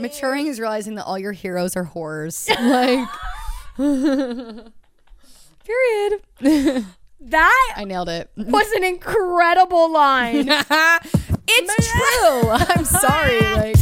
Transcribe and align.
Maturing 0.00 0.46
is 0.46 0.60
realizing 0.60 0.94
that 0.94 1.04
all 1.06 1.18
your 1.18 1.32
heroes 1.32 1.74
are 1.76 1.84
whores. 1.84 2.48
like, 2.58 3.08
period. 5.64 6.84
That 7.20 7.74
I 7.76 7.82
nailed 7.82 8.08
it. 8.08 8.30
was 8.36 8.70
an 8.74 8.84
incredible 8.84 9.92
line. 9.92 10.46
it's 10.48 11.88
true. 11.90 12.48
I'm 12.48 12.84
sorry. 12.84 13.40
Like, 13.40 13.76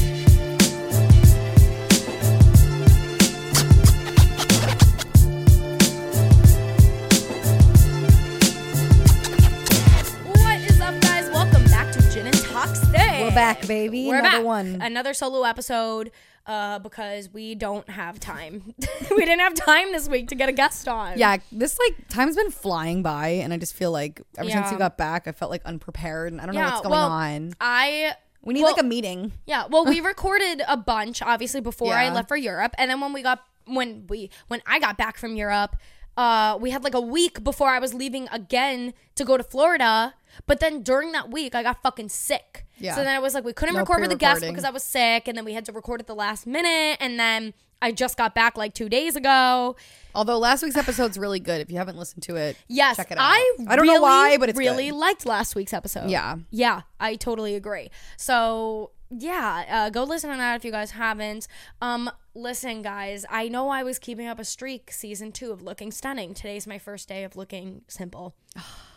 back, 13.36 13.66
baby. 13.68 14.06
We're 14.08 14.18
Another 14.18 14.38
back. 14.38 14.44
one. 14.46 14.78
Another 14.82 15.14
solo 15.14 15.44
episode 15.44 16.10
uh, 16.46 16.78
because 16.80 17.28
we 17.32 17.54
don't 17.54 17.88
have 17.90 18.18
time. 18.18 18.74
we 19.10 19.16
didn't 19.18 19.40
have 19.40 19.54
time 19.54 19.92
this 19.92 20.08
week 20.08 20.28
to 20.28 20.34
get 20.34 20.48
a 20.48 20.52
guest 20.52 20.88
on. 20.88 21.18
yeah, 21.18 21.36
this 21.52 21.78
like 21.78 22.08
time's 22.08 22.36
been 22.36 22.50
flying 22.50 23.02
by, 23.02 23.28
and 23.28 23.52
I 23.52 23.56
just 23.58 23.74
feel 23.74 23.92
like 23.92 24.20
ever 24.36 24.50
since 24.50 24.70
you 24.72 24.78
got 24.78 24.96
back, 24.96 25.26
I 25.28 25.32
felt 25.32 25.50
like 25.50 25.62
unprepared, 25.64 26.32
and 26.32 26.40
I 26.40 26.46
don't 26.46 26.54
know 26.54 26.62
what's 26.62 26.80
going 26.82 26.90
well, 26.90 27.10
on. 27.10 27.52
I 27.60 28.14
We 28.42 28.54
need 28.54 28.62
well- 28.62 28.72
like 28.72 28.80
a 28.80 28.86
meeting. 28.86 29.32
Yeah, 29.46 29.66
well, 29.68 29.84
we 29.84 30.00
recorded 30.12 30.62
a 30.66 30.76
bunch 30.76 31.22
obviously 31.22 31.60
before 31.60 31.92
I 31.92 32.04
Yeah. 32.06 32.12
left 32.14 32.28
for 32.28 32.36
Europe, 32.36 32.74
and 32.78 32.90
then 32.90 33.00
when 33.00 33.12
we 33.12 33.22
got 33.22 33.44
when 33.66 34.06
we 34.08 34.30
when 34.48 34.62
I 34.66 34.78
got 34.78 34.96
back 34.96 35.18
from 35.18 35.34
Europe, 35.34 35.76
uh, 36.16 36.56
we 36.60 36.70
had 36.70 36.84
like 36.84 36.94
a 36.94 37.00
week 37.00 37.42
before 37.42 37.68
I 37.68 37.80
was 37.80 37.92
leaving 37.92 38.28
again 38.30 38.94
to 39.16 39.24
go 39.24 39.36
to 39.36 39.42
Florida. 39.42 40.14
But 40.46 40.60
then 40.60 40.82
during 40.82 41.12
that 41.12 41.30
week, 41.30 41.54
I 41.54 41.62
got 41.62 41.82
fucking 41.82 42.08
sick. 42.10 42.66
Yeah. 42.78 42.94
So 42.94 43.02
then 43.04 43.14
I 43.14 43.18
was 43.18 43.34
like, 43.34 43.44
we 43.44 43.52
couldn't 43.52 43.74
No 43.74 43.80
record 43.80 44.00
with 44.00 44.10
the 44.10 44.16
guest 44.16 44.40
pre-recording. 44.40 44.54
because 44.54 44.64
I 44.64 44.70
was 44.70 44.82
sick, 44.82 45.28
and 45.28 45.36
then 45.36 45.44
we 45.44 45.54
had 45.54 45.64
to 45.66 45.72
record 45.72 46.00
at 46.00 46.06
the 46.06 46.14
last 46.14 46.46
minute, 46.46 46.98
and 47.00 47.18
then 47.18 47.54
I 47.80 47.92
just 47.92 48.16
got 48.16 48.34
back 48.34 48.56
like 48.56 48.74
two 48.74 48.88
days 48.88 49.16
ago. 49.16 49.76
Although 50.14 50.38
last 50.38 50.62
week's 50.62 50.76
episode's 50.76 51.18
really 51.18 51.40
good. 51.40 51.60
If 51.60 51.70
you 51.70 51.76
haven't 51.78 51.96
listened 51.98 52.22
to 52.24 52.36
it, 52.36 52.56
Yes, 52.68 52.96
check 52.96 53.10
it 53.10 53.18
out. 53.18 53.24
I 53.24 53.56
I 53.68 53.76
don't 53.76 53.86
really, 53.86 53.94
know 53.96 54.02
why, 54.02 54.36
but 54.38 54.48
it's 54.48 54.58
really 54.58 54.90
good. 54.90 54.96
liked 54.96 55.26
last 55.26 55.54
week's 55.54 55.72
episode. 55.72 56.10
Yeah. 56.10 56.36
yeah, 56.50 56.82
I 57.00 57.16
totally 57.16 57.54
agree. 57.54 57.90
So 58.16 58.92
yeah, 59.10 59.64
uh, 59.68 59.90
go 59.90 60.04
listen 60.04 60.30
to 60.30 60.36
that 60.36 60.56
if 60.56 60.64
you 60.64 60.70
guys 60.72 60.92
haven't. 60.92 61.48
Um, 61.80 62.10
listen, 62.34 62.82
guys, 62.82 63.24
I 63.30 63.48
know 63.48 63.68
I 63.68 63.82
was 63.82 63.98
keeping 63.98 64.26
up 64.26 64.38
a 64.38 64.44
streak 64.44 64.90
season 64.90 65.30
two 65.30 65.52
of 65.52 65.62
looking 65.62 65.92
stunning. 65.92 66.34
Today's 66.34 66.66
my 66.66 66.78
first 66.78 67.08
day 67.08 67.24
of 67.24 67.36
looking 67.36 67.82
simple. 67.88 68.34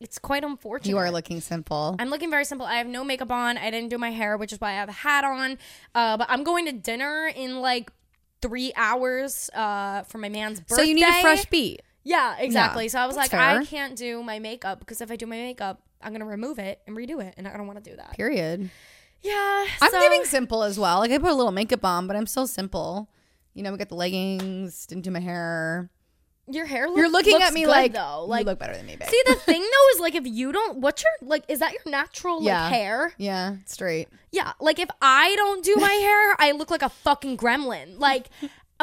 It's 0.00 0.18
quite 0.18 0.44
unfortunate. 0.44 0.90
You 0.90 0.98
are 0.98 1.10
looking 1.10 1.40
simple. 1.40 1.96
I'm 1.98 2.10
looking 2.10 2.30
very 2.30 2.44
simple. 2.44 2.66
I 2.66 2.74
have 2.76 2.86
no 2.86 3.02
makeup 3.02 3.30
on. 3.32 3.56
I 3.56 3.70
didn't 3.70 3.88
do 3.88 3.96
my 3.98 4.10
hair, 4.10 4.36
which 4.36 4.52
is 4.52 4.60
why 4.60 4.70
I 4.70 4.74
have 4.74 4.88
a 4.90 4.92
hat 4.92 5.24
on. 5.24 5.58
Uh, 5.94 6.18
but 6.18 6.26
I'm 6.28 6.44
going 6.44 6.66
to 6.66 6.72
dinner 6.72 7.30
in 7.34 7.60
like 7.60 7.90
three 8.42 8.72
hours 8.76 9.48
uh, 9.54 10.02
for 10.02 10.18
my 10.18 10.28
man's 10.28 10.60
birthday. 10.60 10.76
so 10.76 10.82
you 10.82 10.94
need 10.94 11.08
a 11.08 11.20
fresh 11.22 11.46
beat. 11.46 11.80
Yeah, 12.04 12.36
exactly. 12.38 12.88
so 12.88 13.00
I 13.00 13.06
was 13.06 13.16
like, 13.16 13.30
that's 13.30 13.58
I 13.60 13.64
can't 13.64 13.96
do 13.96 14.22
my 14.22 14.38
makeup 14.38 14.78
because 14.80 15.00
if 15.00 15.10
I 15.10 15.16
do 15.16 15.26
my 15.26 15.36
makeup, 15.36 15.82
I'm 16.00 16.12
gonna 16.12 16.26
remove 16.26 16.58
it 16.58 16.80
and 16.86 16.96
redo 16.96 17.20
it, 17.20 17.34
and 17.36 17.48
I 17.48 17.56
don't 17.56 17.66
want 17.66 17.82
to 17.82 17.90
do 17.90 17.96
that. 17.96 18.12
Period. 18.12 18.70
Yeah, 19.22 19.66
I'm 19.80 19.90
so- 19.90 20.00
giving 20.00 20.24
simple 20.24 20.62
as 20.62 20.78
well. 20.78 20.98
Like 21.00 21.10
I 21.10 21.18
put 21.18 21.30
a 21.30 21.34
little 21.34 21.50
makeup 21.52 21.84
on, 21.84 22.06
but 22.06 22.14
I'm 22.16 22.26
still 22.26 22.46
simple. 22.46 23.08
You 23.54 23.62
know, 23.62 23.72
we 23.72 23.78
got 23.78 23.88
the 23.88 23.94
leggings, 23.96 24.86
didn't 24.86 25.02
do 25.04 25.10
my 25.10 25.18
hair. 25.20 25.90
Your 26.48 26.66
hair. 26.66 26.88
Look, 26.88 26.96
You're 26.98 27.08
looking 27.10 27.32
looks 27.34 27.46
at 27.46 27.52
me 27.54 27.62
good, 27.64 27.70
like 27.70 27.92
though. 27.92 28.22
you 28.24 28.28
Like, 28.30 28.46
look 28.46 28.58
better 28.58 28.76
than 28.76 28.86
me, 28.86 28.96
babe. 28.96 29.08
see, 29.08 29.22
the 29.26 29.34
thing 29.34 29.60
though 29.72 29.88
is 29.94 30.00
like 30.00 30.14
if 30.14 30.26
you 30.26 30.52
don't, 30.52 30.78
what's 30.78 31.02
your 31.02 31.28
like? 31.28 31.44
Is 31.48 31.58
that 31.60 31.72
your 31.72 31.82
natural 31.86 32.36
like 32.38 32.46
Yeah. 32.46 32.68
hair? 32.68 33.12
yeah, 33.18 33.56
straight. 33.66 34.08
Yeah, 34.32 34.52
like 34.60 34.78
if 34.78 34.88
I 35.02 35.34
don't 35.36 35.64
do 35.64 35.76
my 35.76 35.90
hair, 35.92 36.36
I 36.38 36.52
look 36.52 36.70
like 36.70 36.82
a 36.82 36.88
fucking 36.88 37.36
gremlin. 37.36 37.98
Like 37.98 38.26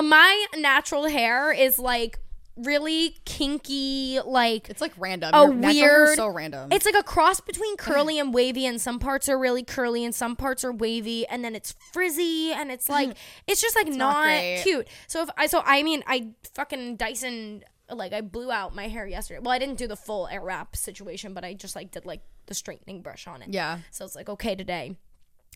my 0.02 0.45
natural 0.58 1.08
hair 1.08 1.52
is 1.52 1.78
like 1.80 2.19
really 2.55 3.17
kinky, 3.25 4.19
like 4.25 4.69
It's 4.69 4.81
like 4.81 4.93
random. 4.97 5.31
A 5.33 5.45
Your 5.45 5.53
natural 5.53 5.73
hair 5.73 6.03
is 6.03 6.07
weird- 6.09 6.17
so 6.17 6.28
random. 6.28 6.72
It's 6.72 6.85
like 6.85 6.95
a 6.95 7.03
cross 7.03 7.39
between 7.39 7.78
curly 7.78 8.19
and 8.19 8.33
wavy, 8.33 8.66
and 8.66 8.79
some 8.79 9.00
parts 9.00 9.28
are 9.29 9.38
really 9.39 9.63
curly 9.63 10.03
and 10.05 10.13
some 10.13 10.35
parts 10.35 10.63
are 10.63 10.72
wavy, 10.72 11.25
and 11.28 11.44
then 11.44 11.55
it's 11.55 11.73
frizzy, 11.94 12.51
and 12.51 12.72
it's 12.72 12.89
like 12.89 13.16
it's 13.47 13.61
just 13.61 13.75
like 13.75 13.88
not 13.88 14.28
not, 14.28 14.63
cute. 14.63 14.88
So 15.07 15.22
if 15.23 15.29
I 15.38 15.47
so 15.47 15.61
I 15.66 15.83
mean 15.83 16.03
I 16.07 16.29
fucking 16.53 16.97
Dyson 16.97 17.63
like 17.91 18.13
I 18.13 18.22
blew 18.22 18.51
out 18.51 18.73
my 18.73 18.88
hair 18.88 19.05
yesterday. 19.05 19.39
Well, 19.44 19.51
I 19.51 19.59
didn't 19.59 19.78
do 19.78 19.88
the 19.88 19.95
full 19.97 20.28
Airwrap 20.31 20.75
situation, 20.75 21.33
but 21.33 21.44
I 21.44 21.53
just 21.53 21.75
like 21.75 21.91
did 21.91 22.05
like 22.05 22.22
the 22.45 22.53
straightening 22.53 23.01
brush 23.01 23.28
on 23.28 23.41
it. 23.41 23.49
yeah. 23.49 23.79
So 23.91 24.05
it's 24.05 24.16
like 24.16 24.29
okay 24.29 24.55
today, 24.55 24.95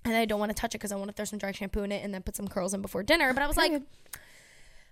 and 0.03 0.15
I 0.15 0.25
don't 0.25 0.39
want 0.39 0.49
to 0.49 0.55
touch 0.59 0.73
it 0.75 0.79
because 0.79 0.91
I 0.91 0.95
want 0.95 1.09
to 1.09 1.13
throw 1.13 1.25
some 1.25 1.39
dry 1.39 1.51
shampoo 1.51 1.83
in 1.83 1.91
it 1.91 2.03
and 2.03 2.13
then 2.13 2.21
put 2.23 2.35
some 2.35 2.47
curls 2.47 2.73
in 2.73 2.81
before 2.81 3.03
dinner. 3.03 3.33
But 3.33 3.43
I 3.43 3.47
was 3.47 3.57
like. 3.57 3.81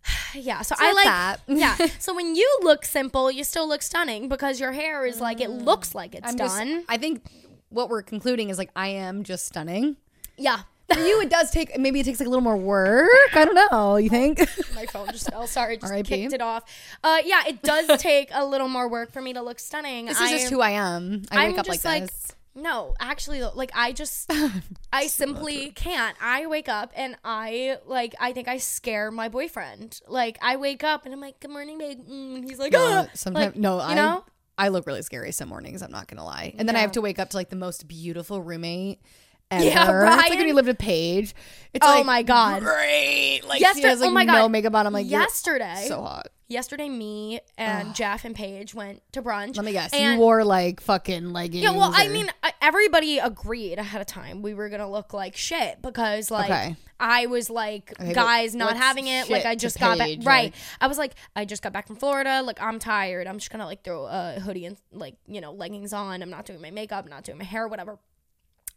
Yeah, 0.35 0.61
so 0.63 0.75
I 0.77 0.91
like 0.91 1.05
that. 1.05 1.37
yeah. 1.47 1.77
So 1.99 2.13
when 2.13 2.35
you 2.35 2.59
look 2.61 2.83
simple, 2.85 3.31
you 3.31 3.43
still 3.45 3.67
look 3.69 3.81
stunning 3.81 4.27
because 4.27 4.59
your 4.59 4.73
hair 4.73 5.05
is 5.05 5.21
like 5.21 5.39
it 5.39 5.49
looks 5.49 5.95
like 5.95 6.13
it's 6.13 6.27
I'm 6.27 6.37
just. 6.37 6.57
done. 6.57 6.83
I 6.89 6.97
think 6.97 7.23
what 7.69 7.89
we're 7.89 8.01
concluding 8.01 8.49
is 8.49 8.57
like 8.57 8.69
I 8.75 8.87
am 8.89 9.23
just 9.23 9.45
stunning. 9.45 9.95
yeah. 10.37 10.61
For 10.93 10.99
you, 10.99 11.19
it 11.21 11.31
does 11.31 11.49
take. 11.49 11.79
Maybe 11.79 11.99
it 12.01 12.03
takes 12.03 12.19
like 12.19 12.27
a 12.27 12.29
little 12.29 12.43
more 12.43 12.55
work. 12.57 13.09
I 13.33 13.43
don't 13.43 13.55
know. 13.71 13.95
You 13.95 14.07
think? 14.07 14.39
My 14.75 14.85
phone 14.85 15.07
just 15.11 15.27
fell. 15.31 15.47
Sorry, 15.47 15.77
just 15.77 15.91
R.I.P.. 15.91 16.07
kicked 16.07 16.33
it 16.33 16.41
off. 16.41 16.63
Uh, 17.03 17.17
yeah, 17.25 17.41
it 17.47 17.63
does 17.63 17.99
take 17.99 18.29
a 18.31 18.45
little 18.45 18.67
more 18.67 18.87
work 18.87 19.11
for 19.11 19.19
me 19.19 19.33
to 19.33 19.41
look 19.41 19.59
stunning. 19.59 20.05
this 20.05 20.21
is 20.21 20.29
just 20.29 20.49
who 20.51 20.61
I 20.61 20.71
am. 20.71 21.23
I 21.31 21.45
I'm 21.45 21.51
wake 21.51 21.59
up 21.59 21.67
like 21.67 21.77
just 21.77 21.85
like, 21.85 22.03
this. 22.03 22.35
No, 22.55 22.95
actually, 22.99 23.43
like 23.43 23.71
I 23.75 23.91
just, 23.91 24.31
I 24.93 25.07
simply 25.07 25.71
can't. 25.71 26.15
I 26.21 26.45
wake 26.47 26.69
up 26.69 26.91
and 26.95 27.17
I 27.23 27.77
like, 27.85 28.15
I 28.19 28.31
think 28.31 28.47
I 28.47 28.57
scare 28.57 29.11
my 29.11 29.27
boyfriend. 29.29 29.99
Like 30.07 30.37
I 30.41 30.55
wake 30.55 30.83
up 30.83 31.05
and 31.05 31.13
I'm 31.13 31.19
like, 31.19 31.39
"Good 31.41 31.51
morning, 31.51 31.77
babe." 31.77 31.99
Mm, 31.99 32.35
and 32.37 32.43
he's 32.49 32.57
like, 32.57 32.71
No, 32.71 32.79
"Ah." 33.07 33.07
sometimes 33.13 33.55
Like, 33.55 33.57
no. 33.57 33.75
you 33.77 33.81
I 33.83 33.93
know? 33.95 34.23
I 34.57 34.69
look 34.69 34.87
really 34.87 35.01
scary 35.01 35.33
some 35.33 35.49
mornings. 35.49 35.81
I'm 35.81 35.91
not 35.91 36.07
gonna 36.07 36.23
lie. 36.23 36.55
And 36.57 36.67
then 36.67 36.77
I 36.77 36.79
have 36.79 36.93
to 36.93 37.01
wake 37.01 37.19
up 37.19 37.29
to 37.31 37.37
like 37.37 37.49
the 37.49 37.57
most 37.57 37.87
beautiful 37.87 38.41
roommate. 38.41 39.01
Ever. 39.51 39.63
Yeah, 39.63 39.69
It's 39.69 40.17
like 40.17 40.29
when 40.29 40.37
Ryan. 40.39 40.47
you 40.47 40.53
lived 40.55 40.67
with 40.67 40.79
Paige. 40.79 41.35
It's 41.73 41.85
Oh 41.85 41.89
like, 41.97 42.05
my 42.05 42.23
God. 42.23 42.63
great! 42.63 43.41
Like 43.47 43.59
Yesterday- 43.61 43.81
she 43.83 43.87
has 43.89 43.99
like 44.01 44.09
oh 44.09 44.13
my 44.13 44.23
no 44.23 44.49
makeup 44.49 44.73
on. 44.75 44.87
I'm 44.87 44.93
like, 44.93 45.07
yesterday, 45.09 45.85
so 45.87 46.01
hot. 46.01 46.27
yesterday, 46.47 46.89
me 46.89 47.41
and 47.57 47.93
Jeff 47.93 48.25
and 48.25 48.33
Paige 48.33 48.73
went 48.73 49.01
to 49.11 49.21
brunch. 49.21 49.55
Let 49.57 49.65
me 49.65 49.71
guess. 49.73 49.93
and- 49.93 50.13
you 50.15 50.19
wore 50.19 50.43
like 50.43 50.79
fucking 50.81 51.31
leggings. 51.31 51.63
Yeah, 51.63 51.71
well, 51.71 51.91
I 51.93 52.07
mean, 52.07 52.27
everybody 52.61 53.19
agreed 53.19 53.77
ahead 53.77 54.01
of 54.01 54.07
time 54.07 54.41
we 54.41 54.53
were 54.55 54.67
gonna 54.69 54.89
look 54.89 55.13
like 55.13 55.35
shit 55.35 55.79
because, 55.81 56.31
like, 56.31 56.49
Okay. 56.49 56.75
I 56.99 57.27
was 57.27 57.49
like, 57.49 57.93
Okay, 58.01 58.13
guys 58.13 58.55
not 58.55 58.75
having 58.77 59.05
it. 59.07 59.29
Like, 59.29 59.45
I 59.45 59.53
just 59.55 59.79
got 59.79 59.97
back. 59.99 60.09
Right. 60.23 60.45
like- 60.45 60.53
I 60.81 60.87
was 60.87 60.97
like, 60.97 61.13
I 61.35 61.45
just 61.45 61.61
got 61.61 61.71
back 61.71 61.85
from 61.87 61.97
Florida. 61.97 62.41
Like, 62.41 62.59
I'm 62.61 62.79
tired. 62.79 63.27
I'm 63.27 63.37
just 63.37 63.51
gonna 63.51 63.65
like 63.65 63.83
throw 63.83 64.05
a 64.05 64.39
hoodie 64.39 64.65
and 64.65 64.77
like 64.91 65.15
you 65.27 65.39
know 65.39 65.51
leggings 65.51 65.93
on. 65.93 66.23
I'm 66.23 66.29
not 66.31 66.45
doing 66.45 66.61
my 66.61 66.71
makeup. 66.71 67.03
I'm 67.05 67.11
Not 67.11 67.25
doing 67.25 67.37
my 67.37 67.43
hair. 67.43 67.67
Whatever. 67.67 67.99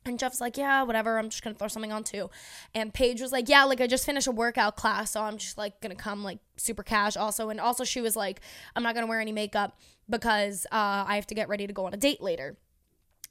And 0.05 0.19
Jeff's 0.19 0.41
like, 0.41 0.57
yeah, 0.57 0.83
whatever. 0.83 1.19
I'm 1.19 1.29
just 1.29 1.43
gonna 1.43 1.55
throw 1.55 1.69
something 1.69 1.93
on 1.93 2.05
too. 2.05 2.31
And 2.75 2.95
Paige 2.95 3.21
was 3.21 3.33
like, 3.33 3.49
yeah, 3.49 3.65
like 3.65 3.81
I 3.81 3.87
just 3.87 4.07
finished 4.07 4.27
a 4.27 4.33
workout 4.33 4.77
class, 4.77 5.11
so 5.11 5.23
I'm 5.23 5.37
just 5.37 5.59
like 5.59 5.81
gonna 5.81 5.95
come 5.95 6.25
like 6.25 6.39
super 6.57 6.83
cash 6.83 7.17
also. 7.17 7.51
And 7.51 7.61
also 7.61 7.85
she 7.85 8.01
was 8.01 8.17
like, 8.17 8.41
I'm 8.75 8.83
not 8.83 8.95
gonna 8.95 9.07
wear 9.07 9.21
any 9.21 9.33
makeup 9.33 9.79
because 10.09 10.67
uh, 10.73 11.05
I 11.07 11.17
have 11.17 11.27
to 11.27 11.35
get 11.35 11.49
ready 11.49 11.67
to 11.67 11.73
go 11.73 11.87
on 11.87 11.95
a 11.95 11.99
date 11.99 12.23
later. 12.23 12.57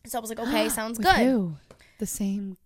So 0.06 0.18
I 0.18 0.22
was 0.22 0.30
like, 0.30 0.40
okay, 0.40 0.70
sounds 0.70 1.00
With 1.00 1.08
good. 1.08 1.18
who? 1.18 1.56
The 2.00 2.06
same. 2.06 2.58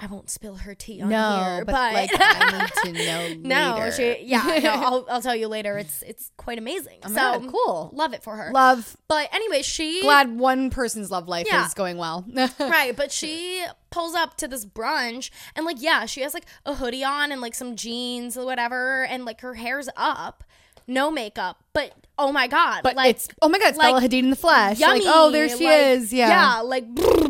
I 0.00 0.06
won't 0.06 0.28
spill 0.30 0.56
her 0.56 0.74
tea 0.74 1.00
on 1.00 1.08
No, 1.08 1.42
here, 1.56 1.64
but, 1.64 1.72
but, 1.72 1.92
like 1.94 2.10
I 2.14 2.58
need 2.84 2.96
to 2.98 3.06
know. 3.06 3.34
no, 3.80 3.90
she 3.90 4.18
yeah, 4.22 4.42
no, 4.62 4.70
I'll, 4.74 5.06
I'll 5.10 5.22
tell 5.22 5.34
you 5.36 5.48
later. 5.48 5.78
It's 5.78 6.02
it's 6.02 6.30
quite 6.36 6.58
amazing. 6.58 6.98
Oh 7.04 7.08
so 7.08 7.14
God, 7.14 7.48
cool. 7.50 7.90
love 7.94 8.12
it 8.12 8.22
for 8.22 8.36
her. 8.36 8.50
Love. 8.52 8.96
but 9.08 9.28
anyway, 9.32 9.62
she 9.62 10.02
Glad 10.02 10.38
one 10.38 10.70
person's 10.70 11.10
love 11.10 11.28
life 11.28 11.46
Yeah. 11.50 11.64
is 11.66 11.74
going 11.74 11.96
well. 11.98 12.24
right, 12.60 12.94
but 12.96 13.10
she 13.12 13.64
pulls 13.90 14.14
up 14.14 14.36
to 14.38 14.48
this 14.48 14.66
brunch 14.66 15.30
and 15.54 15.64
like 15.64 15.80
yeah, 15.80 16.04
she 16.06 16.20
has 16.20 16.34
like 16.34 16.46
a 16.64 16.74
hoodie 16.74 17.04
on 17.04 17.32
and 17.32 17.40
like 17.40 17.54
some 17.54 17.76
jeans 17.76 18.36
or 18.36 18.44
whatever, 18.44 19.04
and 19.04 19.24
like 19.24 19.40
her 19.40 19.54
hair's 19.54 19.88
up, 19.96 20.44
no 20.86 21.10
makeup, 21.10 21.62
but 21.72 22.05
oh 22.18 22.32
my 22.32 22.46
god, 22.46 22.80
But 22.82 22.96
like 22.96 23.10
it's 23.10 23.28
oh 23.42 23.48
my 23.48 23.58
god, 23.58 23.68
it's 23.68 23.78
like, 23.78 23.88
Bella 23.94 24.00
Hadid 24.00 24.18
in 24.20 24.30
the 24.30 24.36
flesh. 24.36 24.78
yummy. 24.78 25.00
Like 25.00 25.08
oh, 25.14 25.30
there 25.30 25.48
she 25.48 25.64
like, 25.64 25.86
is. 25.86 26.12
Yeah. 26.12 26.28
yeah, 26.28 26.60
like 26.60 26.84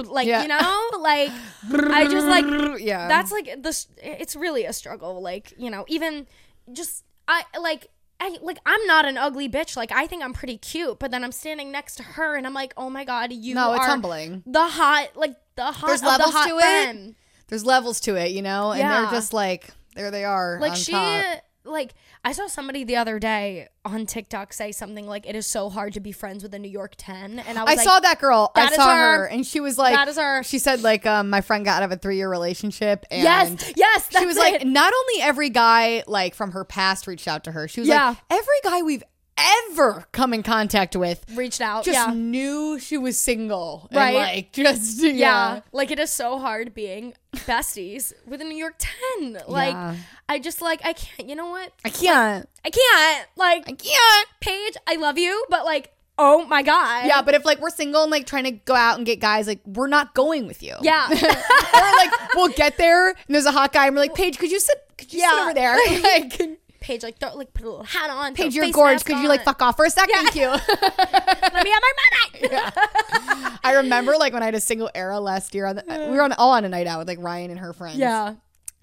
like 0.06 0.26
Yeah. 0.26 0.42
you 0.42 0.48
know, 0.48 0.90
like 1.00 1.30
I 1.72 2.06
just 2.08 2.26
like 2.26 2.80
yeah. 2.80 3.08
that's 3.08 3.32
like 3.32 3.62
this 3.62 3.88
it's 3.98 4.36
really 4.36 4.64
a 4.64 4.72
struggle 4.72 5.20
like 5.20 5.52
you 5.58 5.70
know 5.70 5.84
even 5.88 6.26
just 6.72 7.04
i 7.28 7.42
like 7.60 7.88
I, 8.18 8.36
like 8.40 8.58
I'm 8.64 8.84
not 8.86 9.04
an 9.04 9.18
ugly 9.18 9.46
bitch. 9.48 9.76
Like 9.76 9.92
I 9.92 10.06
think 10.06 10.22
I'm 10.24 10.32
pretty 10.32 10.56
cute, 10.56 10.98
but 10.98 11.10
then 11.10 11.22
I'm 11.22 11.32
standing 11.32 11.70
next 11.70 11.96
to 11.96 12.02
her 12.02 12.34
and 12.36 12.46
I'm 12.46 12.54
like, 12.54 12.72
oh 12.76 12.88
my 12.88 13.04
god, 13.04 13.30
you 13.32 13.54
no, 13.54 13.74
it's 13.74 13.84
humbling. 13.84 14.42
the 14.46 14.66
hot, 14.66 15.08
like 15.16 15.36
the 15.54 15.64
hot 15.66 15.86
There's 15.86 16.00
of 16.00 16.06
levels 16.06 16.32
the 16.32 16.38
hot 16.38 16.48
to 16.48 16.56
it. 16.56 16.62
femme. 16.62 17.14
There's 17.48 17.64
levels 17.66 18.00
to 18.00 18.16
it, 18.16 18.30
you 18.30 18.40
know, 18.40 18.70
and 18.70 18.78
Yeah. 18.80 19.02
they're 19.02 19.10
just 19.10 19.34
like 19.34 19.68
there 19.94 20.10
they 20.10 20.24
are. 20.24 20.58
Like 20.60 20.76
she, 20.76 20.92
top. 20.92 21.42
Like 21.66 21.94
I 22.24 22.32
saw 22.32 22.46
somebody 22.46 22.84
the 22.84 22.96
other 22.96 23.18
day 23.18 23.68
on 23.84 24.06
TikTok 24.06 24.52
say 24.52 24.72
something 24.72 25.06
like 25.06 25.26
it 25.26 25.36
is 25.36 25.46
so 25.46 25.68
hard 25.68 25.92
to 25.94 26.00
be 26.00 26.12
friends 26.12 26.42
with 26.42 26.52
a 26.54 26.58
New 26.58 26.70
York 26.70 26.94
10 26.96 27.38
and 27.40 27.58
I 27.58 27.62
was 27.62 27.72
I 27.72 27.74
like 27.76 27.80
saw 27.80 28.00
that 28.00 28.18
girl. 28.20 28.50
I 28.54 28.72
saw 28.74 28.88
her. 28.94 29.18
her. 29.18 29.24
and 29.26 29.46
she 29.46 29.60
was 29.60 29.76
like, 29.78 29.94
That 29.94 30.08
is 30.08 30.16
her. 30.16 30.42
She 30.42 30.58
said 30.58 30.82
like, 30.82 31.06
um, 31.06 31.30
my 31.30 31.40
friend 31.40 31.64
got 31.64 31.82
out 31.82 31.84
of 31.84 31.92
a 31.92 31.96
three 31.96 32.16
year 32.16 32.28
relationship, 32.30 33.04
and 33.10 33.22
Yes, 33.22 33.72
yes, 33.76 34.08
she 34.16 34.26
was 34.26 34.36
like, 34.36 34.64
not 34.64 34.92
only 34.92 35.22
every 35.22 35.50
guy 35.50 36.02
like 36.06 36.34
from 36.34 36.52
her 36.52 36.64
past 36.64 37.06
reached 37.06 37.28
out 37.28 37.44
to 37.44 37.52
her. 37.52 37.68
She 37.68 37.80
was 37.80 37.88
Yeah. 37.88 38.08
like, 38.10 38.18
every 38.30 38.60
guy 38.64 38.82
we've 38.82 39.02
ever 39.70 40.06
come 40.12 40.32
in 40.34 40.42
contact 40.42 40.96
with 40.96 41.24
reached 41.34 41.60
out. 41.60 41.84
just 41.84 42.08
yeah. 42.08 42.12
knew 42.14 42.78
she 42.78 42.96
was 42.98 43.18
single, 43.18 43.86
and, 43.90 43.96
Right. 43.96 44.14
like 44.14 44.52
just 44.52 44.98
yeah. 45.02 45.10
yeah. 45.12 45.60
Like 45.72 45.90
it 45.90 45.98
is 45.98 46.10
so 46.10 46.38
hard 46.38 46.74
being 46.74 47.14
besties 47.34 48.12
with 48.26 48.40
a 48.40 48.44
New 48.44 48.56
York 48.56 48.74
10. 48.78 49.38
Like 49.48 49.72
Yeah. 49.72 49.96
I 50.28 50.38
just 50.38 50.60
like 50.62 50.80
I 50.84 50.92
can't, 50.92 51.28
you 51.28 51.36
know 51.36 51.48
what? 51.48 51.72
I 51.84 51.90
can't. 51.90 52.48
I 52.64 52.70
can't. 52.70 53.28
Like 53.36 53.68
I 53.68 53.72
can't. 53.72 54.28
Paige, 54.40 54.76
I 54.86 54.96
love 54.96 55.18
you, 55.18 55.44
but 55.50 55.64
like 55.64 55.92
oh 56.18 56.46
my 56.46 56.62
god. 56.62 57.06
Yeah, 57.06 57.22
but 57.22 57.34
if 57.34 57.44
like 57.44 57.60
we're 57.60 57.70
single 57.70 58.02
and 58.02 58.10
like 58.10 58.26
trying 58.26 58.44
to 58.44 58.52
go 58.52 58.74
out 58.74 58.96
and 58.96 59.04
get 59.06 59.20
guys, 59.20 59.46
like 59.46 59.60
we're 59.66 59.86
not 59.86 60.14
going 60.14 60.46
with 60.46 60.62
you. 60.62 60.74
Yeah. 60.82 61.06
or 61.10 61.12
like 61.98 62.34
we'll 62.34 62.48
get 62.48 62.78
there 62.78 63.08
and 63.08 63.16
there's 63.28 63.46
a 63.46 63.52
hot 63.52 63.72
guy 63.72 63.86
and 63.86 63.94
we're 63.94 64.02
like, 64.02 64.14
Paige, 64.14 64.38
could 64.38 64.50
you 64.50 64.60
sit? 64.60 64.76
Could 64.98 65.12
you 65.12 65.20
sit 65.20 65.38
over 65.38 65.54
there? 65.54 65.76
Like, 66.02 66.58
Paige 66.80 67.02
like 67.02 67.18
throw, 67.18 67.34
like 67.34 67.52
put 67.54 67.64
a 67.64 67.68
little 67.70 67.84
hat 67.84 68.10
on. 68.10 68.34
Paige, 68.34 68.54
you're 68.54 68.70
gorgeous. 68.70 69.02
Could 69.02 69.18
you 69.18 69.28
like 69.28 69.44
fuck 69.44 69.60
off 69.62 69.76
for 69.76 69.84
a 69.84 69.90
sec? 69.90 70.08
Thank 70.08 70.34
you. 70.34 70.48
Let 70.78 71.64
me 71.64 71.70
have 71.70 71.82
my 71.82 71.92
moment. 72.42 73.58
I 73.64 73.74
remember 73.76 74.16
like 74.16 74.32
when 74.32 74.42
I 74.42 74.46
had 74.46 74.54
a 74.54 74.60
single 74.60 74.90
era 74.94 75.18
last 75.20 75.54
year. 75.54 75.66
On 75.66 75.76
the, 75.76 75.84
we 76.10 76.16
were 76.16 76.22
on 76.22 76.32
all 76.32 76.52
on 76.52 76.64
a 76.64 76.68
night 76.68 76.86
out 76.86 76.98
with 76.98 77.08
like 77.08 77.18
Ryan 77.20 77.50
and 77.50 77.60
her 77.60 77.72
friends. 77.72 77.98
Yeah. 77.98 78.34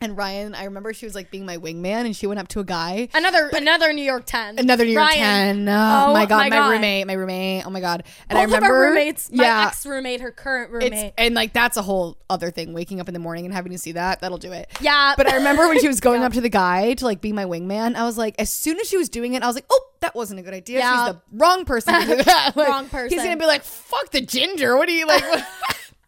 And 0.04 0.18
Ryan, 0.18 0.54
I 0.54 0.66
remember 0.66 0.94
she 0.94 1.06
was 1.06 1.16
like 1.16 1.32
being 1.32 1.46
my 1.46 1.58
wingman, 1.58 2.06
and 2.06 2.16
she 2.16 2.28
went 2.28 2.40
up 2.40 2.50
to 2.50 2.60
a 2.60 2.64
guy. 2.64 3.08
Another 3.14 3.50
another 3.54 3.94
New 3.94 4.04
York 4.04 4.24
10. 4.26 4.60
Another 4.60 4.84
New 4.86 4.92
York 4.92 5.08
Ryan. 5.08 5.66
10. 5.66 5.70
Oh, 5.70 6.06
Oh 6.10 6.14
my 6.14 6.26
god, 6.26 6.38
my 6.38 6.50
my, 6.50 6.56
God. 6.58 6.70
roommate, 6.72 7.08
my 7.08 7.14
roommate. 7.14 7.66
Oh 7.66 7.70
my 7.70 7.80
god. 7.80 8.04
And 8.30 8.36
Both 8.36 8.40
I 8.40 8.44
remember 8.44 8.66
of 8.68 8.72
our 8.72 8.82
roommates, 8.90 9.32
my 9.32 9.44
yeah, 9.44 9.68
ex 9.68 9.86
roommate, 9.86 10.20
her 10.22 10.32
current 10.32 10.72
it's 10.76 10.84
roommate. 10.84 11.14
and 11.18 11.34
like 11.36 11.54
that's 11.54 11.78
a 11.78 11.82
whole 11.82 12.18
other 12.30 12.52
thing. 12.52 12.74
Waking 12.74 13.00
up 13.00 13.08
in 13.08 13.14
the 13.14 13.20
morning 13.20 13.46
and 13.46 13.54
having 13.54 13.72
to 13.72 13.78
see 13.78 13.94
that, 13.94 14.20
that'll 14.22 14.38
do 14.38 14.52
it. 14.52 14.70
yeah. 14.82 15.14
But 15.16 15.28
I 15.32 15.38
remember 15.38 15.68
when 15.68 15.80
she 15.80 15.88
was 15.88 16.00
going 16.02 16.22
up 16.24 16.34
to 16.34 16.42
the 16.42 16.50
guy 16.50 16.94
to 16.96 17.06
like 17.06 17.22
be 17.22 17.32
my 17.32 17.46
wingman, 17.46 17.96
I 17.96 18.04
was 18.04 18.18
like, 18.18 18.36
as 18.40 18.50
soon 18.52 18.80
as 18.80 18.88
she 18.90 18.98
was 18.98 19.08
doing 19.10 19.34
it, 19.36 19.44
I 19.44 19.48
was 19.48 19.56
like, 19.56 19.66
oh, 19.72 19.86
that 20.02 20.16
wasn't 20.16 20.40
a 20.42 20.44
good 20.44 20.54
idea. 20.54 20.80
Yeah. 20.80 21.06
She's 21.06 21.14
the 21.16 21.22
wrong 21.32 21.64
person 21.64 21.94
to 21.94 22.06
do 22.06 22.24
that. 22.24 22.52
Like, 22.56 22.68
Wrong 22.68 22.90
He's 23.10 23.24
gonna 23.24 23.38
be 23.38 23.46
like, 23.46 23.64
fuck 23.64 24.12
the 24.12 24.22
ginger. 24.22 24.76
What 24.76 24.90
are 24.90 24.92
you 24.92 25.08
like? 25.08 25.24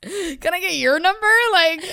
Can 0.39 0.53
I 0.53 0.59
get 0.59 0.75
your 0.75 0.99
number? 0.99 1.27
Like, 1.51 1.83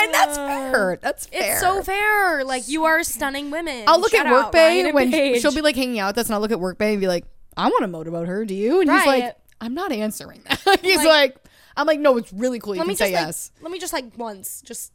and 0.00 0.14
that's 0.14 0.38
uh, 0.38 0.46
fair. 0.46 0.98
That's 1.02 1.26
fair. 1.26 1.52
it's 1.52 1.60
so 1.60 1.82
fair. 1.82 2.44
Like 2.44 2.68
you 2.68 2.84
are 2.84 3.02
stunning 3.02 3.50
women. 3.50 3.84
I'll 3.88 4.00
look 4.00 4.12
Shout 4.12 4.26
at 4.26 4.32
out, 4.32 4.44
Work 4.44 4.52
Bae 4.52 4.58
Ryan 4.82 4.94
when 4.94 5.40
she'll 5.40 5.54
be 5.54 5.60
like 5.62 5.76
hanging 5.76 5.98
out 5.98 6.08
with 6.14 6.18
us, 6.18 6.26
and 6.26 6.34
I'll 6.34 6.40
look 6.40 6.52
at 6.52 6.60
Work 6.60 6.78
Bae 6.78 6.86
and 6.86 7.00
be 7.00 7.08
like, 7.08 7.24
I 7.56 7.68
want 7.68 7.82
to 7.82 7.88
motivate 7.88 8.28
her. 8.28 8.44
Do 8.44 8.54
you? 8.54 8.80
And 8.80 8.90
he's 8.90 9.06
Right. 9.06 9.22
like, 9.24 9.36
I'm 9.60 9.74
not 9.74 9.90
answering 9.92 10.42
that. 10.48 10.80
he's 10.82 10.98
Like- 10.98 11.06
like, 11.06 11.36
I'm 11.76 11.86
like, 11.86 12.00
no, 12.00 12.16
it's 12.16 12.32
really 12.32 12.58
cool. 12.58 12.74
You 12.74 12.80
let 12.80 12.84
can 12.84 12.88
me 12.88 12.94
say 12.96 13.10
just 13.10 13.14
like, 13.14 13.26
yes. 13.26 13.50
let 13.62 13.70
me 13.72 13.78
just 13.78 13.92
like 13.92 14.04
once 14.16 14.62
just 14.62 14.92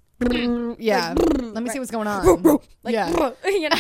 yeah. 0.80 1.14
Let 1.18 1.64
me 1.64 1.70
see 1.70 1.80
what's 1.80 1.92
going 1.92 2.08
on. 2.08 2.44
like 2.84 2.94
yeah. 2.94 3.32
you 3.46 3.70
know 3.70 3.80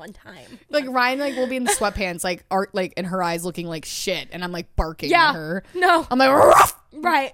one 0.00 0.12
time. 0.12 0.58
Like 0.70 0.86
Ryan, 0.88 1.18
like 1.20 1.36
will 1.36 1.46
be 1.46 1.56
in 1.56 1.66
sweatpants, 1.66 2.24
like 2.24 2.44
art, 2.50 2.74
like 2.74 2.94
in 2.96 3.04
her 3.04 3.22
eyes, 3.22 3.44
looking 3.44 3.66
like 3.68 3.84
shit, 3.84 4.28
and 4.32 4.42
I'm 4.42 4.50
like 4.52 4.74
barking 4.74 5.10
Yeah. 5.10 5.28
at 5.28 5.34
her. 5.34 5.62
No. 5.74 6.06
I'm 6.10 6.18
like, 6.18 6.30
"Ruff!" 6.30 6.76
Right. 6.92 7.30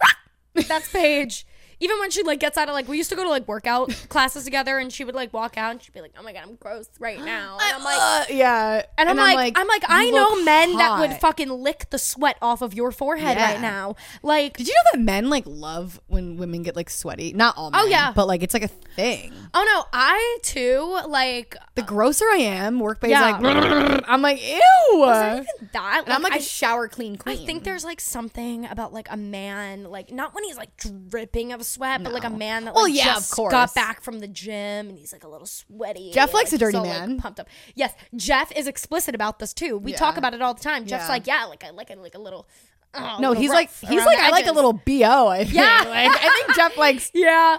That's 0.55 0.91
Paige. 0.93 1.47
Even 1.79 1.99
when 1.99 2.11
she 2.11 2.23
like 2.23 2.41
gets 2.41 2.57
out 2.57 2.69
of 2.69 2.75
like 2.75 2.89
we 2.89 2.97
used 2.97 3.11
to 3.11 3.17
go 3.17 3.23
to 3.23 3.29
like 3.29 3.47
workout 3.47 3.91
classes 4.09 4.45
together 4.45 4.79
and 4.79 4.93
she 4.93 5.05
would 5.05 5.15
like 5.15 5.33
walk 5.33 5.59
out 5.59 5.73
and 5.73 5.83
she'd 5.83 5.93
be 5.93 6.01
like, 6.01 6.13
Oh 6.19 6.23
my 6.23 6.33
god, 6.33 6.43
I'm 6.47 6.55
gross 6.57 6.89
right 6.99 7.19
now. 7.23 7.59
And 7.61 7.77
I'm 7.77 7.85
like 7.85 7.99
Uh, 8.01 8.25
yeah, 8.31 8.83
and 8.97 9.09
I'm, 9.11 9.17
like, 9.17 9.59
I'm 9.59 9.67
like, 9.69 9.89
I 9.89 10.05
"You 10.05 10.13
know 10.13 10.31
look 10.37 10.45
men 10.45 10.77
that 10.77 10.99
would 11.01 11.13
fucking 11.21 11.51
lick 11.51 11.91
the 11.91 11.99
sweat 11.99 12.37
off 12.41 12.63
of 12.63 12.73
your 12.75 12.93
forehead 12.93 13.37
Yeah. 13.37 13.53
right 13.53 13.61
now. 13.61 13.97
Like, 14.23 14.57
Did 14.57 14.69
you 14.69 14.75
know 14.75 14.91
that 14.99 15.01
men 15.05 15.29
like 15.29 15.45
love 15.47 16.01
when 16.07 16.37
women 16.39 16.63
get 16.63 16.77
like 16.77 16.89
sweaty? 16.89 17.33
Not 17.35 17.57
all 17.59 17.71
men. 17.71 17.81
Oh, 17.83 17.87
yeah. 17.87 18.13
but 18.15 18.27
like 18.27 18.43
it's 18.43 18.55
like 18.55 18.65
a 18.65 18.69
thing. 18.69 19.35
oh 19.53 19.65
no, 19.75 19.85
I 19.93 20.39
too 20.43 20.99
like 21.09 21.57
The 21.75 21.83
grosser 21.83 22.25
I 22.33 22.37
am, 22.39 22.81
work 22.81 23.01
Yeah. 23.03 23.21
like, 23.21 24.03
I'm 24.09 24.23
like, 24.23 24.43
ew. 24.43 24.61
not 25.01 25.33
even 25.35 25.47
that. 25.73 26.03
and 26.07 26.13
I'm 26.15 26.23
like 26.23 26.33
I 26.33 26.37
a 26.37 26.43
shower 26.43 26.89
clean 26.89 27.17
queen 27.17 27.39
I 27.39 27.45
think 27.45 27.65
there's 27.65 27.85
like 27.85 28.01
something 28.01 28.65
about 28.67 28.95
like 28.95 29.09
a 29.11 29.17
man, 29.19 29.85
like 29.85 30.11
not 30.11 30.35
when 30.35 30.45
he's 30.45 30.57
like 30.57 30.71
dripping 30.79 31.53
of 31.53 31.66
sweat, 31.67 32.03
but 32.03 32.13
like 32.13 32.25
a 32.25 32.31
man 32.31 32.65
that 32.65 32.75
like 32.75 32.77
Well, 32.77 32.89
yeah, 32.89 33.05
just 33.15 33.33
of 33.33 33.37
course. 33.37 33.51
got 33.53 33.75
back 33.75 34.01
from 34.01 34.21
the 34.21 34.29
gym 34.29 34.89
and 34.89 34.99
he's 34.99 35.13
like 35.13 35.25
a 35.25 35.29
little 35.29 35.47
sweaty. 35.47 36.11
Jeff 36.13 36.33
likes 36.33 36.53
like, 36.53 36.61
a 36.61 36.65
dirty 36.65 36.79
like, 36.79 36.87
man. 36.89 37.19
pumped 37.19 37.41
up. 37.41 37.49
Yes, 37.75 37.93
Jeff 38.15 38.51
is 38.57 38.67
explicit 38.67 39.15
about 39.15 39.39
this 39.39 39.53
too. 39.53 39.79
We 39.79 39.93
Yeah. 39.93 39.99
talk 39.99 40.17
about 40.17 40.33
it 40.35 40.43
all 40.43 40.55
the 40.55 40.63
time. 40.63 40.87
Jeff's 40.87 41.05
Yeah. 41.05 41.09
like, 41.09 41.27
yeah, 41.27 41.45
like 41.45 41.65
I 41.65 41.71
like 41.71 41.91
it 41.91 41.99
like 41.99 42.15
a 42.15 42.19
little. 42.21 42.49
oh, 42.95 42.99
a 43.19 43.21
no, 43.21 43.29
little 43.31 43.43
he's 43.43 43.51
like, 43.51 43.69
rough 43.69 43.81
he's 43.91 43.99
around 43.99 44.07
like, 44.07 44.19
the 44.19 44.25
I 44.25 44.29
like 44.31 44.45
a 44.45 44.49
edges." 44.49 44.55
little 44.57 44.73
bo. 44.73 45.29
I 45.29 45.39
think. 45.45 45.55
Yeah. 45.55 45.85
like 45.87 46.11
I 46.13 46.43
think 46.47 46.57
Jeff 46.57 46.77
likes. 46.79 47.11
Yeah, 47.15 47.57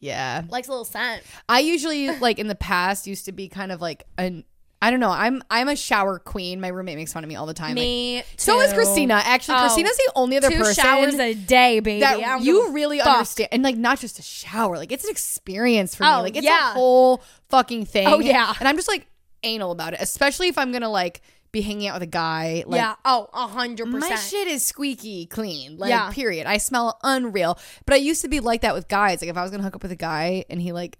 Yeah, 0.00 0.42
likes 0.48 0.68
a 0.68 0.70
little 0.72 0.84
scent. 0.84 1.22
I 1.48 1.60
usually 1.60 2.10
like 2.18 2.38
in 2.38 2.48
the 2.48 2.54
past 2.54 3.06
used 3.06 3.24
to 3.26 3.32
be 3.32 3.48
kind 3.48 3.70
of 3.72 3.80
like 3.80 4.04
an. 4.18 4.44
I 4.82 4.90
don't 4.90 5.00
know. 5.00 5.10
I'm 5.10 5.42
I'm 5.50 5.68
a 5.68 5.76
shower 5.76 6.18
queen. 6.18 6.60
My 6.60 6.68
roommate 6.68 6.96
makes 6.96 7.12
fun 7.12 7.24
of 7.24 7.28
me 7.28 7.34
all 7.36 7.46
the 7.46 7.54
time. 7.54 7.70
Like, 7.70 7.76
Me. 7.76 8.22
so 8.36 8.60
is. 8.60 8.72
Christina. 8.74 9.14
Actually, 9.24 9.56
Oh. 9.56 9.60
Christina's 9.62 9.96
the 9.96 10.12
only 10.14 10.36
other 10.36 10.50
Two 10.50 10.58
person 10.58 10.84
showers 10.84 11.14
a 11.14 11.32
day, 11.34 11.80
baby. 11.80 12.00
That 12.00 12.42
you 12.42 12.70
really 12.72 12.98
fuck. 12.98 13.08
understand 13.08 13.48
and 13.52 13.62
like 13.62 13.76
not 13.76 13.98
just 14.00 14.18
a 14.18 14.22
shower 14.22 14.76
like 14.76 14.92
it's 14.92 15.04
an 15.04 15.10
experience 15.10 15.94
for 15.94 16.02
me 16.04 16.08
Oh, 16.10 16.20
like 16.22 16.36
it's 16.36 16.44
yeah. 16.44 16.70
a 16.70 16.74
whole 16.74 17.22
fucking 17.48 17.86
thing 17.86 18.06
Oh, 18.06 18.18
yeah. 18.20 18.52
and 18.58 18.68
i'm 18.68 18.76
just 18.76 18.88
like 18.88 19.06
anal 19.42 19.70
about 19.70 19.92
it 19.94 20.00
especially 20.00 20.48
if 20.48 20.58
i'm 20.58 20.72
gonna 20.72 20.88
like 20.90 21.20
be 21.52 21.60
hanging 21.62 21.86
out 21.88 21.94
with 21.94 22.02
a 22.02 22.06
guy 22.10 22.64
like 22.66 22.78
yeah. 22.80 22.94
Oh, 23.04 23.28
a 23.32 23.46
hundred 23.46 23.86
percent. 23.90 24.10
my 24.10 24.16
shit 24.16 24.46
is 24.48 24.64
squeaky 24.64 25.26
clean 25.26 25.76
like 25.78 25.90
Yeah. 25.90 26.10
period 26.10 26.46
i 26.46 26.58
smell 26.58 26.98
unreal 27.02 27.58
but 27.86 27.94
i 27.94 27.98
used 27.98 28.20
to 28.22 28.28
be 28.28 28.40
like 28.40 28.60
that 28.62 28.74
with 28.74 28.88
guys 28.88 29.20
like 29.22 29.30
if 29.30 29.36
i 29.36 29.42
was 29.42 29.50
gonna 29.50 29.62
hook 29.62 29.76
up 29.76 29.82
with 29.82 29.92
a 29.92 29.96
guy 29.96 30.44
and 30.50 30.60
he 30.60 30.72
like 30.72 30.98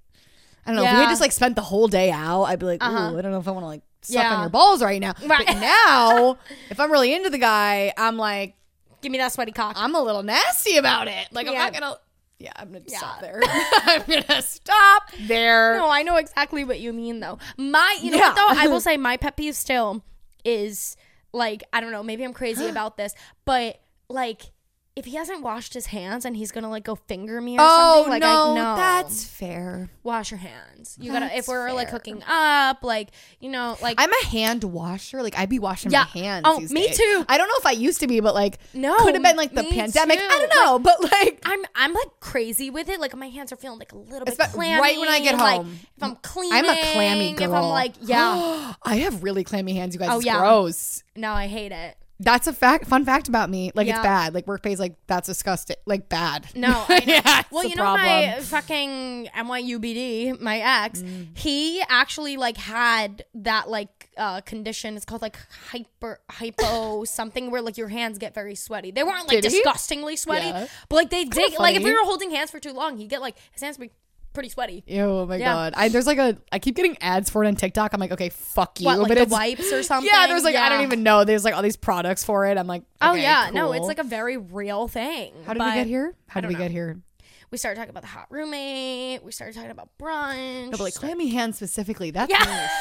i 0.67 0.71
don't 0.73 0.77
know 0.77 0.85
if 0.85 0.91
we 0.93 0.97
had 0.99 1.09
just 1.09 1.21
like 1.21 1.33
spent 1.33 1.55
the 1.57 1.63
whole 1.63 1.89
day 1.89 2.11
out 2.11 2.45
i'd 2.45 2.59
be 2.59 2.67
like 2.67 2.83
ooh 2.83 2.87
Uh-huh. 2.87 3.17
i 3.17 3.23
don't 3.23 3.31
know 3.33 3.39
if 3.39 3.49
i 3.49 3.51
want 3.53 3.63
to 3.63 3.69
like 3.69 3.83
suck 4.03 4.23
Yeah. 4.23 4.35
on 4.35 4.41
your 4.43 4.51
balls 4.51 4.83
right 4.83 5.01
now 5.01 5.15
Right. 5.27 5.47
but 5.47 5.57
now 5.61 6.39
if 6.71 6.79
i'm 6.81 6.91
really 6.93 7.15
into 7.15 7.31
the 7.31 7.39
guy 7.39 7.93
i'm 7.97 8.17
like 8.17 8.55
Give 9.03 9.13
me 9.13 9.19
that 9.19 9.31
sweaty 9.31 9.53
cock. 9.53 9.75
I'm 9.79 9.95
a 9.95 10.01
little 10.03 10.23
nasty 10.25 10.79
about 10.79 11.07
it. 11.07 11.29
Like 11.31 11.47
I'm 11.47 11.55
not 11.55 11.73
gonna. 11.73 11.97
Yeah, 12.39 12.51
I'm 12.57 12.73
gonna 12.73 12.83
Yeah. 12.89 12.99
stop 12.99 13.21
there. 13.21 13.41
I'm 13.45 14.03
gonna 14.09 14.43
stop 14.43 15.03
there. 15.29 15.77
No, 15.79 15.89
I 15.89 16.03
know 16.03 16.17
exactly 16.17 16.65
what 16.65 16.81
you 16.81 16.93
mean 16.95 17.21
though. 17.21 17.39
My 17.59 17.99
you 18.03 18.11
know 18.11 18.17
Yeah. 18.17 18.29
what 18.33 18.37
though? 18.37 18.61
I 18.63 18.67
will 18.69 18.81
say 18.81 18.97
my 18.97 19.17
pet 19.19 19.37
peeve 19.37 19.55
still 19.55 20.03
is 20.45 20.97
like, 21.33 21.63
I 21.73 21.81
don't 21.81 21.93
know, 21.93 22.03
maybe 22.03 22.25
I'm 22.25 22.33
crazy 22.33 22.67
about 22.71 22.97
this, 22.97 23.15
but 23.45 23.81
like 24.09 24.51
if 24.97 25.05
he 25.05 25.17
hasn't 25.17 25.43
washed 25.43 25.75
his 25.75 25.87
hands 25.87 26.25
and 26.25 26.35
he's 26.35 26.51
gonna 26.51 26.71
like 26.71 26.83
go 26.85 26.95
finger 26.95 27.39
me 27.39 27.57
or 27.59 27.61
Oh 27.61 27.95
something, 27.97 28.11
like 28.13 28.23
no, 28.23 28.53
I 28.53 28.55
know 28.55 28.77
that's 28.77 29.25
fair. 29.25 29.91
wash 30.03 30.31
your 30.31 30.39
hands. 30.39 30.97
You 30.99 31.13
gotta 31.13 31.37
if 31.37 31.47
we're 31.49 31.71
like 31.73 31.89
fair. 31.89 31.99
hooking 31.99 32.23
up, 32.27 32.83
like, 32.83 33.11
you 33.39 33.51
know, 33.51 33.77
like 33.83 34.01
I'm 34.01 34.11
a 34.11 34.25
hand 34.27 34.65
washer. 34.65 35.23
Like 35.23 35.39
I'd 35.39 35.51
be 35.51 35.59
washing 35.59 35.91
Yeah. 35.93 36.07
my 36.15 36.21
hands. 36.21 36.43
Oh, 36.47 36.61
me 36.61 36.87
days. 36.87 36.97
too. 36.97 37.25
I 37.29 37.37
don't 37.37 37.47
know 37.47 37.55
if 37.59 37.67
I 37.67 37.73
used 37.73 38.01
to 38.01 38.07
be, 38.07 38.21
but 38.21 38.35
like 38.35 38.59
No, 38.73 38.97
could 38.97 39.15
have 39.15 39.23
been 39.23 39.37
like 39.37 39.53
the 39.55 39.65
pandemic. 39.65 40.19
too. 40.19 40.25
I 40.31 40.39
don't 40.49 40.65
know, 40.65 40.79
but 40.79 41.03
like 41.03 41.43
I'm 41.45 41.63
I'm 41.75 41.93
like 41.93 42.19
crazy 42.21 42.71
with 42.71 42.89
it. 42.89 42.99
Like 42.99 43.15
my 43.15 43.29
hands 43.29 43.53
are 43.53 43.57
feeling 43.57 43.79
like 43.79 43.93
a 43.93 43.99
little 43.99 44.25
bit 44.25 44.39
clammy. 44.39 44.81
right 44.81 44.99
when 44.99 45.11
I 45.11 45.21
get 45.21 45.35
home, 45.35 45.41
like, 45.41 45.61
if 45.99 46.03
I'm 46.03 46.17
cleaning, 46.23 46.53
I'm 46.55 46.65
a 46.65 46.93
clammy 46.95 47.33
girl. 47.35 47.49
If 47.51 47.55
I'm 47.55 47.69
like, 47.69 47.93
yeah, 48.01 48.73
I 48.83 48.97
have 48.97 49.23
really 49.23 49.45
clammy 49.45 49.75
hands. 49.75 49.95
You 49.95 49.99
guys, 49.99 50.09
Oh, 50.11 50.17
it's 50.17 50.25
yeah. 50.27 50.39
gross. 50.39 51.03
no, 51.15 51.33
I 51.33 51.49
hate 51.49 51.73
it. 51.73 51.99
That's 52.19 52.47
a 52.47 52.53
fact. 52.53 52.87
Fun 52.87 53.05
fact 53.05 53.29
about 53.29 53.51
me. 53.51 53.73
Like 53.75 53.87
Yeah. 53.87 53.97
it's 53.97 54.03
bad. 54.03 54.35
Like 54.35 54.47
work 54.47 54.63
pays. 54.63 54.81
Like 54.81 54.95
that's 55.07 55.27
disgusting. 55.27 55.77
Like 55.85 56.09
bad. 56.09 56.47
No, 56.55 56.69
I 56.89 57.01
know. 57.01 57.13
yeah. 57.15 57.43
well, 57.51 57.65
you 57.65 57.77
know 57.77 57.83
problem. 57.83 58.07
my 58.07 58.41
fucking 58.41 59.29
NYUBD, 59.37 60.41
my 60.41 60.59
ex, 60.85 61.03
Mm. 61.03 61.37
he 61.37 61.83
actually 61.89 62.37
like 62.37 62.57
had 62.57 63.25
that 63.35 63.69
like 63.69 64.11
uh 64.17 64.41
condition. 64.43 64.97
It's 64.97 65.05
called 65.05 65.23
like 65.23 65.37
hyper 65.71 66.21
hypo 66.31 67.05
something 67.19 67.51
where 67.51 67.61
like 67.61 67.77
your 67.77 67.89
hands 67.89 68.19
get 68.19 68.35
very 68.35 68.55
sweaty. 68.55 68.91
They 68.91 69.03
weren't 69.05 69.29
like 69.29 69.43
Did 69.43 69.53
he? 69.53 69.59
disgustingly 69.59 70.17
sweaty, 70.17 70.47
Yeah. 70.47 70.67
but 70.89 70.97
like 70.97 71.11
they 71.11 71.25
did. 71.25 71.59
Like 71.59 71.77
if 71.77 71.83
you 71.83 71.93
were 71.93 72.05
holding 72.05 72.31
hands 72.31 72.51
for 72.51 72.61
too 72.61 72.73
long, 72.73 72.97
he'd 72.97 73.09
get 73.11 73.21
like 73.21 73.37
his 73.53 73.63
hands 73.63 73.79
would 73.79 73.89
be 73.91 73.95
pretty 74.37 74.49
sweaty. 74.51 74.85
Oh 75.01 75.27
my 75.27 75.37
Yeah. 75.37 75.53
god. 75.53 75.73
I 75.77 75.89
there's 75.89 76.07
like 76.07 76.19
a 76.19 76.39
I 76.53 76.61
keep 76.61 76.77
getting 76.77 76.97
ads 77.01 77.29
for 77.29 77.43
it 77.43 77.49
on 77.49 77.57
TikTok. 77.57 77.93
I'm 77.93 77.99
like, 78.01 78.13
okay, 78.13 78.29
fuck 78.29 78.79
you. 78.81 78.87
What 78.87 78.99
like 79.01 79.09
but 79.09 79.15
the 79.17 79.23
it's 79.23 79.33
wipes 79.33 79.73
or 79.73 79.83
something? 79.91 80.09
Yeah, 80.13 80.29
there's 80.29 80.45
like 80.45 80.55
I 80.55 80.69
don't 80.69 80.83
even 80.83 81.03
know. 81.03 81.25
There's 81.25 81.45
like 81.45 81.55
all 81.55 81.63
these 81.63 81.77
products 81.77 82.23
for 82.23 82.47
it. 82.47 82.57
I'm 82.57 82.69
like, 82.69 82.85
Oh 83.01 83.13
okay, 83.13 83.23
yeah, 83.23 83.51
no, 83.53 83.73
it's 83.73 83.81
cool. 83.81 83.89
like 83.89 83.99
a 83.99 84.05
very 84.05 84.37
real 84.37 84.87
thing. 84.87 85.33
How 85.45 85.53
did 85.55 85.61
we 85.63 85.67
but 85.69 85.75
get 85.75 85.87
here? 85.89 86.15
How 86.29 86.41
did 86.41 86.49
we 86.49 86.55
get 86.55 86.71
here? 86.71 87.01
We 87.51 87.59
started 87.59 87.77
talking 87.77 87.91
about 87.91 88.03
the 88.03 88.09
hot 88.09 88.27
roommate. 88.31 89.23
We 89.25 89.33
started 89.33 89.55
talking 89.55 89.71
about 89.71 89.91
brunch. 90.01 90.65
No, 90.67 90.71
but 90.73 90.81
like 90.81 90.95
clammy 90.95 91.29
hands 91.29 91.57
specifically. 91.57 92.11
That's 92.13 92.31
Yeah. 92.31 92.69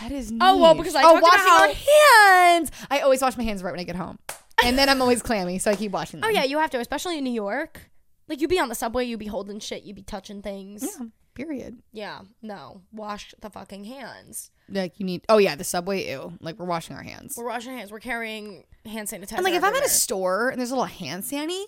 That 0.00 0.10
is 0.12 0.30
niche. 0.32 0.40
Oh, 0.42 0.58
well, 0.58 0.74
because 0.74 0.94
I 0.94 1.02
oh, 1.02 1.18
talked 1.18 1.18
about 1.18 1.30
washing 1.32 1.46
how- 1.46 1.68
our 1.68 2.52
hands. 2.54 2.70
I 2.90 2.98
always 3.00 3.22
wash 3.22 3.36
my 3.36 3.44
hands 3.44 3.62
right 3.62 3.70
when 3.70 3.80
I 3.80 3.84
get 3.84 3.96
home, 3.96 4.18
and 4.64 4.76
then 4.76 4.88
I'm 4.88 5.00
always 5.00 5.22
clammy, 5.22 5.58
so 5.58 5.70
I 5.70 5.76
keep 5.76 5.92
washing 5.92 6.18
oh, 6.22 6.26
them. 6.26 6.30
Oh 6.30 6.38
yeah, 6.38 6.44
you 6.44 6.58
have 6.58 6.70
to, 6.70 6.80
especially 6.80 7.18
in 7.18 7.24
New 7.24 7.32
York. 7.32 7.80
Like 8.28 8.40
you'd 8.40 8.50
be 8.50 8.58
on 8.58 8.68
the 8.68 8.74
subway, 8.74 9.04
you'd 9.04 9.18
be 9.18 9.26
holding 9.26 9.60
shit, 9.60 9.84
you 9.84 9.94
be 9.94 10.02
touching 10.02 10.42
things. 10.42 10.82
Yeah. 10.82 11.06
Period. 11.34 11.82
Yeah, 11.92 12.20
no, 12.40 12.80
wash 12.92 13.34
the 13.42 13.50
fucking 13.50 13.84
hands. 13.84 14.50
Like 14.70 14.98
you 14.98 15.04
need. 15.04 15.22
Oh 15.28 15.36
yeah, 15.36 15.54
the 15.54 15.64
subway. 15.64 16.08
Ew. 16.08 16.32
Like 16.40 16.58
we're 16.58 16.64
washing 16.64 16.96
our 16.96 17.02
hands. 17.02 17.34
We're 17.36 17.46
washing 17.46 17.76
hands. 17.76 17.92
We're 17.92 18.00
carrying 18.00 18.64
hand 18.86 19.08
sanitizer. 19.08 19.32
And 19.32 19.44
like 19.44 19.52
if 19.52 19.62
I'm 19.62 19.74
at 19.74 19.84
a 19.84 19.88
store 19.88 20.48
and 20.48 20.58
there's 20.58 20.70
a 20.70 20.74
little 20.74 20.86
hand 20.86 21.26
sanny, 21.26 21.66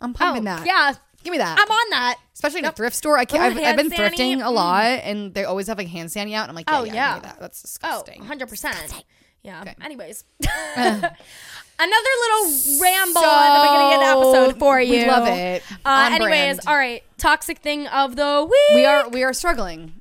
I'm 0.00 0.12
oh 0.12 0.14
pumping 0.14 0.44
that. 0.44 0.64
yeah, 0.64 0.94
Give 1.22 1.32
me 1.32 1.38
that. 1.38 1.58
I'm 1.60 1.70
on 1.70 1.90
that. 1.90 2.18
Especially 2.32 2.60
in 2.60 2.64
a 2.64 2.72
thrift 2.72 2.96
store. 2.96 3.18
I 3.18 3.24
can't, 3.26 3.42
I've, 3.42 3.62
I've 3.62 3.76
been 3.76 3.90
hand 3.90 4.14
thrifting 4.14 4.34
a 4.38 4.44
mm-hmm. 4.44 4.54
lot, 4.54 4.84
and 4.84 5.34
they 5.34 5.44
always 5.44 5.66
have 5.66 5.76
like 5.76 5.88
hand 5.88 6.10
sanny 6.10 6.34
out. 6.34 6.44
And 6.44 6.50
I'm 6.50 6.56
like, 6.56 6.64
oh, 6.68 6.84
yeah, 6.84 6.92
Oh, 6.92 6.94
yeah, 6.94 7.14
give 7.14 7.22
me 7.22 7.28
that. 7.28 7.40
That's 7.40 7.60
Oh, 7.60 7.66
disgusting. 7.66 8.20
100 8.20 8.48
percent. 8.48 9.04
Yeah. 9.42 9.60
Okay. 9.62 9.74
Anyways, 9.82 10.24
another 11.80 12.10
little 12.20 12.80
ramble 12.80 13.24
at 13.24 13.54
the 13.56 13.68
beginning 13.68 13.94
of 13.94 14.00
the 14.00 14.06
episode 14.06 14.58
for 14.58 14.80
you. 14.80 14.92
We 14.92 15.06
love 15.06 15.26
it. 15.28 15.62
Uh, 15.84 16.10
anyways, 16.12 16.30
brand. 16.30 16.60
all 16.66 16.76
right. 16.76 17.02
Toxic 17.18 17.58
thing 17.58 17.86
of 17.86 18.16
the 18.16 18.46
week. 18.48 18.76
we 18.76 18.84
are 18.84 19.08
we 19.08 19.22
are 19.22 19.32
struggling. 19.32 20.00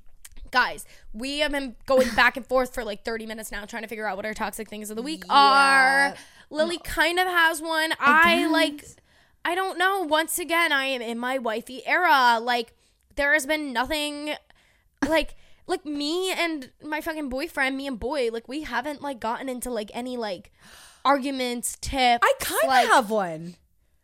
guys. 0.51 0.85
We 1.13 1.39
have 1.39 1.51
been 1.51 1.75
going 1.85 2.13
back 2.15 2.37
and 2.37 2.45
forth 2.45 2.73
for 2.73 2.83
like 2.83 3.03
30 3.03 3.25
minutes 3.25 3.51
now, 3.51 3.65
trying 3.65 3.81
to 3.83 3.87
figure 3.89 4.05
out 4.05 4.15
what 4.15 4.25
our 4.25 4.33
toxic 4.33 4.69
things 4.69 4.89
of 4.89 4.95
the 4.95 5.01
week 5.01 5.23
are. 5.29 6.13
Lily 6.51 6.77
kind 6.83 7.19
of 7.19 7.27
has 7.27 7.61
one. 7.61 7.93
I, 7.99 8.45
like. 8.47 8.85
I 9.45 9.55
don't 9.55 9.79
know. 9.79 10.01
Once 10.01 10.37
again, 10.37 10.71
I 10.71 10.85
am 10.85 11.01
in 11.01 11.17
my 11.17 11.37
wifey 11.37 11.81
era. 11.87 12.39
Like, 12.39 12.73
there 13.15 13.33
has 13.33 13.45
been 13.45 13.73
nothing. 13.73 14.35
Like, 15.07 15.35
like 15.65 15.85
me 15.85 16.31
and 16.31 16.71
my 16.83 16.99
fucking 16.99 17.29
boyfriend, 17.29 17.77
me 17.77 17.87
and 17.87 17.99
boy, 17.99 18.29
like 18.33 18.47
we 18.47 18.63
haven't 18.63 19.01
like 19.01 19.19
gotten 19.19 19.47
into 19.47 19.69
like 19.69 19.91
any 19.93 20.17
like 20.17 20.51
arguments, 21.05 21.77
tips. 21.81 22.19
I 22.23 22.33
kind 22.39 22.61
of 22.63 22.67
like, 22.69 22.87
have 22.87 23.09
one. 23.09 23.55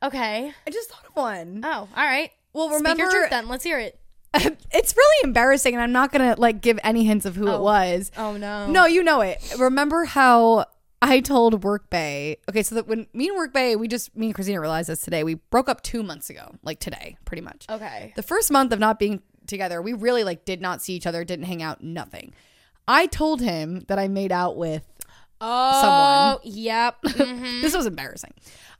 Okay. 0.04 0.52
I 0.68 0.70
just 0.70 0.90
thought 0.92 1.06
of 1.08 1.16
one. 1.16 1.62
Oh, 1.64 1.70
all 1.70 1.88
right. 1.96 2.32
Well, 2.54 2.68
Speak 2.70 2.78
remember, 2.78 3.04
your 3.04 3.12
truth 3.12 3.30
then. 3.30 3.48
Let's 3.48 3.64
hear 3.64 3.80
it. 3.80 4.00
it's 4.34 4.96
really 4.98 5.24
embarrassing, 5.24 5.74
and 5.74 5.82
I'm 5.82 5.92
not 5.94 6.12
gonna 6.12 6.36
like 6.38 6.62
give 6.62 6.78
any 6.84 7.06
hints 7.06 7.26
of 7.26 7.36
who 7.36 7.48
Oh. 7.50 7.56
it 7.56 7.62
was. 7.62 8.12
Oh 8.18 8.36
no. 8.38 8.68
No, 8.70 8.86
you 8.86 9.02
know 9.04 9.22
it. 9.22 9.42
Remember 9.58 10.04
how 10.06 10.66
I 11.02 11.22
told 11.22 11.62
Workbae? 11.62 12.38
Okay, 12.50 12.64
so 12.64 12.76
that 12.76 12.88
when 12.88 13.08
me 13.14 13.30
and 13.30 13.38
Workbae, 13.38 13.78
we 13.80 13.88
just 13.88 14.16
me 14.16 14.28
and 14.28 14.36
Christina 14.36 14.60
realized 14.60 14.90
this 14.90 15.02
today. 15.02 15.24
We 15.24 15.36
broke 15.36 15.70
up 15.70 15.84
two 15.84 16.04
months 16.04 16.30
ago, 16.30 16.54
like 16.64 16.80
today, 16.80 17.18
pretty 17.26 17.42
much. 17.42 17.66
Okay. 17.70 18.12
The 18.18 18.24
first 18.24 18.52
month 18.52 18.74
of 18.74 18.80
not 18.80 19.00
being 19.00 19.22
together, 19.48 19.82
we 19.82 19.94
really 19.94 20.24
like 20.26 20.44
did 20.44 20.60
not 20.62 20.82
see 20.82 20.94
each 20.94 21.08
other, 21.08 21.24
didn't 21.24 21.46
hang 21.46 21.62
out, 21.64 21.82
nothing. 21.84 22.34
I 22.88 23.08
told 23.08 23.42
him 23.42 23.86
that 23.88 23.98
I 23.98 24.08
made 24.10 24.32
out 24.32 24.58
with 24.58 24.84
Oh, 25.42 26.40
yep. 26.44 27.02
Mhm. 27.04 27.62
this 27.62 27.76
was 27.76 27.86
embarrassing. 27.86 28.34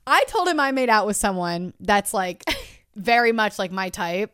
I 0.08 0.24
told 0.28 0.48
him 0.48 0.60
I 0.60 0.72
made 0.72 0.90
out 0.90 1.08
with 1.08 1.18
someone 1.18 1.74
that's 1.80 2.14
like 2.14 2.44
very 2.96 3.32
much 3.32 3.58
like 3.60 3.72
my 3.72 3.90
type 3.90 4.32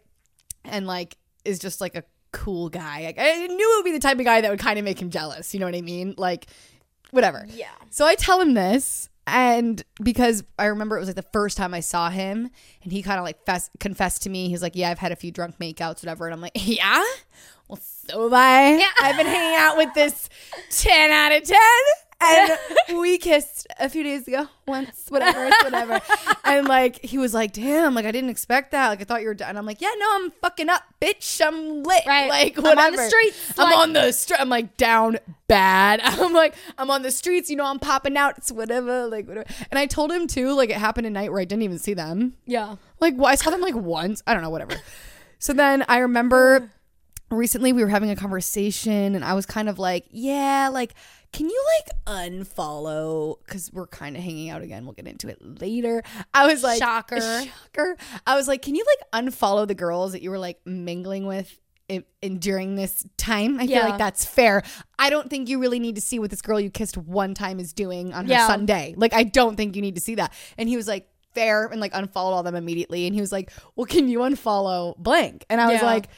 and 0.65 0.85
like 0.85 1.17
is 1.45 1.59
just 1.59 1.81
like 1.81 1.95
a 1.95 2.03
cool 2.33 2.69
guy. 2.69 3.03
Like, 3.05 3.17
I 3.19 3.47
knew 3.47 3.73
it 3.73 3.77
would 3.79 3.85
be 3.85 3.91
the 3.93 3.99
type 3.99 4.19
of 4.19 4.25
guy 4.25 4.41
that 4.41 4.49
would 4.51 4.59
kind 4.59 4.77
of 4.79 4.85
make 4.85 5.01
him 5.01 5.09
jealous. 5.09 5.53
You 5.53 5.59
know 5.59 5.65
what 5.65 5.75
I 5.75 5.81
mean? 5.81 6.13
Like, 6.17 6.47
whatever. 7.11 7.45
Yeah. 7.49 7.67
So 7.89 8.05
I 8.05 8.15
tell 8.15 8.39
him 8.39 8.53
this, 8.53 9.09
and 9.27 9.83
because 10.01 10.43
I 10.57 10.65
remember 10.65 10.97
it 10.97 10.99
was 10.99 11.09
like 11.09 11.15
the 11.15 11.25
first 11.33 11.57
time 11.57 11.73
I 11.73 11.79
saw 11.79 12.09
him, 12.09 12.49
and 12.83 12.91
he 12.91 13.01
kind 13.01 13.17
of 13.19 13.23
like 13.25 13.43
fess- 13.45 13.69
confessed 13.79 14.23
to 14.23 14.29
me. 14.29 14.49
He's 14.49 14.61
like, 14.61 14.75
"Yeah, 14.75 14.89
I've 14.91 14.99
had 14.99 15.11
a 15.11 15.15
few 15.15 15.31
drunk 15.31 15.57
makeouts, 15.59 16.03
whatever." 16.03 16.25
And 16.25 16.33
I'm 16.33 16.41
like, 16.41 16.53
"Yeah, 16.55 17.03
well, 17.67 17.79
so 18.07 18.23
have 18.23 18.33
I. 18.33 18.77
Yeah. 18.77 18.89
I've 19.01 19.17
been 19.17 19.25
hanging 19.27 19.57
out 19.59 19.77
with 19.77 19.93
this 19.93 20.29
ten 20.69 21.11
out 21.11 21.31
of 21.33 21.43
ten, 21.43 21.57
and 22.21 22.57
we 22.99 23.17
kissed 23.17 23.67
a 23.79 23.89
few 23.89 24.03
days 24.03 24.27
ago, 24.27 24.47
once, 24.67 25.05
whatever, 25.09 25.45
it's 25.45 25.63
whatever." 25.63 25.99
and 26.43 26.67
like 26.67 27.03
he 27.03 27.17
was 27.17 27.33
like, 27.33 27.53
"Damn, 27.53 27.93
like 27.95 28.05
I 28.05 28.11
didn't 28.11 28.29
expect 28.29 28.71
that. 28.71 28.89
Like 28.89 29.01
I 29.01 29.03
thought 29.03 29.21
you 29.21 29.27
were 29.27 29.33
done." 29.33 29.57
I'm 29.57 29.65
like, 29.65 29.81
"Yeah, 29.81 29.91
no, 29.97 30.07
I'm 30.15 30.31
fucking 30.31 30.69
up, 30.69 30.83
bitch. 31.01 31.41
I'm 31.45 31.83
lit. 31.83 32.03
Right. 32.05 32.29
Like 32.29 32.57
I'm 32.57 32.65
on 32.65 32.75
the 32.75 32.75
whatever. 32.75 33.09
streets, 33.09 33.59
I'm 33.59 33.69
like- 33.69 33.77
on 33.79 33.93
the 33.93 34.11
street. 34.11 34.39
I'm 34.39 34.49
like 34.49 34.77
down 34.77 35.17
bad. 35.47 35.99
I'm 36.03 36.33
like, 36.33 36.55
I'm 36.77 36.89
on 36.89 37.01
the 37.01 37.11
streets, 37.11 37.49
you 37.49 37.55
know, 37.57 37.65
I'm 37.65 37.79
popping 37.79 38.15
out. 38.15 38.37
It's 38.37 38.51
whatever, 38.51 39.07
like 39.07 39.27
whatever. 39.27 39.45
And 39.69 39.77
I 39.77 39.85
told 39.85 40.11
him 40.11 40.27
too, 40.27 40.53
like 40.53 40.69
it 40.69 40.77
happened 40.77 41.07
at 41.07 41.11
night 41.13 41.31
where 41.31 41.41
I 41.41 41.45
didn't 41.45 41.63
even 41.63 41.77
see 41.79 41.93
them. 41.93 42.35
Yeah. 42.45 42.75
Like 42.99 43.15
well, 43.17 43.27
I 43.27 43.35
saw 43.35 43.49
them 43.49 43.61
like 43.61 43.75
once. 43.75 44.23
I 44.25 44.33
don't 44.33 44.43
know, 44.43 44.49
whatever. 44.49 44.75
So 45.39 45.53
then 45.53 45.83
I 45.89 45.97
remember 45.97 46.69
recently 47.37 47.73
we 47.73 47.83
were 47.83 47.89
having 47.89 48.09
a 48.09 48.15
conversation 48.15 49.15
and 49.15 49.23
I 49.23 49.33
was 49.33 49.45
kind 49.45 49.69
of 49.69 49.79
like, 49.79 50.05
yeah, 50.11 50.69
like 50.71 50.93
can 51.31 51.49
you 51.49 51.63
like 51.79 52.05
unfollow 52.05 53.37
because 53.45 53.71
we're 53.71 53.87
kind 53.87 54.17
of 54.17 54.23
hanging 54.23 54.49
out 54.49 54.61
again. 54.61 54.85
We'll 54.85 54.93
get 54.93 55.07
into 55.07 55.29
it 55.29 55.61
later. 55.61 56.03
I 56.33 56.47
was 56.47 56.63
like, 56.63 56.79
Shocker. 56.79 57.21
shocker. 57.21 57.97
I 58.27 58.35
was 58.35 58.47
like, 58.47 58.61
can 58.61 58.75
you 58.75 58.85
like 58.85 59.25
unfollow 59.25 59.67
the 59.67 59.75
girls 59.75 60.11
that 60.11 60.21
you 60.21 60.29
were 60.29 60.39
like 60.39 60.59
mingling 60.65 61.25
with 61.25 61.57
in, 61.87 62.03
in 62.21 62.39
during 62.39 62.75
this 62.75 63.05
time? 63.17 63.59
I 63.59 63.67
feel 63.67 63.81
like 63.81 63.97
that's 63.97 64.25
fair. 64.25 64.63
I 64.99 65.09
don't 65.09 65.29
think 65.29 65.47
you 65.47 65.59
really 65.59 65.79
need 65.79 65.95
to 65.95 66.01
see 66.01 66.19
what 66.19 66.29
this 66.31 66.41
girl 66.41 66.59
you 66.59 66.69
kissed 66.69 66.97
one 66.97 67.33
time 67.33 67.59
is 67.59 67.71
doing 67.73 68.13
on 68.13 68.25
her 68.25 68.31
Yeah. 68.31 68.47
Sunday. 68.47 68.93
Like, 68.97 69.13
I 69.13 69.23
don't 69.23 69.55
think 69.55 69.75
you 69.75 69.81
need 69.81 69.95
to 69.95 70.01
see 70.01 70.15
that. 70.15 70.33
And 70.57 70.67
he 70.67 70.75
was 70.75 70.87
like, 70.87 71.07
fair, 71.33 71.65
and 71.67 71.79
like 71.79 71.93
unfollowed 71.93 72.33
all 72.33 72.43
them 72.43 72.55
immediately. 72.55 73.05
And 73.05 73.15
he 73.15 73.21
was 73.21 73.31
like, 73.31 73.51
well, 73.77 73.85
can 73.85 74.09
you 74.09 74.19
unfollow 74.19 74.97
blank? 74.97 75.45
And 75.49 75.61
I 75.61 75.71
was 75.71 75.81
like, 75.81 76.09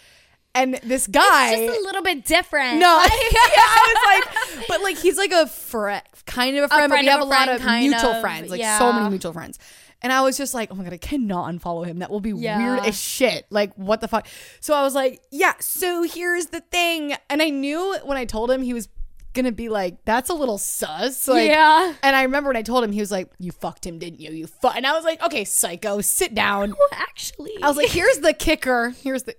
and 0.55 0.75
this 0.83 1.07
guy. 1.07 1.65
Just 1.65 1.79
a 1.79 1.81
little 1.83 2.01
bit 2.03 2.25
different. 2.25 2.79
No, 2.79 2.88
yeah, 2.88 3.07
I 3.10 4.24
was 4.51 4.57
like, 4.57 4.67
but 4.67 4.81
like 4.81 4.98
he's 4.98 5.17
like 5.17 5.31
a 5.31 5.48
friend, 5.48 6.03
kind 6.25 6.57
of 6.57 6.65
a 6.65 6.67
friend, 6.67 6.89
but 6.89 6.95
friend 6.95 7.05
we 7.05 7.12
have 7.12 7.22
a 7.22 7.24
a 7.24 7.25
lot 7.25 7.50
of 7.50 7.62
mutual 7.63 8.12
of, 8.12 8.22
friends, 8.22 8.50
like 8.51 8.62
so 8.77 8.93
many 8.93 9.10
mutual 9.10 9.33
friends. 9.33 9.60
And 10.01 10.12
I 10.12 10.19
was 10.22 10.38
just 10.38 10.53
like, 10.53 10.69
oh 10.69 10.75
my 10.75 10.83
god, 10.83 10.91
I 10.91 10.98
cannot 10.98 11.50
unfollow 11.53 11.86
him. 11.86 12.00
That 12.00 12.12
will 12.12 12.19
be 12.19 12.31
Yeah. 12.31 12.57
weird 12.57 12.86
as 12.86 13.00
shit. 13.00 13.45
Like, 13.50 13.74
what 13.75 14.01
the 14.01 14.10
fuck? 14.10 14.27
So 14.60 14.74
I 14.74 14.81
was 14.83 14.93
like, 14.93 15.22
yeah. 15.31 15.53
So 15.62 16.03
here's 16.03 16.48
the 16.48 16.60
thing, 16.60 17.15
and 17.29 17.41
I 17.41 17.50
knew 17.50 17.95
when 18.03 18.17
I 18.17 18.25
told 18.25 18.51
him 18.51 18.62
he 18.62 18.74
was 18.74 18.89
gonna 19.33 19.51
be 19.51 19.67
like, 19.69 20.03
that's 20.05 20.29
a 20.29 20.33
little 20.33 20.57
sus. 20.60 21.27
Like, 21.27 21.48
Yeah. 21.50 21.93
And 22.03 22.15
I 22.15 22.24
remember 22.24 22.50
when 22.50 22.57
I 22.57 22.62
told 22.62 22.83
him, 22.83 22.91
he 22.91 23.00
was 23.00 23.12
like, 23.12 23.31
you 23.39 23.51
fucked 23.51 23.86
him, 23.86 23.98
didn't 23.98 24.19
you? 24.19 24.29
You 24.31 24.45
fuck. 24.45 24.75
And 24.75 24.86
I 24.86 24.91
was 24.91 25.03
like, 25.05 25.24
okay, 25.24 25.43
psycho, 25.45 26.01
sit 26.01 26.36
down. 26.36 26.72
Well, 26.77 26.88
actually. 26.91 27.53
I 27.63 27.67
was 27.67 27.77
like, 27.77 27.89
here's 27.89 28.17
the 28.19 28.33
kicker. 28.33 28.89
Here's 29.01 29.24
the. 29.24 29.36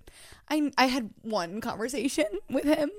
I 0.48 0.70
I 0.76 0.86
had 0.86 1.10
one 1.22 1.60
conversation 1.60 2.26
with 2.50 2.64
him 2.64 2.90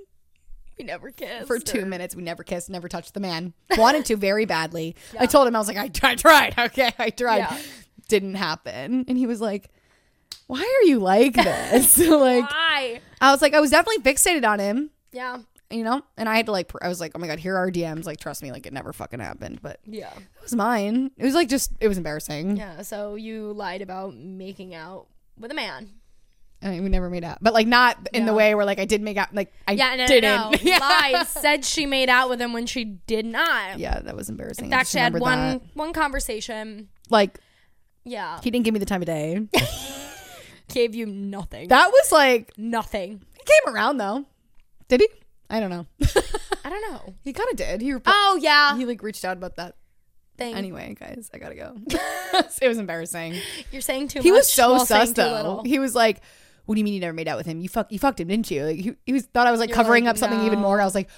we 0.77 0.83
never 0.85 1.09
kissed. 1.11 1.47
for 1.47 1.57
two 1.59 1.83
or- 1.83 1.85
minutes. 1.85 2.15
We 2.15 2.23
never 2.23 2.43
kissed, 2.43 2.69
never 2.69 2.89
touched 2.89 3.13
the 3.13 3.19
man. 3.21 3.53
Wanted 3.77 4.05
to 4.07 4.17
very 4.17 4.45
badly. 4.45 4.95
I 5.17 5.25
told 5.25 5.47
him 5.47 5.55
I 5.55 5.59
was 5.59 5.67
like, 5.69 5.77
I, 5.77 5.89
I 6.09 6.15
tried. 6.15 6.53
Okay, 6.59 6.91
I 6.99 7.09
tried. 7.11 7.37
Yeah. 7.37 7.57
Didn't 8.09 8.35
happen. 8.35 9.05
And 9.07 9.17
he 9.17 9.25
was 9.25 9.39
like, 9.39 9.69
Why 10.47 10.59
are 10.61 10.85
you 10.87 10.99
like 10.99 11.33
this? 11.35 11.97
like 12.07 12.49
Why? 12.49 12.99
I 13.21 13.31
was 13.31 13.41
like, 13.41 13.53
I 13.53 13.59
was 13.61 13.71
definitely 13.71 14.03
fixated 14.03 14.45
on 14.45 14.59
him. 14.59 14.89
Yeah. 15.13 15.37
You 15.71 15.83
know, 15.83 16.01
and 16.17 16.29
I 16.29 16.35
had 16.35 16.45
to 16.45 16.51
like, 16.51 16.71
I 16.81 16.87
was 16.87 16.99
like, 16.99 17.13
oh 17.15 17.19
my 17.19 17.25
god, 17.27 17.39
here 17.39 17.55
are 17.57 17.71
DMs. 17.71 18.05
Like, 18.05 18.19
trust 18.19 18.43
me, 18.43 18.51
like 18.51 18.67
it 18.67 18.73
never 18.73 18.93
fucking 18.93 19.19
happened. 19.19 19.61
But 19.63 19.79
Yeah. 19.85 20.11
it 20.15 20.43
was 20.43 20.53
mine. 20.53 21.09
It 21.17 21.23
was 21.25 21.33
like 21.33 21.49
just, 21.49 21.71
it 21.79 21.87
was 21.87 21.97
embarrassing. 21.97 22.57
Yeah. 22.57 22.81
So 22.83 23.15
you 23.15 23.51
lied 23.53 23.81
about 23.81 24.13
making 24.15 24.75
out 24.75 25.07
with 25.39 25.49
a 25.51 25.55
man. 25.55 25.89
I 26.65 26.69
mean, 26.71 26.83
we 26.83 26.89
never 26.89 27.09
made 27.11 27.23
out, 27.23 27.37
but 27.41 27.53
like 27.53 27.67
not 27.67 28.09
in 28.11 28.25
the 28.25 28.33
way 28.33 28.55
where 28.55 28.65
like 28.65 28.79
I 28.79 28.85
did 28.85 29.01
make 29.01 29.17
out. 29.17 29.33
Like 29.35 29.53
I 29.67 29.73
Yeah. 29.73 29.95
No. 29.95 30.07
didn't. 30.07 30.23
No. 30.23 30.49
no. 30.49 30.57
yeah. 30.63 30.79
Lied. 30.79 31.27
Said 31.27 31.63
she 31.63 31.85
made 31.85 32.09
out 32.09 32.27
with 32.27 32.41
him 32.41 32.53
when 32.53 32.65
she 32.65 32.83
did 32.83 33.25
not. 33.25 33.77
Yeah, 33.77 33.99
that 33.99 34.15
was 34.15 34.29
embarrassing. 34.29 34.65
In 34.65 34.71
fact, 34.71 34.89
she 34.89 34.97
had 34.97 35.13
one 35.13 35.37
that. 35.39 35.61
one 35.75 35.93
conversation. 35.93 36.89
Like 37.11 37.39
Yeah. 38.03 38.39
he 38.43 38.49
didn't 38.49 38.65
give 38.65 38.73
me 38.73 38.79
the 38.79 38.85
time 38.87 39.01
of 39.01 39.05
day. 39.05 39.47
Gave 40.73 40.95
you 40.95 41.05
nothing. 41.05 41.67
that 41.69 41.91
was 41.91 42.11
like 42.11 42.51
nothing. 42.57 43.21
he 43.37 43.43
came 43.43 43.73
around 43.75 43.97
though. 43.97 44.25
Did 44.87 45.01
he? 45.01 45.07
I 45.49 45.59
don't 45.59 45.69
know. 45.69 45.85
I 46.65 46.69
don't 46.69 46.91
know. 46.91 47.13
he 47.23 47.31
kind 47.33 47.49
of 47.51 47.55
did. 47.55 47.81
He 47.81 47.91
repo- 47.91 48.01
Oh 48.07 48.39
yeah. 48.41 48.75
he 48.75 48.85
like 48.85 49.03
reached 49.03 49.23
out 49.23 49.37
about 49.37 49.57
that. 49.57 49.75
Thing. 50.37 50.55
Anyway, 50.55 50.97
guys, 50.99 51.29
I 51.33 51.37
gotta 51.37 51.55
go. 51.55 51.77
it 52.61 52.67
was 52.67 52.77
embarrassing. 52.77 53.35
You're 53.71 53.81
saying 53.81 54.09
too 54.09 54.19
He 54.19 54.31
much. 54.31 54.35
He 54.35 54.39
was 54.39 54.51
so 54.51 54.79
sus 54.79 55.11
though. 55.13 55.61
He 55.63 55.79
was 55.79 55.95
like, 55.95 56.19
"What 56.65 56.75
do 56.75 56.79
you 56.79 56.85
mean 56.85 56.93
you 56.93 56.99
never 56.99 57.13
made 57.13 57.27
out 57.27 57.37
with 57.37 57.45
him? 57.45 57.59
You 57.61 57.69
fuck, 57.69 57.91
you 57.91 57.99
fucked 57.99 58.19
him, 58.19 58.27
didn't 58.27 58.49
you?" 58.51 58.63
Like 58.65 58.77
he, 58.77 58.95
he 59.05 59.13
was 59.13 59.25
thought 59.25 59.47
I 59.47 59.51
was 59.51 59.59
like 59.59 59.69
You're 59.69 59.75
covering 59.75 60.05
like, 60.05 60.11
up 60.11 60.17
something 60.17 60.41
even 60.41 60.59
more. 60.59 60.77
"No." 60.77 60.83
I 60.83 60.85
was 60.85 60.95
like, 60.95 61.09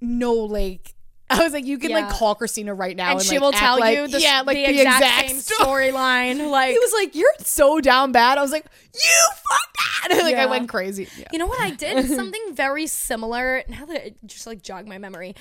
"No, 0.00 0.32
like." 0.32 0.92
I 1.30 1.42
was 1.42 1.52
like, 1.52 1.64
you 1.66 1.78
can 1.78 1.90
like 1.90 2.08
call 2.08 2.36
Christina 2.36 2.72
right 2.72 2.96
now, 2.96 3.10
and 3.10 3.18
and, 3.18 3.28
she 3.28 3.34
like, 3.34 3.40
will 3.40 3.50
tell 3.52 3.80
like- 3.80 3.96
you 3.96 4.06
the, 4.06 4.20
yeah, 4.20 4.42
like 4.46 4.56
the, 4.56 4.80
exact, 4.80 5.28
same 5.28 5.38
story. 5.40 5.88
storyline. 5.90 6.50
Like 6.50 6.70
He 6.70 6.78
was 6.78 6.92
like, 6.92 7.16
"You're 7.16 7.34
so 7.40 7.80
down 7.80 8.12
bad." 8.12 8.38
I 8.38 8.42
was 8.42 8.52
like, 8.52 8.64
"You 8.94 9.28
fucked 9.50 9.76
that!" 10.08 10.18
like 10.22 10.36
I 10.36 10.46
went 10.46 10.68
crazy. 10.68 11.08
Yeah. 11.18 11.26
You 11.32 11.40
know 11.40 11.46
what 11.46 11.60
I 11.60 11.70
did? 11.70 12.06
something 12.14 12.54
very 12.54 12.86
similar. 12.86 13.64
Now 13.68 13.86
that 13.86 14.06
it 14.06 14.16
just 14.24 14.46
like 14.46 14.62
jogged 14.62 14.88
my 14.88 14.98
memory, 14.98 15.34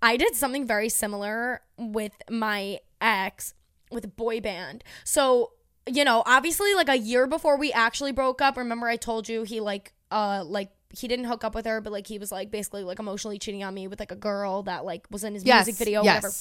I 0.00 0.16
did 0.16 0.36
something 0.36 0.68
very 0.68 0.88
similar 0.88 1.62
with 1.78 2.12
my 2.30 2.78
ex 3.00 3.54
with 3.90 4.04
a 4.04 4.08
boy 4.08 4.40
band. 4.40 4.84
So, 5.02 5.50
you 5.86 6.04
know, 6.04 6.22
obviously 6.26 6.74
like 6.74 6.88
a 6.88 6.96
year 6.96 7.26
before 7.26 7.56
we 7.58 7.72
actually 7.72 8.12
broke 8.12 8.40
up, 8.40 8.56
remember 8.56 8.86
I 8.86 8.96
told 8.96 9.28
you 9.28 9.42
he 9.42 9.60
like 9.60 9.92
uh 10.10 10.44
like 10.44 10.70
he 10.96 11.08
didn't 11.08 11.26
hook 11.26 11.44
up 11.44 11.54
with 11.54 11.66
her, 11.66 11.80
but 11.80 11.92
like 11.92 12.06
he 12.06 12.18
was 12.18 12.30
like 12.30 12.50
basically 12.50 12.84
like 12.84 12.98
emotionally 12.98 13.38
cheating 13.38 13.64
on 13.64 13.74
me 13.74 13.88
with 13.88 13.98
like 14.00 14.12
a 14.12 14.16
girl 14.16 14.62
that 14.62 14.84
like 14.84 15.06
was 15.10 15.24
in 15.24 15.34
his 15.34 15.44
Yes, 15.44 15.66
music 15.66 15.78
video, 15.78 16.02
yes. 16.02 16.16
whatever. 16.22 16.34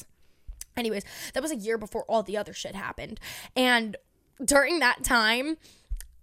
Anyways, 0.77 1.03
that 1.33 1.43
was 1.43 1.51
a 1.51 1.55
year 1.55 1.77
before 1.77 2.03
all 2.07 2.23
the 2.23 2.37
other 2.37 2.53
shit 2.53 2.75
happened. 2.75 3.19
And 3.55 3.95
during 4.43 4.79
that 4.79 5.03
time, 5.03 5.57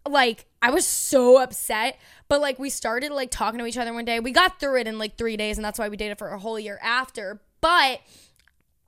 like 0.09 0.47
I 0.63 0.71
was 0.71 0.87
so 0.87 1.41
upset. 1.41 1.99
But 2.29 2.41
like 2.41 2.59
we 2.59 2.71
started 2.71 3.11
like 3.13 3.31
talking 3.31 3.59
to 3.59 3.67
each 3.67 3.77
other 3.79 3.93
one 3.93 4.05
day. 4.05 4.21
We 4.21 4.33
got 4.33 4.61
through 4.61 4.81
it 4.81 4.87
in 4.87 4.99
like 4.99 5.19
three 5.19 5.37
days, 5.37 5.59
and 5.59 5.65
that's 5.65 5.79
why 5.79 5.89
we 5.89 5.97
dated 5.97 6.19
for 6.19 6.29
a 6.29 6.39
whole 6.39 6.59
year 6.59 6.79
after. 6.83 7.41
But 7.61 8.01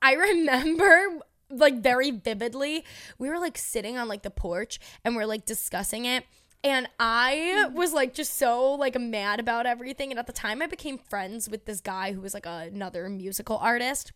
I 0.01 0.13
remember 0.17 1.19
like 1.55 1.81
very 1.81 2.11
vividly, 2.11 2.85
we 3.17 3.29
were 3.29 3.39
like 3.39 3.57
sitting 3.57 3.97
on 3.97 4.07
like 4.07 4.23
the 4.23 4.31
porch 4.31 4.79
and 5.03 5.15
we're 5.15 5.25
like 5.25 5.45
discussing 5.45 6.05
it. 6.05 6.25
And 6.63 6.87
I 6.97 7.65
mm-hmm. 7.67 7.75
was 7.75 7.91
like 7.91 8.13
just 8.13 8.37
so 8.37 8.73
like 8.73 8.99
mad 8.99 9.39
about 9.39 9.65
everything. 9.65 10.11
And 10.11 10.19
at 10.19 10.27
the 10.27 10.33
time 10.33 10.61
I 10.61 10.67
became 10.67 10.97
friends 10.97 11.49
with 11.49 11.65
this 11.65 11.81
guy 11.81 12.13
who 12.13 12.21
was 12.21 12.33
like 12.33 12.45
another 12.45 13.09
musical 13.09 13.57
artist 13.57 14.13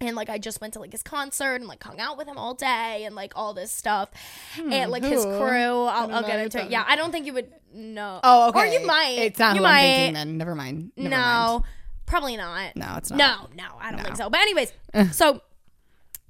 and 0.00 0.14
like 0.14 0.28
I 0.28 0.38
just 0.38 0.60
went 0.60 0.74
to 0.74 0.80
like 0.80 0.92
his 0.92 1.02
concert 1.02 1.56
and 1.56 1.66
like 1.66 1.82
hung 1.82 2.00
out 2.00 2.18
with 2.18 2.28
him 2.28 2.36
all 2.36 2.54
day 2.54 3.04
and 3.04 3.14
like 3.14 3.32
all 3.34 3.54
this 3.54 3.72
stuff 3.72 4.10
hmm, 4.54 4.72
and 4.72 4.90
like 4.90 5.02
his 5.02 5.24
crew. 5.24 5.38
I'll, 5.38 6.12
I'll 6.12 6.22
get 6.22 6.40
into 6.40 6.62
it. 6.62 6.70
Yeah, 6.70 6.84
I 6.86 6.96
don't 6.96 7.12
think 7.12 7.26
you 7.26 7.32
would 7.32 7.50
know. 7.74 8.20
Oh, 8.22 8.48
okay. 8.48 8.60
Or 8.60 8.66
you 8.66 8.86
might. 8.86 9.18
It's 9.18 9.38
not 9.38 9.54
you 9.54 9.60
who 9.60 9.64
might. 9.64 9.80
I'm 9.80 9.96
thinking 9.96 10.14
then. 10.14 10.38
Never 10.38 10.54
mind. 10.54 10.92
Never 10.96 11.08
no, 11.08 11.16
mind. 11.16 11.64
probably 12.04 12.36
not. 12.36 12.76
No, 12.76 12.94
it's 12.96 13.10
not. 13.10 13.18
No, 13.18 13.64
no, 13.64 13.70
I 13.80 13.92
don't 13.92 14.02
think 14.02 14.16
so. 14.16 14.28
But 14.28 14.40
anyways, 14.40 14.72
so 15.12 15.40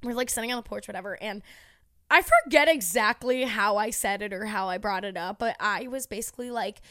we're 0.03 0.13
like 0.13 0.29
sitting 0.29 0.51
on 0.51 0.57
the 0.57 0.63
porch, 0.63 0.87
whatever, 0.87 1.21
and 1.21 1.41
I 2.09 2.21
forget 2.21 2.67
exactly 2.67 3.43
how 3.43 3.77
I 3.77 3.89
said 3.89 4.21
it 4.21 4.31
or 4.33 4.45
how 4.45 4.69
I 4.69 4.77
brought 4.77 5.03
it 5.03 5.17
up, 5.17 5.39
but 5.39 5.55
I 5.59 5.87
was 5.87 6.07
basically 6.07 6.51
like, 6.51 6.81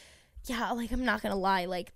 yeah, 0.45 0.71
like 0.71 0.91
I'm 0.91 1.05
not 1.05 1.21
gonna 1.21 1.35
lie, 1.35 1.65
like 1.65 1.93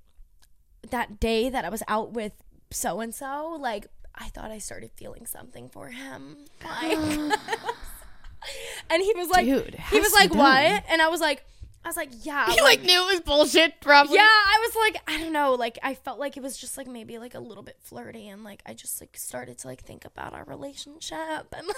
that 0.90 1.20
day 1.20 1.50
that 1.50 1.64
I 1.66 1.70
was 1.70 1.84
out 1.88 2.14
with 2.14 2.34
so 2.72 3.00
and 3.00 3.14
so, 3.14 3.58
like 3.60 3.88
I 4.16 4.30
thought 4.30 4.52
I 4.52 4.58
started 4.58 4.92
feeling 4.96 5.26
something 5.26 5.70
for 5.70 5.90
him. 5.90 6.38
Like 6.64 6.98
And 8.90 9.02
he 9.02 9.14
was 9.16 9.30
like 9.30 9.46
Dude, 9.46 9.76
he 9.92 10.00
was 10.00 10.14
like, 10.14 10.30
done. 10.30 10.40
What? 10.40 10.84
And 10.90 11.02
I 11.02 11.08
was 11.08 11.22
like 11.22 11.46
I 11.84 11.90
was 11.90 11.98
like, 11.98 12.10
yeah. 12.24 12.54
You 12.54 12.64
like 12.64 12.84
knew 12.84 13.10
it 13.10 13.14
was 13.14 13.22
bullshit, 13.22 13.82
probably. 13.82 14.16
Yeah, 14.16 14.22
I 14.22 14.60
was 14.62 14.76
like, 14.76 15.02
I 15.08 15.20
don't 15.20 15.34
know, 15.34 15.54
like 15.54 15.80
I 15.82 15.96
felt 15.96 16.20
like 16.20 16.38
it 16.38 16.44
was 16.44 16.58
just 16.58 16.78
like 16.78 16.88
maybe 16.88 17.18
like 17.18 17.34
a 17.34 17.40
little 17.40 17.64
bit 17.64 17.78
flirty, 17.80 18.28
and 18.28 18.44
like 18.44 18.62
I 18.66 18.74
just 18.74 19.02
like 19.02 19.18
started 19.18 19.58
to 19.60 19.68
like 19.68 19.82
think 19.82 20.06
about 20.06 20.34
our 20.34 20.44
relationship, 20.44 21.56
and 21.58 21.68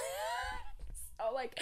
so 1.18 1.34
like 1.34 1.58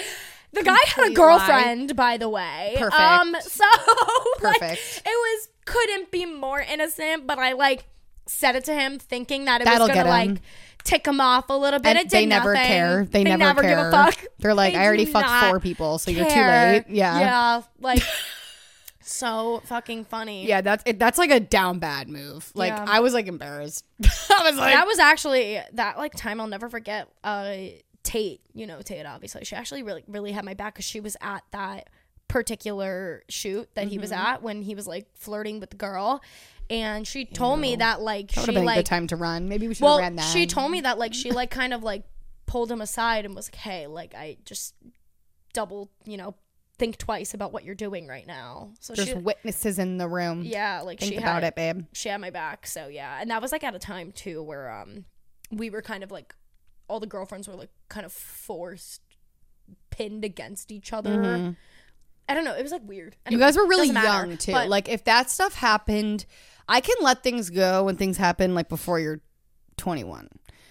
the 0.54 0.64
guy 0.64 0.78
had 0.88 1.12
a 1.12 1.14
girlfriend, 1.14 1.96
by 1.96 2.18
the 2.18 2.30
way. 2.30 2.76
Perfect. 2.78 3.00
Um, 3.00 3.36
so 3.42 3.64
like, 4.42 4.60
Perfect. 4.60 5.04
it 5.06 5.10
was 5.10 5.50
couldn't 5.66 6.10
be 6.10 6.26
more 6.26 6.62
innocent, 6.62 7.28
but 7.28 7.38
I 7.38 7.54
like 7.54 7.86
said 8.26 8.56
it 8.56 8.66
to 8.66 8.74
him 8.74 8.98
thinking 8.98 9.46
that 9.46 9.62
it 9.62 9.66
That'll 9.66 9.88
was 9.88 9.96
gonna 9.96 10.10
like 10.10 10.42
tick 10.84 11.06
him 11.08 11.20
off 11.22 11.50
a 11.50 11.54
little 11.58 11.80
bit. 11.80 11.98
And 11.98 12.10
they 12.10 12.26
never 12.26 12.54
nothing. 12.54 12.68
care. 12.68 13.06
They, 13.06 13.24
never, 13.24 13.62
give 13.62 13.72
care. 13.72 13.90
a 13.90 13.92
fuck. 13.92 14.24
They're 14.40 14.54
like, 14.54 14.74
They 14.74 14.80
I 14.80 14.86
already 14.86 15.06
fucked 15.06 15.50
four 15.50 15.60
people, 15.60 15.98
so 16.00 16.12
you're 16.12 16.26
too 16.30 16.42
late. 16.42 16.86
Yeah. 16.90 17.20
Yeah, 17.20 17.62
like 17.80 18.04
so 19.04 19.62
fucking 19.66 20.06
funny. 20.06 20.46
Yeah, 20.48 20.62
that's 20.62 20.84
it, 20.86 21.00
that's 21.00 21.18
like 21.18 21.32
a 21.32 21.40
down 21.40 21.80
bad 21.80 22.08
move. 22.08 22.52
Like 22.54 22.72
Yeah. 22.72 22.86
I 22.88 23.00
was 23.00 23.14
like 23.14 23.28
embarrassed. 23.28 23.86
I 24.04 24.44
was 24.50 24.58
like, 24.58 24.74
that 24.74 24.86
was 24.88 25.00
actually 25.00 25.60
that 25.74 25.98
like 25.98 26.14
time 26.16 26.40
I'll 26.40 26.48
never 26.48 26.70
forget. 26.70 27.08
Uh, 27.24 27.56
Tate, 28.04 28.42
you 28.54 28.66
know 28.68 28.82
Tate, 28.82 29.06
obviously. 29.06 29.44
She 29.46 29.56
actually 29.56 29.84
really 29.84 30.04
really 30.08 30.32
had 30.32 30.46
my 30.46 30.54
back 30.54 30.74
because 30.76 30.86
she 30.86 31.00
was 31.00 31.18
at 31.22 31.44
that 31.52 31.90
particular 32.28 33.24
shoot 33.30 33.70
that 33.76 33.88
he 33.88 33.96
Mm-hmm. 33.96 34.02
was 34.02 34.12
at 34.12 34.38
when 34.42 34.62
he 34.62 34.74
was 34.76 34.88
like 34.88 35.08
flirting 35.16 35.60
with 35.60 35.70
the 35.72 35.78
girl, 35.78 36.22
and 36.72 37.06
she 37.06 37.26
told 37.26 37.60
me 37.60 37.76
that 37.76 38.02
like 38.02 38.32
that 38.32 38.46
she 38.46 38.52
been 38.52 38.64
a 38.64 38.66
like 38.66 38.78
good 38.78 38.86
time 38.88 39.06
to 39.08 39.16
run. 39.16 39.48
Maybe 39.50 39.68
we 39.68 39.74
should 39.76 39.84
well 39.84 39.98
have 39.98 40.04
ran 40.04 40.16
that. 40.16 40.24
she 40.34 40.48
told 40.48 40.72
me 40.72 40.82
that 40.82 40.98
like 40.98 41.14
she 41.14 41.32
like 41.32 41.52
kind 41.52 41.74
of 41.74 41.84
like 41.84 42.04
pulled 42.48 42.72
him 42.72 42.82
aside 42.82 43.26
and 43.26 43.36
was 43.36 43.48
like, 43.48 43.56
hey, 43.56 43.86
like 43.88 44.16
I 44.16 44.38
just 44.46 44.74
double 45.54 45.92
you 46.06 46.18
know 46.18 46.34
think 46.78 46.98
twice 46.98 47.34
about 47.36 47.52
what 47.54 47.64
you're 47.64 47.76
doing 47.76 48.08
right 48.08 48.26
now. 48.26 48.72
So 48.80 48.94
There's 48.94 49.10
she 49.10 49.14
witnesses 49.14 49.78
in 49.78 49.98
the 50.00 50.08
room. 50.08 50.42
yeah 50.44 50.82
like 50.82 51.00
Think 51.00 51.12
she 51.14 51.18
about 51.20 51.44
had, 51.44 51.50
it, 51.50 51.56
babe. 51.56 51.86
she 51.94 52.10
had 52.10 52.20
my 52.20 52.30
back 52.32 52.66
so 52.66 52.88
yeah 52.88 53.18
and 53.22 53.30
that 53.30 53.42
was 53.42 53.52
like 53.52 53.64
at 53.64 53.76
a 53.76 53.80
time 53.80 54.12
too 54.12 54.42
where 54.42 54.72
um 54.72 55.06
we 55.52 55.70
were 55.70 55.82
kind 55.84 56.04
of 56.04 56.10
like 56.10 56.34
all 56.88 57.00
the 57.00 57.06
girlfriends 57.06 57.48
were 57.48 57.54
like 57.56 57.70
kind 57.90 58.06
of 58.06 58.12
forced 58.12 59.02
pinned 59.92 60.24
against 60.26 60.72
each 60.72 60.92
other 60.92 61.56
i 62.28 62.34
don't 62.34 62.44
know 62.46 62.54
it 62.56 62.64
was 62.64 62.72
like 62.72 62.82
weird 62.88 63.16
Mm-hmm. 63.26 63.34
You 63.34 63.40
guys 63.40 63.56
were 63.58 63.68
really 63.68 63.92
matter, 63.92 64.28
young 64.28 64.38
too. 64.38 64.52
like 64.54 64.90
if 64.90 65.04
that 65.04 65.30
stuff 65.30 65.54
happened, 65.56 66.26
I 66.72 66.80
can 66.82 66.96
let 67.02 67.22
things 67.24 67.50
go 67.50 67.84
when 67.84 67.98
things 67.98 68.18
happen 68.18 68.56
like 68.56 68.70
before 68.70 69.00
you're 69.00 69.20
21. 69.78 70.28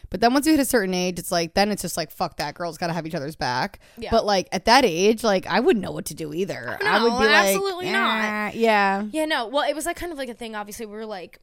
But 0.08 0.20
then 0.20 0.32
once 0.32 0.44
you 0.46 0.52
hit 0.52 0.60
a 0.60 0.64
certain 0.64 0.92
age, 0.92 1.20
it's 1.20 1.30
like 1.30 1.54
then 1.54 1.70
it's 1.70 1.82
just 1.82 1.96
like 1.96 2.10
fuck 2.10 2.36
that 2.38 2.54
girls 2.54 2.78
got 2.78 2.88
to 2.88 2.92
have 2.92 3.06
each 3.06 3.14
other's 3.14 3.36
back. 3.36 3.78
Yeah. 3.96 4.10
But 4.10 4.26
like 4.26 4.48
at 4.50 4.64
that 4.64 4.84
age, 4.84 5.22
like 5.22 5.46
I 5.46 5.60
wouldn't 5.60 5.84
know 5.84 5.92
what 5.92 6.06
to 6.06 6.14
do 6.14 6.34
either. 6.34 6.78
I 6.80 6.98
No, 6.98 7.04
would 7.04 7.18
be 7.20 7.26
like 7.26 7.46
absolutely 7.46 7.90
not. 7.92 8.24
"Eh, 8.24 8.50
Yeah. 8.54 9.04
yeah 9.12 9.24
no 9.26 9.46
well 9.46 9.68
it 9.68 9.74
was 9.76 9.86
like 9.86 9.96
kind 9.96 10.10
of 10.10 10.18
like 10.18 10.28
a 10.28 10.34
thing 10.34 10.56
obviously 10.56 10.84
we 10.86 10.92
were 10.94 11.06
like 11.06 11.38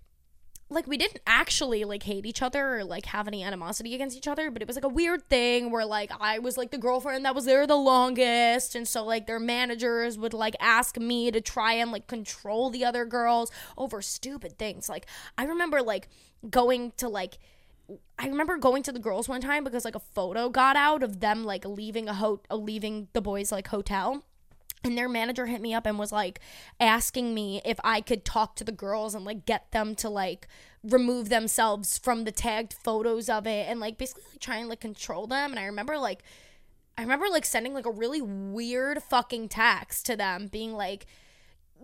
like 0.69 0.87
we 0.87 0.97
didn't 0.97 1.21
actually 1.25 1.83
like 1.83 2.03
hate 2.03 2.25
each 2.25 2.41
other 2.41 2.77
or 2.77 2.83
like 2.83 3.05
have 3.07 3.27
any 3.27 3.43
animosity 3.43 3.95
against 3.95 4.17
each 4.17 4.27
other 4.27 4.51
but 4.51 4.61
it 4.61 4.67
was 4.67 4.75
like 4.75 4.83
a 4.83 4.89
weird 4.89 5.27
thing 5.29 5.71
where 5.71 5.85
like 5.85 6.11
i 6.19 6.39
was 6.39 6.57
like 6.57 6.71
the 6.71 6.77
girlfriend 6.77 7.23
that 7.23 7.33
was 7.33 7.45
there 7.45 7.65
the 7.65 7.75
longest 7.75 8.75
and 8.75 8.87
so 8.87 9.03
like 9.03 9.27
their 9.27 9.39
managers 9.39 10.17
would 10.17 10.33
like 10.33 10.55
ask 10.59 10.97
me 10.97 11.31
to 11.31 11.41
try 11.41 11.73
and 11.73 11.91
like 11.91 12.07
control 12.07 12.69
the 12.69 12.83
other 12.83 13.05
girls 13.05 13.51
over 13.77 14.01
stupid 14.01 14.57
things. 14.57 14.89
Like 14.89 15.05
i 15.37 15.45
remember 15.45 15.81
like 15.81 16.09
going 16.49 16.91
to 16.97 17.09
like 17.09 17.37
I 18.19 18.27
remember 18.27 18.57
going 18.57 18.83
to 18.83 18.91
the 18.91 18.99
girls 18.99 19.29
one 19.29 19.39
time 19.39 19.63
because 19.63 19.85
like 19.85 19.95
a 19.95 19.99
photo 19.99 20.49
got 20.49 20.75
out 20.75 21.03
of 21.03 21.21
them 21.21 21.45
like 21.45 21.63
leaving 21.63 22.09
a 22.09 22.13
ho- 22.13 22.41
leaving 22.51 23.07
the 23.13 23.21
boys 23.21 23.49
like 23.49 23.69
hotel 23.69 24.23
and 24.83 24.97
their 24.97 25.09
manager 25.09 25.45
hit 25.47 25.61
me 25.61 25.73
up 25.73 25.85
and 25.85 25.97
was 25.97 26.11
like 26.11 26.39
asking 26.79 27.33
me 27.33 27.61
if 27.65 27.79
I 27.83 28.01
could 28.01 28.23
talk 28.23 28.55
to 28.57 28.63
the 28.63 28.71
girls 28.71 29.15
and 29.15 29.25
like 29.25 29.45
get 29.45 29.71
them 29.71 29.95
to 29.95 30.09
like 30.09 30.47
remove 30.83 31.29
themselves 31.29 31.97
from 31.97 32.23
the 32.23 32.31
tagged 32.31 32.73
photos 32.73 33.29
of 33.29 33.47
it 33.47 33.67
and 33.67 33.79
like 33.79 33.97
basically 33.97 34.23
like, 34.31 34.39
try 34.39 34.57
and 34.57 34.69
like 34.69 34.79
control 34.79 35.27
them. 35.27 35.51
And 35.51 35.59
I 35.59 35.65
remember 35.65 35.97
like 35.97 36.23
I 36.97 37.01
remember 37.01 37.27
like 37.29 37.45
sending 37.45 37.73
like 37.73 37.85
a 37.85 37.91
really 37.91 38.21
weird 38.21 39.03
fucking 39.03 39.49
text 39.49 40.05
to 40.07 40.15
them 40.15 40.47
being 40.47 40.73
like 40.73 41.05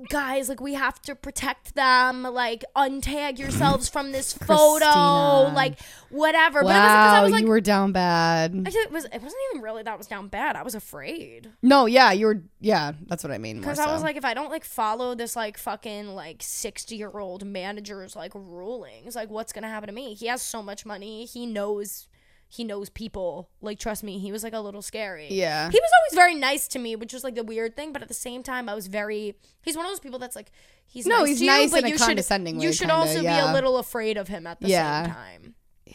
guys 0.09 0.49
like 0.49 0.59
we 0.59 0.73
have 0.73 1.01
to 1.01 1.15
protect 1.15 1.75
them 1.75 2.23
like 2.23 2.65
untag 2.75 3.37
yourselves 3.39 3.87
from 3.87 4.11
this 4.11 4.33
photo 4.49 4.85
Christina. 4.85 5.55
like 5.55 5.79
whatever 6.09 6.61
but 6.63 6.75
it 6.75 6.79
was 6.79 6.91
because 6.91 7.13
I 7.13 7.17
Wow, 7.19 7.23
was 7.23 7.31
like 7.31 7.41
you 7.43 7.47
were 7.47 7.61
down 7.61 7.91
bad. 7.91 8.53
I 8.53 8.69
it 8.69 8.91
was 8.91 9.05
it 9.05 9.21
wasn't 9.21 9.41
even 9.51 9.61
really 9.63 9.83
that 9.83 9.97
was 9.97 10.07
down 10.07 10.27
bad 10.27 10.55
I 10.55 10.63
was 10.63 10.75
afraid 10.75 11.51
No, 11.61 11.85
yeah, 11.85 12.11
you 12.11 12.25
were. 12.25 12.41
Yeah, 12.59 12.93
that's 13.07 13.23
what 13.23 13.31
I 13.31 13.37
mean. 13.37 13.59
because 13.59 13.77
more 13.77 13.87
I 13.87 13.93
was 13.93 14.01
like, 14.03 14.15
if 14.15 14.25
I 14.25 14.33
don't 14.33 14.49
like 14.49 14.63
follow 14.65 15.15
this 15.15 15.35
like 15.35 15.57
fucking 15.57 16.07
like 16.07 16.41
sixty 16.41 16.95
year 16.95 17.11
old 17.11 17.45
manager's 17.45 18.15
like 18.15 18.33
rulings, 18.35 19.15
like 19.15 19.29
what's 19.29 19.53
gonna 19.53 19.69
happen 19.69 19.87
to 19.87 19.93
me? 19.93 20.13
He 20.13 20.27
has 20.27 20.41
so 20.41 20.61
much 20.63 20.85
money. 20.85 21.25
He 21.25 21.45
knows 21.45 22.07
he 22.53 22.63
knows 22.63 22.89
people. 22.89 23.49
Like 23.61 23.79
trust 23.79 24.03
me, 24.03 24.19
he 24.19 24.31
was 24.31 24.43
like 24.43 24.53
a 24.53 24.59
little 24.59 24.81
scary. 24.81 25.27
yeah, 25.31 25.71
He 25.71 25.79
was 25.79 25.89
always 25.99 26.15
very 26.15 26.35
nice 26.35 26.67
to 26.69 26.79
me, 26.79 26.95
which 26.95 27.11
was 27.13 27.23
like 27.23 27.33
the 27.35 27.43
weird 27.43 27.75
thing. 27.75 27.93
But 27.93 28.01
at 28.03 28.07
the 28.07 28.13
same 28.13 28.43
time, 28.43 28.69
I 28.69 28.75
was 28.75 28.87
very. 28.87 29.35
He's 29.63 29.75
one 29.75 29.85
of 29.85 29.91
those 29.91 29.99
people 29.99 30.19
that's 30.19 30.35
like 30.35 30.51
he's 30.85 31.05
No, 31.07 31.19
nice 31.19 31.29
he's 31.29 31.37
to 31.39 31.45
you, 31.45 31.51
nice 31.51 31.71
but 31.71 31.79
in 31.79 31.85
a 31.85 31.89
you 31.89 31.97
condescending 31.97 32.55
should 32.55 32.59
way, 32.59 32.65
you 32.67 32.73
should 32.73 32.89
kinda, 32.89 32.95
also 32.95 33.21
be 33.21 33.27
a 33.27 33.51
little 33.51 33.77
afraid 33.77 34.17
of 34.17 34.27
him 34.27 34.45
at 34.45 34.59
the 34.61 34.67
Yeah. 34.67 35.05
same 35.05 35.13
time. 35.13 35.55
Yeah. 35.85 35.93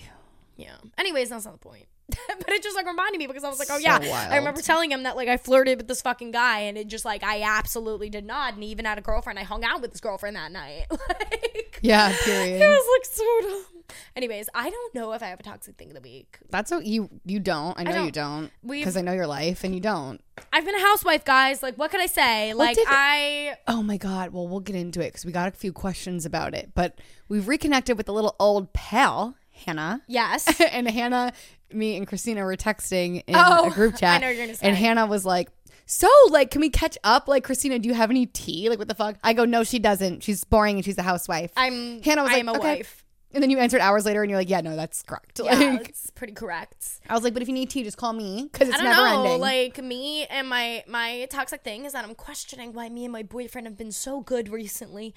Yeah. 0.56 0.76
Anyways, 0.98 1.28
that's 1.30 1.44
not 1.44 1.52
the 1.52 1.58
point. 1.58 1.86
but 2.28 2.48
it 2.48 2.62
just 2.62 2.74
like 2.74 2.86
reminded 2.86 3.18
me 3.18 3.26
because 3.26 3.44
I 3.44 3.50
was 3.50 3.58
like, 3.58 3.68
oh 3.70 3.74
So 3.74 3.80
yeah, 3.80 3.98
wild. 3.98 4.32
I 4.32 4.36
remember 4.38 4.62
telling 4.62 4.90
him 4.90 5.02
that 5.02 5.14
like 5.14 5.28
I 5.28 5.36
flirted 5.36 5.76
with 5.78 5.88
this 5.88 6.00
fucking 6.02 6.30
guy, 6.32 6.60
and 6.60 6.76
it 6.78 6.88
just 6.88 7.04
like 7.04 7.22
I 7.22 7.42
absolutely 7.42 8.08
did 8.10 8.24
not. 8.24 8.54
And 8.54 8.62
he 8.62 8.70
even 8.70 8.84
had 8.86 8.96
a 8.98 9.02
girlfriend. 9.02 9.38
I 9.38 9.42
hung 9.44 9.62
out 9.62 9.82
with 9.82 9.92
his 9.92 10.00
girlfriend 10.00 10.34
that 10.36 10.50
night. 10.50 10.86
like, 10.90 11.78
yeah. 11.82 12.10
it 12.10 12.16
Period. 12.24 12.60
was 12.60 12.98
like 12.98 13.04
so 13.14 13.40
dumb. 13.48 13.77
Anyways, 14.16 14.48
I 14.54 14.68
don't 14.70 14.94
know 14.94 15.12
if 15.12 15.22
I 15.22 15.26
have 15.26 15.40
a 15.40 15.42
toxic 15.42 15.76
thing 15.76 15.88
of 15.88 15.94
the 15.94 16.00
week. 16.00 16.38
That's 16.50 16.70
what 16.70 16.84
you 16.86 17.08
you 17.24 17.40
don't. 17.40 17.78
I 17.78 17.82
know 17.84 18.04
you 18.04 18.10
don't 18.10 18.50
We've- 18.62 18.82
because 18.82 18.96
I 18.96 19.00
know 19.02 19.12
your 19.12 19.26
life 19.26 19.64
and 19.64 19.74
you 19.74 19.80
don't. 19.80 20.20
I've 20.52 20.64
been 20.64 20.74
a 20.74 20.80
housewife, 20.80 21.24
guys. 21.24 21.62
Like, 21.62 21.76
what 21.76 21.90
could 21.90 22.00
I 22.00 22.06
say? 22.06 22.54
like, 22.54 22.76
did- 22.76 22.86
I 22.88 23.56
Oh 23.66 23.82
my 23.82 23.96
god. 23.96 24.32
Well, 24.32 24.46
we'll 24.48 24.60
get 24.60 24.76
into 24.76 25.00
it 25.00 25.08
because 25.08 25.24
we 25.24 25.32
got 25.32 25.48
a 25.48 25.52
few 25.52 25.72
questions 25.72 26.24
about 26.26 26.54
it. 26.54 26.72
But 26.74 27.00
we've 27.28 27.48
reconnected 27.48 27.96
with 27.96 28.08
a 28.08 28.12
little 28.12 28.36
old 28.38 28.72
pal, 28.72 29.36
Hannah. 29.66 30.02
yes. 30.06 30.60
and 30.72 30.88
Hannah, 30.88 31.32
me 31.72 31.96
and 31.96 32.06
Christina 32.06 32.44
were 32.44 32.56
texting 32.56 33.22
in 33.26 33.34
Oh, 33.36 33.68
a 33.68 33.70
group 33.70 33.96
chat. 33.98 34.16
I 34.16 34.18
know 34.18 34.28
you're 34.30 34.44
gonna 34.46 34.54
say. 34.54 34.66
And 34.68 34.76
Hannah 34.76 35.06
was 35.06 35.24
like, 35.26 35.50
"So, 35.86 36.08
like, 36.30 36.50
can 36.50 36.60
we 36.60 36.70
catch 36.70 36.96
up? 37.04 37.28
Like, 37.28 37.44
Christina, 37.44 37.78
do 37.78 37.88
you 37.88 37.94
have 37.94 38.10
any 38.10 38.26
tea? 38.26 38.68
Like, 38.68 38.78
what 38.78 38.88
the 38.88 38.94
fuck?" 38.94 39.16
I 39.24 39.32
go, 39.32 39.44
"No, 39.44 39.64
she 39.64 39.78
doesn't. 39.78 40.22
She's 40.22 40.44
boring 40.44 40.76
and 40.76 40.84
she's 40.84 40.98
a 40.98 41.02
housewife." 41.02 41.50
I'm 41.56 42.00
Hannah 42.02 42.22
was 42.22 42.30
I 42.30 42.34
like, 42.34 42.40
am 42.40 42.48
a 42.48 42.52
"Okay." 42.58 42.76
wife. 42.76 43.04
And 43.34 43.42
then 43.42 43.50
you 43.50 43.58
answered 43.58 43.80
hours 43.80 44.04
later, 44.06 44.22
and 44.22 44.30
you're 44.30 44.38
like, 44.38 44.48
"Yeah, 44.50 44.60
no, 44.60 44.76
that's 44.76 45.02
correct." 45.02 45.40
Yeah, 45.44 45.54
Like, 45.54 45.88
it's 45.90 46.10
pretty 46.10 46.32
correct. 46.32 47.00
I 47.08 47.14
was 47.14 47.22
like, 47.24 47.32
"But 47.34 47.42
if 47.42 47.48
you 47.48 47.54
need 47.54 47.70
tea, 47.70 47.82
just 47.84 47.96
call 47.96 48.12
me 48.12 48.48
because 48.52 48.68
it's 48.68 48.78
I 48.78 48.82
don't 48.82 48.90
never 48.92 49.02
know. 49.08 49.24
ending." 49.24 49.40
Like 49.40 49.82
me 49.82 50.24
and 50.26 50.48
my 50.48 50.84
my 50.88 51.26
toxic 51.30 51.62
thing 51.62 51.84
is 51.84 51.92
that 51.92 52.04
I'm 52.04 52.14
questioning 52.14 52.72
why 52.72 52.88
me 52.88 53.04
and 53.04 53.12
my 53.12 53.22
boyfriend 53.22 53.66
have 53.66 53.76
been 53.76 53.92
so 53.92 54.20
good 54.20 54.48
recently. 54.48 55.14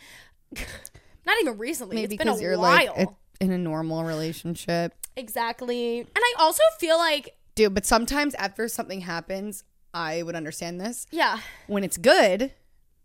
Not 1.26 1.38
even 1.41 1.58
recently. 1.58 1.95
Maybe 1.95 2.15
it's 2.15 2.24
been 2.24 2.34
a 2.34 2.39
you're 2.39 2.58
while. 2.58 2.93
like 2.97 3.10
in 3.39 3.52
a 3.52 3.58
normal 3.58 4.04
relationship, 4.04 4.93
exactly. 5.15 6.00
And 6.00 6.10
I 6.17 6.34
also 6.39 6.63
feel 6.80 6.97
like 6.97 7.36
dude. 7.56 7.74
But 7.74 7.86
sometimes 7.86 8.36
after 8.36 8.67
something 8.67 9.02
happens, 9.02 9.63
I 9.93 10.24
would 10.24 10.36
understand 10.36 10.80
this. 10.82 11.06
Yeah. 11.12 11.39
When 11.67 11.84
it's 11.84 11.97
good, 11.97 12.52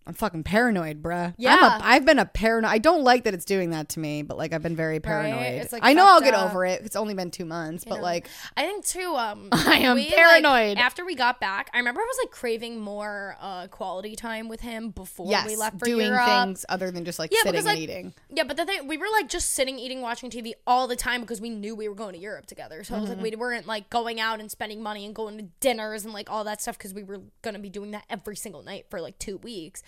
I'm 0.07 0.15
fucking 0.15 0.45
paranoid, 0.45 1.03
bruh. 1.03 1.27
I'm 1.27 1.35
Yeah. 1.37 1.81
I've 1.83 2.05
been 2.05 2.21
a 2.21 2.25
paranoid. 2.25 2.71
I 2.71 2.79
don't 2.79 3.03
like 3.03 3.25
that 3.25 3.35
it's 3.35 3.45
doing 3.45 3.71
that 3.71 3.89
to 3.91 4.01
me, 4.01 4.23
but 4.23 4.39
like 4.39 4.53
I've 4.53 4.63
been 4.63 4.77
very 4.77 5.01
paranoid. 5.01 5.63
It's, 5.63 5.73
like, 5.73 5.83
I 5.85 5.95
know 5.95 6.07
I'll 6.07 6.21
get 6.21 6.35
up. 6.35 6.49
over 6.49 6.65
it. 6.65 6.83
It's 6.85 6.95
only 6.95 7.15
been 7.15 7.31
two 7.33 7.45
months, 7.45 7.85
but 7.85 7.97
know. 7.97 8.03
like 8.03 8.29
I 8.57 8.67
think 8.67 8.85
too. 8.85 9.15
Um, 9.17 9.49
I 9.53 9.79
am 9.79 9.97
we, 9.97 10.05
like, 10.07 10.15
paranoid. 10.15 10.79
after 10.79 11.05
we 11.05 11.17
got 11.17 11.41
back, 11.41 11.71
I 11.75 11.79
remember 11.79 12.01
I 12.01 12.05
was 12.05 12.19
like 12.23 12.31
craving 12.31 12.79
more 12.81 13.37
uh, 13.41 13.67
quality 13.67 14.15
time 14.15 14.49
with 14.49 14.61
him 14.61 14.91
before 14.91 15.27
yes, 15.29 15.47
we 15.47 15.57
left 15.57 15.81
for 15.81 15.87
doing 15.87 16.07
Europe. 16.07 16.25
things 16.25 16.65
other 16.69 16.93
than 16.93 17.05
just 17.05 17.19
like 17.19 17.33
Yeah, 17.33 17.39
sitting 17.39 17.53
because, 17.53 17.67
and 17.67 17.75
like, 17.75 17.83
eating. 17.83 18.15
Yeah, 18.31 18.45
but 18.45 18.57
the 18.57 18.65
thing 18.65 18.87
we 18.87 18.97
were 18.97 19.09
like 19.13 19.29
just 19.29 19.55
sitting, 19.55 19.79
eating, 19.79 20.03
watching 20.03 20.31
TV 20.31 20.53
all 20.69 20.87
the 20.87 20.97
time 20.97 21.23
because 21.23 21.41
we 21.41 21.51
knew 21.51 21.75
we 21.75 21.89
were 21.89 21.97
going 21.97 22.13
to 22.15 22.21
Europe 22.21 22.47
together. 22.47 22.85
So 22.85 22.97
it 22.97 23.01
was 23.01 23.11
like 23.11 23.21
we 23.21 23.35
weren't 23.35 23.67
like 23.67 23.91
going 23.91 24.21
out 24.21 24.39
and 24.39 24.51
spending 24.51 24.83
money 24.83 25.05
and 25.05 25.15
going 25.15 25.39
to 25.39 25.45
dinners 25.59 26.05
and 26.05 26.15
like 26.15 26.31
all 26.31 26.45
that 26.45 26.63
stuff 26.63 26.79
because 26.79 26.95
we 26.95 27.03
were 27.03 27.23
gonna 27.43 27.59
be 27.59 27.71
doing 27.71 27.91
that 27.91 28.05
every 28.09 28.37
single 28.37 28.63
night 28.63 28.87
for 28.89 29.01
like 29.01 29.19
two 29.19 29.39
weeks. 29.39 29.83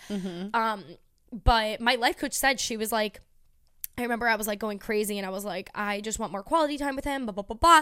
Um, 0.53 0.83
but 1.31 1.79
my 1.81 1.95
life 1.95 2.17
coach 2.17 2.33
said 2.33 2.59
she 2.59 2.77
was 2.77 2.91
like. 2.91 3.21
I 3.97 4.03
remember 4.03 4.29
I 4.29 4.37
was 4.37 4.47
like 4.47 4.59
going 4.59 4.79
crazy 4.79 5.17
and 5.17 5.27
I 5.27 5.29
was 5.29 5.43
like, 5.43 5.69
I 5.75 5.99
just 5.99 6.19
want 6.19 6.31
more 6.31 6.41
quality 6.41 6.77
time 6.77 6.95
with 6.95 7.03
him, 7.03 7.25
blah 7.25 7.33
blah 7.33 7.43
blah 7.43 7.57
blah. 7.57 7.81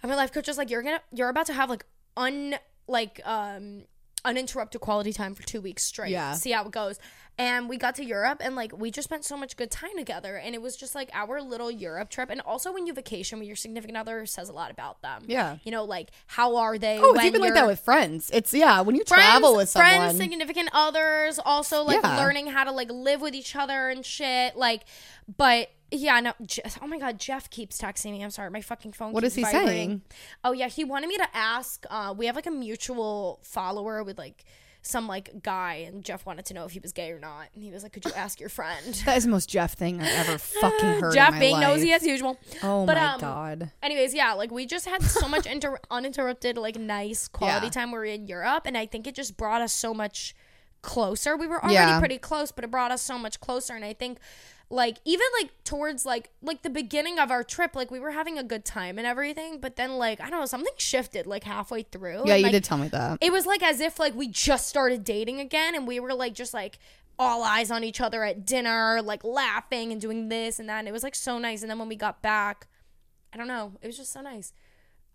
And 0.00 0.08
my 0.08 0.14
life 0.14 0.32
coach 0.32 0.46
was 0.46 0.56
like, 0.56 0.70
You're 0.70 0.82
gonna 0.84 1.00
you're 1.12 1.28
about 1.28 1.46
to 1.46 1.52
have 1.54 1.68
like 1.68 1.84
un 2.16 2.54
like 2.86 3.20
um 3.24 3.82
uninterrupted 4.24 4.80
quality 4.80 5.12
time 5.12 5.34
for 5.34 5.42
two 5.42 5.60
weeks 5.60 5.82
straight. 5.82 6.10
Yeah. 6.10 6.34
See 6.34 6.52
how 6.52 6.66
it 6.66 6.70
goes. 6.70 7.00
And 7.38 7.68
we 7.68 7.76
got 7.76 7.94
to 7.96 8.04
Europe 8.04 8.40
and 8.42 8.56
like 8.56 8.76
we 8.78 8.90
just 8.90 9.08
spent 9.08 9.24
so 9.24 9.36
much 9.36 9.58
good 9.58 9.70
time 9.70 9.90
together. 9.96 10.36
And 10.36 10.54
it 10.54 10.62
was 10.62 10.74
just 10.74 10.94
like 10.94 11.10
our 11.12 11.42
little 11.42 11.70
Europe 11.70 12.08
trip. 12.08 12.30
And 12.30 12.40
also 12.40 12.72
when 12.72 12.86
you 12.86 12.94
vacation 12.94 13.38
with 13.38 13.46
your 13.46 13.56
significant 13.56 13.98
other 13.98 14.24
says 14.24 14.48
a 14.48 14.54
lot 14.54 14.70
about 14.70 15.02
them. 15.02 15.24
Yeah. 15.26 15.58
You 15.62 15.70
know, 15.70 15.84
like 15.84 16.08
how 16.28 16.56
are 16.56 16.78
they? 16.78 16.98
Oh, 16.98 17.12
it's 17.14 17.24
even 17.24 17.42
like 17.42 17.52
that 17.52 17.66
with 17.66 17.80
friends. 17.80 18.30
It's 18.32 18.54
yeah, 18.54 18.80
when 18.80 18.96
you 18.96 19.04
friends, 19.06 19.22
travel 19.22 19.54
with 19.56 19.68
someone. 19.68 19.90
friends, 19.98 20.16
significant 20.16 20.70
others, 20.72 21.38
also 21.44 21.82
like 21.82 22.02
Yeah. 22.02 22.16
learning 22.16 22.46
how 22.46 22.64
to 22.64 22.72
like 22.72 22.90
live 22.90 23.20
with 23.20 23.34
each 23.34 23.54
other 23.54 23.90
and 23.90 24.02
shit. 24.04 24.56
Like, 24.56 24.84
but 25.36 25.68
yeah, 25.90 26.18
no. 26.20 26.32
Je- 26.44 26.62
oh 26.80 26.86
my 26.86 26.98
god, 26.98 27.18
Jeff 27.20 27.50
keeps 27.50 27.76
texting 27.78 28.12
me. 28.12 28.24
I'm 28.24 28.30
sorry, 28.30 28.48
my 28.50 28.62
fucking 28.62 28.92
phone. 28.92 29.12
What 29.12 29.24
is 29.24 29.34
he 29.34 29.42
vibrating. 29.42 29.68
saying? 29.68 30.02
Oh 30.42 30.52
yeah, 30.52 30.68
he 30.68 30.84
wanted 30.84 31.08
me 31.08 31.16
to 31.18 31.28
ask. 31.36 31.84
Uh, 31.90 32.14
we 32.16 32.26
have 32.26 32.34
like 32.34 32.46
a 32.46 32.50
mutual 32.50 33.40
follower 33.42 34.02
with 34.02 34.16
like 34.18 34.44
some 34.86 35.06
like 35.08 35.42
guy, 35.42 35.84
and 35.86 36.04
Jeff 36.04 36.24
wanted 36.26 36.44
to 36.46 36.54
know 36.54 36.64
if 36.64 36.72
he 36.72 36.78
was 36.78 36.92
gay 36.92 37.10
or 37.10 37.18
not. 37.18 37.48
And 37.54 37.62
he 37.64 37.70
was 37.70 37.82
like, 37.82 37.92
"Could 37.92 38.04
you 38.04 38.12
ask 38.16 38.40
your 38.40 38.48
friend?" 38.48 38.94
that 39.04 39.16
is 39.16 39.24
the 39.24 39.30
most 39.30 39.48
Jeff 39.48 39.74
thing 39.74 40.00
I've 40.00 40.28
ever 40.28 40.38
fucking 40.38 41.00
heard. 41.00 41.14
Jeff 41.14 41.38
being 41.38 41.54
life. 41.54 41.62
nosy 41.68 41.92
as 41.92 42.02
usual. 42.04 42.38
Oh 42.62 42.86
But, 42.86 42.96
my 42.96 43.04
um, 43.14 43.20
god. 43.20 43.70
Anyways, 43.82 44.14
yeah, 44.14 44.32
like 44.32 44.50
we 44.50 44.66
just 44.66 44.86
had 44.86 45.02
so 45.02 45.28
much 45.28 45.46
inter- 45.46 45.78
uninterrupted, 45.90 46.56
like 46.56 46.76
nice 46.76 47.28
quality 47.28 47.66
Yeah. 47.66 47.70
time. 47.70 47.90
We 47.92 47.98
were 47.98 48.04
in 48.04 48.26
Europe, 48.26 48.62
and 48.66 48.76
I 48.78 48.86
think 48.86 49.06
it 49.06 49.14
just 49.14 49.36
brought 49.36 49.60
us 49.62 49.72
so 49.72 49.92
much 49.92 50.34
closer. 50.82 51.36
We 51.36 51.46
were 51.46 51.58
already 51.62 51.74
Yeah. 51.74 51.98
pretty 51.98 52.18
close, 52.18 52.52
but 52.52 52.64
it 52.64 52.70
brought 52.70 52.90
us 52.92 53.02
so 53.02 53.18
much 53.18 53.40
closer. 53.40 53.74
And 53.74 53.84
I 53.84 53.92
think, 53.92 54.18
like, 54.68 54.98
even 55.04 55.26
like 55.40 55.50
towards 55.62 56.04
like 56.04 56.30
like 56.42 56.62
the 56.62 56.70
beginning 56.70 57.18
of 57.18 57.30
our 57.30 57.44
trip, 57.44 57.76
like 57.76 57.90
we 57.90 58.00
were 58.00 58.10
having 58.10 58.36
a 58.36 58.42
good 58.42 58.64
time 58.64 58.98
and 58.98 59.06
everything. 59.06 59.60
But 59.60 59.76
then, 59.76 59.96
like, 59.96 60.20
I 60.20 60.28
don't 60.28 60.40
know, 60.40 60.46
something 60.46 60.72
shifted 60.76 61.26
like 61.26 61.44
halfway 61.44 61.82
through. 61.82 62.22
Yeah, 62.26 62.34
and, 62.34 62.40
you 62.40 62.46
like, 62.46 62.52
did 62.52 62.64
tell 62.64 62.78
me 62.78 62.88
that. 62.88 63.18
It 63.20 63.32
was 63.32 63.46
like 63.46 63.62
as 63.62 63.80
if 63.80 64.00
like 64.00 64.14
we 64.14 64.26
just 64.26 64.68
started 64.68 65.04
dating 65.04 65.38
again, 65.38 65.74
and 65.76 65.86
we 65.86 66.00
were 66.00 66.12
like 66.14 66.34
just 66.34 66.52
like 66.52 66.78
all 67.18 67.44
eyes 67.44 67.70
on 67.70 67.84
each 67.84 68.00
other 68.00 68.24
at 68.24 68.44
dinner, 68.44 69.00
like 69.02 69.22
laughing 69.22 69.92
and 69.92 70.00
doing 70.00 70.28
this 70.28 70.58
and 70.58 70.68
that. 70.68 70.80
And 70.80 70.88
it 70.88 70.92
was 70.92 71.02
like 71.04 71.14
so 71.14 71.38
nice. 71.38 71.62
And 71.62 71.70
then 71.70 71.78
when 71.78 71.88
we 71.88 71.96
got 71.96 72.20
back, 72.20 72.66
I 73.32 73.36
don't 73.36 73.48
know, 73.48 73.72
it 73.80 73.86
was 73.86 73.96
just 73.96 74.12
so 74.12 74.20
nice. 74.20 74.52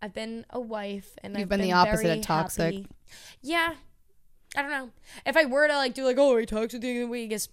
I've 0.00 0.14
been 0.14 0.46
a 0.50 0.60
wife, 0.60 1.16
and 1.22 1.34
You've 1.34 1.42
I've 1.42 1.48
been 1.50 1.60
the 1.60 1.72
opposite 1.72 2.18
of 2.18 2.24
toxic. 2.24 2.74
happy. 2.74 2.86
Yeah, 3.42 3.74
I 4.56 4.62
don't 4.62 4.70
know. 4.70 4.90
If 5.26 5.36
I 5.36 5.44
were 5.44 5.68
to 5.68 5.76
like 5.76 5.92
do 5.92 6.04
like 6.06 6.16
oh 6.18 6.38
I 6.38 6.44
toxic 6.46 6.80
thing 6.80 6.96
of 6.96 7.02
the 7.02 7.08
week 7.08 7.32
is. 7.32 7.48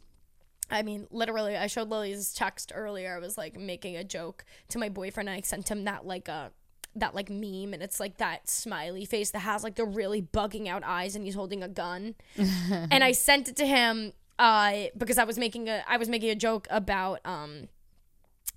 I 0.71 0.83
mean, 0.83 1.07
literally, 1.11 1.57
I 1.57 1.67
showed 1.67 1.89
Lily's 1.89 2.33
text 2.33 2.71
earlier. 2.75 3.15
I 3.15 3.19
was 3.19 3.37
like 3.37 3.59
making 3.59 3.95
a 3.95 4.03
joke 4.03 4.45
to 4.69 4.77
my 4.77 4.89
boyfriend. 4.89 5.29
And 5.29 5.37
I 5.37 5.41
sent 5.41 5.69
him 5.69 5.85
that 5.85 6.05
like 6.05 6.29
uh 6.29 6.49
that 6.95 7.15
like 7.15 7.29
meme, 7.29 7.73
and 7.73 7.81
it's 7.81 7.99
like 7.99 8.17
that 8.17 8.49
smiley 8.49 9.05
face 9.05 9.31
that 9.31 9.39
has 9.39 9.63
like 9.63 9.75
the 9.75 9.85
really 9.85 10.21
bugging 10.21 10.67
out 10.67 10.83
eyes, 10.83 11.15
and 11.15 11.25
he's 11.25 11.35
holding 11.35 11.63
a 11.63 11.67
gun. 11.67 12.15
and 12.37 13.03
I 13.03 13.11
sent 13.11 13.47
it 13.47 13.55
to 13.57 13.65
him 13.65 14.13
uh 14.37 14.85
because 14.97 15.17
I 15.17 15.25
was 15.25 15.37
making 15.37 15.67
a 15.67 15.83
I 15.87 15.97
was 15.97 16.07
making 16.07 16.29
a 16.29 16.35
joke 16.35 16.67
about 16.69 17.19
um 17.25 17.67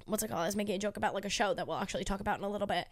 what's 0.06 0.22
it 0.22 0.28
called? 0.28 0.40
I 0.40 0.46
was 0.46 0.56
making 0.56 0.74
a 0.74 0.78
joke 0.78 0.96
about 0.96 1.14
like 1.14 1.24
a 1.24 1.30
show 1.30 1.54
that 1.54 1.66
we'll 1.66 1.76
actually 1.76 2.04
talk 2.04 2.20
about 2.20 2.38
in 2.38 2.44
a 2.44 2.48
little 2.48 2.66
bit. 2.66 2.86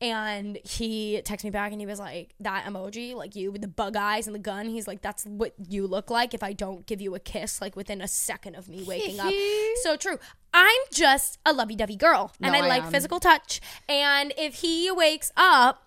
And 0.00 0.58
he 0.64 1.22
texted 1.24 1.44
me 1.44 1.50
back 1.50 1.70
and 1.70 1.80
he 1.80 1.86
was 1.86 2.00
like, 2.00 2.34
that 2.40 2.64
emoji, 2.64 3.14
like 3.14 3.36
you 3.36 3.52
with 3.52 3.62
the 3.62 3.68
bug 3.68 3.94
eyes 3.96 4.26
and 4.26 4.34
the 4.34 4.40
gun, 4.40 4.66
he's 4.66 4.88
like, 4.88 5.00
that's 5.00 5.24
what 5.24 5.54
you 5.68 5.86
look 5.86 6.10
like 6.10 6.34
if 6.34 6.42
I 6.42 6.52
don't 6.52 6.84
give 6.86 7.00
you 7.00 7.14
a 7.14 7.20
kiss, 7.20 7.60
like 7.60 7.76
within 7.76 8.00
a 8.00 8.08
second 8.08 8.56
of 8.56 8.68
me 8.68 8.82
waking 8.82 9.20
up. 9.20 9.32
So 9.82 9.96
true. 9.96 10.18
I'm 10.52 10.80
just 10.92 11.38
a 11.46 11.52
lovey 11.52 11.76
dovey 11.76 11.94
girl 11.96 12.32
and 12.40 12.52
No, 12.52 12.58
I 12.58 12.62
I 12.62 12.68
like 12.68 12.82
am. 12.84 12.90
physical 12.90 13.20
touch. 13.20 13.60
And 13.88 14.34
if 14.36 14.54
he 14.56 14.90
wakes 14.90 15.30
up, 15.36 15.86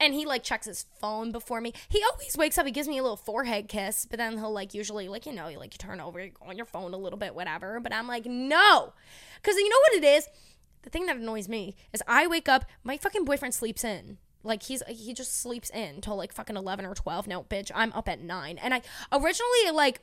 and 0.00 0.14
he 0.14 0.24
like 0.24 0.44
checks 0.44 0.66
his 0.66 0.86
phone 1.00 1.32
before 1.32 1.60
me. 1.60 1.72
He 1.88 2.00
always 2.12 2.36
wakes 2.36 2.56
up. 2.56 2.64
He 2.66 2.70
gives 2.70 2.86
me 2.86 2.98
a 2.98 3.02
little 3.02 3.16
forehead 3.16 3.66
kiss, 3.66 4.06
but 4.08 4.18
then 4.18 4.38
he'll 4.38 4.52
like 4.52 4.72
usually 4.72 5.08
like 5.08 5.26
you 5.26 5.32
know 5.32 5.48
you 5.48 5.58
like 5.58 5.74
you 5.74 5.78
turn 5.78 6.00
over 6.00 6.20
you 6.22 6.30
go 6.30 6.46
on 6.48 6.56
your 6.56 6.66
phone 6.66 6.94
a 6.94 6.96
little 6.96 7.18
bit 7.18 7.34
whatever. 7.34 7.80
But 7.80 7.92
I'm 7.92 8.06
like 8.06 8.24
no, 8.24 8.92
because 9.42 9.56
you 9.56 9.68
know 9.68 9.76
what 9.90 9.94
it 9.94 10.06
is. 10.06 10.28
The 10.82 10.90
thing 10.90 11.06
that 11.06 11.16
annoys 11.16 11.48
me 11.48 11.74
is 11.92 12.02
I 12.06 12.26
wake 12.26 12.48
up. 12.48 12.64
My 12.84 12.96
fucking 12.96 13.24
boyfriend 13.24 13.54
sleeps 13.54 13.84
in. 13.84 14.18
Like 14.44 14.62
he's 14.62 14.82
he 14.88 15.12
just 15.14 15.38
sleeps 15.40 15.68
in 15.70 16.00
till 16.00 16.16
like 16.16 16.32
fucking 16.32 16.56
eleven 16.56 16.86
or 16.86 16.94
twelve. 16.94 17.26
No, 17.26 17.42
bitch, 17.42 17.70
I'm 17.74 17.92
up 17.92 18.08
at 18.08 18.20
nine. 18.20 18.58
And 18.58 18.72
I 18.72 18.82
originally 19.12 19.70
like 19.72 20.00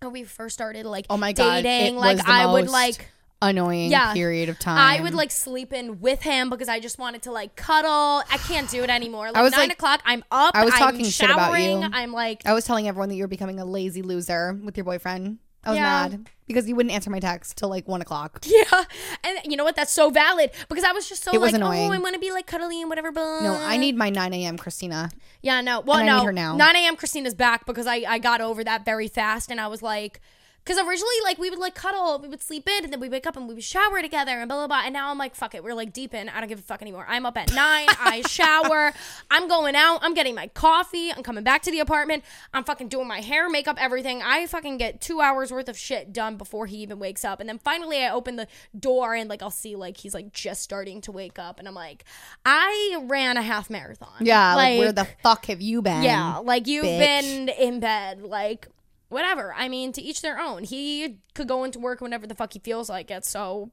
when 0.00 0.12
we 0.12 0.24
first 0.24 0.54
started 0.54 0.84
like 0.86 1.06
Oh 1.08 1.16
my 1.16 1.32
god. 1.32 1.62
dating, 1.62 1.96
like 1.96 2.26
I 2.28 2.46
would 2.46 2.68
like 2.68 3.08
annoying 3.40 3.90
Yeah. 3.90 4.12
period 4.12 4.48
of 4.48 4.58
time. 4.58 4.78
I 4.78 5.02
would 5.02 5.14
like 5.14 5.30
sleep 5.30 5.72
in 5.72 6.00
with 6.00 6.22
him 6.22 6.48
because 6.50 6.68
I 6.68 6.78
just 6.80 6.98
wanted 6.98 7.22
to 7.22 7.32
like 7.32 7.56
cuddle. 7.56 8.22
I 8.30 8.38
can't 8.46 8.70
do 8.70 8.82
it 8.84 8.90
anymore. 8.90 9.32
Like 9.32 9.42
was, 9.42 9.52
nine 9.52 9.68
like- 9.68 9.72
o'clock, 9.72 10.00
I'm 10.04 10.22
up. 10.30 10.54
I 10.54 10.64
was 10.64 10.74
I'm 10.74 10.78
talking 10.80 11.04
shit 11.06 11.30
about 11.30 11.54
you. 11.54 11.82
I'm 11.92 12.12
like, 12.12 12.42
I 12.46 12.52
was 12.52 12.64
telling 12.64 12.86
everyone 12.88 13.08
that 13.08 13.16
you're 13.16 13.26
becoming 13.26 13.58
a 13.58 13.64
lazy 13.64 14.02
loser 14.02 14.52
with 14.62 14.76
your 14.76 14.84
boyfriend. 14.84 15.38
I 15.64 15.70
was 15.70 15.76
Yeah. 15.78 15.84
mad 16.08 16.28
because 16.46 16.68
you 16.68 16.74
wouldn't 16.76 16.92
answer 16.94 17.08
my 17.10 17.20
text 17.20 17.56
till 17.56 17.68
like 17.68 17.86
one 17.86 18.00
o'clock. 18.02 18.42
yeah. 18.46 18.84
And 19.24 19.38
you 19.44 19.56
know 19.56 19.64
what? 19.64 19.76
That's 19.76 19.92
so 19.92 20.10
valid 20.10 20.50
because 20.68 20.84
I 20.84 20.92
was 20.92 21.08
just 21.08 21.22
so 21.22 21.32
It 21.32 21.40
was 21.40 21.52
like, 21.52 21.60
annoying. 21.60 21.88
oh, 21.90 21.92
I 21.94 21.98
want 21.98 22.14
to 22.14 22.20
be 22.20 22.32
like 22.32 22.46
cuddly 22.46 22.80
and 22.80 22.88
whatever. 22.90 23.12
But 23.12 23.42
No, 23.42 23.54
I 23.54 23.76
need 23.76 23.96
my 23.96 24.10
9 24.10 24.32
a.m. 24.34 24.56
Christina. 24.56 25.10
Yeah, 25.40 25.60
no. 25.60 25.80
Well, 25.80 25.98
And 25.98 26.06
no. 26.06 26.18
need 26.18 26.24
her 26.26 26.32
now. 26.32 26.56
9 26.56 26.76
a.m. 26.76 26.96
Christina's 26.96 27.34
back 27.34 27.64
because 27.66 27.86
I 27.86 28.04
I 28.08 28.18
got 28.18 28.40
over 28.40 28.64
that 28.64 28.84
very 28.84 29.08
fast, 29.08 29.50
and 29.50 29.60
I 29.60 29.68
was 29.68 29.82
like. 29.82 30.20
Because 30.64 30.78
originally, 30.78 31.14
like, 31.24 31.38
we 31.38 31.50
would, 31.50 31.58
like, 31.58 31.74
cuddle, 31.74 32.18
we 32.20 32.28
would 32.28 32.42
sleep 32.42 32.68
in, 32.68 32.84
and 32.84 32.92
then 32.92 33.00
we 33.00 33.08
wake 33.08 33.26
up 33.26 33.36
and 33.36 33.48
we 33.48 33.54
would 33.54 33.64
shower 33.64 34.00
together, 34.00 34.38
and 34.38 34.48
blah, 34.48 34.58
blah, 34.58 34.66
blah. 34.68 34.82
And 34.84 34.92
now 34.92 35.10
I'm 35.10 35.18
like, 35.18 35.34
fuck 35.34 35.54
it. 35.54 35.64
We're, 35.64 35.74
like, 35.74 35.92
deep 35.92 36.14
in. 36.14 36.28
I 36.28 36.40
don't 36.40 36.48
give 36.48 36.58
a 36.58 36.62
fuck 36.62 36.82
anymore. 36.82 37.04
I'm 37.08 37.26
up 37.26 37.36
at 37.36 37.52
nine. 37.52 37.88
I 38.00 38.22
shower. 38.28 38.92
I'm 39.30 39.48
going 39.48 39.74
out. 39.74 39.98
I'm 40.02 40.14
getting 40.14 40.34
my 40.34 40.46
coffee. 40.48 41.12
I'm 41.12 41.22
coming 41.22 41.42
back 41.44 41.62
to 41.62 41.70
the 41.70 41.80
apartment. 41.80 42.24
I'm 42.54 42.64
fucking 42.64 42.88
doing 42.88 43.08
my 43.08 43.20
hair, 43.20 43.50
makeup, 43.50 43.76
everything. 43.80 44.22
I 44.22 44.46
fucking 44.46 44.78
get 44.78 45.00
two 45.00 45.20
hours 45.20 45.50
worth 45.50 45.68
of 45.68 45.76
shit 45.76 46.12
done 46.12 46.36
before 46.36 46.66
he 46.66 46.76
even 46.78 46.98
wakes 46.98 47.24
up. 47.24 47.40
And 47.40 47.48
then 47.48 47.58
finally, 47.58 48.04
I 48.04 48.10
open 48.12 48.36
the 48.36 48.46
door, 48.78 49.14
and, 49.14 49.28
like, 49.28 49.42
I'll 49.42 49.50
see, 49.50 49.74
like, 49.76 49.96
he's, 49.96 50.14
like, 50.14 50.32
just 50.32 50.62
starting 50.62 51.00
to 51.02 51.12
wake 51.12 51.38
up. 51.38 51.58
And 51.58 51.66
I'm 51.66 51.74
like, 51.74 52.04
I 52.44 53.02
ran 53.02 53.36
a 53.36 53.42
half 53.42 53.68
marathon. 53.68 54.12
Yeah, 54.20 54.54
like, 54.54 54.78
where 54.78 54.92
the 54.92 55.06
fuck 55.22 55.46
have 55.46 55.60
you 55.60 55.82
been? 55.82 56.02
Yeah, 56.02 56.38
like 56.38 56.66
you've 56.66 56.84
bitch. 56.84 56.98
been 56.98 57.48
in 57.48 57.80
bed, 57.80 58.22
like 58.22 58.68
whatever. 59.12 59.54
I 59.56 59.68
mean, 59.68 59.92
to 59.92 60.02
each 60.02 60.22
their 60.22 60.38
own. 60.40 60.64
He 60.64 61.18
could 61.34 61.46
go 61.48 61.64
into 61.64 61.78
work 61.78 62.00
whenever 62.00 62.26
the 62.26 62.34
fuck 62.34 62.52
he 62.52 62.58
feels 62.58 62.88
like 62.88 63.10
it. 63.10 63.24
So 63.24 63.70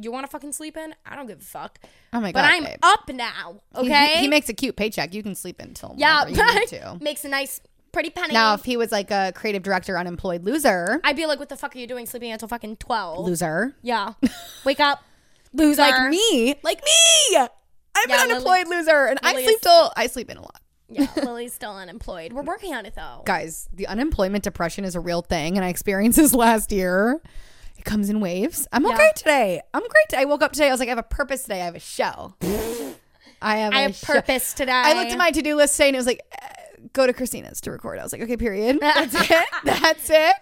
you 0.00 0.10
want 0.12 0.24
to 0.26 0.30
fucking 0.30 0.52
sleep 0.52 0.76
in? 0.76 0.94
I 1.06 1.16
don't 1.16 1.26
give 1.26 1.40
a 1.40 1.44
fuck. 1.44 1.78
Oh 2.12 2.20
my 2.20 2.32
god! 2.32 2.42
But. 2.42 2.44
I'm 2.50 2.64
babe. 2.64 2.78
up 2.82 3.08
now. 3.12 3.60
He- 3.74 3.80
Okay. 3.86 4.20
He, 4.20 4.28
makes 4.28 4.48
a 4.48 4.54
cute 4.54 4.76
paycheck. 4.76 5.12
You 5.14 5.22
can 5.22 5.34
sleep 5.34 5.60
until 5.60 5.94
yeah, 5.96 6.26
you 6.26 6.36
need 6.36 6.68
to. 6.68 6.98
makes 7.00 7.24
a 7.24 7.28
nice 7.28 7.60
pretty 7.92 8.10
penny. 8.10 8.32
Now, 8.32 8.54
if 8.54 8.64
he 8.64 8.76
was 8.76 8.92
like 8.92 9.10
a 9.10 9.32
creative 9.34 9.62
director, 9.62 9.98
unemployed 9.98 10.44
loser, 10.44 11.00
I'd 11.04 11.16
be 11.16 11.26
like, 11.26 11.38
what 11.38 11.48
the 11.48 11.56
fuck 11.56 11.74
are 11.74 11.78
you 11.78 11.86
doing 11.86 12.06
sleeping 12.06 12.30
until 12.32 12.48
fucking 12.48 12.76
twelve? 12.76 13.26
loser, 13.26 13.74
Yeah. 13.82 14.12
Wake 14.64 14.78
up, 14.80 15.02
loser. 15.52 15.82
like 15.82 16.10
me, 16.10 16.54
like 16.62 16.80
me. 16.84 17.36
I'm 17.36 17.48
Yeah, 18.08 18.22
an 18.22 18.28
Lily- 18.28 18.32
unemployed 18.34 18.68
loser, 18.68 19.06
and 19.06 19.18
Lily 19.22 19.34
I 19.36 19.38
is- 19.40 19.44
sleep 19.44 19.60
till 19.62 19.92
I 19.96 20.06
sleep 20.06 20.30
in 20.30 20.36
a 20.36 20.42
lot. 20.42 20.60
Yeah, 20.90 21.06
Lily's 21.16 21.52
still 21.52 21.72
unemployed. 21.76 22.32
We're 22.32 22.42
working 22.42 22.74
on 22.74 22.86
it 22.86 22.94
though. 22.94 23.22
Guys, 23.24 23.68
the 23.72 23.86
unemployment 23.86 24.44
depression 24.44 24.84
is 24.84 24.94
a 24.94 25.00
real 25.00 25.22
thing, 25.22 25.56
and 25.56 25.64
I 25.64 25.68
experienced 25.68 26.16
this 26.18 26.34
last 26.34 26.72
year. 26.72 27.20
It 27.76 27.84
comes 27.84 28.10
in 28.10 28.20
waves. 28.20 28.66
I'm 28.72 28.84
okay 28.86 28.96
Yeah. 29.04 29.12
today. 29.14 29.60
I'm 29.72 29.82
great. 29.82 30.20
I 30.20 30.24
woke 30.24 30.42
up 30.42 30.52
today. 30.52 30.68
I 30.68 30.70
was 30.72 30.80
like, 30.80 30.88
I 30.88 30.90
have 30.90 30.98
a 30.98 31.02
purpose 31.04 31.42
today. 31.42 31.60
I 31.62 31.64
have 31.66 31.76
a 31.76 31.80
show. 31.80 32.34
I 33.40 33.58
have. 33.58 33.72
I 33.72 33.80
a 33.80 33.82
have 33.88 34.02
purpose 34.02 34.52
today. 34.52 34.72
I 34.72 34.94
looked 34.94 35.12
at 35.12 35.18
my 35.18 35.30
to 35.30 35.42
do 35.42 35.54
list 35.54 35.74
today, 35.76 35.88
and 35.88 35.94
it 35.94 35.98
was 35.98 36.06
like, 36.06 36.20
uh, 36.42 36.46
go 36.92 37.06
to 37.06 37.12
Christina's 37.12 37.60
to 37.60 37.70
record. 37.70 38.00
I 38.00 38.02
was 38.02 38.12
like, 38.12 38.22
okay, 38.22 38.36
period. 38.36 38.78
That's 38.80 39.14
it. 39.30 39.44
That's 39.64 40.10
it. 40.10 40.34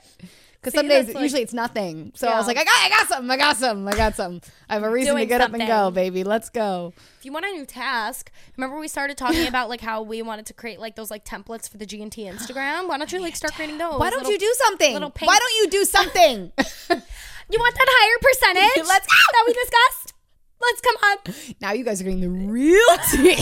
Because 0.66 0.80
some 0.80 0.88
days, 0.88 1.14
like- 1.14 1.22
usually 1.22 1.42
it's 1.42 1.52
nothing. 1.54 2.12
So 2.16 2.26
I 2.28 2.36
was 2.36 2.46
like, 2.46 2.56
I 2.56 2.64
got, 2.64 2.74
I 2.84 2.88
got 2.88 3.08
something, 3.08 3.30
I 3.30 3.36
got 3.36 3.56
something, 3.56 3.88
I 3.88 3.96
got 3.96 4.16
something. 4.16 4.50
I 4.68 4.74
have 4.74 4.82
a 4.82 4.90
reason 4.90 5.14
to 5.14 5.18
Doing 5.18 5.28
get 5.28 5.40
up 5.40 5.52
and 5.54 5.66
go, 5.66 5.90
baby. 5.92 6.24
Let's 6.24 6.50
go. 6.50 6.92
If 7.18 7.24
you 7.24 7.32
want 7.32 7.44
a 7.46 7.50
new 7.52 7.64
task, 7.64 8.32
remember 8.56 8.78
we 8.78 8.88
started 8.88 9.16
talking 9.16 9.46
about 9.48 9.68
like 9.68 9.80
how 9.80 10.02
we 10.02 10.22
wanted 10.22 10.46
to 10.46 10.54
create 10.54 10.80
like 10.80 10.96
those 10.96 11.10
like 11.10 11.24
templates 11.24 11.68
for 11.68 11.76
the 11.78 11.86
G 11.86 12.02
and 12.02 12.10
T 12.10 12.24
Instagram. 12.24 12.88
Why 12.88 12.98
don't 12.98 13.12
you 13.12 13.20
like 13.20 13.36
start 13.36 13.54
creating 13.54 13.78
those? 13.78 13.98
Why 14.00 14.10
don't 14.10 14.24
little- 14.24 14.32
you 14.32 14.38
do 14.38 14.54
something? 14.58 14.92
Why 14.94 15.38
don't 15.38 15.54
you 15.62 15.68
do 15.70 15.84
something? 15.84 16.52
You 17.48 17.60
want 17.60 17.76
that 17.76 17.86
higher 17.88 18.18
percentage? 18.20 18.88
Let's 18.88 19.06
that 19.06 19.44
we 19.46 19.52
discussed. 19.52 20.14
Let's 20.60 20.80
come 20.80 20.96
on. 21.04 21.54
now 21.60 21.72
you 21.74 21.84
guys 21.84 22.00
are 22.00 22.04
getting 22.04 22.20
the 22.20 22.28
real 22.28 22.98
tea. 23.12 23.40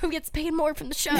Who 0.00 0.10
gets 0.10 0.28
paid 0.28 0.52
more 0.52 0.74
from 0.74 0.90
the 0.90 0.94
show? 0.94 1.14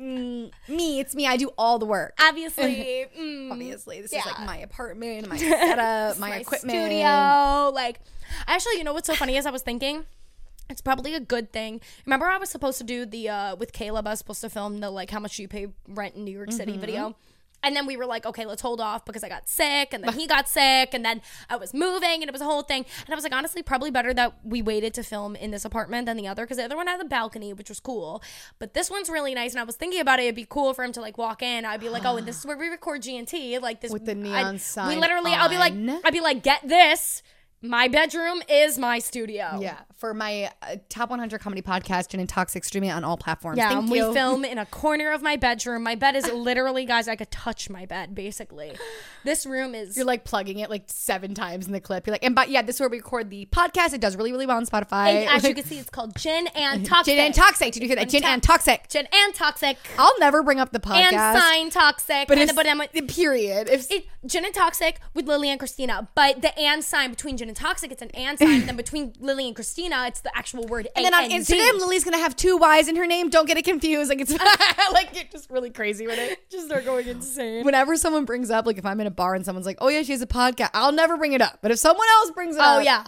Mm, 0.00 0.50
me, 0.68 1.00
it's 1.00 1.14
me. 1.14 1.26
I 1.26 1.36
do 1.36 1.50
all 1.58 1.78
the 1.78 1.86
work. 1.86 2.14
Obviously, 2.20 3.06
mm, 3.18 3.50
Obviously, 3.52 4.00
this 4.00 4.12
is 4.12 4.24
like 4.24 4.40
my 4.40 4.56
apartment, 4.58 5.28
my 5.28 5.36
setup, 5.38 6.18
my, 6.18 6.30
my 6.30 6.36
equipment. 6.36 6.70
studio. 6.70 7.70
Like, 7.74 8.00
actually, 8.46 8.78
you 8.78 8.84
know 8.84 8.92
what's 8.94 9.06
so 9.06 9.14
funny 9.14 9.36
is 9.36 9.44
I 9.46 9.50
was 9.50 9.62
thinking. 9.62 10.06
It's 10.70 10.80
probably 10.80 11.14
a 11.16 11.20
good 11.20 11.52
thing. 11.52 11.80
Remember, 12.06 12.26
I 12.26 12.38
was 12.38 12.48
supposed 12.48 12.78
to 12.78 12.84
do 12.84 13.04
the 13.04 13.28
uh 13.28 13.56
with 13.56 13.72
Caleb. 13.72 14.06
I 14.06 14.10
was 14.10 14.20
supposed 14.20 14.40
to 14.42 14.48
film 14.48 14.78
the 14.78 14.88
like 14.88 15.10
how 15.10 15.18
much 15.18 15.36
do 15.36 15.42
you 15.42 15.48
pay 15.48 15.66
rent 15.88 16.14
in 16.14 16.24
New 16.24 16.30
York 16.30 16.52
City 16.52 16.72
Mm-hmm. 16.72 16.80
video. 16.80 17.16
And 17.62 17.76
then 17.76 17.86
we 17.86 17.96
were 17.96 18.06
like, 18.06 18.24
okay, 18.26 18.46
let's 18.46 18.62
hold 18.62 18.80
off 18.80 19.04
because 19.04 19.22
I 19.22 19.28
got 19.28 19.48
sick, 19.48 19.92
and 19.92 20.02
then 20.02 20.12
he 20.18 20.26
got 20.26 20.48
sick, 20.48 20.94
and 20.94 21.04
then 21.04 21.20
I 21.48 21.56
was 21.56 21.74
moving, 21.74 22.22
and 22.22 22.24
it 22.24 22.32
was 22.32 22.40
a 22.40 22.46
whole 22.46 22.62
thing. 22.62 22.84
And 23.04 23.12
I 23.12 23.14
was 23.14 23.24
like, 23.24 23.34
honestly, 23.34 23.62
probably 23.62 23.90
better 23.90 24.14
that 24.14 24.34
we 24.44 24.62
waited 24.62 24.94
to 24.94 25.02
film 25.02 25.36
in 25.36 25.50
this 25.50 25.64
apartment 25.64 26.06
than 26.06 26.16
the 26.16 26.26
other 26.26 26.44
because 26.44 26.56
the 26.56 26.64
other 26.64 26.76
one 26.76 26.86
had 26.86 27.00
the 27.00 27.04
balcony, 27.04 27.52
which 27.52 27.68
was 27.68 27.80
cool. 27.80 28.22
But 28.58 28.74
this 28.74 28.90
one's 28.90 29.08
really 29.10 29.34
nice, 29.34 29.52
and 29.52 29.60
I 29.60 29.64
was 29.64 29.76
thinking 29.76 30.00
about 30.00 30.18
it. 30.20 30.22
It'd 30.24 30.34
be 30.34 30.46
cool 30.48 30.72
for 30.74 30.84
him 30.84 30.92
to 30.92 31.00
like 31.00 31.18
walk 31.18 31.42
in. 31.42 31.64
I'd 31.64 31.80
be 31.80 31.88
like, 31.88 32.04
oh, 32.04 32.16
and 32.16 32.26
this 32.26 32.38
is 32.38 32.46
where 32.46 32.56
we 32.56 32.68
record 32.68 33.02
G 33.02 33.16
and 33.18 33.28
T, 33.28 33.58
like 33.58 33.80
this 33.80 33.92
With 33.92 34.04
the 34.06 34.12
I'd- 34.12 34.20
neon 34.22 34.52
We 34.54 34.58
sign 34.58 35.00
literally, 35.00 35.32
I'll 35.32 35.48
be 35.48 35.58
like. 35.58 35.72
I'd 36.04 36.12
be 36.12 36.20
like, 36.20 36.42
get 36.42 36.66
this. 36.66 37.22
My 37.62 37.88
bedroom 37.88 38.42
is 38.48 38.78
my 38.78 39.00
studio. 39.00 39.58
Yeah, 39.60 39.80
for 39.96 40.14
my 40.14 40.50
uh, 40.62 40.76
top 40.88 41.10
100 41.10 41.42
comedy 41.42 41.60
podcast, 41.60 42.08
Gin 42.08 42.18
and 42.20 42.28
Toxic, 42.28 42.64
streaming 42.64 42.90
on 42.90 43.04
all 43.04 43.18
platforms. 43.18 43.58
Yeah, 43.58 43.68
Thank 43.68 43.80
and 43.80 43.94
you. 43.94 44.08
we 44.08 44.14
film 44.14 44.46
in 44.46 44.56
a 44.56 44.64
corner 44.70 45.12
of 45.12 45.20
my 45.20 45.36
bedroom. 45.36 45.82
My 45.82 45.94
bed 45.94 46.16
is 46.16 46.26
literally, 46.32 46.86
guys, 46.86 47.06
I 47.06 47.16
could 47.16 47.30
touch 47.30 47.68
my 47.68 47.84
bed, 47.84 48.14
basically. 48.14 48.72
This 49.24 49.44
room 49.44 49.74
is. 49.74 49.94
You're 49.94 50.06
like 50.06 50.24
plugging 50.24 50.60
it 50.60 50.70
like 50.70 50.84
seven 50.86 51.34
times 51.34 51.66
in 51.66 51.72
the 51.74 51.80
clip. 51.80 52.06
You're 52.06 52.12
like, 52.12 52.24
and 52.24 52.34
but 52.34 52.48
yeah, 52.48 52.62
this 52.62 52.76
is 52.76 52.80
where 52.80 52.88
we 52.88 52.96
record 52.96 53.28
the 53.28 53.46
podcast. 53.52 53.92
It 53.92 54.00
does 54.00 54.16
really, 54.16 54.32
really 54.32 54.46
well 54.46 54.56
on 54.56 54.64
Spotify. 54.64 55.26
as 55.26 55.44
you 55.44 55.54
can 55.54 55.64
see, 55.64 55.78
it's 55.78 55.90
called 55.90 56.16
Gin 56.16 56.46
and 56.54 56.86
Toxic. 56.86 57.12
Gin 57.14 57.26
and 57.26 57.34
Toxic. 57.34 57.74
Did 57.74 57.82
you 57.82 57.88
hear 57.90 57.96
that? 57.96 58.08
Gin 58.08 58.24
and 58.24 58.42
Toxic. 58.42 58.88
Gin 58.88 59.06
and 59.12 59.34
Toxic. 59.34 59.76
I'll 59.98 60.18
never 60.18 60.42
bring 60.42 60.60
up 60.60 60.72
the 60.72 60.80
podcast. 60.80 61.12
And 61.12 61.38
Sign 61.42 61.70
Toxic. 61.70 62.26
but 62.26 62.38
and 62.38 62.52
but 62.56 62.66
I'm 62.66 62.78
like, 62.78 62.92
period. 63.06 63.68
If 63.68 63.90
it, 63.90 64.06
Gin 64.24 64.46
and 64.46 64.54
Toxic 64.54 64.98
with 65.12 65.28
Lily 65.28 65.50
and 65.50 65.58
Christina. 65.58 66.08
But 66.14 66.40
the 66.40 66.58
and 66.58 66.82
sign 66.82 67.10
between 67.10 67.36
Gin 67.36 67.49
and 67.50 67.56
Toxic, 67.56 67.92
it's 67.92 68.00
an 68.00 68.10
and 68.14 68.38
sign. 68.38 68.64
then 68.66 68.76
between 68.76 69.12
Lily 69.20 69.46
and 69.46 69.54
Christina, 69.54 70.04
it's 70.06 70.20
the 70.20 70.30
actual 70.36 70.66
word 70.66 70.88
and 70.96 71.04
then 71.04 71.12
on 71.12 71.24
A-N-D. 71.24 71.36
Instagram, 71.54 71.78
Lily's 71.80 72.04
gonna 72.04 72.16
have 72.18 72.34
two 72.36 72.56
Y's 72.56 72.88
in 72.88 72.96
her 72.96 73.06
name. 73.06 73.28
Don't 73.28 73.46
get 73.46 73.58
it 73.58 73.64
confused. 73.64 74.08
Like 74.08 74.20
it's 74.20 74.32
like 74.92 75.14
you're 75.14 75.24
just 75.30 75.50
really 75.50 75.70
crazy 75.70 76.06
with 76.06 76.18
it. 76.18 76.48
just 76.50 76.66
start 76.66 76.84
going 76.84 77.06
insane. 77.08 77.64
Whenever 77.64 77.96
someone 77.96 78.24
brings 78.24 78.50
up, 78.50 78.64
like 78.66 78.78
if 78.78 78.86
I'm 78.86 79.00
in 79.00 79.06
a 79.06 79.10
bar 79.10 79.34
and 79.34 79.44
someone's 79.44 79.66
like, 79.66 79.78
"Oh 79.80 79.88
yeah, 79.88 80.02
she 80.02 80.12
has 80.12 80.22
a 80.22 80.26
podcast," 80.26 80.70
I'll 80.74 80.92
never 80.92 81.16
bring 81.16 81.32
it 81.32 81.42
up. 81.42 81.58
But 81.60 81.70
if 81.72 81.78
someone 81.78 82.06
else 82.20 82.30
brings 82.30 82.56
it 82.56 82.62
up, 82.62 82.76
Oh, 82.76 82.78
up, 82.78 82.84
yeah. 82.84 83.04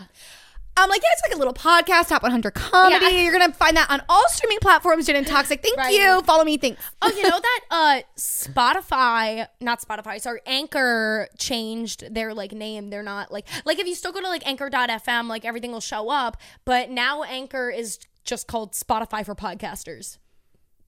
I'm 0.76 0.88
like, 0.88 1.02
yeah, 1.02 1.08
it's 1.12 1.22
like 1.22 1.34
a 1.34 1.38
little 1.38 1.52
podcast, 1.52 2.08
top 2.08 2.22
100 2.22 2.54
comedy. 2.54 3.04
Yeah. 3.04 3.22
You're 3.22 3.32
gonna 3.32 3.52
find 3.52 3.76
that 3.76 3.90
on 3.90 4.02
all 4.08 4.26
streaming 4.28 4.58
platforms. 4.60 5.06
Gin 5.06 5.16
and 5.16 5.26
Toxic. 5.26 5.62
Thank 5.62 5.76
Right. 5.76 5.92
you. 5.94 6.22
Follow 6.22 6.44
me. 6.44 6.56
Thanks. 6.56 6.82
Oh, 7.02 7.08
you 7.10 7.22
know 7.28 7.38
that 7.42 7.60
uh 7.70 8.00
Spotify, 8.16 9.46
not 9.60 9.80
Spotify, 9.80 10.20
sorry, 10.20 10.40
Anchor 10.46 11.28
changed 11.38 12.14
their 12.14 12.34
like 12.34 12.52
name. 12.52 12.90
They're 12.90 13.02
not 13.02 13.30
like 13.32 13.46
like 13.64 13.78
if 13.78 13.86
you 13.86 13.94
still 13.94 14.12
go 14.12 14.20
to 14.20 14.28
like 14.28 14.46
anchor.fm, 14.46 15.28
like 15.28 15.44
everything 15.44 15.72
will 15.72 15.80
show 15.80 16.08
up, 16.10 16.36
but 16.64 16.90
now 16.90 17.22
Anchor 17.22 17.70
is 17.70 17.98
just 18.24 18.46
called 18.46 18.72
Spotify 18.72 19.24
for 19.24 19.34
podcasters. 19.34 20.18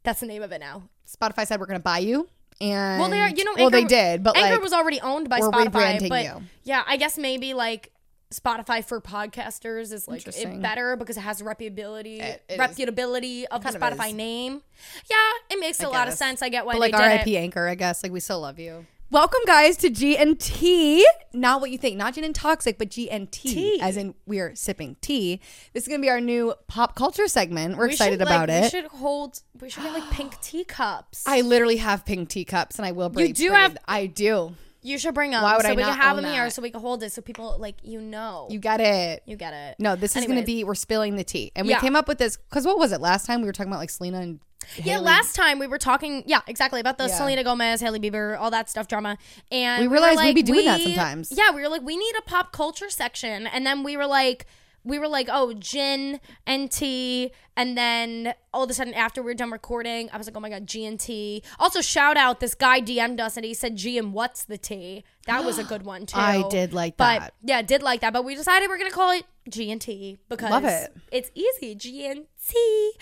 That's 0.03 0.21
the 0.21 0.27
name 0.27 0.43
of 0.43 0.53
it 0.53 0.61
now. 0.61 0.85
Spotify 1.07 1.47
said 1.47 1.61
we're 1.61 1.67
gonna 1.67 1.81
buy 1.81 1.99
you. 1.99 2.29
And 2.61 3.01
Well, 3.01 3.11
they 3.11 3.19
are, 3.21 3.29
you 3.29 3.43
know, 3.45 3.53
well, 3.57 3.71
they 3.71 3.85
did, 3.85 4.23
but 4.23 4.37
Anchor 4.37 4.55
like, 4.55 4.63
was 4.63 4.73
already 4.73 5.01
owned 5.01 5.29
by 5.29 5.41
Spotify. 5.41 6.09
But 6.09 6.25
you. 6.25 6.43
yeah, 6.63 6.85
I 6.87 6.97
guess 6.97 7.19
maybe 7.19 7.53
like 7.53 7.91
Spotify 8.39 8.85
for 8.85 9.01
podcasters 9.01 9.93
is 9.93 10.07
like 10.09 10.27
it 10.27 10.61
better 10.63 10.97
because 10.97 11.17
it 11.17 11.21
has 11.21 11.41
reputability 11.43 12.21
It- 12.21 12.43
it 12.49 12.55
is. 12.55 12.59
reputability 12.59 13.45
of 13.51 13.63
the 13.63 13.71
Spotify 13.71 14.09
is. 14.09 14.15
name. 14.15 14.63
Yeah, 15.11 15.17
it 15.57 15.61
makes 15.61 15.81
a 15.81 15.87
I 15.87 15.91
lot 15.91 16.09
of 16.09 16.15
sense. 16.15 16.43
I 16.43 16.49
get 16.49 16.67
why 16.67 16.75
but 16.75 16.81
like 16.81 16.93
RIP. 16.95 17.29
Anchor, 17.37 17.67
I 17.69 17.75
guess. 17.75 18.03
Like 18.03 18.13
we 18.13 18.21
still 18.21 18.41
love 18.41 18.59
you. 18.59 18.87
Welcome, 19.11 19.43
guys, 19.47 19.77
to 19.77 19.91
G 19.91 20.17
and 20.17 20.41
T. 20.41 21.07
Not 21.33 21.61
what 21.61 21.71
you 21.71 21.79
think, 21.79 21.97
not 21.97 22.15
gin 22.15 22.25
and 22.25 22.35
toxic, 22.35 22.79
but 22.79 22.91
G 22.91 23.09
and 23.09 23.31
T, 23.31 23.55
Tea. 23.55 23.81
as 23.81 23.97
in 23.97 24.15
we 24.27 24.41
are 24.41 24.57
sipping 24.57 24.97
tea. 25.01 25.41
This 25.73 25.85
is 25.85 25.89
gonna 25.89 26.01
be 26.03 26.11
our 26.11 26.21
new 26.21 26.55
pop 26.67 26.97
culture 26.97 27.29
segment. 27.29 27.77
We're 27.77 27.87
We 27.87 27.93
excited 27.93 28.15
should, 28.15 28.23
about 28.23 28.49
like, 28.49 28.61
We 28.63 28.67
it. 28.67 28.71
should 28.71 28.87
hold. 28.87 29.41
We 29.61 29.69
should 29.71 29.85
get 29.85 29.93
like 29.93 30.11
pink 30.11 30.41
teacups. 30.43 31.23
I 31.27 31.43
literally 31.43 31.77
have 31.77 32.05
pink 32.05 32.29
teacups, 32.29 32.77
and 32.79 32.87
I 32.87 32.93
will 32.93 33.09
bring. 33.09 33.33
do 33.35 33.51
bring- 33.51 33.61
have- 33.61 33.77
I 33.87 34.07
do. 34.07 34.57
You 34.85 34.99
should 34.99 35.15
bring 35.15 35.31
them. 35.31 35.43
Why 35.43 35.57
would 35.57 35.65
so 35.65 35.73
I 35.73 35.75
we 35.75 35.83
not 35.83 35.93
can 35.93 35.97
have 36.01 36.17
own 36.19 36.23
them 36.25 36.33
here, 36.33 36.45
that? 36.45 36.53
so 36.53 36.61
we 36.63 36.71
can 36.71 36.81
hold 36.83 37.03
it, 37.03 37.11
so 37.11 37.23
people 37.23 37.57
like 37.59 37.77
you 37.83 38.01
know. 38.01 38.47
You 38.51 38.59
got 38.59 38.81
it. 38.81 39.23
You 39.27 39.35
get 39.37 39.53
it. 39.55 39.77
No, 39.79 39.97
this 39.97 40.11
is 40.13 40.17
going 40.27 40.37
to 40.37 40.43
Anyways. 40.43 40.47
be 40.47 40.65
we're 40.65 40.75
spilling 40.75 41.17
the 41.17 41.25
tea, 41.25 41.51
and 41.57 41.67
we 41.67 41.73
Yeah. 41.73 41.81
came 41.81 41.97
up 41.97 42.07
with 42.07 42.19
this 42.19 42.37
because 42.37 42.67
what 42.67 42.79
was 42.79 42.93
it 42.93 43.01
last 43.01 43.25
time 43.27 43.41
we 43.41 43.47
were 43.47 43.53
talking 43.53 43.73
about 43.73 43.81
like 43.81 43.89
Selena 43.91 44.21
and 44.21 44.41
Yeah, 44.77 44.95
Hailey? 44.95 45.05
last 45.07 45.35
time 45.35 45.59
we 45.59 45.67
were 45.67 45.79
talking, 45.79 46.23
yeah, 46.27 46.41
exactly 46.47 46.81
about 46.81 46.99
the 46.99 47.09
Yeah. 47.09 47.17
Selena 47.17 47.43
Gomez, 47.43 47.81
Hailey 47.81 47.99
Bieber, 47.99 48.39
all 48.39 48.51
that 48.51 48.69
stuff 48.69 48.87
drama, 48.87 49.17
and 49.51 49.81
We 49.81 49.89
were 49.89 49.95
realized 49.95 50.21
we'd 50.23 50.35
be 50.35 50.43
doing 50.43 50.67
that 50.67 50.81
sometimes. 50.83 51.33
Yeah, 51.33 51.51
we 51.51 51.63
were 51.63 51.69
like, 51.69 51.83
we 51.83 51.97
need 51.97 52.15
a 52.19 52.23
pop 52.23 52.53
culture 52.53 52.91
section, 52.91 53.47
and 53.47 53.67
then 53.67 53.83
we 53.85 53.97
were 53.97 54.07
like, 54.07 54.47
we 54.85 54.99
were 54.99 55.09
like, 55.09 55.29
oh, 55.33 55.55
gin 55.55 56.21
and 56.47 56.71
tea, 56.71 57.33
and 57.57 57.77
then 57.77 58.35
all 58.53 58.65
of 58.65 58.71
a 58.71 58.75
sudden 58.75 58.93
after 58.95 59.23
we 59.23 59.27
were 59.27 59.35
done 59.35 59.51
recording, 59.51 60.11
I 60.13 60.19
was 60.19 60.27
like, 60.27 60.37
oh 60.37 60.41
my 60.41 60.51
god, 60.51 60.67
G 60.67 60.85
and 60.85 61.01
T. 61.01 61.43
Also, 61.59 61.81
shout 61.81 62.17
out 62.17 62.41
this 62.41 62.55
guy 62.55 62.81
DM'd 62.81 63.21
us 63.21 63.37
and 63.37 63.45
he 63.45 63.55
said 63.55 63.77
G 63.77 63.97
and 63.97 64.13
what's 64.13 64.45
the 64.45 64.59
T? 64.59 65.05
That 65.27 65.45
was 65.45 65.59
a 65.59 65.65
good 65.65 65.85
one 65.85 66.07
too. 66.07 66.19
I 66.19 66.47
did 66.51 66.75
like 66.75 66.97
but, 66.97 67.21
that. 67.21 67.35
Yeah, 67.43 67.63
did 67.63 67.83
like 67.83 68.03
that, 68.03 68.13
but 68.13 68.25
we 68.25 68.35
decided 68.35 68.69
we're 68.69 68.79
gonna 68.79 68.91
call 68.91 69.11
it 69.11 69.25
G 69.49 69.71
and 69.73 69.81
T 69.81 70.19
because 70.29 70.51
Love 70.51 70.65
it. 70.65 70.95
it's 71.11 71.31
easy. 71.35 71.75
G 71.75 72.07
and 72.07 72.27
T. 72.47 72.93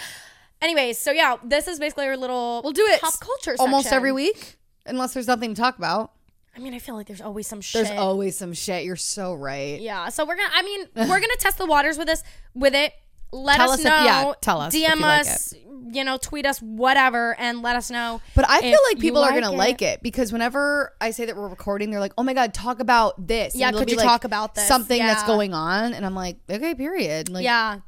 Anyways, 0.60 0.98
so 0.98 1.10
yeah, 1.10 1.36
this 1.42 1.66
is 1.66 1.80
basically 1.80 2.06
our 2.06 2.16
little 2.16 2.60
We'll 2.62 2.72
do 2.72 2.86
it 2.86 3.00
pop 3.00 3.18
culture 3.18 3.56
almost 3.58 3.92
every 3.92 4.12
week, 4.12 4.58
unless 4.86 5.14
there's 5.14 5.26
nothing 5.26 5.54
to 5.54 5.60
talk 5.60 5.76
about. 5.76 6.12
I 6.54 6.58
mean, 6.60 6.74
I 6.74 6.78
feel 6.78 6.94
like 6.94 7.06
there's 7.06 7.20
always 7.22 7.46
some 7.46 7.60
shit. 7.60 7.86
There's 7.86 7.98
always 7.98 8.36
some 8.36 8.52
shit. 8.52 8.84
You're 8.84 8.96
so 8.96 9.34
right. 9.34 9.80
yeah, 9.80 10.08
so 10.10 10.24
we're 10.26 10.36
gonna. 10.36 10.50
I 10.54 10.62
mean, 10.62 10.86
we're 10.96 11.20
gonna 11.20 11.36
test 11.38 11.58
the 11.58 11.66
waters 11.66 11.96
with 11.98 12.06
this. 12.08 12.22
With 12.54 12.74
it, 12.74 12.92
let 13.32 13.56
Tell 13.56 13.70
us 13.70 13.78
us 13.78 13.78
if- 13.80 13.84
know. 13.86 14.04
yeah, 14.04 14.32
tell 14.40 14.60
us 14.60 14.74
if 14.74 14.80
DM 14.82 14.96
you 14.96 15.00
like 15.02 15.20
us. 15.22 15.54
You 15.94 16.04
know, 16.04 16.16
tweet 16.16 16.46
us, 16.46 16.58
whatever, 16.60 17.34
and 17.38 17.60
let 17.60 17.76
us 17.76 17.90
know. 17.90 18.20
But 18.34 18.48
I 18.48 18.60
feel 18.60 18.78
like 18.88 18.98
people 18.98 19.22
are 19.22 19.30
gonna 19.32 19.52
it. 19.52 19.56
like 19.56 19.82
it 19.82 20.02
because 20.02 20.32
whenever 20.32 20.94
I 21.00 21.10
say 21.10 21.26
that 21.26 21.36
we're 21.36 21.48
recording, 21.48 21.90
they're 21.90 22.00
like, 22.00 22.14
"Oh 22.16 22.22
my 22.22 22.34
god, 22.34 22.54
talk 22.54 22.80
about 22.80 23.26
this." 23.26 23.54
Yeah, 23.56 23.68
And 23.68 23.76
could 23.76 23.86
be 23.86 23.92
you 23.92 23.98
like 23.98 24.06
talk 24.06 24.24
about 24.24 24.54
this? 24.54 24.66
Something 24.68 24.98
that's 25.00 25.24
going 25.24 25.52
on, 25.54 25.92
and 25.92 26.06
I'm 26.06 26.14
like, 26.14 26.36
"Okay, 26.48 26.74
period." 26.74 27.28
Like, 27.28 27.44
Yeah, 27.44 27.80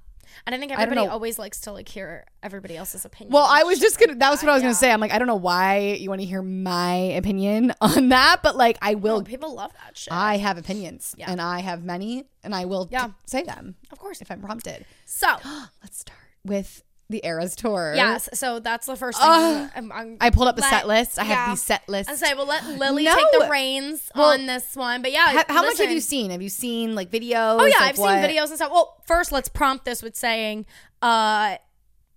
and 0.47 0.55
I 0.55 0.59
think 0.59 0.73
everybody 0.73 1.07
know. 1.07 1.13
always 1.13 1.39
likes 1.39 1.61
to 1.63 1.73
like 1.73 1.89
hear 1.89 2.25
everybody 2.43 2.77
else's 2.77 3.05
opinion. 3.05 3.33
Well, 3.33 3.47
I 3.49 3.63
was 3.65 3.79
just 3.79 3.99
gonna. 3.99 4.15
That 4.17 4.31
was 4.31 4.43
what 4.43 4.51
I 4.51 4.55
was 4.55 4.63
gonna 4.63 4.75
say. 4.75 4.91
I'm 4.91 5.01
like, 5.01 5.13
I 5.13 5.19
don't 5.19 5.29
know 5.29 5.35
why 5.37 5.97
you 6.01 6.09
want 6.09 6.21
to 6.21 6.27
hear 6.27 6.43
my 6.43 6.95
opinion 6.95 7.73
on 7.81 8.09
that, 8.11 8.41
but 8.43 8.57
like, 8.57 8.79
I 8.83 8.95
will. 8.95 9.19
No, 9.19 9.25
people 9.25 9.55
love 9.55 9.73
that 9.85 9.97
shit. 9.97 10.13
I 10.13 10.37
have 10.39 10.59
opinions, 10.59 11.15
Yeah. 11.19 11.31
and 11.31 11.41
I 11.41 11.61
have 11.61 11.85
many, 11.85 12.25
and 12.43 12.55
I 12.55 12.65
will 12.65 12.87
t- 12.87 12.93
Yeah. 12.93 13.11
say 13.27 13.43
them 13.43 13.77
of 13.91 13.99
course. 13.99 14.21
if 14.21 14.31
I'm 14.31 14.41
prompted. 14.41 14.85
So 15.05 15.29
Let's 15.83 15.99
start 16.01 16.19
with 16.45 16.83
the 17.11 17.21
Eras 17.25 17.55
tour. 17.55 17.93
yes, 17.95 18.29
so 18.35 18.61
that's 18.61 18.87
the 18.87 18.97
first 18.97 19.19
thing. 19.19 19.29
Ugh. 19.31 19.71
I'm, 19.77 19.93
I'm, 19.93 20.17
I 20.21 20.31
pulled 20.31 20.49
up 20.49 20.57
the 20.57 20.63
Let- 20.63 20.71
set 20.71 20.89
list. 20.89 21.19
I 21.19 21.25
have 21.25 21.51
the 21.51 21.57
set 21.63 21.89
list. 21.89 22.09
I 22.11 22.15
say, 22.15 22.35
well, 22.35 22.47
let 22.47 22.67
Lily 22.67 23.05
No. 23.05 23.15
take 23.15 23.27
the 23.41 23.49
reins 23.51 24.11
Well, 24.15 24.33
on 24.33 24.47
this 24.47 24.75
one. 24.75 25.03
But 25.03 25.13
yeah, 25.13 25.27
Ha- 25.33 25.45
how 25.49 25.63
much 25.63 25.79
have 25.79 25.91
you 25.91 26.01
seen? 26.01 26.31
Have 26.31 26.41
you 26.43 26.49
seen 26.49 26.95
like 26.95 27.11
videos? 27.11 27.61
Oh 27.61 27.65
yeah, 27.67 27.75
I've 27.81 27.99
what? 27.99 28.21
seen 28.23 28.31
videos 28.31 28.47
and 28.49 28.57
stuff. 28.57 28.71
Well, 28.73 29.03
first 29.07 29.33
let's 29.33 29.49
prompt 29.49 29.85
this 29.85 30.03
with 30.03 30.17
saying, 30.17 30.67
uh, 31.03 31.57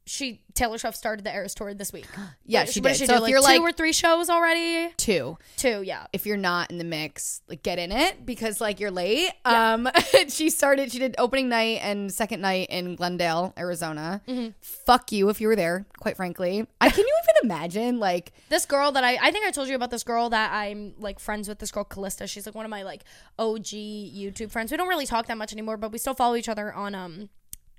she 0.08 0.42
Taylor 0.56 0.78
Swift 0.80 0.98
started 0.98 1.24
the 1.26 1.32
Eras 1.34 1.54
tour 1.54 1.74
this 1.74 1.94
week. 1.94 2.08
Yeah, 2.50 2.64
she 2.64 2.80
did. 2.80 2.96
she 2.96 3.06
So 3.06 3.12
do, 3.12 3.16
if 3.18 3.22
like 3.24 3.30
you're 3.30 3.40
two 3.42 3.46
like- 3.46 3.62
or 3.62 3.72
three 3.74 3.92
shows 3.92 4.30
already, 4.30 4.94
Two. 4.96 5.38
two, 5.58 5.82
yeah. 5.84 6.08
If 6.14 6.26
you're 6.26 6.38
not 6.38 6.72
in 6.72 6.78
the 6.78 6.86
mix, 6.86 7.42
like 7.50 7.62
get 7.62 7.78
in 7.78 7.92
it 7.92 8.26
because 8.26 8.62
like 8.62 8.80
you're 8.80 8.90
late. 8.90 9.32
Um, 9.44 9.90
she 10.30 10.50
started. 10.50 10.92
She 10.94 11.00
did 11.00 11.16
opening 11.18 11.50
night 11.50 11.80
and 11.84 12.12
second 12.12 12.40
night 12.42 12.70
in 12.70 12.96
Glendale, 12.96 13.54
Arizona. 13.58 14.22
Mm-hmm. 14.28 14.52
Fuck 14.62 15.12
you 15.12 15.28
if 15.30 15.42
you 15.42 15.48
were 15.50 15.58
there. 15.58 15.86
Quite 16.00 16.16
frankly, 16.16 16.66
I 16.80 16.90
can 16.90 17.00
you 17.06 17.14
even 17.24 17.52
imagine 17.52 18.00
like 18.00 18.32
This 18.50 18.66
girl 18.66 18.94
that 18.94 19.04
I 19.04 19.18
I 19.22 19.32
think 19.32 19.46
I 19.46 19.52
told 19.52 19.68
you 19.68 19.76
about 19.76 19.92
this 19.92 20.04
girl 20.06 20.30
that 20.30 20.54
I'm 20.54 20.94
like 20.98 21.20
friends 21.20 21.50
with. 21.50 21.60
This 21.60 21.72
girl 21.72 21.84
Callista. 21.84 22.28
She's 22.28 22.46
like 22.46 22.56
one 22.56 22.64
of 22.66 22.72
my 22.72 22.84
like 22.84 23.04
OG 23.38 23.66
YouTube 23.66 24.52
friends. 24.52 24.72
We 24.72 24.78
don't 24.78 24.88
really 24.88 25.06
talk 25.06 25.28
that 25.28 25.38
much 25.38 25.52
anymore, 25.52 25.76
but 25.76 25.92
we 25.92 25.98
still 25.98 26.14
follow 26.14 26.36
each 26.36 26.48
other 26.50 26.72
on 26.74 26.96
um 26.96 27.30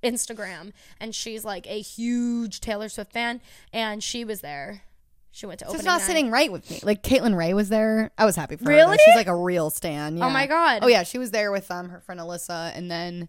Instagram. 0.03 0.73
And 1.01 1.15
she's 1.15 1.45
like 1.45 1.67
a 1.67 1.81
huge 1.81 2.61
Taylor 2.61 2.89
Swift 2.89 3.13
fan, 3.13 3.41
and 3.73 4.03
she 4.03 4.25
was 4.25 4.41
there. 4.41 4.83
She 5.31 5.47
went 5.47 5.61
to 5.61 5.67
So 5.67 5.75
it's 5.75 5.85
not 5.85 5.99
night. 6.01 6.07
sitting 6.07 6.31
right 6.31 6.51
with 6.51 6.69
me. 6.71 6.81
Like 6.83 7.03
Caitlin 7.03 7.37
Ray 7.37 7.55
was 7.55 7.69
there. 7.69 8.11
I 8.19 8.25
was 8.25 8.35
happy 8.35 8.57
for 8.57 8.65
her. 8.65 8.71
Really? 8.71 8.97
She's 9.05 9.15
like 9.15 9.27
a 9.29 9.37
real 9.37 9.71
stan. 9.71 10.21
Oh 10.23 10.31
my. 10.31 10.47
God. 10.47 10.81
Oh 10.83 10.89
yeah, 10.89 11.03
she 11.05 11.19
was 11.19 11.31
there 11.31 11.53
with 11.53 11.71
um 11.71 11.91
her 11.91 12.01
friend 12.01 12.19
Alyssa, 12.21 12.73
and 12.75 12.91
then 12.91 13.29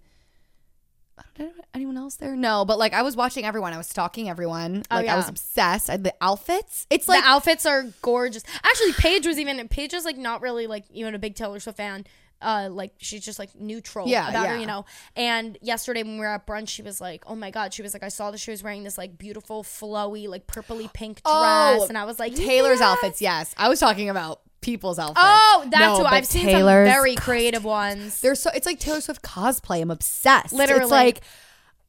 anyone 1.74 1.98
else 1.98 2.16
there? 2.16 2.36
No, 2.36 2.66
but 2.66 2.80
like 2.80 2.94
I 2.94 3.02
was 3.02 3.16
watching 3.16 3.46
everyone. 3.46 3.74
I 3.74 3.78
was 3.78 3.88
stalking 3.88 4.30
everyone. 4.30 4.84
Oh, 4.90 4.96
Like 4.96 5.08
I 5.08 5.16
was 5.16 5.30
obsessed. 5.30 5.90
I, 5.90 5.98
the 5.98 6.14
outfits. 6.22 6.88
It's 6.90 7.08
like 7.08 7.24
the 7.24 7.30
outfits 7.30 7.66
are 7.66 7.86
gorgeous. 8.02 8.44
Actually, 8.64 8.94
Paige 8.94 9.28
was 9.28 9.38
even 9.40 9.68
Paige 9.68 9.94
is 9.94 10.06
like 10.06 10.18
not 10.18 10.42
really 10.42 10.68
like 10.68 10.86
even 10.92 11.16
a 11.16 11.20
big 11.20 11.36
Taylor 11.36 11.60
Swift 11.60 11.78
fan. 11.78 12.06
Uh, 12.42 12.70
like 12.72 12.94
she's 12.98 13.24
just 13.24 13.38
like 13.40 13.54
neutral 13.60 14.08
Yeah, 14.08 14.30
about 14.30 14.48
her, 14.48 14.58
you 14.58 14.66
know. 14.66 14.86
And 15.16 15.58
yesterday 15.62 16.04
when 16.04 16.14
we 16.14 16.20
were 16.20 16.28
at 16.28 16.48
brunch, 16.48 16.70
she 16.70 16.82
was 16.82 17.02
like, 17.02 17.24
"Oh 17.28 17.36
my 17.36 17.52
god!" 17.52 17.74
She 17.74 17.82
was 17.82 17.94
like, 17.94 18.04
"I 18.04 18.08
saw 18.10 18.32
that 18.32 18.38
she 18.38 18.52
was 18.52 18.64
wearing 18.64 18.84
this 18.84 18.98
like 18.98 19.18
beautiful 19.18 19.64
flowy 19.64 20.28
like 20.28 20.48
purpley 20.48 20.92
pink 20.94 21.18
dress," 21.24 21.82
Oh, 21.82 21.86
and 21.90 21.98
I 21.98 22.06
was 22.06 22.18
like, 22.20 22.36
Taylor's 22.36 22.80
"Yes." 22.80 22.88
outfits. 22.90 23.22
Yes, 23.22 23.54
I 23.58 23.68
was 23.68 23.80
talking 23.80 24.10
about 24.10 24.42
people's 24.62 25.00
outfits. 25.00 25.20
Oh, 25.22 25.68
that's 25.70 25.98
No, 25.98 25.98
who 26.00 26.06
I've 26.06 26.26
seen 26.26 26.46
Taylor's 26.46 26.88
some 26.88 26.94
very 26.94 27.16
creative 27.16 27.64
ones. 27.64 28.20
They're 28.22 28.36
so 28.36 28.50
it's 28.54 28.66
like 28.66 28.80
Taylor 28.80 29.02
Swift 29.02 29.22
cosplay. 29.22 29.82
I'm 29.82 29.92
obsessed. 29.92 30.54
Literally. 30.54 30.82
it's 30.84 30.92
like 30.92 31.22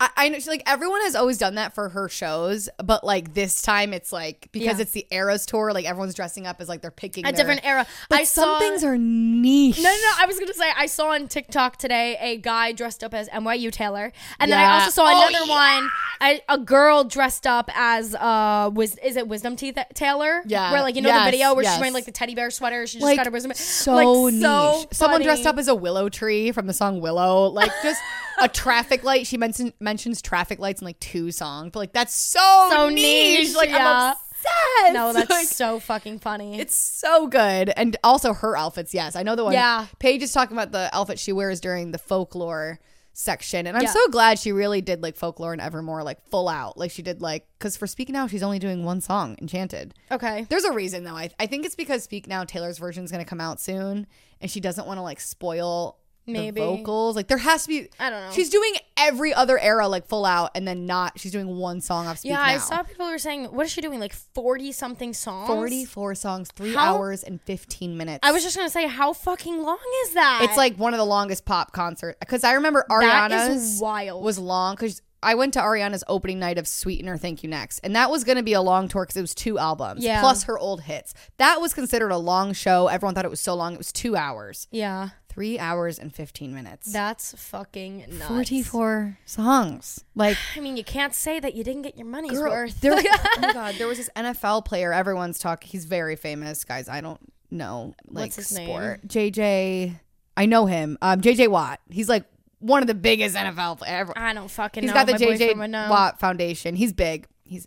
I, 0.00 0.08
I 0.16 0.28
know 0.30 0.38
like 0.46 0.62
everyone 0.66 1.02
has 1.02 1.14
always 1.14 1.36
done 1.38 1.56
that 1.56 1.74
for 1.74 1.90
her 1.90 2.08
shows, 2.08 2.68
but 2.82 3.04
like 3.04 3.34
this 3.34 3.60
time 3.62 3.92
it's 3.92 4.12
like 4.12 4.48
because 4.52 4.78
Yeah. 4.78 4.82
it's 4.82 4.92
the 4.92 5.06
Eras 5.10 5.44
tour, 5.46 5.72
like 5.72 5.84
everyone's 5.84 6.14
dressing 6.14 6.46
up 6.46 6.60
as 6.60 6.68
like 6.68 6.80
they're 6.80 6.90
picking 6.90 7.26
A 7.26 7.28
their- 7.30 7.36
different 7.36 7.60
era. 7.64 7.86
But 8.08 8.20
I 8.20 8.24
some 8.24 8.44
saw 8.44 8.58
things 8.58 8.82
are 8.82 8.96
niche. 8.96 9.76
No, 9.78 9.84
no, 9.90 9.90
no. 9.90 10.12
I 10.18 10.24
was 10.26 10.38
gonna 10.40 10.54
say 10.54 10.70
I 10.76 10.86
saw 10.86 11.10
on 11.10 11.28
TikTok 11.28 11.76
today 11.76 12.16
a 12.20 12.38
guy 12.38 12.72
dressed 12.72 13.04
up 13.04 13.12
as 13.12 13.28
NYU 13.28 13.70
Taylor, 13.70 14.10
and 14.38 14.50
then 14.50 14.58
I 14.58 14.62
Yeah. 14.62 14.74
also 14.74 14.90
saw 14.90 15.04
Oh, 15.06 15.28
another 15.28 15.46
one, 15.50 15.90
a, 16.22 16.40
a 16.48 16.58
girl 16.58 17.04
dressed 17.04 17.46
up 17.46 17.70
as 17.74 18.14
uh, 18.14 18.70
was 18.72 18.96
is 18.96 19.16
it 19.16 19.28
Wisdom 19.28 19.54
Teeth 19.56 19.76
Taylor? 19.94 20.42
Yeah. 20.46 20.72
where 20.72 20.80
like 20.82 20.96
you 20.96 21.02
know 21.02 21.08
Yes, 21.10 21.26
the 21.26 21.30
video 21.30 21.54
where 21.54 21.62
yes. 21.64 21.74
she's 21.74 21.80
wearing 21.80 21.94
like 21.94 22.06
the 22.06 22.12
teddy 22.12 22.34
bear 22.34 22.50
sweater. 22.50 22.86
She 22.86 22.98
just 23.00 23.16
got 23.16 23.26
her 23.26 23.30
wisdom. 23.32 23.52
so 23.54 23.94
like, 23.94 24.32
niche. 24.32 24.42
so 24.42 24.86
Someone 24.92 25.22
dressed 25.22 25.44
up 25.46 25.58
as 25.58 25.68
a 25.68 25.74
willow 25.74 26.08
tree 26.08 26.52
from 26.52 26.66
the 26.66 26.72
song 26.72 27.00
Willow, 27.02 27.48
like 27.48 27.70
just 27.82 28.00
a 28.40 28.48
traffic 28.48 29.04
light. 29.04 29.26
She 29.26 29.36
mentions 29.36 29.72
mentions 29.80 30.20
traffic 30.22 30.58
lights 30.58 30.80
in 30.80 30.84
like 30.86 31.00
two 31.00 31.30
songs, 31.30 31.70
but 31.72 31.78
like 31.80 31.92
that's 31.92 32.14
so 32.14 32.68
So 32.70 32.88
niche. 32.88 33.46
niche, 33.48 33.56
Like 33.56 33.70
yeah. 33.70 33.86
I'm 33.86 34.12
obsessed. 34.12 34.94
No, 34.94 35.12
that's 35.12 35.30
Like, 35.30 35.46
so 35.46 35.78
fucking 35.80 36.18
funny. 36.20 36.58
It's 36.58 36.74
so 36.76 37.26
good. 37.26 37.70
And 37.76 37.96
also 38.02 38.32
her 38.32 38.56
outfits, 38.56 38.94
yes. 38.94 39.14
I 39.16 39.22
know 39.22 39.36
the 39.36 39.44
one 39.44 39.52
Yeah. 39.52 39.86
Paige 39.98 40.22
is 40.22 40.32
talking 40.32 40.56
about 40.56 40.72
the 40.72 40.88
outfit 40.92 41.18
she 41.18 41.32
wears 41.32 41.60
during 41.60 41.90
the 41.92 41.98
folklore 41.98 42.80
section. 43.12 43.66
And 43.66 43.76
I'm 43.76 43.82
Yeah. 43.82 43.90
so 43.90 44.08
glad 44.08 44.38
she 44.38 44.52
really 44.52 44.80
did 44.80 45.02
like 45.02 45.16
folklore 45.16 45.52
and 45.52 45.60
evermore 45.60 46.02
like 46.02 46.22
full 46.30 46.48
out. 46.48 46.78
Like 46.78 46.90
she 46.90 47.02
did 47.02 47.20
like 47.20 47.46
cuz 47.58 47.76
for 47.76 47.86
Speak 47.86 48.08
Now 48.08 48.26
she's 48.28 48.42
only 48.42 48.58
doing 48.58 48.84
one 48.84 49.00
song, 49.00 49.36
Enchanted. 49.42 49.92
okay. 50.10 50.46
There's 50.48 50.64
a 50.64 50.72
reason 50.72 51.04
though. 51.04 51.16
I 51.16 51.30
I 51.38 51.46
think 51.46 51.66
it's 51.66 51.74
because 51.74 52.02
Speak 52.04 52.26
Now 52.26 52.44
Taylor's 52.44 52.78
version 52.78 53.04
is 53.04 53.10
going 53.10 53.22
to 53.22 53.28
come 53.28 53.40
out 53.40 53.60
soon 53.60 54.06
and 54.40 54.50
she 54.50 54.60
doesn't 54.60 54.86
want 54.86 54.98
to 54.98 55.02
like 55.02 55.20
spoil 55.20 55.98
Maybe. 56.32 56.60
the 56.60 56.66
vocals. 56.66 57.16
Like 57.16 57.28
there 57.28 57.38
has 57.38 57.62
to 57.64 57.68
be 57.68 57.88
I 57.98 58.10
don't 58.10 58.26
know. 58.26 58.32
She's 58.32 58.50
doing 58.50 58.72
every 58.96 59.32
other 59.34 59.58
era 59.58 59.88
like 59.88 60.06
full 60.06 60.24
out 60.26 60.50
and 60.54 60.66
then 60.68 60.86
not 60.86 61.18
she's 61.18 61.32
doing 61.32 61.48
one 61.56 61.80
song 61.80 62.06
off 62.06 62.18
Speak 62.18 62.30
Yeah, 62.30 62.36
Now. 62.38 62.44
I 62.44 62.58
saw 62.58 62.82
people 62.82 63.08
were 63.08 63.18
saying, 63.18 63.44
"What 63.46 63.66
is 63.66 63.72
she 63.72 63.80
doing? 63.80 63.98
Like 64.00 64.12
forty 64.14 64.72
something 64.72 65.12
songs?" 65.14 65.46
44 65.48 66.14
songs, 66.14 66.48
3 66.54 66.74
How- 66.74 66.96
hours 66.96 67.22
and 67.22 67.40
15 67.42 67.96
minutes. 67.96 68.20
I 68.22 68.32
was 68.32 68.42
just 68.42 68.56
gonna 68.56 68.70
say, 68.70 68.86
how 68.86 69.12
fucking 69.12 69.62
long 69.62 69.78
is 70.04 70.14
that? 70.14 70.40
It's 70.44 70.56
like 70.56 70.76
one 70.76 70.94
of 70.94 70.98
the 70.98 71.06
longest 71.06 71.44
pop 71.44 71.72
concert 71.72 72.16
because 72.20 72.44
I 72.44 72.52
remember 72.54 72.84
that 72.88 73.30
Ariana's 73.30 73.74
is 73.74 73.80
wild. 73.80 74.24
was 74.24 74.38
long 74.38 74.74
because 74.74 75.02
I 75.22 75.34
went 75.34 75.52
to 75.52 75.60
Ariana's 75.60 76.02
opening 76.08 76.38
night 76.38 76.56
of 76.56 76.66
Sweetener, 76.66 77.18
Thank 77.18 77.42
You 77.42 77.50
Next, 77.50 77.80
and 77.80 77.94
that 77.94 78.10
was 78.10 78.24
going 78.24 78.36
to 78.38 78.42
be 78.42 78.54
a 78.54 78.62
long 78.62 78.88
tour 78.88 79.02
because 79.04 79.18
it 79.18 79.20
was 79.20 79.34
two 79.34 79.58
albums 79.58 80.02
Yeah. 80.02 80.20
plus 80.22 80.44
her 80.44 80.58
old 80.58 80.80
hits. 80.80 81.12
That 81.36 81.60
was 81.60 81.74
considered 81.74 82.10
a 82.10 82.16
long 82.16 82.54
show. 82.54 82.86
Everyone 82.86 83.14
thought 83.14 83.26
it 83.26 83.30
was 83.30 83.40
so 83.42 83.54
long. 83.54 83.74
It 83.74 83.78
was 83.78 83.92
two 83.92 84.16
hours, 84.16 84.66
yeah, 84.70 85.10
three 85.30 85.58
hours 85.58 85.98
and 85.98 86.14
fifteen 86.14 86.52
minutes. 86.54 86.92
that's 86.92 87.32
fucking 87.40 88.04
nuts. 88.18 88.26
Forty-four 88.26 89.18
songs. 89.24 90.04
Like, 90.14 90.36
I 90.56 90.60
mean, 90.60 90.76
you 90.76 90.84
can't 90.84 91.14
say 91.14 91.40
that 91.40 91.54
you 91.54 91.64
didn't 91.64 91.82
get 91.82 91.96
your 91.96 92.06
money's 92.06 92.32
girl, 92.38 92.50
worth. 92.50 92.80
there. 92.80 92.92
oh 92.98 93.34
my 93.40 93.52
god, 93.52 93.76
there 93.76 93.86
was 93.86 93.98
this 93.98 94.10
NFL 94.16 94.64
player. 94.64 94.92
Everyone's 94.92 95.38
talking. 95.38 95.68
He's 95.70 95.84
very 95.86 96.16
famous, 96.16 96.64
guys. 96.64 96.88
I 96.88 97.00
don't 97.00 97.20
know 97.50 97.94
like 98.08 98.24
What's 98.26 98.36
his 98.36 98.48
sport. 98.48 99.06
JJ, 99.08 99.94
I 100.36 100.46
know 100.46 100.66
him. 100.66 100.98
Um, 101.02 101.20
JJ 101.20 101.48
Watt. 101.48 101.80
He's 101.90 102.08
like 102.08 102.24
one 102.58 102.82
of 102.82 102.86
the 102.88 102.94
biggest 102.94 103.34
NFL 103.36 103.78
players 103.78 103.92
ever. 104.00 104.12
I 104.18 104.34
don't 104.34 104.50
fucking 104.50 104.82
He's 104.82 104.90
know. 104.90 104.94
got 104.94 105.06
the 105.06 105.12
My 105.12 105.18
JJ 105.18 105.28
boyfriend 105.38 105.58
would 105.60 105.70
know. 105.70 105.88
Watt 105.90 106.20
Foundation. 106.20 106.76
He's 106.76 106.92
big. 106.92 107.26
He's 107.44 107.66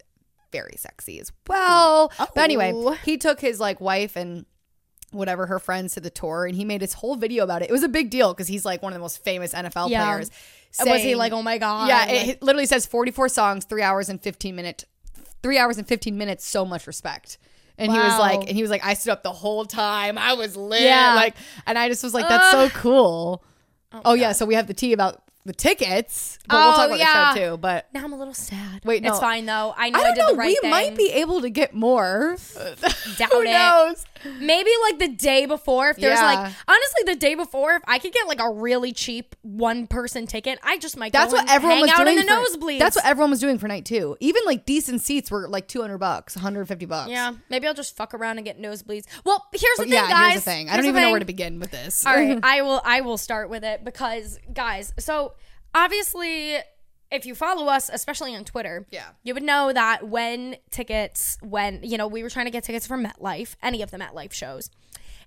very 0.51 0.75
sexy 0.77 1.19
as 1.19 1.31
well. 1.47 2.11
But 2.17 2.37
anyway, 2.43 2.71
Oh. 2.75 2.91
he 3.03 3.17
took 3.17 3.39
his 3.39 3.59
like 3.59 3.81
wife 3.81 4.15
and 4.15 4.45
whatever 5.13 5.45
her 5.47 5.59
friends 5.59 5.93
to 5.93 5.99
the 6.01 6.09
tour, 6.09 6.45
and 6.45 6.55
he 6.55 6.65
made 6.65 6.81
his 6.81 6.93
whole 6.93 7.15
video 7.15 7.43
about 7.43 7.61
it. 7.61 7.69
It 7.69 7.71
was 7.71 7.83
a 7.83 7.87
big 7.89 8.09
deal 8.09 8.33
because 8.33 8.47
he's 8.47 8.65
like 8.65 8.81
one 8.81 8.91
of 8.93 8.95
the 8.97 9.01
most 9.01 9.23
famous 9.23 9.53
NFL 9.53 9.89
Yeah. 9.89 10.05
players. 10.05 10.31
was 10.85 11.01
he 11.01 11.15
like, 11.15 11.31
oh 11.33 11.41
my 11.41 11.57
god? 11.57 11.87
yeah, 11.87 11.99
Like, 11.99 12.09
it, 12.09 12.27
it 12.29 12.41
literally 12.43 12.65
says 12.65 12.85
44 12.85 13.29
songs, 13.29 13.65
three 13.65 13.81
hours 13.83 14.09
and 14.09 14.21
15 14.21 14.55
minutes. 14.55 14.85
Three 15.41 15.57
hours 15.57 15.77
and 15.77 15.87
15 15.87 16.17
minutes. 16.17 16.45
So 16.47 16.65
much 16.65 16.87
respect. 16.87 17.37
And 17.77 17.91
he 17.91 17.97
was 17.97 18.17
like, 18.19 18.39
and 18.41 18.49
he 18.51 18.61
was 18.61 18.69
like, 18.71 18.85
I 18.85 18.93
stood 18.93 19.11
up 19.11 19.23
the 19.23 19.31
whole 19.31 19.65
time. 19.65 20.17
I 20.17 20.33
was 20.33 20.55
lit. 20.55 20.81
Yeah. 20.83 21.15
Like, 21.15 21.35
and 21.65 21.77
I 21.77 21.89
just 21.89 22.03
was 22.03 22.13
like, 22.13 22.27
that's 22.29 22.51
so 22.51 22.69
cool. 22.69 23.43
Oh, 23.91 24.01
oh 24.05 24.13
yeah. 24.13 24.31
So 24.31 24.45
we 24.45 24.53
have 24.55 24.67
the 24.67 24.73
tea 24.75 24.93
about 24.93 25.21
the 25.45 25.53
tickets, 25.53 26.39
but 26.47 26.55
we'll 26.55 26.67
Oh, 26.71 26.75
talk 26.75 26.85
about 26.87 26.99
yeah. 26.99 27.33
the 27.33 27.39
show 27.39 27.51
too. 27.51 27.57
But 27.57 27.87
now 27.93 28.03
I'm 28.05 28.13
a 28.13 28.17
little 28.17 28.33
sad. 28.33 28.85
Wait, 28.85 29.03
no. 29.03 29.09
it's 29.09 29.19
fine 29.19 29.45
though. 29.45 29.73
I 29.75 29.89
know 29.89 29.99
I 29.99 30.01
I, 30.01 30.03
don't 30.05 30.15
did 30.15 30.21
know. 30.21 30.31
the 30.31 30.37
right 30.37 30.47
we 30.47 30.55
thing. 30.61 30.69
might 30.71 30.95
be 30.95 31.09
able 31.11 31.41
to 31.41 31.49
get 31.49 31.73
more. 31.73 32.37
Doubt 33.17 33.31
Who 33.33 33.41
it. 33.41 33.45
knows? 33.45 34.05
Maybe 34.39 34.69
like 34.89 34.99
the 34.99 35.09
day 35.09 35.45
before, 35.45 35.89
if 35.89 35.97
there's 35.97 36.19
Yeah. 36.19 36.25
like 36.25 36.53
honestly 36.67 37.03
the 37.05 37.15
day 37.15 37.35
before, 37.35 37.75
if 37.75 37.83
I 37.87 37.99
could 37.99 38.13
get 38.13 38.27
like 38.27 38.39
a 38.41 38.49
really 38.51 38.91
cheap 38.93 39.35
one 39.41 39.87
person 39.87 40.27
ticket, 40.27 40.59
I 40.63 40.77
just 40.77 40.97
might. 40.97 41.11
That's 41.13 41.33
go 41.33 41.39
what 41.39 41.49
everyone 41.49 41.81
was 41.81 41.89
out 41.91 42.05
doing. 42.05 42.17
in 42.19 42.25
the 42.25 42.31
nosebleeds. 42.31 42.79
That's 42.79 42.95
what 42.95 43.05
everyone 43.05 43.29
was 43.31 43.39
doing 43.39 43.57
for 43.59 43.67
night 43.67 43.85
two. 43.85 44.15
Even 44.19 44.43
like 44.45 44.65
decent 44.65 45.01
seats 45.01 45.29
were 45.31 45.47
like 45.47 45.67
200 45.67 45.97
bucks, 45.97 46.35
150 46.35 46.85
bucks. 46.85 47.09
Yeah, 47.09 47.33
maybe 47.49 47.67
I'll 47.67 47.73
just 47.73 47.95
fuck 47.95 48.13
around 48.13 48.37
and 48.37 48.45
get 48.45 48.61
nosebleeds. 48.61 49.05
Well, 49.25 49.45
here's 49.51 49.77
the 49.77 49.83
thing, 49.83 49.93
yeah, 49.93 50.07
guys. 50.09 50.31
here's 50.31 50.43
the 50.45 50.51
thing. 50.51 50.69
I 50.69 50.73
Here's 50.73 50.85
don't 50.85 50.89
even 50.89 51.01
know 51.03 51.11
where 51.11 51.19
to 51.19 51.25
begin 51.25 51.59
with 51.59 51.71
this. 51.71 52.05
All 52.05 52.13
right, 52.15 52.39
I 52.43 52.61
will. 52.61 52.81
I 52.85 53.01
will 53.01 53.17
start 53.17 53.49
with 53.49 53.63
it 53.63 53.83
because, 53.83 54.39
guys. 54.53 54.93
So 54.99 55.33
obviously, 55.75 56.57
if 57.13 57.25
you 57.25 57.35
follow 57.35 57.67
us, 57.67 57.89
especially 57.93 58.35
on 58.35 58.43
Twitter, 58.43 58.85
Yeah. 58.91 59.09
you 59.23 59.33
would 59.33 59.43
know 59.43 59.71
that 59.71 60.07
when 60.07 60.57
tickets, 60.71 61.37
when 61.41 61.79
you 61.83 61.97
know, 61.97 62.07
we 62.07 62.23
were 62.23 62.29
trying 62.29 62.45
to 62.45 62.51
get 62.51 62.63
tickets 62.63 62.87
for 62.87 62.97
MetLife, 62.97 63.55
any 63.61 63.81
of 63.81 63.91
the 63.91 63.97
MetLife 63.97 64.33
shows. 64.33 64.69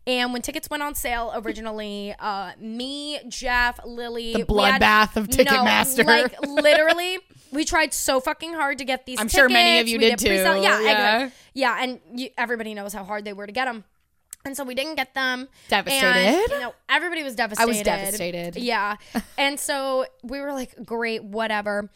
And 0.09 0.33
when 0.33 0.41
tickets 0.41 0.71
went 0.71 0.85
on 0.85 0.95
sale 0.95 1.33
originally, 1.35 2.15
uh, 2.21 2.53
me, 2.61 3.19
Jeff, 3.29 3.81
Lily, 3.85 4.35
The 4.35 4.45
bloodbath 4.45 5.17
of 5.17 5.27
Ticketmaster. 5.27 6.05
No, 6.07 6.13
like 6.23 6.41
literally, 6.47 7.19
we 7.51 7.65
tried 7.65 7.93
so 7.93 8.21
fucking 8.21 8.55
hard 8.55 8.79
to 8.79 8.85
get 8.85 9.05
these. 9.05 9.19
Tickets. 9.19 9.35
I'm 9.35 9.39
sure 9.41 9.49
many 9.49 9.81
of 9.81 9.89
you 9.89 9.99
We 9.99 10.11
did 10.11 10.19
pre-sale- 10.21 10.55
too. 10.55 10.61
Yeah, 10.63 10.81
Yeah. 10.81 10.91
exactly. 11.23 11.33
yeah, 11.55 11.77
and 11.83 12.01
you, 12.15 12.29
everybody 12.39 12.73
knows 12.75 12.93
how 12.93 13.03
hard 13.03 13.25
they 13.25 13.33
were 13.33 13.47
to 13.47 13.53
get 13.53 13.65
them. 13.65 13.83
And 14.47 14.57
so 14.57 14.65
we 14.65 14.75
didn't 14.75 14.95
get 14.95 15.13
them. 15.13 15.49
Devastated? 15.69 16.07
And, 16.07 16.49
you 16.53 16.61
know, 16.61 16.73
everybody 16.89 17.23
was 17.25 17.35
devastated. 17.35 17.65
I 17.65 17.67
was 17.67 17.83
devastated. 17.83 18.57
Yeah. 18.57 18.97
and 19.39 19.59
so 19.59 20.07
we 20.23 20.41
were 20.41 20.53
like, 20.53 20.75
great, 20.87 21.25
whatever. 21.25 21.91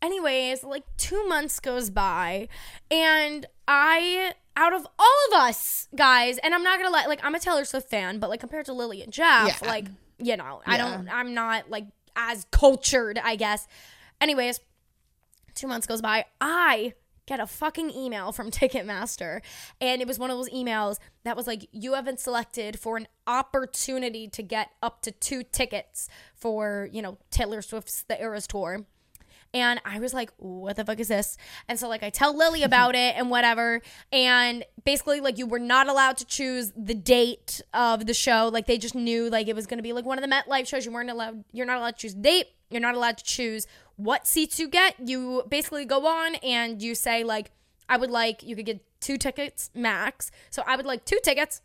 Anyways, 0.00 0.62
like 0.62 0.84
two 0.98 1.26
months 1.26 1.58
goes 1.58 1.90
by, 1.90 2.48
and 2.90 3.44
I, 3.66 4.32
out 4.56 4.72
of 4.72 4.86
all 4.98 5.16
of 5.32 5.40
us 5.40 5.88
guys, 5.96 6.38
and 6.38 6.54
I'm 6.54 6.62
not 6.62 6.78
gonna 6.78 6.90
lie, 6.92 7.06
like 7.06 7.24
I'm 7.24 7.34
a 7.34 7.40
Taylor 7.40 7.64
Swift 7.64 7.88
fan, 7.90 8.18
but 8.20 8.30
like 8.30 8.38
compared 8.38 8.66
to 8.66 8.72
Lily 8.72 9.02
and 9.02 9.12
Jeff, 9.12 9.60
Yeah. 9.62 9.68
like 9.68 9.86
you 10.18 10.36
know, 10.36 10.62
I 10.66 10.76
don't, 10.76 11.08
I'm 11.08 11.34
not 11.34 11.70
like 11.70 11.86
as 12.14 12.46
cultured, 12.50 13.18
I 13.22 13.36
guess. 13.36 13.66
Anyways, 14.20 14.60
two 15.54 15.66
months 15.66 15.86
goes 15.86 16.00
by, 16.02 16.26
I 16.40 16.92
get 17.26 17.40
a 17.40 17.46
fucking 17.46 17.90
email 17.90 18.32
from 18.32 18.50
Ticketmaster. 18.50 19.42
And 19.80 20.00
it 20.00 20.08
was 20.08 20.18
one 20.18 20.30
of 20.30 20.36
those 20.36 20.50
emails 20.50 20.98
that 21.24 21.36
was 21.36 21.46
like, 21.46 21.68
you 21.72 21.94
have 21.94 22.04
been 22.04 22.16
selected 22.16 22.78
for 22.78 22.96
an 22.96 23.08
opportunity 23.26 24.28
to 24.28 24.42
get 24.42 24.70
up 24.82 25.02
to 25.02 25.10
two 25.10 25.42
tickets 25.42 26.08
for, 26.34 26.88
you 26.92 27.02
know, 27.02 27.18
Taylor 27.30 27.62
Swift's 27.62 28.02
The 28.04 28.20
Eras 28.20 28.46
Tour. 28.46 28.86
And 29.54 29.80
I 29.84 30.00
was 30.00 30.12
like, 30.12 30.30
what 30.36 30.76
the 30.76 30.84
fuck 30.84 31.00
is 31.00 31.08
this? 31.08 31.38
And 31.68 31.78
so, 31.78 31.88
like, 31.88 32.02
I 32.02 32.10
tell 32.10 32.36
Lily 32.36 32.62
about 32.62 32.94
it 32.94 33.14
and 33.16 33.30
whatever. 33.30 33.80
And 34.12 34.64
basically, 34.84 35.20
like, 35.20 35.38
you 35.38 35.46
were 35.46 35.58
not 35.58 35.88
allowed 35.88 36.18
to 36.18 36.26
choose 36.26 36.72
the 36.76 36.94
date 36.94 37.62
of 37.72 38.06
the 38.06 38.14
show. 38.14 38.50
Like, 38.52 38.66
they 38.66 38.78
just 38.78 38.94
knew, 38.94 39.30
like, 39.30 39.48
it 39.48 39.56
was 39.56 39.66
going 39.66 39.78
to 39.78 39.82
be 39.82 39.92
like 39.92 40.04
one 40.04 40.18
of 40.22 40.28
the 40.28 40.34
MetLife 40.34 40.66
shows. 40.66 40.84
You 40.84 40.92
weren't 40.92 41.10
allowed, 41.10 41.44
you're 41.52 41.66
not 41.66 41.78
allowed 41.78 41.96
to 41.96 42.02
choose 42.02 42.14
date. 42.14 42.46
You're 42.70 42.80
not 42.80 42.94
allowed 42.94 43.18
to 43.18 43.24
choose 43.24 43.66
what 43.96 44.26
seats 44.26 44.58
you 44.58 44.68
get. 44.68 44.96
You 44.98 45.44
basically 45.48 45.84
go 45.84 46.06
on 46.06 46.36
and 46.36 46.82
you 46.82 46.94
say, 46.94 47.24
like, 47.24 47.50
I 47.88 47.96
would 47.96 48.10
like, 48.10 48.42
you 48.42 48.56
could 48.56 48.66
get 48.66 48.84
two 49.00 49.16
tickets 49.16 49.70
max. 49.74 50.30
So 50.50 50.62
I 50.66 50.76
would 50.76 50.86
like 50.86 51.04
two 51.04 51.18
tickets 51.22 51.62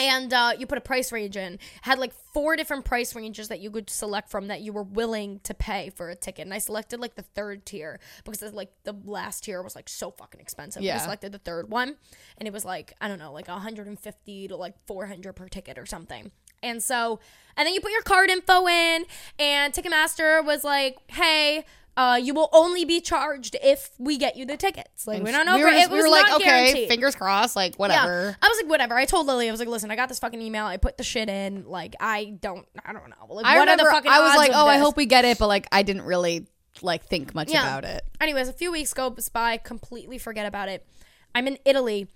and 0.00 0.32
uh, 0.32 0.52
you 0.58 0.66
put 0.66 0.78
a 0.78 0.80
price 0.80 1.12
range 1.12 1.36
in. 1.36 1.58
Had 1.82 1.98
like 1.98 2.12
four 2.32 2.56
different 2.56 2.84
price 2.84 3.14
ranges 3.14 3.48
that 3.48 3.60
you 3.60 3.70
could 3.70 3.90
select 3.90 4.30
from 4.30 4.48
that 4.48 4.60
you 4.60 4.72
were 4.72 4.82
willing 4.82 5.40
to 5.40 5.54
pay 5.54 5.90
for 5.94 6.08
a 6.08 6.14
ticket. 6.14 6.46
And 6.46 6.54
I 6.54 6.58
selected 6.58 7.00
like 7.00 7.16
the 7.16 7.22
third 7.22 7.66
tier 7.66 8.00
because 8.24 8.42
like 8.54 8.72
the 8.84 8.94
last 9.04 9.44
tier 9.44 9.62
was 9.62 9.74
like 9.74 9.88
so 9.88 10.10
fucking 10.10 10.40
expensive. 10.40 10.82
Yeah. 10.82 10.96
I 10.96 10.98
selected 10.98 11.32
the 11.32 11.38
third 11.38 11.70
one, 11.70 11.96
and 12.38 12.46
it 12.46 12.52
was 12.52 12.64
like 12.64 12.94
I 13.00 13.08
don't 13.08 13.18
know, 13.18 13.32
like 13.32 13.48
150 13.48 14.48
to 14.48 14.56
like 14.56 14.74
400 14.86 15.34
per 15.34 15.48
ticket 15.48 15.78
or 15.78 15.86
something. 15.86 16.30
And 16.62 16.82
so, 16.82 17.20
and 17.56 17.66
then 17.66 17.74
you 17.74 17.80
put 17.80 17.92
your 17.92 18.02
card 18.02 18.30
info 18.30 18.66
in, 18.66 19.04
and 19.38 19.72
Ticketmaster 19.72 20.44
was 20.44 20.62
like, 20.64 20.98
"Hey, 21.08 21.64
uh, 21.96 22.18
you 22.22 22.32
will 22.32 22.48
only 22.52 22.84
be 22.84 23.00
charged 23.00 23.56
if 23.62 23.90
we 23.98 24.16
get 24.16 24.36
you 24.36 24.46
the 24.46 24.56
tickets. 24.56 25.06
Like 25.06 25.22
we 25.22 25.30
don't 25.32 25.44
know. 25.44 25.56
we 25.56 25.60
if 25.62 25.64
were, 25.66 25.70
it 25.72 25.78
just- 25.80 25.90
we 25.90 25.96
was 25.98 26.04
were 26.04 26.10
like, 26.10 26.32
okay, 26.36 26.44
guaranteed. 26.44 26.88
fingers 26.88 27.14
crossed, 27.14 27.56
like 27.56 27.76
whatever. 27.76 28.28
Yeah. 28.30 28.34
I 28.40 28.48
was 28.48 28.58
like, 28.62 28.70
whatever. 28.70 28.94
I 28.96 29.04
told 29.04 29.26
Lily, 29.26 29.48
I 29.48 29.50
was 29.50 29.60
like, 29.60 29.68
listen, 29.68 29.90
I 29.90 29.96
got 29.96 30.08
this 30.08 30.18
fucking 30.18 30.40
email. 30.40 30.64
I 30.64 30.76
put 30.78 30.96
the 30.96 31.04
shit 31.04 31.28
in. 31.28 31.66
Like, 31.66 31.94
I 32.00 32.36
don't, 32.40 32.66
I 32.86 32.92
don't 32.92 33.08
know. 33.10 33.34
Like, 33.34 33.44
I 33.44 33.54
what 33.56 33.60
remember 33.60 33.82
are 33.82 33.86
the 33.86 33.90
fucking 33.96 34.10
I 34.10 34.20
was 34.20 34.36
like, 34.36 34.52
oh, 34.54 34.66
I 34.66 34.78
hope 34.78 34.96
we 34.96 35.04
get 35.06 35.24
it, 35.24 35.38
but 35.38 35.48
like 35.48 35.66
I 35.72 35.82
didn't 35.82 36.02
really 36.02 36.46
like 36.80 37.04
think 37.04 37.34
much 37.34 37.50
Yeah. 37.52 37.62
about 37.66 37.84
it. 37.84 38.02
Anyways, 38.20 38.48
a 38.48 38.52
few 38.54 38.72
weeks 38.72 38.94
goes 38.94 39.28
by, 39.28 39.56
completely 39.58 40.16
forget 40.16 40.46
about 40.46 40.68
it. 40.68 40.86
I'm 41.34 41.46
in 41.48 41.58
Italy, 41.66 42.08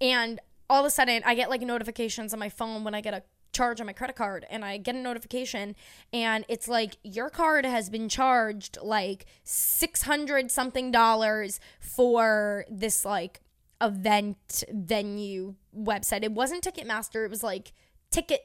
and 0.00 0.38
all 0.68 0.80
of 0.80 0.86
a 0.86 0.90
sudden, 0.90 1.22
I 1.24 1.34
get 1.34 1.48
like 1.48 1.62
notifications 1.62 2.32
on 2.34 2.38
my 2.40 2.48
phone 2.50 2.84
when 2.84 2.94
I 2.94 3.00
get 3.00 3.14
a 3.14 3.22
charge 3.52 3.80
on 3.80 3.86
my 3.86 3.92
credit 3.92 4.16
card, 4.16 4.46
and 4.50 4.64
I 4.64 4.76
get 4.76 4.94
a 4.94 4.98
notification, 4.98 5.74
and 6.12 6.44
it's 6.48 6.68
like 6.68 6.96
your 7.02 7.30
card 7.30 7.64
has 7.64 7.90
been 7.90 8.08
charged 8.08 8.78
like 8.82 9.26
six 9.44 10.02
hundred 10.02 10.50
something 10.50 10.90
dollars 10.90 11.60
for 11.80 12.64
this 12.70 13.04
like 13.04 13.40
event 13.80 14.64
venue 14.70 15.54
website. 15.76 16.22
It 16.22 16.32
wasn't 16.32 16.62
Ticketmaster. 16.64 17.24
It 17.24 17.30
was 17.30 17.42
like 17.42 17.72
ticket 18.10 18.42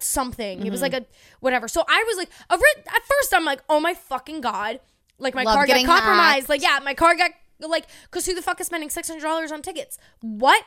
something. 0.00 0.64
It 0.64 0.70
was 0.70 0.80
mm-hmm. 0.80 0.92
like 0.94 1.02
a 1.02 1.06
whatever. 1.40 1.68
So 1.68 1.84
I 1.88 2.04
was 2.06 2.16
like, 2.16 2.30
at 2.50 3.02
first 3.02 3.34
I'm 3.34 3.44
like, 3.44 3.62
oh 3.68 3.80
my 3.80 3.94
fucking 3.94 4.40
god, 4.40 4.80
like 5.18 5.34
my 5.34 5.42
Love 5.42 5.54
card 5.54 5.68
got 5.68 5.84
compromised. 5.84 6.36
hacked. 6.36 6.48
Like 6.48 6.62
yeah, 6.62 6.78
my 6.82 6.94
card 6.94 7.18
got 7.18 7.32
like 7.60 7.86
because 8.04 8.26
who 8.26 8.34
the 8.34 8.42
fuck 8.42 8.60
is 8.60 8.66
spending 8.66 8.90
six 8.90 9.08
hundred 9.08 9.22
dollars 9.22 9.52
on 9.52 9.62
tickets? 9.62 9.98
What? 10.20 10.64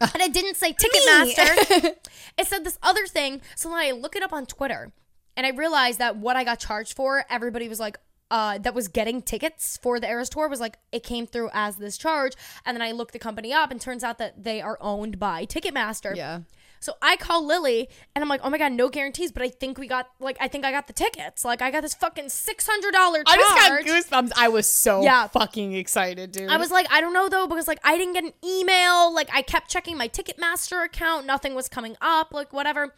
And 0.00 0.22
it 0.22 0.32
didn't 0.32 0.56
say 0.56 0.72
Ticketmaster. 0.74 1.94
it 2.38 2.46
said 2.46 2.64
this 2.64 2.78
other 2.82 3.06
thing. 3.06 3.40
So 3.56 3.68
then 3.68 3.78
I 3.78 3.92
look 3.92 4.16
it 4.16 4.22
up 4.22 4.32
on 4.32 4.46
Twitter, 4.46 4.92
and 5.36 5.46
I 5.46 5.50
realized 5.50 5.98
that 5.98 6.16
what 6.16 6.36
I 6.36 6.44
got 6.44 6.58
charged 6.58 6.94
for, 6.94 7.24
everybody 7.30 7.68
was 7.68 7.80
like. 7.80 7.98
Uh, 8.30 8.56
that 8.58 8.74
was 8.74 8.88
getting 8.88 9.20
tickets 9.20 9.78
for 9.80 10.00
the 10.00 10.08
Eras 10.08 10.30
tour 10.30 10.48
was 10.48 10.58
like 10.58 10.78
it 10.90 11.04
came 11.04 11.26
through 11.26 11.50
as 11.52 11.76
this 11.76 11.98
charge, 11.98 12.32
and 12.64 12.74
then 12.74 12.80
I 12.82 12.90
looked 12.90 13.12
the 13.12 13.18
company 13.18 13.52
up, 13.52 13.70
and 13.70 13.78
turns 13.78 14.02
out 14.02 14.16
that 14.18 14.42
they 14.42 14.62
are 14.62 14.78
owned 14.80 15.20
by 15.20 15.44
Ticketmaster. 15.44 16.16
Yeah. 16.16 16.40
So 16.84 16.92
I 17.00 17.16
call 17.16 17.46
Lily 17.46 17.88
and 18.14 18.22
I'm 18.22 18.28
like, 18.28 18.42
oh 18.44 18.50
my 18.50 18.58
god, 18.58 18.72
no 18.72 18.90
guarantees, 18.90 19.32
but 19.32 19.42
I 19.42 19.48
think 19.48 19.78
we 19.78 19.88
got 19.88 20.10
like 20.20 20.36
I 20.38 20.48
think 20.48 20.66
I 20.66 20.70
got 20.70 20.86
the 20.86 20.92
tickets. 20.92 21.42
Like 21.42 21.62
I 21.62 21.70
got 21.70 21.80
this 21.80 21.94
fucking 21.94 22.28
six 22.28 22.66
hundred 22.68 22.92
dollar 22.92 23.24
charge. 23.24 23.26
I 23.28 23.36
just 23.38 24.10
got 24.10 24.22
goosebumps. 24.22 24.32
I 24.36 24.48
was 24.48 24.66
so 24.66 25.02
Yeah. 25.02 25.26
fucking 25.28 25.72
excited, 25.72 26.32
dude. 26.32 26.50
I 26.50 26.58
was 26.58 26.70
like, 26.70 26.86
I 26.90 27.00
don't 27.00 27.14
know 27.14 27.30
though, 27.30 27.46
because 27.46 27.66
like 27.66 27.80
I 27.84 27.96
didn't 27.96 28.12
get 28.12 28.24
an 28.24 28.34
email. 28.44 29.14
Like 29.14 29.30
I 29.32 29.40
kept 29.40 29.70
checking 29.70 29.96
my 29.96 30.08
Ticketmaster 30.08 30.84
account, 30.84 31.24
nothing 31.24 31.54
was 31.54 31.70
coming 31.70 31.96
up, 32.02 32.34
like 32.34 32.52
whatever. 32.52 32.94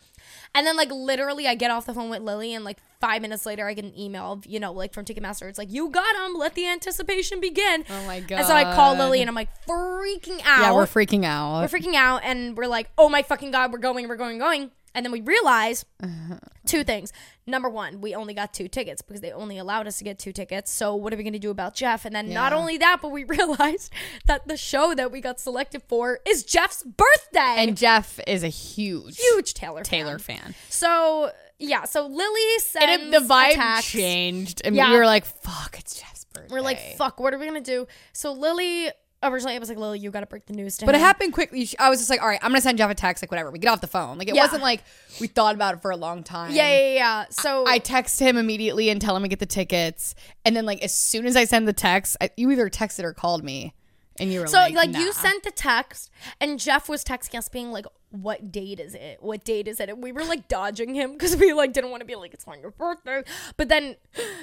And 0.55 0.67
then 0.67 0.77
like 0.77 0.91
literally, 0.91 1.47
I 1.47 1.55
get 1.55 1.71
off 1.71 1.87
the 1.87 1.95
phone 1.95 2.11
with 2.11 2.23
Lily, 2.23 2.55
and 2.55 2.65
like 2.65 2.79
five 3.01 3.23
minutes 3.23 3.45
later, 3.47 3.67
I 3.67 3.75
get 3.75 3.85
an 3.85 3.99
email, 3.99 4.33
of, 4.33 4.47
you 4.47 4.59
know, 4.61 4.73
like 4.73 4.95
from 4.95 5.05
Ticketmaster. 5.05 5.49
It's 5.49 5.59
like 5.59 5.71
you 5.73 5.91
got 5.91 6.15
them. 6.15 6.35
Let 6.35 6.55
the 6.55 6.67
anticipation 6.67 7.41
begin. 7.41 7.85
Oh 7.91 8.07
my 8.07 8.21
god. 8.21 8.39
And 8.39 8.47
so 8.47 8.55
I 8.55 8.65
call 8.75 8.95
Lily, 8.95 9.21
and 9.21 9.29
I'm 9.29 9.35
like 9.35 9.49
freaking 9.67 10.41
out. 10.45 10.61
yeah, 10.61 10.73
we're 10.73 10.87
freaking 10.87 11.25
out. 11.25 11.61
We're 11.61 11.79
freaking 11.79 11.95
out 11.95 12.23
and 12.25 12.57
we're 12.57 12.67
like, 12.67 12.91
oh 12.97 13.09
my 13.09 13.23
fucking 13.23 13.51
god, 13.51 13.73
we're 13.73 13.79
going, 13.79 14.09
we're 14.09 14.17
going, 14.17 14.39
going. 14.39 14.71
And 14.97 15.05
then 15.05 15.13
we 15.13 15.21
realize 15.21 15.85
two 16.67 16.83
things. 16.83 17.13
Number 17.47 17.69
one, 17.69 18.01
we 18.01 18.15
only 18.15 18.33
got 18.35 18.53
two 18.55 18.67
tickets 18.67 19.03
because 19.03 19.21
they 19.21 19.31
only 19.31 19.59
allowed 19.59 19.87
us 19.87 19.99
to 19.99 20.05
get 20.05 20.19
two 20.19 20.33
tickets. 20.33 20.71
So 20.73 20.95
what 20.97 21.13
are 21.13 21.17
we 21.17 21.23
gonna 21.23 21.39
do 21.39 21.51
about 21.51 21.75
Jeff? 21.75 22.05
And 22.07 22.15
then 22.15 22.31
not 22.33 22.53
Yeah. 22.53 22.59
only 22.59 22.79
that, 22.79 23.01
but 23.03 23.11
we 23.11 23.25
realized 23.39 23.93
that 24.25 24.49
the 24.49 24.57
show 24.57 24.95
that 24.95 25.13
we 25.13 25.21
got 25.21 25.39
selected 25.39 25.83
for 25.87 26.19
is 26.27 26.43
Jeff's 26.43 26.83
birthday. 26.83 27.57
and 27.63 27.77
Jeff 27.77 28.19
is 28.27 28.43
a 28.43 28.49
huge 28.49 29.19
huge 29.19 29.55
Taylor 29.55 29.83
Taylor 29.83 30.19
fan. 30.19 30.39
fan. 30.39 30.55
So 30.71 31.31
yeah, 31.59 31.85
so 31.85 32.07
Lily 32.07 32.59
sends 32.59 32.87
And 32.91 33.15
it, 33.15 33.21
the 33.21 33.27
vibe 33.27 33.51
a 33.53 33.55
text. 33.55 33.91
changed, 33.91 34.63
and 34.65 34.75
Yeah. 34.75 34.91
we 34.93 34.97
were 34.99 35.07
like, 35.07 35.25
"Fuck, 35.25 35.77
it's 35.79 35.99
Jeff's 36.01 36.25
birthday." 36.25 36.53
We're 36.55 36.61
like, 36.63 36.79
fuck, 36.97 37.21
what 37.21 37.33
are 37.35 37.39
we 37.39 37.47
gonna 37.47 37.61
do? 37.61 37.87
So 38.13 38.33
Lily 38.33 38.91
originally 39.23 39.57
I 39.57 39.59
was 39.59 39.69
like, 39.69 39.79
Lily, 39.79 39.99
you 39.99 40.11
gotta 40.11 40.27
break 40.27 40.47
the 40.47 40.53
news 40.53 40.77
to 40.79 40.87
But 40.87 40.95
it 40.95 41.01
happened 41.01 41.33
quickly. 41.33 41.69
I 41.79 41.89
was 41.91 41.99
just 41.99 42.11
like, 42.11 42.21
"All 42.21 42.29
right, 42.29 42.39
I'm 42.43 42.51
gonna 42.51 42.61
send 42.61 42.79
Jeff 42.79 42.91
a 42.91 42.95
text, 42.95 43.23
like 43.23 43.31
whatever." 43.31 43.51
We 43.51 43.59
get 43.59 43.69
off 43.69 43.81
the 43.81 43.87
phone. 43.87 44.19
Like 44.19 44.29
it 44.29 44.35
Yeah. 44.35 44.43
wasn't 44.43 44.62
like 44.62 44.83
we 45.21 45.27
thought 45.27 45.55
about 45.55 45.75
it 45.75 45.83
for 45.83 45.91
a 45.91 45.97
long 45.97 46.23
time. 46.23 46.53
yeah, 46.55 46.69
yeah, 46.69 46.95
yeah. 46.95 47.25
So 47.31 47.64
I 47.67 47.79
text 47.79 48.21
him 48.21 48.37
immediately 48.37 48.91
and 48.91 49.01
tell 49.01 49.17
him 49.17 49.23
to 49.23 49.29
get 49.29 49.39
the 49.39 49.47
tickets, 49.47 50.14
and 50.45 50.57
then 50.57 50.67
like 50.67 50.83
as 50.83 50.95
soon 50.95 51.27
as 51.27 51.37
I 51.37 51.45
send 51.45 51.67
the 51.67 51.73
text, 51.73 52.17
I, 52.21 52.31
you 52.37 52.51
either 52.51 52.69
texted 52.71 53.05
or 53.05 53.12
called 53.12 53.43
me, 53.45 53.75
and 54.21 54.33
you 54.33 54.41
were 54.41 54.47
So 54.47 54.59
like, 54.59 54.75
like, 54.75 54.91
nah. 54.91 54.99
you 55.01 55.12
sent 55.12 55.43
the 55.45 55.51
text 55.51 56.11
and 56.41 56.59
Jeff 56.59 56.89
was 56.89 57.05
texting 57.05 57.37
us 57.39 57.49
being 57.49 57.73
like, 57.73 57.87
"What 58.11 58.51
date 58.53 58.81
is 58.81 58.95
it? 58.95 59.19
What 59.23 59.45
date 59.45 59.67
is 59.69 59.81
it?" 59.81 59.89
And 59.89 60.03
we 60.03 60.12
were 60.12 60.25
like 60.25 60.49
dodging 60.49 60.95
him 60.95 61.12
because 61.12 61.37
we 61.37 61.53
like 61.53 61.73
didn't 61.73 61.91
want 61.91 62.01
to 62.01 62.07
be 62.07 62.14
like, 62.17 62.33
"It's 62.35 62.47
not 62.47 62.61
your 62.61 62.71
birthday." 62.71 63.23
But 63.57 63.69
then 63.69 63.97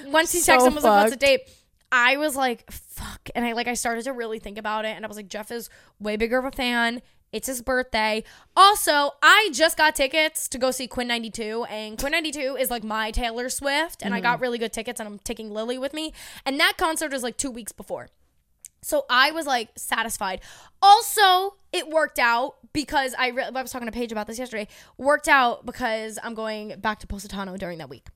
once 0.06 0.32
he 0.32 0.40
So 0.40 0.52
texted 0.56 0.66
and 0.66 0.74
was 0.74 0.84
like, 0.84 1.00
"What's 1.04 1.12
the 1.12 1.16
date?" 1.16 1.48
I 1.96 2.16
was 2.16 2.34
like, 2.34 2.68
"Fuck!" 2.72 3.30
And 3.36 3.44
I 3.44 3.52
like 3.52 3.68
I 3.68 3.74
started 3.74 4.02
to 4.04 4.12
really 4.12 4.40
think 4.40 4.58
about 4.58 4.84
it, 4.84 4.96
and 4.96 5.04
I 5.04 5.08
was 5.08 5.16
like, 5.16 5.28
"Jeff 5.28 5.52
is 5.52 5.70
way 6.00 6.16
bigger 6.16 6.38
of 6.38 6.44
a 6.44 6.50
fan." 6.50 7.00
It's 7.32 7.46
his 7.46 7.62
birthday. 7.62 8.24
Also, 8.56 9.12
I 9.22 9.50
just 9.52 9.76
got 9.76 9.94
tickets 9.94 10.48
to 10.48 10.58
go 10.58 10.72
see 10.72 10.88
Quinn 10.88 11.08
XCII, 11.08 11.64
and 11.68 11.96
Quinn 11.96 12.12
XCII 12.12 12.60
is 12.60 12.68
like 12.70 12.82
my 12.82 13.12
Taylor 13.12 13.48
Swift, 13.48 14.02
and 14.02 14.12
I 14.12 14.20
got 14.20 14.34
mm-hmm. 14.34 14.42
really 14.42 14.58
good 14.58 14.72
tickets, 14.72 14.98
and 14.98 15.08
I'm 15.08 15.18
taking 15.20 15.52
Lily 15.52 15.78
with 15.78 15.94
me. 15.94 16.12
And 16.44 16.58
that 16.58 16.74
concert 16.76 17.12
is 17.12 17.22
like 17.22 17.36
two 17.36 17.50
weeks 17.50 17.72
before. 17.72 18.08
So 18.82 19.04
I 19.08 19.30
was 19.30 19.46
like 19.46 19.70
satisfied. 19.76 20.40
Also, 20.82 21.56
it 21.72 21.88
worked 21.88 22.18
out 22.18 22.56
because 22.72 23.14
I, 23.18 23.28
re- 23.28 23.50
I 23.54 23.62
was 23.62 23.70
talking 23.70 23.86
to 23.86 23.92
Paige 23.92 24.12
about 24.12 24.26
this 24.26 24.38
yesterday. 24.38 24.68
Worked 24.98 25.28
out 25.28 25.64
because 25.64 26.18
I'm 26.22 26.34
going 26.34 26.78
back 26.80 27.00
to 27.00 27.06
Positano 27.06 27.56
during 27.56 27.78
that 27.78 27.88
week. 27.88 28.08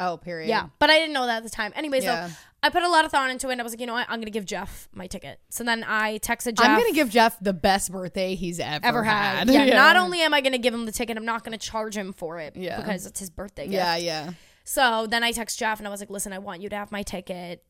Oh, 0.00 0.16
period. 0.16 0.48
Yeah, 0.48 0.66
but 0.78 0.90
I 0.90 0.98
didn't 0.98 1.12
know 1.14 1.26
that 1.26 1.38
at 1.38 1.42
the 1.44 1.50
time. 1.50 1.72
Anyway, 1.76 2.00
Yeah. 2.02 2.28
so 2.28 2.34
I 2.62 2.68
put 2.70 2.82
a 2.82 2.88
lot 2.88 3.04
of 3.04 3.10
thought 3.10 3.30
into 3.30 3.48
it. 3.48 3.52
and 3.52 3.60
I 3.60 3.64
was 3.64 3.72
like, 3.72 3.80
you 3.80 3.86
know 3.86 3.92
what? 3.94 4.06
I'm 4.10 4.20
gonna 4.20 4.30
give 4.30 4.44
Jeff 4.44 4.88
my 4.92 5.06
ticket. 5.06 5.40
So 5.50 5.64
then 5.64 5.84
I 5.86 6.18
texted 6.18 6.56
Jeff. 6.58 6.66
I'm 6.66 6.78
gonna 6.78 6.92
give 6.92 7.08
Jeff 7.10 7.38
the 7.40 7.52
best 7.52 7.90
birthday 7.92 8.34
he's 8.34 8.60
ever, 8.60 8.84
ever 8.84 9.04
had. 9.04 9.48
had. 9.48 9.50
Yeah, 9.68 9.74
Not 9.76 9.96
only 9.96 10.20
am 10.20 10.34
I 10.34 10.40
gonna 10.40 10.58
give 10.58 10.74
him 10.74 10.84
the 10.86 10.92
ticket, 10.92 11.16
I'm 11.16 11.24
not 11.24 11.44
gonna 11.44 11.56
charge 11.58 11.96
him 11.96 12.12
for 12.12 12.38
it. 12.38 12.56
Yeah. 12.56 12.76
Because 12.80 13.06
it's 13.06 13.20
his 13.20 13.30
birthday. 13.30 13.64
gift. 13.64 13.74
Yeah, 13.74 13.96
yeah. 13.96 14.30
So 14.64 15.06
then 15.08 15.24
I 15.24 15.32
text 15.32 15.58
Jeff 15.58 15.78
and 15.78 15.86
I 15.88 15.90
was 15.90 16.00
like, 16.00 16.10
listen, 16.10 16.32
I 16.32 16.38
want 16.38 16.60
you 16.60 16.68
to 16.68 16.76
have 16.76 16.92
my 16.92 17.02
ticket. 17.02 17.64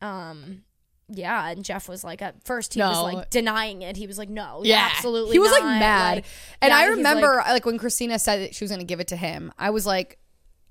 Um, 0.00 0.62
yeah. 1.08 1.48
And 1.48 1.64
Jeff 1.64 1.88
was 1.88 2.04
like, 2.04 2.22
at 2.22 2.44
first 2.44 2.74
he 2.74 2.80
was 2.80 3.02
like 3.02 3.30
denying 3.30 3.82
it. 3.82 3.96
He 3.96 4.06
was 4.06 4.16
like, 4.16 4.28
no, 4.30 4.60
Yeah, 4.64 4.88
absolutely. 4.94 5.32
He 5.32 5.38
was 5.40 5.50
like 5.50 5.64
mad, 5.64 6.16
Like, 6.18 6.24
and 6.62 6.70
yeah, 6.70 6.78
I 6.78 6.84
remember 6.86 7.34
like- 7.38 7.46
like, 7.48 7.66
when 7.66 7.78
Christina 7.78 8.18
said 8.18 8.40
that 8.42 8.54
she 8.54 8.62
was 8.64 8.70
going 8.70 8.78
to 8.80 8.86
give 8.86 9.00
it 9.00 9.08
to 9.08 9.16
him. 9.16 9.52
I 9.58 9.70
was 9.70 9.84
like, 9.86 10.18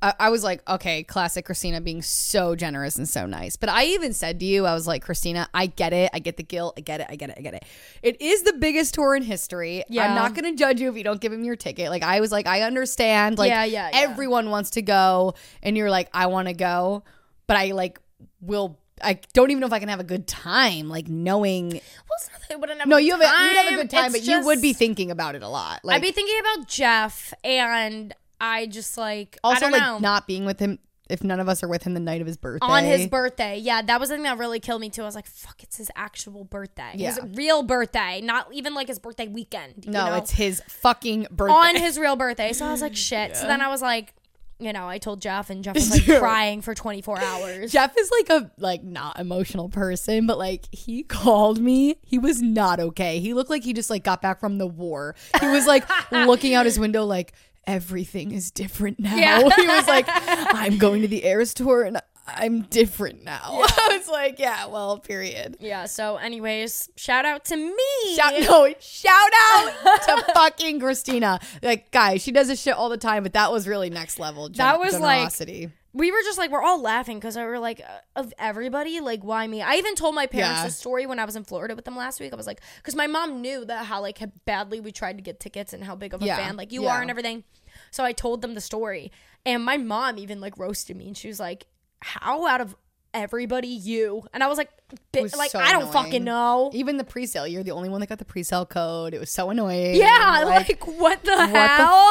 I, 0.01 0.13
I 0.19 0.29
was 0.29 0.43
like, 0.43 0.67
okay, 0.69 1.03
classic 1.03 1.45
Christina 1.45 1.81
being 1.81 2.01
so 2.01 2.55
generous 2.55 2.95
and 2.97 3.07
so 3.07 3.25
nice. 3.25 3.55
But 3.57 3.69
I 3.69 3.85
even 3.85 4.13
said 4.13 4.39
to 4.39 4.45
you, 4.45 4.65
I 4.65 4.73
was 4.73 4.87
like, 4.87 5.03
Christina, 5.03 5.49
I 5.53 5.65
get 5.65 5.91
it, 5.93 6.09
I 6.13 6.19
get 6.19 6.37
the 6.37 6.43
guilt, 6.43 6.75
I 6.77 6.81
get 6.81 7.01
it, 7.01 7.07
I 7.09 7.15
get 7.15 7.29
it, 7.31 7.35
I 7.37 7.41
get 7.41 7.53
it. 7.53 7.65
It 8.01 8.21
is 8.21 8.43
the 8.43 8.53
biggest 8.53 8.93
tour 8.93 9.15
in 9.15 9.23
history. 9.23 9.83
Yeah. 9.89 10.07
I'm 10.07 10.15
not 10.15 10.35
going 10.35 10.49
to 10.51 10.57
judge 10.57 10.79
you 10.79 10.89
if 10.89 10.95
you 10.95 11.03
don't 11.03 11.19
give 11.19 11.33
him 11.33 11.43
your 11.43 11.55
ticket. 11.57 11.89
Like 11.89 12.03
I 12.03 12.21
was 12.21 12.31
like, 12.31 12.47
I 12.47 12.61
understand. 12.61 13.37
Like 13.37 13.49
Yeah, 13.49 13.65
yeah, 13.65 13.89
yeah. 13.91 13.99
everyone 13.99 14.49
wants 14.49 14.71
to 14.71 14.81
go, 14.81 15.33
and 15.61 15.75
you're 15.75 15.91
like, 15.91 16.09
I 16.13 16.27
want 16.27 16.47
to 16.47 16.53
go, 16.53 17.03
but 17.47 17.57
I 17.57 17.71
like 17.71 17.99
will. 18.41 18.79
I 19.01 19.19
don't 19.33 19.49
even 19.49 19.61
know 19.61 19.67
if 19.67 19.71
I 19.71 19.79
can 19.79 19.87
have 19.87 20.01
a 20.01 20.05
good 20.05 20.27
time, 20.27 20.89
like 20.89 21.07
knowing. 21.07 21.69
well, 21.69 21.81
it's 22.17 22.29
not 22.31 22.41
that 22.41 22.53
I 22.53 22.55
wouldn't 22.57 22.79
have 22.79 22.87
No, 22.89 22.97
you 22.97 23.17
have 23.17 23.21
a, 23.21 23.23
you'd 23.23 23.57
have 23.57 23.73
a 23.73 23.75
good 23.75 23.89
time, 23.89 24.05
It's 24.13 24.25
but 24.25 24.27
you 24.29 24.45
would 24.45 24.61
be 24.61 24.73
thinking 24.73 25.09
about 25.09 25.35
it 25.35 25.41
a 25.43 25.47
lot. 25.47 25.79
Like 25.85 25.95
I'd 25.95 26.01
be 26.01 26.11
thinking 26.11 26.37
about 26.39 26.67
Jeff, 26.67 27.33
and 27.43 28.13
I 28.41 28.65
just 28.67 28.97
like 28.97 29.37
I 29.43 29.47
also 29.49 29.59
don't 29.61 29.71
like 29.71 29.81
know. 29.81 29.99
not 29.99 30.27
being 30.27 30.45
with 30.45 30.59
him 30.59 30.79
if 31.09 31.23
none 31.23 31.39
of 31.39 31.49
us 31.49 31.63
are 31.63 31.67
with 31.67 31.81
him 31.83 31.95
the 31.95 31.99
night 31.99 32.21
of 32.21 32.27
his 32.27 32.37
birthday 32.37 32.67
on 32.67 32.83
his 32.83 33.07
birthday. 33.07 33.57
Yeah, 33.57 33.81
that 33.81 33.99
was 33.99 34.09
the 34.09 34.15
thing 34.15 34.23
that 34.23 34.37
really 34.37 34.59
killed 34.59 34.79
me 34.79 34.89
too. 34.91 35.01
I 35.01 35.05
was 35.05 35.15
like, 35.15 35.25
fuck, 35.25 35.63
it's 35.63 35.77
his 35.77 35.89
actual 35.95 36.43
birthday. 36.43 36.91
His 36.93 37.17
Yeah. 37.17 37.25
real 37.33 37.63
birthday, 37.63 38.21
not 38.21 38.47
even 38.53 38.75
like 38.75 38.87
his 38.87 38.99
birthday 38.99 39.27
weekend. 39.27 39.85
you 39.85 39.91
no 39.91 40.05
know? 40.05 40.15
it's 40.17 40.29
his 40.31 40.61
fucking 40.67 41.25
birthday 41.31 41.53
on 41.55 41.75
his 41.77 41.97
real 41.97 42.15
birthday. 42.15 42.53
So 42.53 42.67
I 42.67 42.71
was 42.71 42.83
like, 42.83 42.95
shit. 42.95 43.35
So 43.35 43.47
then 43.47 43.59
I 43.59 43.69
was 43.69 43.81
like, 43.81 44.13
you 44.61 44.73
know, 44.73 44.87
I 44.89 44.97
told 44.97 45.21
Jeff, 45.21 45.49
and 45.49 45.63
Jeff 45.63 45.73
was 45.75 45.89
like 45.89 46.05
Dude. 46.05 46.19
crying 46.19 46.61
for 46.61 46.75
24 46.75 47.17
hours. 47.17 47.71
Jeff 47.71 47.95
is 47.97 48.11
like 48.11 48.29
a 48.29 48.51
like 48.59 48.83
not 48.83 49.17
emotional 49.17 49.69
person, 49.69 50.27
but 50.27 50.37
like 50.37 50.67
he 50.71 51.01
called 51.03 51.59
me. 51.59 51.95
He 52.03 52.19
was 52.19 52.41
not 52.41 52.79
okay. 52.79 53.19
He 53.19 53.33
looked 53.33 53.49
like 53.49 53.63
he 53.63 53.73
just 53.73 53.89
like 53.89 54.03
got 54.03 54.21
back 54.21 54.39
from 54.39 54.57
the 54.59 54.67
war. 54.67 55.15
He 55.39 55.47
was 55.47 55.65
like 55.65 55.85
looking 56.11 56.53
out 56.53 56.65
his 56.65 56.77
window 56.77 57.03
like 57.05 57.33
everything 57.65 58.31
is 58.31 58.51
different 58.51 58.99
now. 58.99 59.15
Yeah. 59.15 59.39
he 59.55 59.67
was 59.67 59.87
like, 59.87 60.05
I'm 60.09 60.77
going 60.77 61.01
to 61.01 61.07
the 61.07 61.25
Eras 61.25 61.53
tour 61.53 61.83
and 61.83 61.99
I'm 62.27 62.61
different 62.63 63.23
now. 63.23 63.39
I 63.43 63.97
was 63.97 64.07
like, 64.07 64.37
yeah, 64.39 64.67
well, 64.67 64.99
period. 64.99 65.57
Yeah. 65.59 65.85
So, 65.85 66.17
anyways, 66.17 66.89
shout 66.95 67.25
out 67.25 67.45
to 67.45 67.55
me. 67.55 68.15
Shout 68.15 68.33
no, 68.41 68.73
shout 68.79 69.31
out 69.49 69.71
to 70.05 70.25
fucking 70.33 70.79
Christina. 70.79 71.39
Like, 71.63 71.89
guys, 71.91 72.21
she 72.21 72.31
does 72.31 72.47
this 72.47 72.61
shit 72.61 72.75
all 72.75 72.89
the 72.89 72.97
time, 72.97 73.23
but 73.23 73.33
that 73.33 73.51
was 73.51 73.67
really 73.67 73.89
next 73.89 74.19
level. 74.19 74.47
Gen- 74.49 74.57
That 74.57 74.79
was, 74.79 74.93
like, 74.99 75.17
generosity. 75.17 75.69
We 75.93 76.11
were 76.11 76.19
just 76.23 76.37
like 76.37 76.51
we're 76.51 76.61
all 76.61 76.79
laughing 76.81 77.17
because 77.17 77.35
we 77.35 77.43
were 77.43 77.57
like 77.59 77.81
uh, 77.81 78.19
of 78.19 78.31
everybody 78.37 78.99
like 78.99 79.23
why 79.23 79.47
me 79.47 79.61
i 79.61 79.73
even 79.75 79.95
told 79.95 80.13
my 80.13 80.27
parents 80.27 80.59
Yeah. 80.59 80.65
the 80.65 80.71
story 80.71 81.05
when 81.07 81.17
i 81.17 81.25
was 81.25 81.35
in 81.35 81.43
florida 81.43 81.75
with 81.75 81.85
them 81.85 81.95
last 81.95 82.19
week 82.19 82.31
i 82.31 82.35
was 82.35 82.45
like 82.45 82.61
because 82.77 82.95
my 82.95 83.07
mom 83.07 83.41
knew 83.41 83.65
that 83.65 83.85
how 83.85 83.99
like 84.01 84.19
how 84.19 84.27
badly 84.45 84.79
we 84.79 84.91
tried 84.91 85.17
to 85.17 85.23
get 85.23 85.39
tickets 85.39 85.73
and 85.73 85.83
how 85.83 85.95
big 85.95 86.13
of 86.13 86.21
a 86.21 86.25
Yeah. 86.25 86.37
fan 86.37 86.57
like 86.57 86.71
you 86.71 86.83
Yeah. 86.83 86.95
are 86.95 87.01
and 87.01 87.09
everything 87.09 87.43
so 87.89 88.03
i 88.03 88.11
told 88.11 88.41
them 88.43 88.53
the 88.53 88.61
story 88.61 89.11
and 89.45 89.65
my 89.65 89.77
mom 89.77 90.19
even 90.19 90.39
like 90.39 90.57
roasted 90.59 90.95
me 90.95 91.07
and 91.07 91.17
she 91.17 91.27
was 91.27 91.39
like 91.39 91.65
how 92.01 92.45
out 92.47 92.61
of 92.61 92.75
everybody 93.15 93.67
you 93.67 94.23
and 94.35 94.43
i 94.43 94.47
was 94.47 94.59
like 94.59 94.69
"Bi- 95.11 95.21
was 95.21 95.35
like 95.35 95.49
so 95.49 95.57
i 95.57 95.71
don't 95.71 95.81
annoying. 95.81 95.93
fucking 95.93 96.23
know 96.23 96.69
even 96.73 96.97
the 96.97 97.03
pre-sale. 97.03 97.47
You're 97.47 97.63
the 97.63 97.71
only 97.71 97.89
one 97.89 97.99
that 98.01 98.07
got 98.07 98.19
the 98.19 98.25
pre-sale 98.25 98.67
code. 98.67 99.15
It 99.15 99.19
was 99.19 99.31
so 99.31 99.49
annoying. 99.49 99.95
yeah 99.95 100.43
like, 100.45 100.85
what 100.85 101.23
the 101.23 101.31
what 101.35 101.49
hell 101.49 102.05
the 102.05 102.09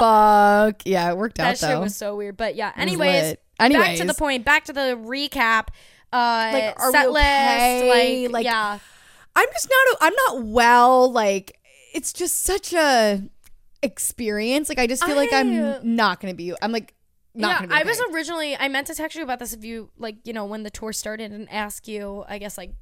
fuck? 0.72 0.82
Yeah, 0.84 1.10
it 1.12 1.16
worked 1.16 1.36
that 1.36 1.50
out 1.50 1.58
shit 1.58 1.68
though. 1.68 1.80
was 1.82 1.94
so 1.94 2.16
weird 2.16 2.36
but 2.36 2.56
yeah 2.56 2.72
was 2.76 3.36
anyways 3.60 3.80
lit. 3.82 3.98
back 3.98 4.06
to 4.06 4.12
the 4.12 4.14
point 4.18 4.44
back 4.44 4.64
to 4.66 4.72
the 4.72 4.96
recap 5.00 5.68
uh 6.12 6.50
Like, 6.52 6.80
are 6.80 6.88
we 6.90 6.92
set 6.92 7.08
okay? 7.08 7.80
list 7.82 8.30
Like, 8.30 8.32
like 8.32 8.44
yeah 8.44 8.78
I'm 9.36 9.48
just 9.52 9.68
not. 9.70 9.98
I'm 10.00 10.14
not 10.26 10.46
well. 10.46 11.12
Like 11.12 11.58
it's 11.94 12.12
just 12.12 12.42
such 12.42 12.72
a 12.72 13.22
experience. 13.82 14.68
Like 14.68 14.78
I 14.78 14.86
just 14.86 15.04
feel 15.04 15.16
like 15.16 15.32
I- 15.32 15.40
I'm 15.40 15.94
not 15.96 16.20
gonna 16.20 16.34
be. 16.34 16.52
I'm 16.60 16.72
like 16.72 16.94
not 17.34 17.48
yeah, 17.48 17.54
gonna 17.58 17.68
be. 17.68 17.74
I 17.74 17.82
was 17.84 18.00
originally 18.12 18.56
I 18.56 18.68
meant 18.68 18.88
to 18.88 18.94
text 18.94 19.16
you 19.16 19.22
about 19.22 19.38
this 19.38 19.52
if 19.52 19.64
you 19.64 19.90
like, 19.96 20.16
you 20.24 20.32
know, 20.32 20.44
when 20.44 20.62
the 20.62 20.70
tour 20.70 20.92
started 20.92 21.30
and 21.32 21.48
ask 21.50 21.86
you, 21.86 22.24
I 22.28 22.38
guess 22.38 22.58
like 22.58 22.72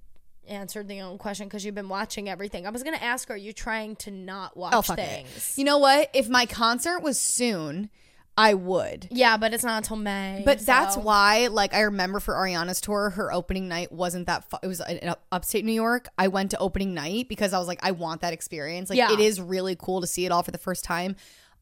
answered 0.48 0.88
the 0.88 1.00
own 1.00 1.18
question 1.18 1.46
because 1.46 1.64
you've 1.64 1.74
been 1.74 1.88
watching 1.88 2.28
everything. 2.28 2.66
I 2.66 2.70
was 2.70 2.82
gonna 2.82 2.96
ask, 2.98 3.28
are 3.30 3.36
you 3.36 3.52
trying 3.52 3.96
to 3.96 4.10
not 4.10 4.56
watch 4.56 4.72
Oh 4.74 4.82
fuck 4.82 4.98
it. 4.98 5.06
things? 5.26 5.58
You 5.58 5.64
know 5.64 5.78
what? 5.78 6.08
If 6.14 6.28
my 6.28 6.46
concert 6.46 7.02
was 7.02 7.18
soon, 7.20 7.90
I 8.38 8.52
would. 8.54 9.08
Yeah, 9.10 9.36
but 9.38 9.54
it's 9.54 9.64
not 9.64 9.78
until 9.78 9.96
May. 9.96 10.42
But 10.44 10.60
that's 10.60 10.96
why, 10.96 11.46
like, 11.46 11.72
I 11.72 11.80
remember 11.80 12.20
for 12.20 12.34
Ariana's 12.34 12.80
tour, 12.82 13.10
her 13.10 13.32
opening 13.32 13.66
night 13.68 13.90
wasn't 13.90 14.26
that. 14.26 14.48
Fu- 14.50 14.58
it 14.62 14.66
was 14.66 14.80
in 14.80 15.14
upstate 15.32 15.64
New 15.64 15.72
York. 15.72 16.08
I 16.18 16.28
went 16.28 16.50
to 16.50 16.58
opening 16.58 16.92
night 16.92 17.28
because 17.30 17.54
I 17.54 17.58
was 17.58 17.66
like, 17.66 17.80
I 17.82 17.92
want 17.92 18.20
that 18.20 18.34
experience. 18.34 18.90
Like, 18.90 18.98
Yeah. 18.98 19.12
it 19.12 19.20
is 19.20 19.40
really 19.40 19.74
cool 19.74 20.02
to 20.02 20.06
see 20.06 20.26
it 20.26 20.32
all 20.32 20.42
for 20.42 20.50
the 20.50 20.58
first 20.58 20.84
time. 20.84 21.16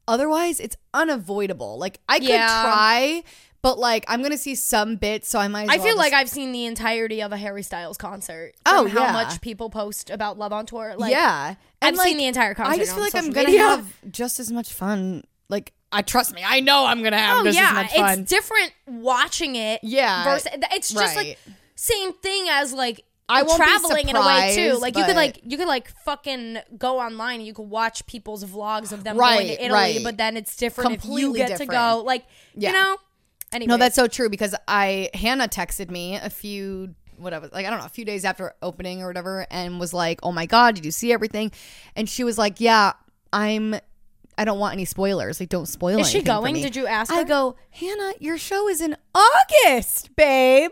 Otherwise, 0.08 0.58
it's 0.60 0.76
unavoidable. 0.92 1.78
Like, 1.78 2.00
I 2.08 2.18
could 2.18 2.28
Yeah. 2.28 2.46
try, 2.62 3.22
but 3.62 3.78
like, 3.78 4.04
I'm 4.08 4.20
gonna 4.22 4.36
see 4.36 4.54
some 4.54 4.96
bits, 4.96 5.28
so 5.28 5.38
I 5.38 5.48
might. 5.48 5.64
As 5.64 5.70
I 5.70 5.76
well 5.76 5.86
feel 5.86 5.96
like 5.96 6.12
I've 6.12 6.28
seen 6.28 6.52
the 6.52 6.66
entirety 6.66 7.22
of 7.22 7.32
a 7.32 7.36
Harry 7.36 7.62
Styles 7.62 7.96
concert. 7.96 8.52
Oh, 8.66 8.86
how 8.88 9.04
yeah. 9.04 9.12
much 9.12 9.40
people 9.40 9.70
post 9.70 10.10
about 10.10 10.36
Love 10.38 10.52
on 10.52 10.66
Tour. 10.66 10.94
Like, 10.98 11.12
yeah, 11.12 11.54
I've 11.80 11.96
seen 11.96 12.18
the 12.18 12.26
entire 12.26 12.54
concert 12.54 12.72
I 12.72 12.76
just 12.78 12.92
feel 12.94 13.02
like 13.02 13.14
I'm 13.14 13.30
gonna 13.30 13.46
media. 13.46 13.62
have 13.62 13.94
just 14.10 14.40
as 14.40 14.50
much 14.52 14.72
fun. 14.72 15.22
Like, 15.48 15.72
I 15.94 16.02
trust 16.02 16.34
me. 16.34 16.42
I 16.44 16.60
know 16.60 16.84
I'm 16.86 17.02
gonna 17.02 17.18
have 17.18 17.38
Oh 17.38 17.44
just 17.44 17.58
as 17.58 17.72
much 17.72 17.92
fun. 17.92 18.20
it's 18.20 18.30
different 18.30 18.72
watching 18.86 19.56
it. 19.56 19.80
Yeah, 19.82 20.24
versus 20.24 20.48
it's 20.72 20.90
just 20.92 21.16
right. 21.16 21.28
like 21.28 21.38
same 21.76 22.12
thing 22.14 22.46
as 22.50 22.72
like 22.72 23.04
I 23.28 23.42
won't 23.42 23.56
traveling 23.56 24.08
in 24.08 24.16
a 24.16 24.20
way 24.20 24.52
too. 24.54 24.74
Like 24.78 24.96
you 24.96 25.04
could 25.04 25.16
like 25.16 25.40
you 25.44 25.56
could 25.56 25.68
like 25.68 25.88
fucking 26.04 26.58
go 26.76 26.98
online 27.00 27.36
and 27.40 27.46
you 27.46 27.54
could 27.54 27.68
watch 27.70 28.04
people's 28.06 28.44
vlogs 28.44 28.92
of 28.92 29.02
them 29.04 29.16
Right, 29.16 29.34
going 29.36 29.46
to 29.56 29.64
Italy, 29.64 29.70
right. 29.78 30.00
but 30.04 30.18
then 30.18 30.36
it's 30.36 30.56
different 30.56 30.92
if 30.92 31.04
you 31.04 31.10
Completely 31.10 31.38
get 31.38 31.58
to 31.58 31.66
go. 31.66 32.02
Like 32.04 32.24
Yeah. 32.54 32.70
you 32.70 32.76
know. 32.76 32.96
Anyway, 33.52 33.68
No, 33.68 33.76
that's 33.76 33.94
so 33.94 34.08
true 34.08 34.28
because 34.28 34.54
I 34.66 35.10
Hannah 35.14 35.48
texted 35.48 35.88
me 35.90 36.16
a 36.16 36.28
few 36.28 36.94
whatever 37.16 37.48
like 37.52 37.64
I 37.64 37.70
don't 37.70 37.78
know 37.78 37.86
a 37.86 37.90
few 37.90 38.04
days 38.04 38.24
after 38.24 38.52
opening 38.60 39.00
or 39.00 39.06
whatever 39.06 39.46
and 39.50 39.78
was 39.78 39.94
like, 39.94 40.18
"Oh 40.24 40.32
my 40.32 40.46
god, 40.46 40.74
did 40.74 40.84
you 40.84 40.90
see 40.90 41.12
everything?" 41.12 41.52
And 41.94 42.08
she 42.08 42.24
was 42.24 42.36
like, 42.36 42.60
"Yeah, 42.60 42.94
I'm 43.32 43.76
I 44.36 44.44
don't 44.44 44.58
want 44.58 44.72
any 44.74 44.84
spoilers. 44.84 45.40
Like 45.40 45.48
don't 45.48 45.66
spoil 45.66 45.98
Is 46.00 46.10
she 46.10 46.22
going? 46.22 46.54
me." 46.54 46.62
Did 46.62 46.76
you 46.76 46.86
ask 46.86 47.12
I 47.12 47.18
her? 47.18 47.24
go, 47.24 47.56
"Hannah, 47.70 48.14
your 48.20 48.38
show 48.38 48.68
is 48.68 48.80
in 48.80 48.96
August, 49.14 50.14
babe." 50.16 50.70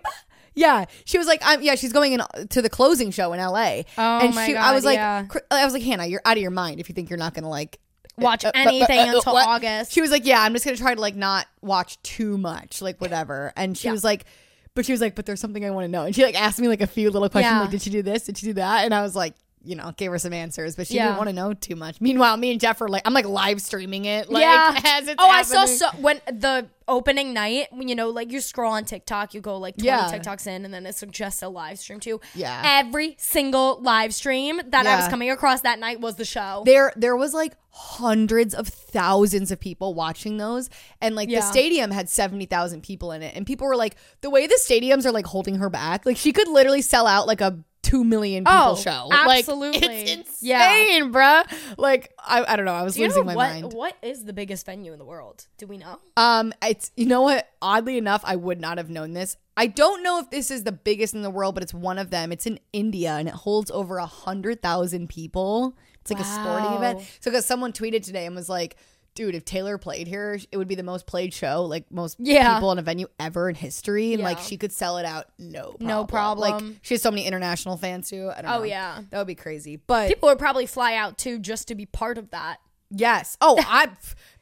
Yeah, 0.54 0.84
she 1.06 1.16
was 1.18 1.26
like, 1.26 1.40
"I'm 1.44 1.62
yeah." 1.62 1.74
She's 1.76 1.92
going 1.92 2.12
in 2.12 2.20
to 2.50 2.60
the 2.60 2.68
closing 2.68 3.10
show 3.10 3.32
in 3.32 3.40
L.A. 3.40 3.86
Oh 3.96 4.18
and 4.20 4.34
my 4.34 4.46
she, 4.46 4.54
I 4.56 4.72
was 4.74 4.84
like, 4.84 4.96
yeah. 4.96 5.26
I 5.50 5.64
was 5.64 5.72
like, 5.72 5.82
Hannah, 5.82 6.06
you're 6.06 6.20
out 6.24 6.36
of 6.36 6.42
your 6.42 6.50
mind 6.50 6.78
if 6.78 6.88
you 6.88 6.94
think 6.94 7.08
you're 7.08 7.18
not 7.18 7.32
gonna 7.34 7.48
like 7.48 7.78
watch 8.18 8.44
uh, 8.44 8.48
uh, 8.48 8.52
anything 8.54 8.98
uh, 8.98 9.12
uh, 9.12 9.16
until 9.16 9.32
what? 9.32 9.46
August. 9.48 9.92
She 9.92 10.02
was 10.02 10.10
like, 10.10 10.26
"Yeah, 10.26 10.42
I'm 10.42 10.52
just 10.52 10.64
gonna 10.66 10.76
try 10.76 10.94
to 10.94 11.00
like 11.00 11.16
not 11.16 11.46
watch 11.62 12.02
too 12.02 12.36
much, 12.36 12.82
like 12.82 13.00
whatever." 13.00 13.52
And 13.56 13.78
she 13.78 13.88
Yeah. 13.88 13.92
was 13.92 14.04
like, 14.04 14.26
"But 14.74 14.84
she 14.84 14.92
was 14.92 15.00
like, 15.00 15.14
but 15.14 15.24
there's 15.24 15.40
something 15.40 15.64
I 15.64 15.70
want 15.70 15.84
to 15.86 15.88
know." 15.90 16.02
And 16.04 16.14
she 16.14 16.22
like 16.22 16.38
asked 16.38 16.60
me 16.60 16.68
like 16.68 16.82
a 16.82 16.86
few 16.86 17.10
little 17.10 17.30
questions, 17.30 17.50
Yeah. 17.54 17.60
like, 17.62 17.70
"Did 17.70 17.80
she 17.80 17.88
do 17.88 18.02
this? 18.02 18.24
Did 18.24 18.36
she 18.36 18.44
do 18.46 18.52
that?" 18.54 18.84
And 18.84 18.92
I 18.92 19.00
was 19.00 19.16
like, 19.16 19.32
you 19.64 19.76
know, 19.76 19.92
gave 19.96 20.10
her 20.10 20.18
some 20.18 20.32
answers, 20.32 20.76
but 20.76 20.86
she 20.86 20.94
Yeah. 20.94 21.06
didn't 21.06 21.18
want 21.18 21.28
to 21.30 21.34
know 21.34 21.54
too 21.54 21.76
much. 21.76 22.00
Meanwhile, 22.00 22.36
me 22.36 22.50
and 22.50 22.60
Jeff 22.60 22.80
are 22.80 22.88
like, 22.88 23.02
I'm 23.04 23.14
like 23.14 23.26
live 23.26 23.60
streaming 23.62 24.04
it, 24.04 24.30
like 24.30 24.42
yeah. 24.42 24.78
as 24.84 25.08
it's 25.08 25.16
oh, 25.22 25.28
I 25.28 25.42
saw 25.42 25.64
so 25.66 25.88
when 26.00 26.20
the 26.26 26.66
opening 26.88 27.32
night, 27.32 27.68
when 27.70 27.88
you 27.88 27.94
know, 27.94 28.10
like 28.10 28.32
you 28.32 28.40
scroll 28.40 28.72
on 28.72 28.84
TikTok, 28.84 29.34
you 29.34 29.40
go 29.40 29.56
like 29.58 29.76
20 29.76 29.86
Yeah. 29.86 30.10
TikToks 30.10 30.46
in, 30.46 30.64
and 30.64 30.74
then 30.74 30.84
it's 30.84 31.02
just 31.10 31.42
a 31.42 31.48
live 31.48 31.78
stream 31.78 32.00
too. 32.00 32.20
Yeah. 32.34 32.60
Every 32.84 33.14
single 33.18 33.80
live 33.82 34.12
stream 34.14 34.60
that 34.68 34.86
I 34.86 34.96
was 34.96 35.08
coming 35.08 35.30
across 35.30 35.60
that 35.62 35.78
night 35.78 36.00
was 36.00 36.16
the 36.16 36.24
show. 36.24 36.62
there 36.66 36.92
there 36.96 37.16
was 37.16 37.32
like 37.34 37.54
hundreds 37.74 38.54
of 38.54 38.68
thousands 38.68 39.50
of 39.50 39.58
people 39.58 39.94
watching 39.94 40.36
those 40.36 40.68
and 41.00 41.14
like 41.14 41.30
Yeah. 41.30 41.40
the 41.40 41.46
stadium 41.46 41.90
had 41.90 42.08
70,000 42.08 42.82
people 42.82 43.12
in 43.12 43.22
it 43.22 43.34
and 43.34 43.46
people 43.46 43.66
were 43.66 43.76
like 43.76 43.96
the 44.20 44.28
way 44.28 44.46
the 44.46 44.58
stadiums 44.60 45.06
are 45.06 45.10
like 45.12 45.24
holding 45.26 45.54
her 45.56 45.70
back 45.70 46.04
like 46.04 46.18
she 46.18 46.32
could 46.32 46.48
literally 46.48 46.82
sell 46.82 47.06
out 47.06 47.26
like 47.26 47.40
a 47.40 47.58
2 47.92 48.04
million 48.04 48.44
people 48.44 48.58
Oh, 48.58 48.76
show 48.76 49.08
absolutely. 49.12 49.80
like 49.86 49.90
it's 50.08 50.10
insane 50.12 50.48
Yeah. 50.48 51.00
bruh 51.10 51.76
like 51.78 52.12
I, 52.18 52.42
I 52.44 52.56
don't 52.56 52.64
know 52.64 52.72
I 52.72 52.82
was 52.82 52.94
Do 52.96 53.02
losing 53.04 53.26
my 53.26 53.34
what? 53.36 53.48
mind 53.50 53.72
What 53.74 53.96
is 54.02 54.24
the 54.24 54.32
biggest 54.32 54.64
venue 54.66 54.92
in 54.94 54.98
the 54.98 55.04
world? 55.04 55.46
Do 55.58 55.66
we 55.66 55.76
know? 55.78 55.98
um 56.16 56.52
it's 56.62 56.90
you 56.96 57.06
know 57.06 57.20
what 57.22 57.48
oddly 57.60 57.98
enough 57.98 58.22
I 58.24 58.36
would 58.36 58.60
not 58.60 58.78
have 58.78 58.88
known 58.90 59.12
this 59.12 59.36
I 59.56 59.66
don't 59.66 60.02
know 60.02 60.18
if 60.20 60.30
this 60.30 60.50
is 60.50 60.64
the 60.64 60.72
biggest 60.72 61.12
in 61.14 61.20
the 61.22 61.30
world 61.30 61.54
but 61.54 61.62
it's 61.62 61.74
one 61.74 61.98
of 61.98 62.08
them 62.10 62.32
it's 62.32 62.46
in 62.46 62.58
India 62.72 63.12
and 63.12 63.28
it 63.28 63.34
holds 63.34 63.70
over 63.70 63.98
a 63.98 64.06
hundred 64.06 64.62
thousand 64.62 65.08
people 65.10 65.76
it's 66.00 66.10
like 66.10 66.20
a 66.20 66.24
sporting 66.24 66.72
event 66.72 67.00
so 67.20 67.30
because 67.30 67.44
someone 67.46 67.72
tweeted 67.72 68.02
today 68.04 68.24
and 68.26 68.34
was 68.34 68.48
like 68.48 68.76
dude 69.14 69.34
if 69.34 69.44
Taylor 69.44 69.78
played 69.78 70.06
here 70.08 70.38
it 70.50 70.56
would 70.56 70.68
be 70.68 70.74
the 70.74 70.82
most 70.82 71.06
played 71.06 71.34
show 71.34 71.64
like 71.64 71.90
most 71.90 72.16
Yeah. 72.18 72.54
people 72.54 72.72
in 72.72 72.78
a 72.78 72.82
venue 72.82 73.06
ever 73.20 73.48
in 73.48 73.54
history 73.54 74.14
and 74.14 74.22
like 74.22 74.38
she 74.38 74.56
could 74.56 74.72
sell 74.72 74.98
it 74.98 75.04
out 75.04 75.26
no 75.38 75.62
problem. 75.72 75.86
No 75.88 76.04
problem. 76.06 76.50
like 76.68 76.76
she 76.82 76.94
has 76.94 77.02
so 77.02 77.10
many 77.10 77.26
international 77.26 77.76
fans 77.76 78.08
too 78.08 78.30
I 78.34 78.42
don't 78.42 78.50
oh, 78.50 78.54
know 78.56 78.60
Oh, 78.60 78.64
yeah. 78.64 79.00
that 79.10 79.18
would 79.18 79.26
be 79.26 79.34
crazy 79.34 79.76
but 79.76 80.08
People 80.08 80.28
would 80.30 80.38
probably 80.38 80.66
fly 80.66 80.94
out 80.94 81.18
too 81.18 81.38
just 81.38 81.68
to 81.68 81.74
be 81.74 81.84
part 81.86 82.16
of 82.18 82.30
that. 82.30 82.58
yes 82.90 83.36
oh 83.40 83.58
I 83.66 83.88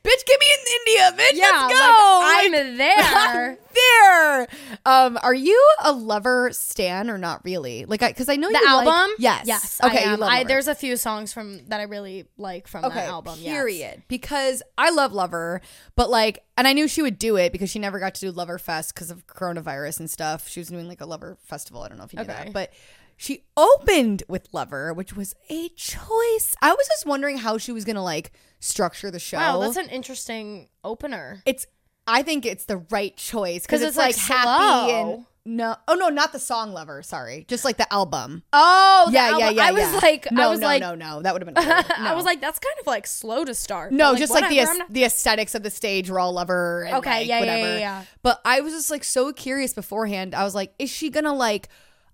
bitch 0.03 0.25
get 0.27 0.41
me 0.41 0.47
in 0.55 0.61
India 0.79 1.25
bitch 1.25 1.37
Yeah, 1.39 1.51
let's 1.67 1.75
like, 1.75 1.97
go 1.97 2.21
I'm 2.23 2.53
Like, 2.53 2.77
there. 2.79 3.59
there. 3.75 4.49
Um, 4.87 5.19
are 5.23 5.35
you 5.35 5.63
a 5.85 5.93
lover 5.93 6.51
stan 6.53 7.11
or 7.11 7.19
not 7.19 7.45
really? 7.45 7.85
Like, 7.85 8.01
because 8.01 8.29
I, 8.29 8.37
know 8.37 8.49
The 8.51 8.59
you 8.59 8.65
like- 8.75 8.85
The 8.87 8.91
album? 8.91 9.15
yes, 9.19 9.45
Yes. 9.47 9.81
Okay, 9.85 9.99
I 9.99 10.05
you 10.07 10.11
am. 10.15 10.21
love 10.21 10.31
I, 10.31 10.45
there's 10.45 10.69
a 10.69 10.75
few 10.75 10.97
songs 10.97 11.33
from 11.33 11.65
that 11.67 11.81
I 11.81 11.85
really 11.85 12.27
like 12.39 12.67
from 12.67 12.85
okay 12.87 12.95
that 12.95 13.09
album. 13.09 13.37
yes. 13.41 13.53
Period. 13.53 14.03
Because 14.09 14.63
I 14.79 14.91
love 14.91 15.13
Lover, 15.13 15.61
but 15.97 16.11
like, 16.11 16.45
and 16.57 16.67
I 16.67 16.73
knew 16.73 16.89
she 16.89 17.03
would 17.03 17.19
do 17.19 17.37
it 17.37 17.53
because 17.53 17.71
she 17.71 17.79
never 17.79 17.99
got 17.99 18.15
to 18.17 18.21
do 18.21 18.31
Lover 18.33 18.59
Fest 18.59 18.95
because 18.95 19.11
of 19.11 19.27
coronavirus 19.27 20.01
and 20.01 20.11
stuff. 20.11 20.49
She 20.49 20.61
was 20.61 20.69
doing 20.69 20.89
like 20.89 21.01
a 21.01 21.07
Lover 21.07 21.37
festival. 21.43 21.83
I 21.83 21.89
don't 21.89 21.99
know 21.99 22.05
if 22.05 22.13
you 22.13 22.19
knew 22.19 22.25
Okay. 22.25 22.45
that, 22.45 22.53
but. 22.53 22.73
She 23.23 23.45
opened 23.55 24.23
with 24.29 24.49
Lover, 24.51 24.95
which 24.95 25.15
was 25.15 25.35
a 25.51 25.69
choice. 25.77 26.57
I 26.63 26.71
was 26.73 26.89
just 26.89 27.05
wondering 27.05 27.37
how 27.37 27.59
she 27.59 27.71
was 27.71 27.85
gonna 27.85 28.03
like 28.03 28.33
structure 28.61 29.11
the 29.11 29.19
show. 29.19 29.39
Wow, 29.39 29.61
that's 29.61 29.77
an 29.77 29.89
interesting 29.89 30.69
opener. 30.85 31.43
it's 31.47 31.67
I 32.07 32.23
think 32.23 32.45
it's 32.47 32.65
the 32.65 32.79
right 32.91 33.17
choice 33.17 33.63
because 33.63 33.83
it's, 33.83 33.91
it's, 33.91 33.99
like, 33.99 34.17
like, 34.17 34.39
happy 34.39 34.93
and 34.93 35.27
no 35.47 35.75
oh 35.89 35.95
no 35.95 36.09
not 36.11 36.33
the 36.33 36.39
song 36.39 36.73
lover 36.73 37.03
sorry 37.03 37.47
just 37.49 37.65
like 37.65 37.79
the 37.79 37.91
album 37.93 38.43
Oh, 38.53 39.05
the 39.07 39.13
yeah 39.15 39.29
yeah 39.39 39.45
album. 39.47 39.57
yeah 39.57 39.65
I 39.65 39.73
was 39.73 39.81
yeah. 39.83 40.01
like, 40.03 40.33
no 40.33 40.43
I 40.47 40.51
was 40.51 40.61
no 40.61 40.67
like, 40.67 40.81
no 40.83 40.95
no 40.95 41.23
that 41.23 41.33
would 41.33 41.43
have 41.43 41.55
been 41.55 41.65
weird. 41.65 41.85
I 41.99 42.15
was 42.15 42.25
like, 42.27 42.41
that's 42.43 42.59
kind 42.59 42.75
of 42.81 42.87
like 42.87 43.07
slow 43.07 43.45
to 43.45 43.55
start. 43.55 43.93
no 43.93 44.13
But, 44.13 44.19
just 44.19 44.33
like 44.33 44.49
the 44.51 44.57
whatever, 44.59 44.79
not- 44.79 44.93
the 44.93 45.05
aesthetics 45.05 45.55
of 45.55 45.63
the 45.63 45.71
stage 45.71 46.11
all 46.11 46.33
lover 46.33 46.83
and 46.83 46.97
Okay, 46.97 47.11
like, 47.21 47.27
yeah, 47.29 47.35
yeah, 47.37 47.41
whatever 47.41 47.69
yeah, 47.75 47.79
yeah. 47.79 48.05
but 48.23 48.41
I 48.45 48.61
was 48.61 48.73
just 48.75 48.91
like 48.91 49.05
so 49.05 49.33
curious 49.33 49.73
beforehand 49.73 50.35
I 50.35 50.45
was 50.45 50.55
like 50.55 50.75
is 50.79 50.91
she 50.91 51.09
gonna 51.11 51.35
like 51.35 51.69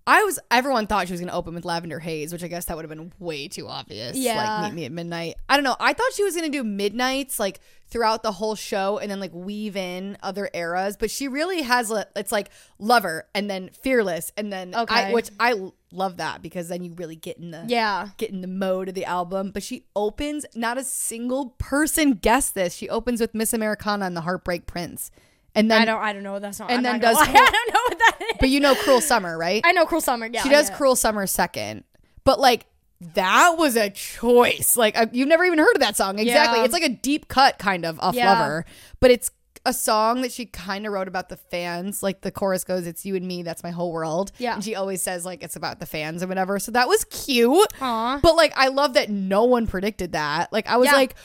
I 0.08 0.22
was 0.22 0.38
everyone 0.50 0.86
thought 0.86 1.08
she 1.08 1.12
was 1.12 1.20
gonna 1.20 1.32
open 1.32 1.54
with 1.54 1.64
Lavender 1.64 1.98
Haze, 1.98 2.32
which 2.32 2.44
I 2.44 2.48
guess 2.48 2.66
that 2.66 2.76
would 2.76 2.84
have 2.84 2.96
been 2.96 3.12
way 3.18 3.48
too 3.48 3.66
obvious. 3.66 4.16
Yeah. 4.16 4.36
Like 4.62 4.70
meet 4.72 4.76
me 4.76 4.84
at 4.84 4.92
midnight. 4.92 5.34
I 5.48 5.56
don't 5.56 5.64
know. 5.64 5.76
I 5.80 5.92
thought 5.94 6.12
she 6.14 6.22
was 6.22 6.36
gonna 6.36 6.48
do 6.48 6.62
midnights 6.62 7.40
like 7.40 7.60
throughout 7.88 8.22
the 8.22 8.32
whole 8.32 8.54
show 8.54 8.98
and 8.98 9.10
then 9.10 9.18
like 9.20 9.32
weave 9.34 9.76
in 9.76 10.16
other 10.22 10.48
eras, 10.54 10.96
but 10.96 11.10
she 11.10 11.26
really 11.26 11.62
has 11.62 11.90
a 11.90 12.06
it's 12.14 12.30
like 12.30 12.50
lover 12.78 13.26
and 13.34 13.50
then 13.50 13.70
fearless 13.82 14.32
and 14.36 14.52
then 14.52 14.74
I, 14.74 14.82
Okay. 14.82 15.12
which 15.12 15.30
I 15.40 15.70
love 15.92 16.18
that 16.18 16.40
because 16.42 16.68
then 16.68 16.84
you 16.84 16.94
really 16.94 17.16
get 17.16 17.38
in 17.38 17.50
the 17.50 17.64
yeah. 17.66 18.08
get 18.16 18.30
in 18.30 18.42
the 18.42 18.48
mode 18.48 18.88
of 18.88 18.94
the 18.94 19.04
album. 19.04 19.50
But 19.50 19.64
she 19.64 19.86
opens 19.96 20.46
not 20.54 20.78
a 20.78 20.84
single 20.84 21.50
person 21.58 22.12
guessed 22.12 22.54
this. 22.54 22.74
She 22.74 22.88
opens 22.88 23.20
with 23.20 23.34
Miss 23.34 23.52
Americana 23.52 24.04
and 24.06 24.16
the 24.16 24.20
Heartbreak 24.20 24.66
Prince. 24.66 25.10
And 25.56 25.70
then 25.70 25.82
I 25.82 25.84
don't. 25.84 26.00
I 26.02 26.12
don't 26.12 26.22
know 26.22 26.32
what 26.34 26.42
that 26.42 26.54
song. 26.54 26.68
and 26.70 26.78
I'm 26.86 27.00
then 27.00 27.00
not 27.00 27.16
does. 27.16 27.16
Cruel- 27.28 27.36
I 27.42 27.50
don't 27.50 27.74
know 27.74 27.80
what 27.88 27.98
that 27.98 28.18
is. 28.30 28.36
but 28.40 28.48
you 28.50 28.60
know 28.60 28.74
Cruel 28.76 29.00
Summer, 29.00 29.36
right? 29.36 29.62
I 29.64 29.72
know 29.72 29.86
Cruel 29.86 30.00
Summer. 30.00 30.28
Yeah, 30.32 30.42
she 30.42 30.48
does. 30.50 30.70
Cruel 30.70 30.96
Summer 30.96 31.26
second. 31.26 31.84
But 32.24 32.38
like 32.40 32.66
that 33.14 33.56
was 33.58 33.76
a 33.76 33.90
choice. 33.90 34.76
Like 34.76 34.96
uh, 34.98 35.06
you've 35.12 35.28
never 35.28 35.44
even 35.44 35.58
heard 35.58 35.74
of 35.74 35.80
that 35.80 35.96
song. 35.96 36.18
Exactly. 36.18 36.58
Yeah. 36.58 36.64
It's 36.64 36.72
like 36.72 36.82
a 36.82 36.88
deep 36.88 37.28
cut 37.28 37.58
kind 37.58 37.84
of 37.84 37.98
off 38.00 38.14
Yeah. 38.14 38.32
Lover, 38.32 38.64
but 39.00 39.10
it's 39.10 39.30
a 39.64 39.72
song 39.72 40.20
that 40.22 40.30
she 40.30 40.46
kind 40.46 40.86
of 40.86 40.92
wrote 40.92 41.08
about 41.08 41.28
the 41.28 41.36
fans. 41.36 42.00
Like 42.02 42.20
the 42.20 42.30
chorus 42.30 42.62
goes, 42.64 42.86
"It's 42.86 43.04
you 43.04 43.16
and 43.16 43.26
me, 43.26 43.42
that's 43.42 43.62
my 43.64 43.70
whole 43.70 43.92
world." 43.92 44.30
Yeah. 44.38 44.54
and 44.54 44.64
she 44.64 44.74
always 44.76 45.02
says 45.02 45.24
like 45.24 45.42
it's 45.42 45.56
about 45.56 45.80
the 45.80 45.86
fans 45.86 46.22
or 46.22 46.26
whatever. 46.28 46.58
So 46.58 46.70
that 46.72 46.86
was 46.88 47.04
cute. 47.04 47.72
Aw. 47.80 48.20
But 48.22 48.36
like 48.36 48.52
I 48.56 48.68
love 48.68 48.94
that 48.94 49.10
no 49.10 49.44
one 49.44 49.66
predicted 49.66 50.12
that. 50.12 50.52
Like 50.52 50.68
I 50.68 50.76
was 50.76 50.86
Yeah. 50.86 50.94
like, 50.94 51.16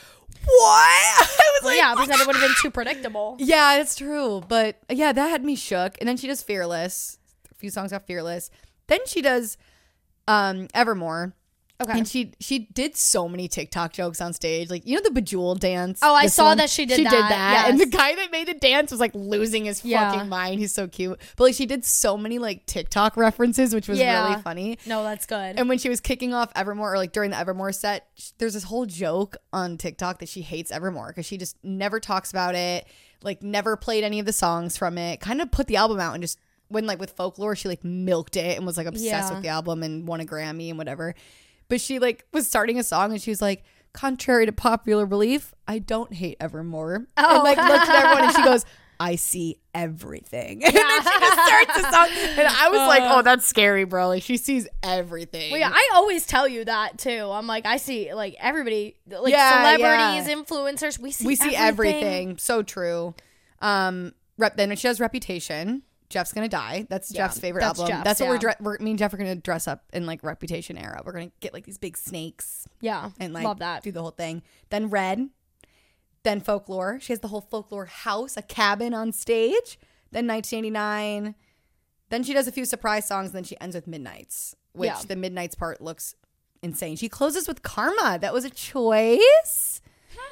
what? 0.46 0.50
I 1.20 1.52
was 1.54 1.64
Well, 1.64 1.72
like, 1.74 1.78
yeah, 1.78 1.94
because 1.94 2.08
then 2.10 2.20
it 2.22 2.28
would 2.28 2.36
have 2.36 2.44
been 2.48 2.56
too 2.62 2.72
predictable. 2.72 3.36
yeah, 3.40 3.80
it's 3.80 3.96
true. 3.96 4.42
But 4.48 4.78
yeah, 4.90 5.12
that 5.12 5.28
had 5.30 5.44
me 5.44 5.56
shook. 5.56 5.96
And 6.00 6.08
then 6.08 6.18
she 6.18 6.28
does 6.28 6.42
Fearless. 6.42 7.18
A 7.52 7.56
few 7.56 7.70
songs 7.70 7.94
off 7.94 8.06
Fearless. 8.06 8.50
Then 8.88 9.00
she 9.06 9.22
does 9.22 9.58
um 10.28 10.68
Evermore. 10.74 11.34
Okay. 11.82 11.98
And 11.98 12.08
she 12.08 12.34
she 12.40 12.60
did 12.60 12.96
so 12.96 13.28
many 13.28 13.48
TikTok 13.48 13.94
jokes 13.94 14.22
on 14.22 14.34
stage. 14.34 14.70
Like, 14.70 14.86
you 14.86 14.96
know 14.96 15.02
the 15.02 15.12
Bejeweled 15.12 15.60
dance? 15.60 16.00
Oh, 16.02 16.14
I 16.14 16.28
saw 16.28 16.56
that 16.56 16.70
she 16.70 16.86
did 16.86 16.98
She 16.98 17.04
did 17.04 17.12
that, 17.12 17.30
that. 17.30 17.66
And 17.70 17.80
the 17.80 17.86
guy 17.86 18.16
that 18.16 18.32
made 18.32 18.48
the 18.48 18.54
dance 18.54 18.92
was 18.92 19.00
like 19.00 19.12
losing 19.14 19.66
his 19.66 19.84
Yeah. 19.84 20.12
fucking 20.12 20.30
mind. 20.30 20.60
He's 20.60 20.74
so 20.74 20.88
cute. 20.88 21.20
But 21.38 21.44
like 21.46 21.56
she 21.56 21.66
did 21.66 21.84
so 21.86 22.18
many 22.18 22.40
like 22.40 22.66
TikTok 22.66 23.18
references, 23.18 23.74
which 23.74 23.88
was 23.88 24.00
Yeah. 24.00 24.28
really 24.30 24.42
funny. 24.42 24.78
no, 24.86 25.04
that's 25.04 25.26
good. 25.26 25.58
And 25.60 25.68
when 25.70 25.78
she 25.78 25.90
was 25.90 26.00
kicking 26.00 26.34
off 26.34 26.52
Evermore, 26.56 26.94
or 26.94 26.98
like 26.98 27.12
during 27.12 27.32
the 27.32 27.38
Evermore 27.38 27.72
set, 27.72 28.08
sh- 28.16 28.30
there's 28.38 28.54
this 28.54 28.64
whole 28.64 28.86
joke 28.86 29.38
on 29.52 29.78
TikTok 29.78 30.20
that 30.20 30.30
she 30.30 30.42
hates 30.42 30.72
Evermore 30.72 31.08
because 31.08 31.26
she 31.26 31.38
just 31.38 31.56
never 31.64 32.00
talks 32.00 32.32
about 32.32 32.56
it, 32.56 32.86
like 33.24 33.42
never 33.42 33.76
played 33.76 34.04
any 34.04 34.20
of 34.20 34.26
the 34.26 34.34
songs 34.34 34.78
from 34.78 34.98
it. 34.98 35.20
Kind 35.20 35.42
of 35.42 35.52
put 35.52 35.68
the 35.68 35.76
album 35.78 36.00
out 36.00 36.14
and 36.14 36.22
just 36.24 36.40
when 36.68 36.86
like 36.86 37.00
with 37.00 37.12
folklore, 37.12 37.54
she 37.56 37.68
like 37.68 37.84
milked 37.84 38.38
it 38.38 38.56
and 38.58 38.66
was 38.66 38.78
like 38.78 38.88
obsessed 38.88 39.04
Yeah. 39.30 39.34
with 39.34 39.42
the 39.44 39.50
album 39.50 39.84
and 39.84 40.08
won 40.08 40.22
a 40.22 40.26
Grammy 40.26 40.70
and 40.70 40.78
whatever. 40.78 41.16
But 41.72 41.80
she 41.80 42.00
like 42.00 42.26
was 42.34 42.46
starting 42.46 42.78
a 42.78 42.84
song 42.84 43.14
and 43.14 43.22
she 43.22 43.32
was 43.32 43.42
like, 43.42 43.64
contrary 43.94 44.46
to 44.46 44.52
popular 44.52 45.06
belief, 45.06 45.54
I 45.70 45.80
don't 45.80 46.12
hate 46.14 46.36
Evermore. 46.42 47.08
Oh. 47.16 47.36
And 47.36 47.44
like 47.46 47.56
looked 47.58 47.88
at 47.88 47.96
everyone 48.04 48.24
and 48.26 48.36
she 48.36 48.44
goes. 48.44 48.66
I 49.00 49.16
see 49.16 49.58
everything. 49.74 50.64
And 50.64 50.76
then 50.76 51.02
she 51.02 51.20
just 51.20 51.48
starts 51.48 51.76
the 51.76 51.92
song. 51.92 52.08
And 52.38 52.48
I 52.48 52.70
was 52.70 52.88
like, 52.88 53.02
oh, 53.04 53.24
that's 53.24 53.48
scary, 53.48 53.84
bro. 53.86 54.10
Like, 54.10 54.22
she 54.22 54.38
sees 54.38 54.68
everything. 54.84 55.50
Well, 55.50 55.60
yeah, 55.60 55.72
I 55.74 55.90
always 55.96 56.28
tell 56.28 56.48
you 56.48 56.66
that 56.66 57.00
too. 57.00 57.32
I'm 57.32 57.48
like, 57.48 57.66
I 57.66 57.78
see 57.78 58.14
like 58.14 58.36
everybody, 58.38 58.98
like 59.10 59.32
Yeah, 59.34 59.76
celebrities, 59.78 60.28
yeah. 60.28 60.36
influencers. 60.36 61.00
We 61.00 61.10
see 61.10 61.26
we 61.26 61.36
see 61.36 61.56
everything. 61.56 62.38
So 62.38 62.62
true. 62.62 63.16
Um, 63.60 64.14
rep, 64.38 64.56
then 64.58 64.76
she 64.76 64.88
has 64.88 65.00
Reputation. 65.00 65.82
Jeff's 66.12 66.32
gonna 66.34 66.48
die. 66.50 66.86
That's 66.90 67.12
Yeah, 67.12 67.24
Jeff's 67.26 67.40
favorite 67.40 67.62
that's 67.62 67.80
album. 67.80 67.96
Jeff's, 67.96 68.04
that's 68.04 68.20
what 68.20 68.30
we're, 68.30 68.36
yeah. 68.36 68.40
dre- 68.40 68.56
we're. 68.60 68.78
Me 68.80 68.92
and 68.92 69.00
Jeff 69.00 69.14
are 69.14 69.18
gonna 69.18 69.36
dress 69.36 69.68
up 69.68 69.84
in 69.94 70.06
like 70.06 70.24
Reputation 70.24 70.78
era. 70.78 71.02
We're 71.04 71.14
gonna 71.14 71.32
get 71.40 71.54
like 71.54 71.66
these 71.66 71.78
big 71.78 71.98
snakes 71.98 72.68
Yeah, 72.82 73.12
and 73.20 73.34
like 73.34 73.44
love 73.44 73.60
that. 73.60 73.82
do 73.84 73.92
the 73.92 74.02
whole 74.02 74.12
thing. 74.12 74.44
Then 74.70 74.90
Red. 74.90 75.30
Then 76.24 76.40
Folklore. 76.40 77.00
She 77.00 77.14
has 77.14 77.20
the 77.22 77.30
whole 77.30 77.42
Folklore 77.42 77.86
house, 77.88 78.38
a 78.38 78.44
cabin 78.44 78.94
on 78.94 79.12
stage. 79.12 79.80
Then 80.12 80.28
1989. 80.28 81.34
Then 82.10 82.24
she 82.24 82.34
does 82.34 82.48
a 82.48 82.52
few 82.52 82.66
surprise 82.66 83.06
songs. 83.08 83.30
And 83.30 83.36
then 83.38 83.44
she 83.44 83.60
ends 83.60 83.76
with 83.76 83.88
Midnights, 83.88 84.56
which 84.74 84.88
Yeah. 84.90 85.02
the 85.08 85.16
Midnights 85.16 85.56
part 85.56 85.82
looks 85.82 86.14
insane. 86.62 86.96
She 86.96 87.10
closes 87.10 87.48
with 87.48 87.64
Karma. 87.64 88.20
That 88.22 88.34
was 88.34 88.46
a 88.46 88.50
choice. 88.52 89.82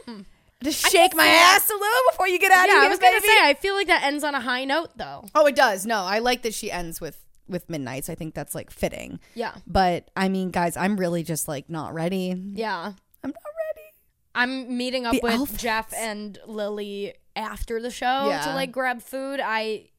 Hmm. 0.05 0.21
Just 0.63 0.89
shake 0.91 1.15
my 1.15 1.25
ass 1.25 1.69
a 1.69 1.73
little 1.73 2.01
before 2.11 2.27
you 2.27 2.37
get 2.37 2.51
out. 2.51 2.67
Yeah, 2.67 2.79
of 2.79 2.83
I 2.83 2.89
was 2.89 2.99
gonna 2.99 3.13
baby. 3.21 3.27
say, 3.27 3.39
I 3.49 3.53
feel 3.53 3.75
like 3.75 3.87
that 3.87 4.03
ends 4.03 4.23
on 4.25 4.35
a 4.35 4.41
high 4.41 4.65
note 4.65 4.89
though. 4.97 5.25
Oh, 5.33 5.45
it 5.45 5.55
does. 5.55 5.85
No, 5.85 6.01
I 6.01 6.19
like 6.19 6.41
that 6.41 6.53
she 6.53 6.69
ends 6.71 6.99
with 6.99 7.23
with 7.47 7.69
Midnights. 7.69 8.09
I 8.09 8.15
think 8.15 8.35
that's 8.35 8.53
like 8.53 8.69
fitting. 8.69 9.19
Yeah, 9.35 9.55
But 9.65 10.11
I 10.15 10.27
mean, 10.29 10.51
guys, 10.51 10.75
I'm 10.77 10.97
really 10.97 11.23
just 11.23 11.47
like 11.47 11.69
not 11.69 11.93
ready. 11.93 12.35
yeah. 12.53 12.91
I'm 13.23 13.31
not 13.31 13.43
ready. 13.75 13.87
I'm 14.35 14.77
meeting 14.77 15.05
up 15.05 15.13
The 15.13 15.21
with 15.23 15.33
outfits. 15.33 15.61
Jeff 15.63 15.93
and 15.95 16.37
Lily 16.45 17.13
after 17.35 17.81
the 17.81 17.89
show 17.89 18.27
Yeah. 18.29 18.41
to 18.45 18.53
like 18.53 18.71
grab 18.71 19.01
food. 19.01 19.39
I, 19.43 19.89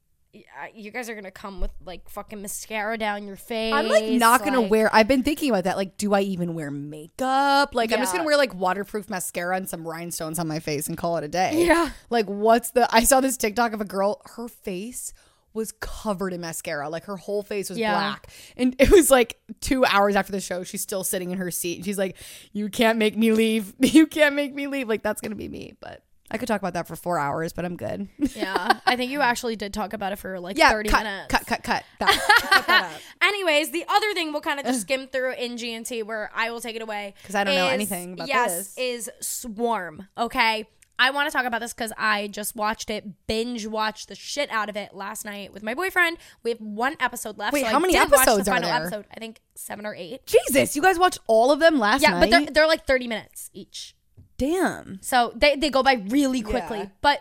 you 0.75 0.91
guys 0.91 1.09
are 1.09 1.15
gonna 1.15 1.31
come 1.31 1.61
with 1.61 1.71
like 1.85 2.09
fucking 2.09 2.41
mascara 2.41 2.97
down 2.97 3.27
your 3.27 3.37
face. 3.37 3.73
I'm 3.75 3.89
like 3.89 4.05
not 4.05 4.45
gonna 4.45 4.61
like- 4.61 4.71
wear. 4.71 4.91
I've 4.95 5.09
been 5.09 5.23
thinking 5.23 5.51
about 5.51 5.65
that. 5.65 5.77
Like, 5.77 5.97
do 5.97 6.15
I 6.15 6.21
even 6.21 6.55
wear 6.55 6.71
makeup? 6.71 7.75
Like, 7.75 7.93
I'm 7.93 7.99
just 7.99 8.13
gonna 8.13 8.25
wear 8.25 8.37
like 8.37 8.55
waterproof 8.55 9.11
mascara 9.11 9.57
and 9.57 9.69
some 9.69 9.87
rhinestones 9.87 10.39
on 10.39 10.47
my 10.47 10.61
face 10.61 10.89
and 10.89 10.97
call 10.97 11.17
it 11.17 11.25
a 11.25 11.29
day. 11.29 11.65
Yeah. 11.67 11.91
Like, 12.11 12.27
what's 12.27 12.71
the? 12.71 12.89
I 12.95 13.05
saw 13.05 13.21
this 13.21 13.37
TikTok 13.37 13.73
of 13.73 13.81
a 13.81 13.85
girl. 13.85 14.21
Her 14.37 14.47
face 14.49 15.13
was 15.53 15.73
covered 15.81 16.33
in 16.33 16.41
mascara. 16.41 16.89
Like 16.89 17.05
her 17.07 17.17
whole 17.17 17.43
face 17.43 17.69
was 17.69 17.77
Yeah. 17.79 17.93
black. 17.93 18.29
And 18.57 18.77
it 18.79 18.89
was 18.91 19.11
like 19.11 19.41
two 19.61 19.85
hours 19.85 20.15
after 20.15 20.31
the 20.31 20.41
show. 20.41 20.63
She's 20.63 20.81
still 20.83 21.03
sitting 21.03 21.33
in 21.33 21.39
her 21.39 21.51
seat. 21.51 21.79
And 21.79 21.85
she's 21.85 21.99
like, 21.99 22.17
"You 22.53 22.69
can't 22.69 22.99
make 22.99 23.17
me 23.17 23.33
leave. 23.33 23.75
You 23.81 24.07
can't 24.07 24.37
make 24.37 24.55
me 24.55 24.69
leave." 24.69 24.89
Like 24.89 25.03
that's 25.03 25.21
gonna 25.21 25.35
be 25.35 25.49
me. 25.49 25.75
But 25.81 26.05
I 26.31 26.39
could 26.39 26.47
talk 26.49 26.61
about 26.61 26.75
that 26.75 26.87
for 26.87 26.97
four 26.97 27.19
hours. 27.19 27.53
But 27.53 27.65
I'm 27.65 27.77
good. 27.77 28.09
Yeah, 28.37 28.79
I 28.87 28.97
think 28.97 29.11
you 29.11 29.21
actually 29.31 29.57
did 29.57 29.73
talk 29.75 29.93
about 29.93 30.13
it 30.13 30.17
for 30.17 30.39
like 30.41 30.57
yeah. 30.59 30.71
30 30.71 30.89
cut, 30.89 31.03
minutes. 31.05 31.27
cut. 31.29 31.47
Cut. 31.47 31.63
Cut. 31.63 31.85
That. 31.99 32.65
cut. 32.67 33.03
Anyways, 33.23 33.71
the 33.71 33.85
other 33.89 34.15
thing 34.15 34.33
we'll 34.33 34.41
kind 34.43 34.61
of 34.61 34.67
just 34.67 34.81
skim 34.83 35.07
through 35.09 35.33
in 35.35 35.57
G 35.57 35.79
& 35.81 35.85
TEA 35.85 36.03
where 36.03 36.31
I 36.35 36.51
will 36.51 36.61
take 36.61 36.77
it 36.77 36.83
away 36.83 37.15
'Cause 37.25 37.35
I 37.35 37.45
don't 37.45 37.55
know 37.55 37.67
anything 37.69 38.15
about 38.15 38.29
yes, 38.29 38.75
this. 38.75 38.79
is 38.79 39.11
Swarm. 39.21 40.07
Okay, 40.17 40.67
I 40.99 41.11
want 41.13 41.29
to 41.31 41.33
talk 41.37 41.47
about 41.47 41.61
this 41.63 41.73
because 41.73 41.93
I 41.97 42.27
just 42.29 42.55
watched 42.55 42.91
it, 42.91 43.27
binge 43.27 43.67
watched 43.67 44.09
the 44.09 44.15
shit 44.15 44.51
out 44.51 44.69
of 44.69 44.77
it 44.77 44.93
last 44.95 45.25
night 45.25 45.51
with 45.53 45.63
my 45.63 45.73
boyfriend. 45.75 46.19
We 46.43 46.51
have 46.51 46.61
one 46.61 46.95
episode 47.01 47.39
left. 47.39 47.55
Wait, 47.55 47.63
so 47.65 47.69
how 47.71 47.77
I 47.77 47.81
many 47.81 47.97
episodes 47.97 48.45
the 48.45 48.51
are 48.51 48.55
final 48.55 48.69
there? 48.69 48.81
Episode, 48.83 49.07
I 49.15 49.19
think 49.19 49.41
seven 49.55 49.87
or 49.87 49.95
eight. 49.95 50.27
Jesus, 50.27 50.77
you 50.77 50.83
guys 50.83 50.99
watched 50.99 51.19
all 51.27 51.51
of 51.53 51.59
them 51.59 51.79
last 51.79 52.03
Yeah, 52.03 52.11
night. 52.11 52.29
Yeah, 52.31 52.39
but 52.39 52.45
they're 52.47 52.53
they're 52.55 52.67
like 52.69 52.87
thirty 52.87 53.09
minutes 53.09 53.49
each. 53.55 53.95
Damn. 54.41 54.99
So 55.03 55.35
they, 55.37 55.55
they 55.55 55.69
go 55.69 55.83
by 55.83 56.03
really 56.09 56.41
quickly. 56.41 56.79
Yeah. 56.79 56.89
But 57.03 57.21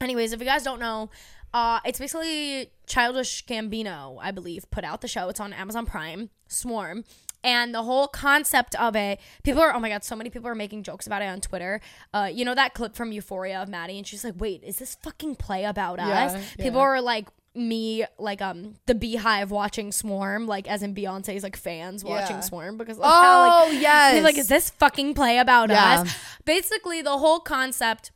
anyways, 0.00 0.32
if 0.32 0.40
you 0.40 0.46
guys 0.46 0.62
don't 0.62 0.80
know, 0.80 1.10
uh, 1.52 1.80
it's 1.84 1.98
basically 1.98 2.70
Childish 2.86 3.44
Gambino, 3.44 4.16
I 4.22 4.30
believe, 4.30 4.64
put 4.70 4.82
out 4.82 5.02
the 5.02 5.08
show. 5.08 5.28
It's 5.28 5.38
on 5.38 5.52
Amazon 5.52 5.84
Prime, 5.84 6.30
Swarm. 6.48 7.04
And 7.44 7.74
the 7.74 7.82
whole 7.82 8.08
concept 8.08 8.74
of 8.76 8.96
it, 8.96 9.20
people 9.42 9.60
are, 9.60 9.74
oh 9.74 9.80
my 9.80 9.90
God, 9.90 10.02
so 10.02 10.16
many 10.16 10.30
people 10.30 10.48
are 10.48 10.54
making 10.54 10.82
jokes 10.82 11.06
about 11.06 11.20
it 11.20 11.26
on 11.26 11.42
Twitter. 11.42 11.82
Uh, 12.14 12.30
you 12.32 12.46
know 12.46 12.54
that 12.54 12.72
clip 12.72 12.94
from 12.94 13.12
Euphoria 13.12 13.60
of 13.60 13.68
Maddy? 13.68 13.98
And 13.98 14.06
she's 14.06 14.24
like, 14.24 14.34
wait, 14.38 14.62
is 14.64 14.78
this 14.78 14.94
fucking 15.02 15.36
play 15.36 15.64
about 15.64 15.98
us? 15.98 16.42
People 16.56 16.80
yeah. 16.80 16.86
are 16.86 17.00
like, 17.02 17.28
me 17.60 18.04
like 18.18 18.40
um 18.42 18.74
the 18.86 18.94
beehive 18.94 19.50
watching 19.50 19.92
swarm 19.92 20.46
like 20.46 20.66
as 20.68 20.82
in 20.82 20.94
beyonce's 20.94 21.42
like 21.42 21.56
fans 21.56 22.02
watching 22.04 22.36
Yeah. 22.36 22.40
swarm 22.40 22.76
because 22.78 22.98
of 22.98 23.04
how, 23.04 23.40
like, 23.40 23.52
Oh 23.68 23.70
yes. 23.70 24.24
like, 24.24 24.38
is 24.38 24.48
this 24.48 24.70
fucking 24.70 25.14
play 25.14 25.38
about 25.38 25.70
Yeah. 25.70 26.00
us? 26.00 26.14
Basically, 26.44 27.02
the 27.02 27.18
whole 27.18 27.40
concept 27.40 28.10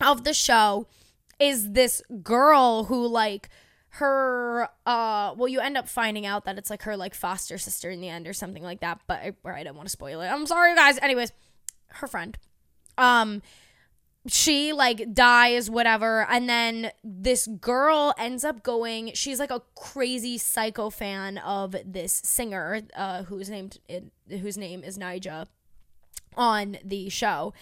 of 0.00 0.24
the 0.24 0.32
show 0.34 0.86
is 1.38 1.72
this 1.72 2.02
girl 2.22 2.84
who 2.84 3.06
like 3.06 3.48
her 3.96 4.68
uh 4.86 5.34
well 5.36 5.48
you 5.48 5.60
end 5.60 5.76
up 5.76 5.86
finding 5.88 6.24
out 6.24 6.44
that 6.46 6.56
it's 6.56 6.70
like 6.70 6.82
her 6.82 6.96
like 6.96 7.14
foster 7.14 7.58
sister 7.58 7.90
in 7.90 8.00
the 8.00 8.08
end 8.08 8.26
or 8.26 8.32
something 8.32 8.62
like 8.62 8.80
that 8.80 8.98
but 9.06 9.18
I, 9.20 9.32
I 9.44 9.62
don't 9.64 9.76
want 9.76 9.86
to 9.86 9.92
spoil 9.92 10.22
it 10.22 10.28
i'm 10.28 10.46
sorry 10.46 10.74
guys 10.74 10.98
anyways 11.02 11.30
her 11.88 12.06
friend 12.06 12.38
um 12.96 13.42
she 14.26 14.72
like 14.72 15.12
dies 15.12 15.68
whatever 15.68 16.24
and 16.30 16.48
then 16.48 16.90
this 17.02 17.46
girl 17.46 18.14
ends 18.16 18.44
up 18.44 18.62
going 18.62 19.12
she's 19.14 19.40
like 19.40 19.50
a 19.50 19.62
crazy 19.74 20.38
psycho 20.38 20.90
fan 20.90 21.38
of 21.38 21.74
this 21.84 22.20
singer 22.24 22.82
uh 22.96 23.24
whose 23.24 23.50
named 23.50 23.78
whose 24.28 24.56
name 24.56 24.84
is 24.84 24.96
Ni'Jah 24.96 25.46
on 26.36 26.78
the 26.84 27.08
show 27.08 27.52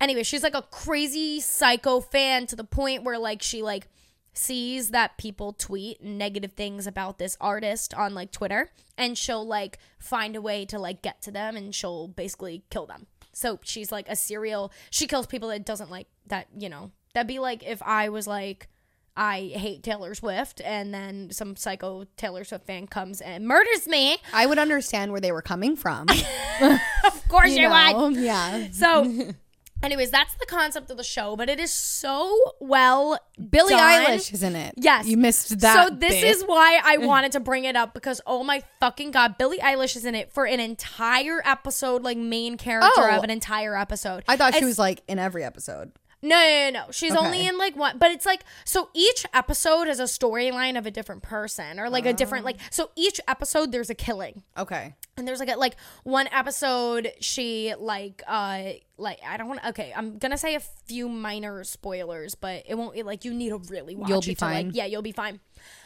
anyway 0.00 0.22
she's 0.22 0.42
like 0.42 0.54
a 0.54 0.62
crazy 0.62 1.38
psycho 1.38 2.00
fan 2.00 2.46
to 2.46 2.56
the 2.56 2.64
point 2.64 3.04
where 3.04 3.18
like 3.18 3.42
she 3.42 3.62
like 3.62 3.86
sees 4.32 4.90
that 4.90 5.18
people 5.18 5.52
tweet 5.52 6.02
negative 6.02 6.52
things 6.52 6.86
about 6.86 7.18
this 7.18 7.36
artist 7.40 7.92
on 7.94 8.14
like 8.14 8.30
Twitter 8.30 8.70
and 8.96 9.18
she'll 9.18 9.46
like 9.46 9.78
find 9.98 10.36
a 10.36 10.40
way 10.40 10.64
to 10.64 10.78
like 10.78 11.02
get 11.02 11.20
to 11.22 11.30
them 11.30 11.56
and 11.56 11.74
she'll 11.74 12.08
basically 12.08 12.62
kill 12.70 12.86
them. 12.86 13.06
So 13.32 13.58
she's 13.62 13.92
like 13.92 14.08
a 14.08 14.16
serial 14.16 14.72
she 14.90 15.06
kills 15.06 15.26
people 15.26 15.48
that 15.50 15.64
doesn't 15.64 15.90
like 15.90 16.08
that, 16.26 16.48
you 16.56 16.68
know. 16.68 16.90
That'd 17.14 17.28
be 17.28 17.38
like 17.38 17.62
if 17.64 17.82
I 17.82 18.08
was 18.08 18.26
like 18.26 18.68
I 19.16 19.50
hate 19.54 19.82
Taylor 19.82 20.14
Swift 20.14 20.60
and 20.64 20.94
then 20.94 21.30
some 21.30 21.56
psycho 21.56 22.04
Taylor 22.16 22.44
Swift 22.44 22.66
fan 22.66 22.86
comes 22.86 23.20
and 23.20 23.46
murders 23.46 23.86
me. 23.86 24.18
I 24.32 24.46
would 24.46 24.58
understand 24.58 25.12
where 25.12 25.20
they 25.20 25.32
were 25.32 25.42
coming 25.42 25.76
from. 25.76 26.06
Of 26.62 27.26
course 27.28 27.52
you, 27.52 27.62
you 27.62 27.70
would. 27.70 28.16
Yeah. 28.16 28.68
So, 28.72 29.32
anyways, 29.82 30.10
that's 30.10 30.34
the 30.34 30.46
concept 30.46 30.90
of 30.90 30.96
the 30.96 31.04
show, 31.04 31.36
but 31.36 31.48
it 31.48 31.58
is 31.60 31.72
so 31.72 32.36
well 32.60 33.18
Billie 33.50 33.74
done. 33.74 34.04
Eilish 34.06 34.32
is 34.32 34.42
in 34.42 34.56
it. 34.56 34.74
Yes. 34.76 35.06
You 35.06 35.16
missed 35.16 35.58
that. 35.60 35.88
So 35.88 35.94
this 35.94 36.12
bit. 36.12 36.24
is 36.24 36.42
why 36.44 36.80
I 36.84 36.96
wanted 37.06 37.32
to 37.32 37.40
bring 37.40 37.64
it 37.64 37.76
up 37.76 37.94
because 37.94 38.20
oh 38.26 38.42
my 38.44 38.62
fucking 38.80 39.10
god, 39.10 39.38
Billie 39.38 39.58
Eilish 39.58 39.96
is 39.96 40.04
in 40.04 40.14
it 40.14 40.32
for 40.32 40.46
an 40.46 40.60
entire 40.60 41.40
episode, 41.44 42.02
like 42.02 42.18
main 42.18 42.56
character 42.56 42.88
Oh. 42.96 43.16
of 43.16 43.24
an 43.24 43.30
entire 43.30 43.76
episode. 43.76 44.24
I 44.28 44.36
thought 44.36 44.54
she 44.54 44.64
was 44.64 44.78
like 44.78 45.02
in 45.08 45.18
every 45.18 45.44
episode. 45.44 45.92
No, 46.22 46.36
no, 46.36 46.70
no, 46.70 46.80
no. 46.86 46.90
She's 46.90 47.14
only 47.14 47.46
in 47.46 47.56
like 47.56 47.76
one, 47.76 47.96
but 47.98 48.10
it's 48.10 48.26
like 48.26 48.44
so 48.64 48.90
each 48.92 49.24
episode 49.32 49.86
has 49.86 50.00
a 50.00 50.04
storyline 50.04 50.76
of 50.76 50.84
a 50.84 50.90
different 50.90 51.22
person 51.22 51.80
or 51.80 51.88
like 51.88 52.04
a 52.04 52.12
different 52.12 52.44
like 52.44 52.58
so 52.70 52.90
each 52.94 53.20
episode 53.26 53.72
there's 53.72 53.88
a 53.88 53.94
killing. 53.94 54.42
Okay. 54.56 54.94
And 55.16 55.26
there's 55.26 55.40
like 55.40 55.50
a 55.50 55.56
like 55.56 55.76
one 56.04 56.28
episode 56.28 57.12
she 57.20 57.74
like 57.78 58.22
uh 58.26 58.72
like 58.98 59.20
I 59.26 59.36
don't 59.38 59.48
want 59.48 59.64
okay 59.68 59.92
I'm 59.96 60.18
gonna 60.18 60.36
say 60.38 60.54
a 60.54 60.60
few 60.60 61.08
minor 61.08 61.64
spoilers 61.64 62.34
but 62.34 62.64
it 62.66 62.74
won't 62.76 62.96
it, 62.96 63.06
like 63.06 63.24
you 63.24 63.32
need 63.32 63.50
to 63.50 63.58
really 63.70 63.96
watch 63.96 64.10
You'll 64.10 64.20
be 64.20 64.34
to, 64.34 64.44
like 64.44 64.66
fine. 64.66 64.70
yeah 64.74 64.84
you'll 64.84 65.02
be 65.02 65.12
fine 65.12 65.40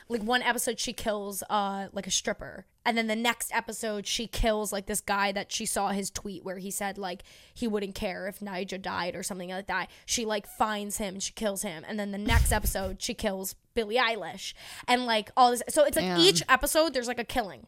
like 0.09 0.23
one 0.23 0.43
episode 0.43 0.81
she 0.81 0.93
kills 0.93 1.43
uh 1.49 1.89
like 1.93 2.07
a 2.07 2.11
stripper 2.11 2.67
and 2.85 2.97
then 2.99 3.07
the 3.07 3.17
next 3.17 3.55
episode 3.55 4.07
she 4.07 4.27
kills 4.27 4.73
like 4.73 4.87
this 4.87 5.01
guy 5.01 5.33
that 5.33 5.51
she 5.51 5.67
saw 5.67 5.89
his 5.89 6.11
tweet 6.11 6.45
where 6.45 6.59
he 6.59 6.71
said 6.71 6.99
like 6.99 7.23
he 7.53 7.67
wouldn't 7.67 7.95
care 7.95 8.27
if 8.27 8.43
Nigel 8.43 8.79
died 8.79 9.15
or 9.15 9.23
something 9.23 9.51
like 9.51 9.67
that 9.67 9.91
she 10.07 10.25
like 10.25 10.47
finds 10.47 10.99
him 10.99 11.15
and 11.15 11.23
she 11.23 11.33
kills 11.33 11.63
him 11.63 11.85
and 11.89 11.99
then 11.99 12.13
the 12.13 12.19
next 12.19 12.53
episode 12.53 13.01
she 13.01 13.15
kills 13.15 13.55
Billie 13.75 13.97
Eilish 13.97 14.55
and 14.87 15.07
like 15.07 15.31
all 15.37 15.51
this 15.51 15.63
so 15.69 15.85
it's 15.85 15.97
like 15.97 16.05
Damn. 16.05 16.21
each 16.21 16.43
episode 16.49 16.95
there's 16.95 17.09
like 17.09 17.19
a 17.19 17.25
killing 17.25 17.67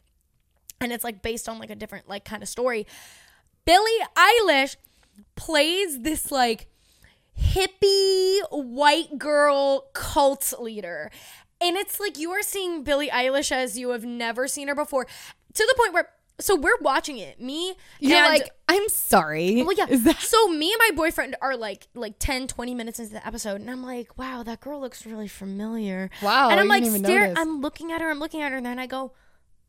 and 0.81 0.93
it's 0.93 1.05
like 1.05 1.23
based 1.23 1.49
on 1.49 1.59
like 1.59 1.71
a 1.71 1.75
different 1.75 2.09
like 2.09 2.25
kind 2.25 2.43
of 2.43 2.49
story. 2.49 2.87
Billie 3.64 4.01
Eilish 4.17 4.77
plays 5.35 6.01
this 6.03 6.31
like 6.31 6.67
hippie 7.39 8.41
white 8.51 9.19
girl 9.19 9.87
cult 9.93 10.53
leader. 10.61 11.11
And 11.61 11.76
it's 11.76 11.98
like 11.98 12.18
you 12.18 12.30
are 12.32 12.42
seeing 12.42 12.82
Billie 12.84 13.09
Eilish 13.09 13.50
as 13.50 13.78
you 13.78 13.90
have 13.90 14.04
never 14.04 14.46
seen 14.46 14.68
her 14.68 14.74
before 14.74 15.04
to 15.04 15.66
the 15.66 15.74
point 15.76 15.94
where 15.94 16.09
so 16.38 16.54
we're 16.54 16.76
watching 16.80 17.16
it. 17.18 17.40
Me 17.40 17.74
You're 17.98 18.18
and 18.18 18.28
like, 18.28 18.50
I'm 18.68 18.88
sorry. 18.88 19.62
well, 19.62 19.72
yeah. 19.72 19.86
That 19.88 20.20
so 20.20 20.48
me 20.48 20.70
and 20.72 20.78
my 20.78 20.94
boyfriend 20.94 21.36
are 21.40 21.57
like 21.57 21.88
like 21.94 22.16
10, 22.18 22.48
20 22.48 22.74
minutes 22.74 22.98
into 22.98 23.14
the 23.14 23.26
episode, 23.26 23.61
and 23.61 23.70
I'm 23.70 23.82
like, 23.82 24.18
wow, 24.18 24.42
that 24.42 24.61
girl 24.61 24.80
looks 24.80 25.07
really 25.07 25.28
familiar. 25.28 26.11
Wow, 26.22 26.50
And 26.50 26.61
I'm 26.61 26.68
like, 26.68 26.84
stare. 26.84 27.32
I'm 27.36 27.61
looking 27.61 27.90
at 27.92 28.00
her. 28.00 28.11
I'm 28.11 28.18
looking 28.18 28.42
at 28.42 28.50
her, 28.50 28.59
and 28.59 28.66
then 28.66 28.78
I 28.78 28.86
go, 28.86 29.12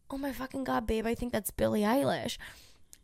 oh 0.09 0.17
my 0.17 0.31
fucking 0.31 0.63
god, 0.63 0.87
babe, 0.87 1.05
I 1.05 1.15
think 1.15 1.31
that's 1.31 1.51
Billie 1.51 1.81
Eilish. 1.81 2.37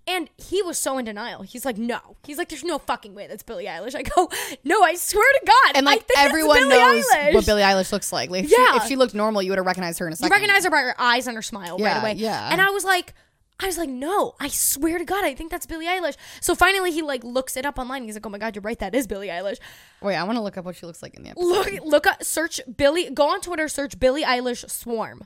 And 0.05 0.29
he 0.37 0.61
was 0.61 0.77
so 0.77 0.97
in 0.97 1.05
denial. 1.05 1.43
He's 1.43 1.63
like, 1.63 1.77
no. 1.77 1.99
He's 2.25 2.37
like, 2.37 2.49
there's 2.49 2.63
no 2.63 2.77
fucking 2.77 3.15
way 3.15 3.27
that's 3.27 3.41
Billie 3.43 3.65
Eilish. 3.65 3.95
I 3.95 4.01
go, 4.03 4.29
no, 4.65 4.81
I 4.83 4.95
swear 4.95 5.23
to 5.39 5.45
God. 5.45 5.75
and 5.77 5.85
like 5.85 6.03
everyone 6.17 6.67
knows 6.67 7.05
Eilish. 7.15 7.33
what 7.33 7.45
Billie 7.45 7.61
Eilish 7.61 7.91
looks 7.93 8.11
like. 8.11 8.29
Like 8.29 8.43
if, 8.43 8.51
Yeah. 8.51 8.71
she, 8.71 8.77
if 8.77 8.83
she 8.89 8.95
looked 8.97 9.13
normal, 9.13 9.41
you 9.41 9.51
would 9.51 9.57
have 9.59 9.65
recognized 9.65 9.99
her 9.99 10.07
in 10.07 10.11
a 10.13 10.15
second. 10.17 10.29
You 10.29 10.35
recognize 10.35 10.65
her 10.65 10.69
by 10.69 10.81
her 10.81 10.95
eyes 10.99 11.25
and 11.27 11.35
her 11.37 11.41
smile 11.41 11.77
right 11.77 12.01
away. 12.01 12.13
yeah. 12.15 12.49
And 12.51 12.59
I 12.59 12.69
was 12.71 12.83
like, 12.83 13.13
I 13.61 13.67
was 13.67 13.77
like, 13.77 13.87
no, 13.87 14.35
I 14.41 14.49
swear 14.49 14.97
to 14.97 15.05
God, 15.05 15.23
I 15.23 15.35
think 15.35 15.51
that's 15.51 15.65
Billie 15.65 15.85
Eilish. 15.85 16.17
So 16.41 16.53
finally, 16.53 16.91
he 16.91 17.01
like 17.01 17.23
looks 17.23 17.55
it 17.55 17.65
up 17.65 17.79
online. 17.79 18.03
He's 18.03 18.15
like, 18.15 18.25
oh 18.25 18.29
my 18.29 18.39
God, 18.39 18.55
you're 18.55 18.61
right, 18.63 18.77
that 18.79 18.93
is 18.93 19.07
Billie 19.07 19.27
Eilish. 19.29 19.57
Oh, 20.01 20.07
Wait, 20.07 20.15
I 20.17 20.23
want 20.25 20.35
to 20.37 20.41
look 20.41 20.57
up 20.57 20.65
what 20.65 20.75
she 20.75 20.85
looks 20.85 21.01
like 21.01 21.13
in 21.13 21.23
the 21.23 21.29
episode. 21.29 21.45
Look, 21.47 21.71
look 21.85 22.07
up, 22.07 22.23
search 22.25 22.59
Billie. 22.75 23.09
Go 23.11 23.29
on 23.29 23.39
Twitter, 23.39 23.69
search 23.69 23.97
Billie 23.99 24.23
Eilish 24.23 24.69
swarm, 24.69 25.21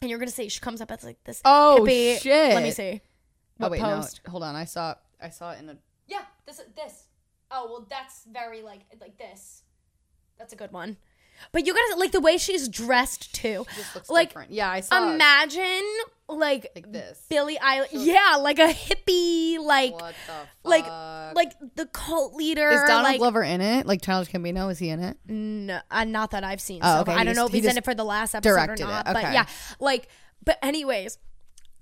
and 0.00 0.10
you're 0.10 0.18
gonna 0.18 0.32
see 0.32 0.48
she 0.48 0.58
comes 0.58 0.80
up 0.80 0.90
as 0.90 1.04
like 1.04 1.22
this. 1.22 1.40
Oh, 1.44 1.78
hippie- 1.82 2.20
shit. 2.20 2.54
Let 2.54 2.62
me 2.64 2.72
see. 2.72 3.00
Oh 3.62 3.68
wait, 3.70 3.80
post? 3.80 4.20
no. 4.26 4.30
Hold 4.30 4.42
on. 4.44 4.56
I 4.56 4.64
saw 4.64 4.94
I 5.20 5.28
saw 5.28 5.52
it 5.52 5.60
in 5.60 5.68
a 5.70 5.76
Yeah, 6.06 6.22
this 6.46 6.60
this. 6.76 7.08
Oh 7.50 7.66
well, 7.70 7.86
that's 7.88 8.24
very 8.30 8.62
like 8.62 8.80
like 9.00 9.18
this. 9.18 9.62
That's 10.38 10.52
a 10.52 10.56
good 10.56 10.72
one. 10.72 10.96
But 11.50 11.66
you 11.66 11.74
gotta 11.74 11.98
like 11.98 12.12
the 12.12 12.20
way 12.20 12.38
she's 12.38 12.68
dressed 12.68 13.34
too. 13.34 13.66
This 13.76 13.94
looks 13.94 14.10
Like, 14.10 14.28
different. 14.28 14.52
Yeah, 14.52 14.70
I 14.70 14.80
saw 14.80 15.10
it 15.10 15.14
Imagine 15.14 15.82
like, 16.28 16.68
like 16.74 16.92
this. 16.92 17.24
Billie 17.28 17.56
Eilish. 17.56 17.88
Yeah, 17.92 18.36
like 18.38 18.58
a 18.58 18.68
hippie, 18.68 19.58
like 19.58 19.92
What 19.92 20.14
the 20.26 20.32
fuck? 20.32 20.48
like 20.62 20.86
like 21.34 21.52
the 21.74 21.86
cult 21.86 22.34
leader. 22.34 22.68
is 22.70 22.82
Donald 22.82 23.04
like, 23.04 23.18
Glover 23.18 23.42
in 23.42 23.60
it? 23.60 23.86
Like 23.86 24.02
Childish 24.02 24.32
Gambino, 24.32 24.70
is 24.70 24.78
he 24.78 24.88
in 24.90 25.00
it? 25.00 25.16
No, 25.26 25.80
uh, 25.90 26.04
not 26.04 26.30
that 26.30 26.44
I've 26.44 26.60
seen. 26.60 26.80
Oh, 26.82 26.96
so 26.96 27.00
okay. 27.02 27.12
I 27.12 27.24
don't 27.24 27.28
he 27.28 27.32
know 27.34 27.46
if 27.46 27.52
he 27.52 27.60
he's 27.60 27.70
in 27.70 27.76
it 27.76 27.84
for 27.84 27.94
the 27.94 28.04
last 28.04 28.34
episode 28.34 28.54
directed 28.54 28.84
or 28.84 28.88
it, 28.88 28.92
not. 28.92 29.04
But 29.06 29.22
yeah, 29.32 29.46
like, 29.80 30.08
but 30.44 30.58
anyways, 30.62 31.18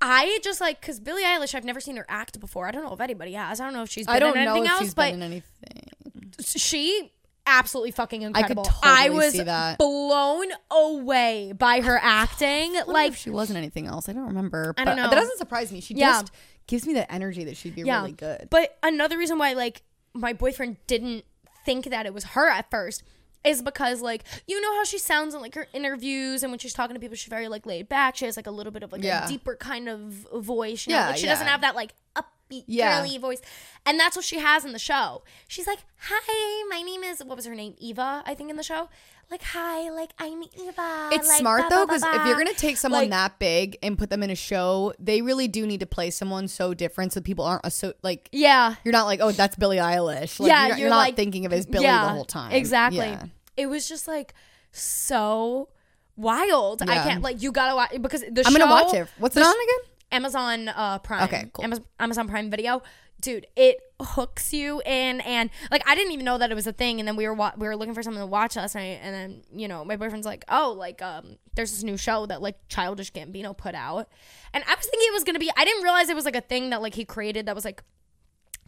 I 0.00 0.38
just 0.42 0.60
like 0.60 0.80
because 0.80 0.98
Billie 1.00 1.22
Eilish, 1.24 1.54
I've 1.54 1.64
never 1.64 1.80
seen 1.80 1.96
her 1.96 2.06
act 2.08 2.40
before. 2.40 2.66
I 2.66 2.70
don't 2.70 2.84
know 2.84 2.92
if 2.92 3.00
anybody 3.00 3.32
has. 3.34 3.60
I 3.60 3.64
don't 3.64 3.74
know 3.74 3.82
if 3.82 3.90
she's 3.90 4.06
been 4.06 4.16
I 4.16 4.18
don't 4.18 4.36
in 4.36 4.44
know 4.44 4.50
anything 4.52 4.64
if 4.64 4.70
else, 4.70 4.80
she's 4.82 4.94
but 4.94 5.10
been 5.12 5.22
in 5.22 5.22
anything. 5.22 6.32
she 6.40 7.12
absolutely 7.46 7.90
fucking 7.90 8.20
could 8.20 8.28
incredible. 8.28 8.64
totally 8.64 9.10
was 9.10 9.32
see 9.32 9.42
that. 9.42 9.78
blown 9.78 10.46
away 10.70 11.52
by 11.56 11.80
her 11.80 11.98
acting. 12.02 12.74
Like 12.86 13.14
she 13.14 13.30
wasn't 13.30 13.58
anything 13.58 13.86
else, 13.86 14.08
I 14.08 14.12
don't 14.12 14.26
remember. 14.28 14.74
I 14.78 14.84
don't 14.84 14.96
but 14.96 15.02
know. 15.02 15.10
That 15.10 15.16
doesn't 15.16 15.38
surprise 15.38 15.70
me. 15.72 15.80
She 15.80 15.94
Yeah. 15.94 16.12
just 16.12 16.32
gives 16.66 16.86
me 16.86 16.94
the 16.94 17.10
energy 17.12 17.44
that 17.44 17.56
she'd 17.56 17.74
be 17.74 17.82
yeah, 17.82 18.00
really 18.00 18.12
good. 18.12 18.48
But 18.50 18.78
another 18.82 19.18
reason 19.18 19.38
why 19.38 19.52
like 19.54 19.82
my 20.14 20.32
boyfriend 20.32 20.76
didn't 20.86 21.24
think 21.64 21.86
that 21.86 22.06
it 22.06 22.14
was 22.14 22.24
her 22.24 22.48
at 22.48 22.70
first 22.70 23.02
is 23.44 23.62
because 23.62 24.00
like 24.02 24.24
you 24.46 24.60
know 24.60 24.74
how 24.76 24.84
she 24.84 24.98
sounds 24.98 25.34
in 25.34 25.40
like 25.40 25.54
her 25.54 25.66
interviews 25.72 26.42
and 26.42 26.52
when 26.52 26.58
she's 26.58 26.74
talking 26.74 26.94
to 26.94 27.00
people 27.00 27.16
she's 27.16 27.30
very 27.30 27.48
like 27.48 27.64
laid 27.66 27.88
back 27.88 28.16
she 28.16 28.24
has 28.26 28.36
like 28.36 28.46
a 28.46 28.50
little 28.50 28.72
bit 28.72 28.82
of 28.82 28.92
like 28.92 29.02
Yeah. 29.02 29.24
a 29.24 29.28
deeper 29.28 29.56
kind 29.56 29.88
of 29.88 30.26
voice 30.34 30.86
you 30.86 30.92
know? 30.92 30.98
Yeah, 31.00 31.06
like 31.08 31.16
she 31.16 31.26
doesn't 31.26 31.46
have 31.46 31.62
that 31.62 31.74
like 31.74 31.94
upbeat 32.14 32.64
Yeah. 32.66 33.00
girly 33.02 33.16
voice 33.18 33.40
and 33.86 33.98
that's 33.98 34.14
what 34.16 34.24
she 34.24 34.38
has 34.40 34.64
in 34.64 34.72
the 34.72 34.78
show 34.78 35.22
she's 35.48 35.66
like 35.66 35.78
hi 35.98 36.64
my 36.68 36.82
name 36.82 37.02
is 37.02 37.24
what 37.24 37.36
was 37.36 37.46
her 37.46 37.54
name 37.54 37.74
Eva 37.78 38.22
I 38.26 38.34
think 38.34 38.50
in 38.50 38.56
the 38.56 38.62
show 38.62 38.88
like 39.30 39.42
hi 39.42 39.90
like 39.90 40.10
I'm 40.18 40.42
Eva 40.42 41.10
It's 41.12 41.28
like, 41.28 41.38
smart 41.38 41.64
though, 41.70 41.86
because 41.86 42.02
if 42.02 42.26
you're 42.26 42.36
gonna 42.36 42.52
take 42.54 42.76
someone 42.76 43.02
Like- 43.02 43.10
that 43.10 43.38
big 43.38 43.78
and 43.82 43.96
put 43.96 44.10
them 44.10 44.22
in 44.22 44.30
a 44.30 44.34
show, 44.34 44.92
they 44.98 45.22
really 45.22 45.46
do 45.48 45.66
need 45.66 45.80
to 45.80 45.86
play 45.86 46.10
someone 46.10 46.48
so 46.48 46.74
different 46.74 47.12
so 47.12 47.20
people 47.20 47.44
aren't 47.44 47.72
so 47.72 47.92
like 48.02 48.28
yeah 48.32 48.74
you're 48.84 48.92
not 48.92 49.06
like 49.06 49.20
oh 49.22 49.30
that's 49.32 49.54
Billie 49.56 49.76
Eilish. 49.76 50.40
Like, 50.40 50.48
Yeah, 50.48 50.60
you're, 50.62 50.68
not- 50.68 50.68
you're 50.70 50.78
you're 50.78 50.90
not 50.90 50.96
like- 50.96 51.16
thinking 51.16 51.46
of 51.46 51.52
as 51.52 51.66
Billie 51.66 51.84
yeah, 51.84 52.02
the 52.04 52.08
whole 52.10 52.24
time. 52.24 52.52
Exactly. 52.52 52.98
Yeah. 53.06 53.24
It 53.56 53.66
was 53.66 53.88
just 53.88 54.08
like 54.08 54.34
so 54.72 55.68
wild. 56.16 56.82
I 56.82 56.86
can't 57.08 57.22
like 57.22 57.42
you 57.42 57.52
gotta 57.52 57.76
watch 57.76 57.90
because 58.00 58.22
the 58.22 58.42
I'm 58.44 58.52
show. 58.52 58.58
gonna 58.58 58.70
watch 58.70 58.94
it. 58.94 59.08
What's 59.18 59.36
it 59.36 59.40
the 59.40 59.46
on 59.46 59.54
again? 59.54 59.89
Amazon 60.12 60.68
uh, 60.68 60.98
Prime. 60.98 61.24
Okay, 61.24 61.50
cool. 61.52 61.64
Amaz- 61.64 61.84
Amazon 61.98 62.28
Prime 62.28 62.50
Video. 62.50 62.82
Dude, 63.20 63.46
it 63.54 63.76
hooks 64.00 64.54
you 64.54 64.80
in, 64.86 65.20
and 65.20 65.50
like 65.70 65.86
I 65.86 65.94
didn't 65.94 66.12
even 66.12 66.24
know 66.24 66.38
that 66.38 66.50
it 66.50 66.54
was 66.54 66.66
a 66.66 66.72
thing. 66.72 67.00
And 67.00 67.06
then 67.06 67.16
we 67.16 67.26
were 67.28 67.34
wa- 67.34 67.52
we 67.56 67.66
were 67.68 67.76
looking 67.76 67.92
for 67.92 68.02
something 68.02 68.22
to 68.22 68.26
watch 68.26 68.56
last 68.56 68.74
night, 68.74 68.98
and 69.02 69.14
then 69.14 69.42
you 69.54 69.68
know 69.68 69.84
my 69.84 69.96
boyfriend's 69.96 70.24
like, 70.26 70.44
oh, 70.48 70.74
like 70.76 71.02
um, 71.02 71.36
there's 71.54 71.70
this 71.70 71.82
new 71.82 71.98
show 71.98 72.24
that 72.26 72.40
like 72.40 72.56
Childish 72.68 73.12
Gambino 73.12 73.54
put 73.54 73.74
out, 73.74 74.08
and 74.54 74.64
I 74.66 74.74
was 74.74 74.86
thinking 74.86 75.06
it 75.08 75.12
was 75.12 75.24
gonna 75.24 75.38
be. 75.38 75.50
I 75.54 75.66
didn't 75.66 75.82
realize 75.82 76.08
it 76.08 76.16
was 76.16 76.24
like 76.24 76.36
a 76.36 76.40
thing 76.40 76.70
that 76.70 76.80
like 76.80 76.94
he 76.94 77.04
created 77.04 77.44
that 77.44 77.54
was 77.54 77.66
like 77.66 77.82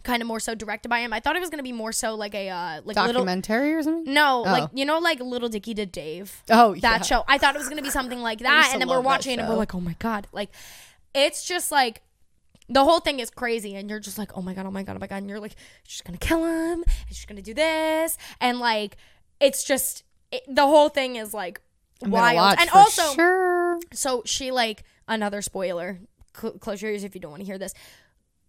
kind 0.03 0.21
of 0.21 0.27
more 0.29 0.41
so 0.41 0.55
directed 0.55 0.89
by 0.91 0.99
him. 0.99 1.15
I 1.15 1.21
thought 1.21 1.35
it 1.37 1.41
was 1.41 1.49
gonna 1.49 1.63
be 1.63 1.73
more 1.73 1.93
so 1.93 2.15
like 2.15 2.35
a 2.35 2.51
uh 2.51 2.81
like 2.85 2.97
little 2.97 3.13
Documentary 3.13 3.73
or 3.73 3.83
something? 3.83 4.13
no, 4.13 4.41
Oh. 4.41 4.53
like 4.53 4.69
you 4.75 4.85
know, 4.85 4.99
like 4.99 5.19
Lil 5.21 5.49
Dicky 5.49 5.73
did 5.73 5.93
Dave. 5.93 6.43
Oh, 6.51 6.75
that 6.75 6.83
yeah. 6.83 7.03
show. 7.03 7.25
I 7.27 7.39
thought 7.39 7.55
it 7.55 7.59
was 7.59 7.71
gonna 7.71 7.81
be 7.81 7.89
something 7.89 8.21
like 8.21 8.41
that, 8.41 8.71
and 8.73 8.83
then 8.83 8.89
we're 8.91 9.01
watching 9.01 9.33
it, 9.33 9.39
and 9.39 9.49
we're 9.49 9.55
like, 9.57 9.75
oh 9.75 9.81
my 9.81 9.97
god, 9.99 10.27
like 10.33 10.51
it's 11.15 11.45
just 11.45 11.71
like 11.73 12.03
the 12.69 12.85
whole 12.85 13.01
thing 13.01 13.21
is 13.21 13.31
crazy, 13.31 13.75
and 13.75 13.91
you're 13.91 14.01
just 14.01 14.19
like, 14.19 14.37
oh 14.37 14.43
my 14.43 14.55
god, 14.55 14.67
oh 14.67 14.71
my 14.71 14.83
god, 14.83 14.97
oh 14.97 14.99
my 15.01 15.07
god, 15.07 15.17
and 15.17 15.29
you're 15.29 15.41
like, 15.41 15.57
she's 15.85 16.01
gonna 16.03 16.19
kill 16.19 16.45
him, 16.45 16.85
she's 17.09 17.25
gonna 17.27 17.43
do 17.43 17.55
this, 17.55 18.17
and 18.41 18.59
like 18.61 18.97
it's 19.41 19.65
just 19.65 20.05
it, 20.31 20.43
the 20.49 20.67
whole 20.67 20.89
thing 20.89 21.17
is 21.17 21.35
like 21.35 21.61
wild, 22.03 22.57
and 22.59 22.71
also 22.71 23.15
sure. 23.15 23.79
so 23.93 24.23
she 24.25 24.51
like 24.51 24.85
another 25.09 25.43
spoiler. 25.43 26.01
Cl- 26.35 26.55
close 26.59 26.81
your 26.81 26.91
ears 26.93 27.05
if 27.05 27.15
you 27.15 27.21
don't 27.21 27.31
want 27.33 27.41
to 27.43 27.47
hear 27.47 27.59
this. 27.59 27.75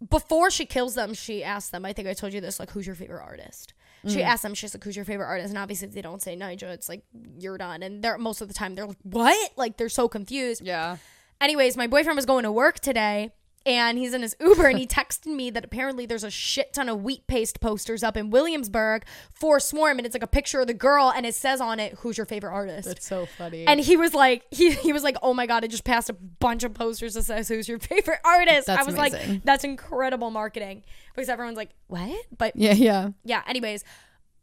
Before 0.09 0.49
she 0.51 0.65
kills 0.65 0.95
them, 0.95 1.13
she 1.13 1.43
asks 1.43 1.69
them. 1.69 1.83
I 1.85 1.91
think 1.93 2.07
I 2.07 2.13
told 2.13 2.33
you 2.33 2.39
this. 2.41 2.59
Like, 2.59 2.69
who's 2.71 2.85
your 2.85 2.95
favorite 2.95 3.21
artist? 3.23 3.73
She 4.07 4.17
Mm. 4.19 4.25
asks 4.25 4.41
them. 4.43 4.53
She's 4.53 4.73
like, 4.73 4.83
"Who's 4.83 4.95
your 4.97 5.05
favorite 5.05 5.27
artist?" 5.27 5.49
And 5.49 5.57
obviously, 5.57 5.87
if 5.87 5.93
they 5.93 6.01
don't 6.01 6.21
say 6.21 6.35
Nigel, 6.35 6.69
it's 6.71 6.89
like 6.89 7.03
you're 7.39 7.57
done. 7.57 7.83
And 7.83 8.03
they're 8.03 8.17
most 8.17 8.41
of 8.41 8.47
the 8.49 8.53
time 8.53 8.75
they're 8.75 8.85
like, 8.85 8.97
"What?" 9.03 9.51
Like 9.57 9.77
they're 9.77 9.87
so 9.89 10.07
confused. 10.09 10.61
Yeah. 10.65 10.97
Anyways, 11.43 11.75
my 11.75 11.87
boyfriend 11.87 12.15
was 12.15 12.25
going 12.25 12.43
to 12.43 12.51
work 12.53 12.79
today 12.79 13.33
and 13.65 13.97
he's 13.97 14.13
in 14.13 14.21
his 14.21 14.33
Uber 14.39 14.67
and 14.67 14.79
he 14.79 14.87
texted 14.87 15.25
me 15.25 15.49
that 15.49 15.65
apparently 15.65 16.05
there's 16.05 16.23
a 16.23 16.31
shit 16.31 16.71
ton 16.71 16.87
of 16.87 17.03
wheat 17.03 17.27
paste 17.27 17.59
posters 17.59 18.01
up 18.01 18.15
in 18.15 18.29
Williamsburg 18.29 19.03
for 19.33 19.59
Swarm 19.59 19.97
and 19.97 20.05
it's 20.05 20.15
like 20.15 20.23
a 20.23 20.27
picture 20.27 20.61
of 20.61 20.67
the 20.67 20.73
girl 20.73 21.11
and 21.13 21.25
it 21.25 21.35
says 21.35 21.59
on 21.59 21.81
it, 21.81 21.95
Who's 21.99 22.15
your 22.15 22.25
favorite 22.25 22.53
artist? 22.53 22.87
That's 22.87 23.05
so 23.05 23.25
funny. 23.25 23.67
and 23.67 23.81
he 23.81 23.97
was 23.97 24.13
like, 24.13 24.45
he, 24.51 24.71
he 24.71 24.93
was 24.93 25.03
like, 25.03 25.17
oh 25.21 25.33
my 25.33 25.45
god, 25.45 25.65
I 25.65 25.67
just 25.67 25.83
passed 25.83 26.09
a 26.09 26.13
bunch 26.13 26.63
of 26.63 26.73
posters 26.73 27.15
that 27.15 27.23
says 27.23 27.49
who's 27.49 27.67
your 27.67 27.79
favorite 27.79 28.19
artist. 28.23 28.69
I 28.69 28.83
was 28.83 28.95
amazing. 28.95 29.29
like, 29.29 29.43
that's 29.43 29.65
incredible 29.65 30.31
marketing 30.31 30.83
because 31.13 31.27
everyone's 31.27 31.57
like, 31.57 31.71
what? 31.87 32.25
But 32.37 32.55
yeah, 32.55 32.71
yeah. 32.71 33.09
yeah, 33.25 33.41
anyways, 33.47 33.83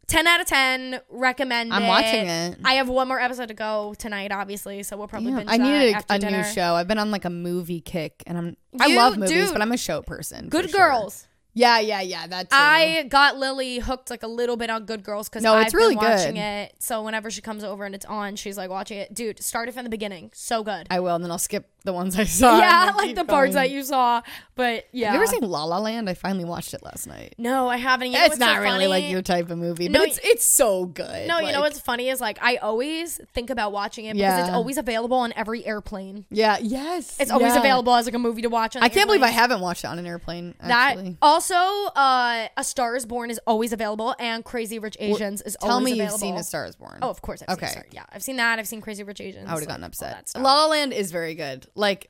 10 0.07 0.27
out 0.27 0.41
of 0.41 0.47
10, 0.47 0.99
recommend 1.09 1.73
I'm 1.73 1.83
it. 1.83 1.87
watching 1.87 2.27
it. 2.27 2.57
I 2.65 2.73
have 2.73 2.89
one 2.89 3.07
more 3.07 3.19
episode 3.19 3.47
to 3.47 3.53
go 3.53 3.93
tonight, 3.97 4.31
obviously, 4.31 4.83
so 4.83 4.97
we'll 4.97 5.07
probably 5.07 5.31
binge 5.31 5.49
I 5.49 5.57
that 5.57 5.63
needed 5.63 5.95
after 5.95 6.13
a, 6.13 6.17
a 6.17 6.31
new 6.31 6.43
show. 6.43 6.75
I've 6.75 6.87
been 6.87 6.97
on 6.97 7.11
like 7.11 7.23
a 7.25 7.29
movie 7.29 7.79
kick, 7.81 8.23
and 8.27 8.37
I'm 8.37 8.57
I 8.79 8.87
You 8.87 8.97
love 8.97 9.17
movies, 9.17 9.47
do. 9.47 9.53
but 9.53 9.61
I'm 9.61 9.71
a 9.71 9.77
show 9.77 10.01
person. 10.01 10.45
for 10.45 10.49
Good 10.49 10.69
sure. 10.71 10.89
girls. 10.89 11.27
Yeah, 11.53 11.79
yeah, 11.79 12.01
yeah. 12.01 12.27
That's 12.27 12.49
I 12.51 13.03
got 13.09 13.37
Lily 13.37 13.79
hooked 13.79 14.09
like 14.09 14.23
a 14.23 14.27
little 14.27 14.55
bit 14.55 14.69
on 14.69 14.85
Good 14.85 15.03
Girls 15.03 15.27
because 15.27 15.43
No, 15.43 15.53
I've 15.53 15.65
it's 15.65 15.73
really 15.73 15.95
been 15.95 16.03
watching 16.05 16.35
good. 16.35 16.41
it. 16.41 16.75
So 16.79 17.03
whenever 17.03 17.29
she 17.29 17.41
comes 17.41 17.63
over 17.63 17.85
and 17.85 17.93
it's 17.93 18.05
on, 18.05 18.35
she's 18.35 18.57
like 18.57 18.69
watching 18.69 18.97
it. 18.97 19.13
Dude, 19.13 19.41
start 19.43 19.67
it 19.67 19.73
from 19.73 19.83
the 19.83 19.89
beginning. 19.89 20.31
So 20.33 20.63
good. 20.63 20.87
I 20.89 20.99
will, 20.99 21.15
and 21.15 21.23
then 21.23 21.31
I'll 21.31 21.37
skip 21.37 21.67
the 21.83 21.93
ones 21.93 22.17
I 22.17 22.23
saw. 22.25 22.59
yeah, 22.59 22.93
like 22.95 23.15
the 23.15 23.25
parts 23.25 23.55
that 23.55 23.69
you 23.69 23.83
saw. 23.83 24.21
But 24.55 24.85
yeah. 24.91 25.07
Have 25.07 25.15
you 25.15 25.21
ever 25.23 25.31
seen 25.31 25.41
La 25.41 25.63
La 25.65 25.79
Land? 25.79 26.09
I 26.09 26.13
finally 26.13 26.45
watched 26.45 26.73
it 26.73 26.83
last 26.83 27.07
night. 27.07 27.35
no, 27.37 27.67
I 27.67 27.77
haven't. 27.77 28.07
You 28.07 28.19
know 28.19 28.25
it's 28.25 28.37
not 28.37 28.57
so 28.57 28.61
really 28.61 28.87
like 28.87 29.09
your 29.09 29.21
type 29.21 29.49
of 29.49 29.57
movie, 29.57 29.89
No, 29.89 29.99
but 29.99 30.09
it's 30.09 30.19
it's 30.23 30.45
so 30.45 30.85
good. 30.85 31.27
No, 31.27 31.39
you 31.39 31.51
know 31.51 31.61
what's 31.61 31.79
funny 31.79 32.09
is 32.09 32.21
like 32.21 32.37
I 32.41 32.57
always 32.57 33.19
think 33.33 33.49
about 33.49 33.71
watching 33.71 34.05
it 34.05 34.15
because 34.15 34.47
it's 34.47 34.53
always 34.53 34.77
available 34.77 35.17
on 35.17 35.33
every 35.35 35.65
airplane. 35.65 36.25
Yeah. 36.29 36.57
Yes. 36.61 37.19
It's 37.19 37.31
always 37.31 37.53
yeah. 37.53 37.59
available 37.59 37.93
as 37.93 38.05
like 38.05 38.15
a 38.15 38.19
movie 38.19 38.43
to 38.43 38.49
watch. 38.49 38.75
On 38.75 38.83
I 38.83 38.89
can't 38.89 39.07
believe 39.07 39.23
I 39.23 39.29
haven't 39.29 39.59
watched 39.59 39.83
it 39.83 39.87
on 39.87 39.99
an 39.99 40.05
airplane. 40.05 40.55
That 40.61 40.91
Actually. 40.91 41.17
Also, 41.49 41.91
uh, 41.95 42.47
A 42.57 42.63
Star 42.63 42.95
Is 42.95 43.05
Born 43.05 43.29
is 43.31 43.39
always 43.47 43.73
available, 43.73 44.15
and 44.19 44.43
Crazy 44.45 44.79
Rich 44.79 44.97
Asians 44.99 45.41
is 45.41 45.55
always 45.61 45.61
available. 45.61 45.67
Tell 45.67 45.71
always 45.77 45.85
me 45.85 45.91
available. 45.99 46.13
you've 46.13 46.19
seen 46.21 46.35
A 46.37 46.43
Star 46.43 46.65
Is 46.65 46.75
Born. 46.75 46.99
Oh, 47.01 47.09
of 47.09 47.21
course 47.21 47.41
I've 47.47 47.55
Okay. 47.57 47.67
seen 47.67 47.73
Star. 47.73 47.85
Yeah, 47.91 48.05
I've 48.11 48.23
seen 48.23 48.37
that. 48.37 48.59
I've 48.59 48.67
seen 48.67 48.81
Crazy 48.81 49.03
Rich 49.03 49.21
Asians. 49.21 49.49
I 49.49 49.53
would 49.53 49.61
have 49.61 49.67
gotten 49.69 49.83
upset. 49.83 50.31
La 50.35 50.41
La 50.41 50.65
Land 50.67 50.93
is 50.93 51.11
very 51.11 51.35
good. 51.35 51.67
Like, 51.75 52.09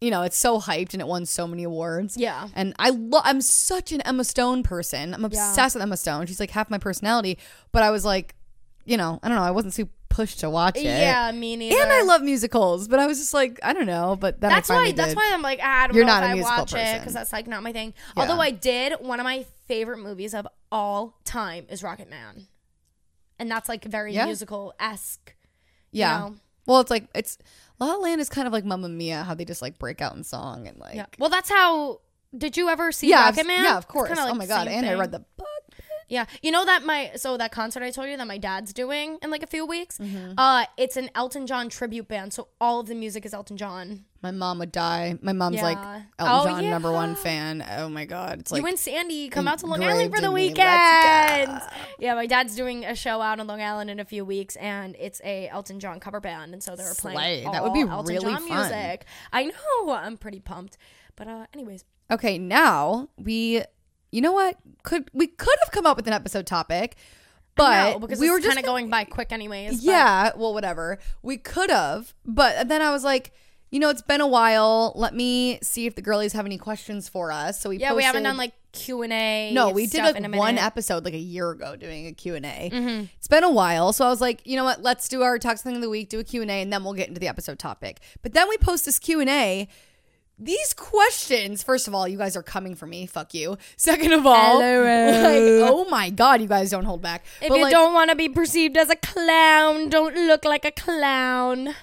you 0.00 0.10
know, 0.10 0.22
it's 0.22 0.36
so 0.36 0.58
hyped 0.58 0.94
and 0.94 1.00
it 1.02 1.06
won 1.06 1.26
so 1.26 1.46
many 1.46 1.62
awards. 1.64 2.16
Yeah. 2.16 2.48
And 2.54 2.74
I 2.78 2.90
lo- 2.90 3.20
I'm 3.22 3.40
such 3.42 3.92
an 3.92 4.00
Emma 4.02 4.24
Stone 4.24 4.62
person. 4.62 5.12
I'm 5.14 5.24
obsessed 5.24 5.74
with 5.74 5.82
Emma 5.82 5.96
Stone. 5.98 6.26
She's 6.26 6.40
like 6.40 6.50
half 6.50 6.70
my 6.70 6.78
personality. 6.78 7.38
But 7.72 7.82
I 7.82 7.90
was 7.90 8.04
like, 8.04 8.34
you 8.86 8.96
know, 8.96 9.20
I 9.22 9.28
don't 9.28 9.36
know. 9.36 9.42
I 9.44 9.50
wasn't 9.50 9.74
too 9.74 9.88
pushed 10.10 10.40
to 10.40 10.50
watch 10.50 10.76
it. 10.76 10.84
Yeah, 10.84 11.32
me 11.32 11.56
neither. 11.56 11.80
And 11.80 11.90
I 11.90 12.02
love 12.02 12.20
musicals, 12.20 12.86
but 12.88 12.98
I 12.98 13.06
was 13.06 13.18
just 13.18 13.32
like, 13.32 13.58
I 13.62 13.72
don't 13.72 13.86
know. 13.86 14.16
But 14.20 14.40
That's 14.40 14.68
why. 14.68 14.74
finally 14.76 14.92
That's 14.92 15.16
why 15.16 15.30
I'm 15.32 15.40
like, 15.40 15.60
ah, 15.62 15.84
I 15.84 15.86
don't 15.86 15.96
You're 15.96 16.04
know 16.04 16.12
not 16.12 16.24
if 16.24 16.44
a 16.44 16.46
I 16.46 16.58
watch 16.58 16.74
it 16.74 16.98
because 16.98 17.14
that's 17.14 17.32
like 17.32 17.46
not 17.46 17.62
my 17.62 17.72
thing. 17.72 17.94
Yeah. 18.16 18.22
Although 18.22 18.40
I 18.42 18.50
did, 18.50 18.94
one 19.00 19.18
of 19.20 19.24
my 19.24 19.46
favorite 19.66 19.98
movies 19.98 20.34
of 20.34 20.46
all 20.70 21.18
time 21.24 21.64
is 21.70 21.82
Rocketman, 21.82 22.46
and 23.38 23.50
that's 23.50 23.68
like 23.68 23.84
very 23.84 24.12
Yeah. 24.12 24.26
musical 24.26 24.74
esque. 24.78 25.34
Yeah. 25.92 26.18
know? 26.18 26.34
Well, 26.66 26.80
it's 26.80 26.90
like 26.90 27.06
it's 27.14 27.38
La 27.78 27.86
La 27.86 27.94
Land 27.96 28.20
is 28.20 28.28
kind 28.28 28.46
of 28.46 28.52
like 28.52 28.64
Mamma 28.64 28.88
Mia, 28.88 29.22
how 29.24 29.34
they 29.34 29.44
just 29.44 29.62
like 29.62 29.78
break 29.78 30.02
out 30.02 30.14
in 30.14 30.22
song 30.24 30.68
and 30.68 30.78
like 30.78 30.94
Yeah. 30.96 31.06
Well, 31.18 31.30
that's 31.30 31.48
how. 31.48 32.00
Did 32.36 32.56
you 32.56 32.68
ever 32.68 32.92
see 32.92 33.08
yeah, 33.08 33.32
Rocketman? 33.32 33.64
yeah, 33.64 33.76
of 33.76 33.88
course. 33.88 34.10
like 34.10 34.30
oh 34.30 34.34
my 34.34 34.46
god, 34.46 34.68
and 34.68 34.86
I 34.86 34.94
read 34.94 35.10
the 35.10 35.24
book. 35.36 35.48
Yeah, 36.10 36.26
you 36.42 36.50
know 36.50 36.64
that 36.64 36.84
my 36.84 37.12
so 37.16 37.36
that 37.38 37.52
concert 37.52 37.82
I 37.82 37.90
told 37.90 38.08
you 38.08 38.16
that 38.16 38.26
my 38.26 38.36
dad's 38.36 38.72
doing 38.72 39.16
in 39.22 39.30
like 39.30 39.42
a 39.42 39.46
few 39.46 39.64
weeks. 39.64 39.96
Mm-hmm. 39.98 40.32
Uh, 40.36 40.64
it's 40.76 40.96
an 40.96 41.08
Elton 41.14 41.46
John 41.46 41.68
tribute 41.68 42.08
band, 42.08 42.32
so 42.34 42.48
all 42.60 42.80
of 42.80 42.88
the 42.88 42.94
music 42.96 43.24
is 43.24 43.32
Elton 43.32 43.56
John. 43.56 44.04
My 44.22 44.32
mom 44.32 44.58
would 44.58 44.72
die. 44.72 45.16
My 45.22 45.32
mom's 45.32 45.62
like 45.62 45.78
Elton 45.78 46.06
Oh, 46.18 46.44
John 46.44 46.68
number 46.68 46.92
one 46.92 47.14
fan. 47.14 47.64
Oh 47.78 47.88
my 47.88 48.04
god, 48.04 48.40
it's 48.40 48.50
like 48.52 48.60
you 48.60 48.66
and 48.68 48.78
Sandy 48.78 49.28
come 49.30 49.48
out 49.48 49.60
to 49.60 49.66
Long 49.66 49.82
Island 49.82 50.14
for 50.14 50.20
the 50.20 50.30
weekend. 50.30 51.62
Yeah, 51.98 52.14
my 52.14 52.26
dad's 52.26 52.54
doing 52.56 52.84
a 52.84 52.94
show 52.94 53.22
out 53.22 53.40
on 53.40 53.46
Long 53.46 53.62
Island 53.62 53.88
in 53.88 54.00
a 54.00 54.04
few 54.04 54.24
weeks, 54.24 54.56
and 54.56 54.96
it's 54.98 55.20
a 55.24 55.48
Elton 55.48 55.80
John 55.80 56.00
cover 56.00 56.20
band, 56.20 56.52
and 56.52 56.62
so 56.62 56.74
they 56.76 56.82
were 56.82 56.94
playing 56.94 57.16
Slay. 57.18 57.44
all 57.44 57.52
That 57.52 57.62
would 57.62 57.72
be 57.72 57.80
Elton 57.82 58.06
really 58.14 58.32
John 58.32 58.46
fun. 58.48 58.58
music. 58.68 59.06
I 59.32 59.44
know. 59.44 59.92
I'm 59.92 60.16
pretty 60.16 60.40
pumped. 60.40 60.76
But 61.16 61.28
uh, 61.28 61.46
anyways, 61.54 61.84
Okay, 62.10 62.38
now 62.38 63.08
we, 63.16 63.62
you 64.12 64.20
know 64.20 64.32
what? 64.32 64.56
Could 64.82 65.10
we 65.12 65.26
could 65.26 65.56
have 65.64 65.72
come 65.72 65.86
up 65.86 65.96
with 65.96 66.06
an 66.06 66.12
episode 66.12 66.46
topic, 66.46 66.96
but 67.54 67.92
no, 67.92 67.98
because 67.98 68.18
we 68.20 68.26
we 68.26 68.30
were 68.30 68.40
kind 68.40 68.58
of 68.58 68.64
going 68.64 68.88
by 68.90 69.04
quick 69.04 69.32
anyways. 69.32 69.76
but- 69.76 69.84
Yeah, 69.84 70.30
well, 70.36 70.54
whatever. 70.54 70.98
We 71.22 71.36
could 71.36 71.70
have, 71.70 72.14
but 72.24 72.68
then 72.68 72.80
I 72.82 72.90
was 72.90 73.04
like, 73.04 73.32
you 73.70 73.78
know, 73.78 73.88
it's 73.90 74.02
been 74.02 74.20
a 74.20 74.26
while. 74.26 74.92
Let 74.96 75.14
me 75.14 75.58
see 75.62 75.86
if 75.86 75.94
the 75.94 76.02
girlies 76.02 76.32
have 76.32 76.46
any 76.46 76.58
questions 76.58 77.08
for 77.08 77.30
us. 77.30 77.60
So 77.60 77.68
we 77.70 77.76
yeah, 77.78 77.92
we 77.92 78.02
haven't 78.02 78.24
done 78.24 78.36
like 78.36 78.52
Q 78.72 79.02
and 79.02 79.12
A. 79.12 79.52
No, 79.52 79.70
we 79.70 79.86
did 79.86 80.02
like 80.02 80.14
one 80.38 80.56
episode 80.58 81.04
like 81.04 81.14
a 81.14 81.18
year 81.18 81.50
ago 81.50 81.76
doing 81.76 82.06
a 82.06 82.12
Q&A. 82.12 82.40
Mm-hmm. 82.72 83.04
It's 83.18 83.28
been 83.28 83.44
a 83.44 83.50
while, 83.50 83.92
so 83.92 84.04
I 84.04 84.08
was 84.08 84.20
like, 84.20 84.40
you 84.46 84.56
know 84.56 84.64
what? 84.64 84.82
Let's 84.82 85.08
do 85.08 85.22
our 85.22 85.38
toxic 85.38 85.64
thing 85.64 85.76
of 85.76 85.82
the 85.82 85.90
week, 85.90 86.08
do 86.08 86.18
a 86.20 86.24
Q&A 86.24 86.46
and 86.46 86.72
then 86.72 86.82
we'll 86.84 86.94
get 86.94 87.08
into 87.08 87.20
the 87.20 87.28
episode 87.28 87.58
topic. 87.58 88.00
But 88.22 88.32
then 88.32 88.48
we 88.48 88.56
post 88.58 88.84
this 88.86 88.98
Q&A. 88.98 89.68
These 90.42 90.72
questions, 90.72 91.62
first 91.62 91.86
of 91.86 91.94
all, 91.94 92.08
you 92.08 92.16
guys 92.16 92.34
are 92.34 92.42
coming 92.42 92.74
for 92.74 92.86
me. 92.86 93.04
Fuck 93.04 93.34
you. 93.34 93.58
Second 93.76 94.12
of 94.14 94.24
all, 94.26 94.58
like, 94.58 95.68
oh 95.70 95.86
my 95.90 96.08
god, 96.08 96.40
you 96.40 96.46
guys 96.48 96.70
don't 96.70 96.84
hold 96.86 97.02
back. 97.02 97.24
If 97.42 97.50
But, 97.50 97.56
you 97.56 97.64
like, 97.64 97.72
don't 97.72 97.92
want 97.92 98.08
to 98.08 98.16
be 98.16 98.28
perceived 98.30 98.78
as 98.78 98.88
a 98.88 98.96
clown, 98.96 99.90
don't 99.90 100.14
look 100.14 100.46
like 100.46 100.64
a 100.64 100.70
clown. 100.70 101.74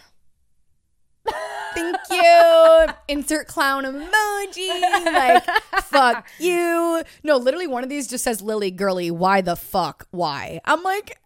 Thank 1.76 1.98
you. 2.10 2.88
Insert 3.08 3.48
clown 3.48 3.84
emoji. 3.84 4.82
Like, 5.06 5.44
fuck 5.84 6.28
you. 6.40 7.04
No, 7.24 7.38
literally, 7.38 7.68
one 7.68 7.84
of 7.84 7.90
these 7.90 8.08
just 8.08 8.24
says, 8.24 8.42
Lily, 8.42 8.72
girly, 8.72 9.12
why 9.12 9.42
the 9.42 9.56
fuck? 9.56 10.08
Why? 10.12 10.62
I'm 10.66 10.82
like, 10.84 11.20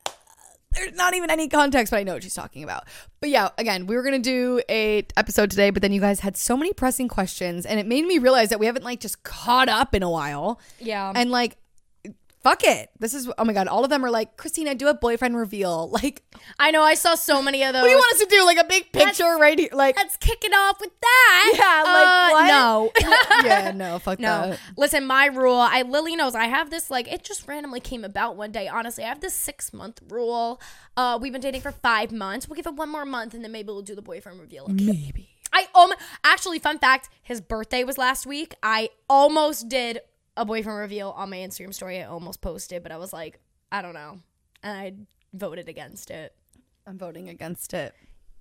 there's 0.73 0.93
not 0.93 1.13
even 1.13 1.29
any 1.29 1.47
context, 1.47 1.91
but 1.91 1.97
I 1.97 2.03
know 2.03 2.13
what 2.13 2.23
she's 2.23 2.33
talking 2.33 2.63
about. 2.63 2.85
But 3.19 3.29
yeah, 3.29 3.49
again, 3.57 3.87
we 3.87 3.95
were 3.95 4.03
gonna 4.03 4.19
do 4.19 4.61
a 4.69 5.05
episode 5.17 5.49
today, 5.49 5.69
but 5.69 5.81
then 5.81 5.91
you 5.91 6.01
guys 6.01 6.21
had 6.21 6.37
so 6.37 6.55
many 6.55 6.73
pressing 6.73 7.07
questions, 7.07 7.65
and 7.65 7.79
it 7.79 7.85
made 7.85 8.05
me 8.05 8.17
realize 8.17 8.49
that 8.49 8.59
we 8.59 8.65
haven't 8.65 8.83
like 8.83 8.99
just 8.99 9.23
caught 9.23 9.69
up 9.69 9.93
in 9.93 10.03
a 10.03 10.09
while. 10.09 10.59
Yeah. 10.79 11.11
And 11.15 11.31
like, 11.31 11.57
fuck 12.43 12.63
it. 12.63 12.89
This 12.99 13.13
is 13.13 13.29
oh 13.37 13.43
my 13.45 13.53
god, 13.53 13.67
all 13.67 13.83
of 13.83 13.89
them 13.89 14.03
are 14.05 14.09
like, 14.11 14.37
Christina, 14.37 14.75
do 14.75 14.87
a 14.87 14.93
boyfriend 14.93 15.37
reveal. 15.37 15.89
Like, 16.01 16.23
I 16.57 16.71
know 16.71 16.81
I 16.81 16.95
saw 16.95 17.13
so 17.15 17.41
many 17.41 17.63
of 17.63 17.73
those. 17.73 17.81
what 17.81 17.87
do 17.87 17.91
you 17.91 17.97
want 17.97 18.13
us 18.13 18.19
to 18.21 18.25
do? 18.25 18.43
Like 18.45 18.57
a 18.57 18.63
big 18.63 18.91
picture 18.91 19.37
right 19.39 19.57
here? 19.59 19.69
Like, 19.71 19.95
Let's 19.97 20.17
kick 20.17 20.43
it 20.43 20.51
off 20.53 20.79
with 20.79 20.89
that. 20.99 21.53
Yeah, 21.55 21.83
like, 21.93 22.07
Uh, 22.07 22.29
what? 22.31 22.47
No. 22.47 23.45
yeah, 23.49 23.71
no, 23.71 23.99
fuck 24.05 24.19
No, 24.19 24.49
that. 24.51 24.59
listen. 24.77 25.05
My 25.05 25.25
rule, 25.27 25.57
I 25.59 25.83
Lily 25.83 26.15
knows. 26.15 26.33
I 26.33 26.45
have 26.45 26.69
this 26.69 26.89
like 26.89 27.11
it 27.11 27.23
just 27.23 27.47
randomly 27.47 27.79
came 27.79 28.03
about 28.03 28.35
one 28.35 28.51
day. 28.51 28.67
Honestly, 28.67 29.03
I 29.03 29.07
have 29.09 29.19
this 29.21 29.33
six 29.35 29.73
month 29.73 30.01
rule. 30.09 30.59
Uh, 30.97 31.19
we've 31.21 31.31
been 31.31 31.41
dating 31.41 31.61
for 31.61 31.71
five 31.71 32.11
months. 32.11 32.47
We'll 32.47 32.55
give 32.55 32.65
it 32.67 32.75
one 32.75 32.89
more 32.89 33.05
month, 33.05 33.33
and 33.33 33.43
then 33.43 33.51
maybe 33.51 33.67
we'll 33.67 33.81
do 33.81 33.95
the 33.95 34.01
boyfriend 34.01 34.39
reveal. 34.39 34.63
Okay. 34.63 34.73
Maybe. 34.85 35.29
I 35.53 35.67
um 35.75 35.91
actually, 36.23 36.59
fun 36.59 36.79
fact: 36.79 37.09
his 37.21 37.41
birthday 37.41 37.83
was 37.83 37.97
last 37.97 38.25
week. 38.25 38.55
I 38.63 38.89
almost 39.09 39.67
did 39.69 39.99
a 40.37 40.45
boyfriend 40.45 40.79
reveal 40.79 41.09
on 41.11 41.29
my 41.29 41.37
Instagram 41.37 41.73
story. 41.73 41.99
I 42.01 42.05
almost 42.05 42.41
posted, 42.41 42.83
but 42.83 42.91
I 42.91 42.97
was 42.97 43.13
like, 43.13 43.39
I 43.71 43.81
don't 43.81 43.93
know, 43.93 44.19
and 44.63 44.77
I 44.77 44.93
voted 45.33 45.69
against 45.69 46.11
it. 46.11 46.33
I'm 46.87 46.97
voting 46.97 47.29
against 47.29 47.73
it. 47.73 47.93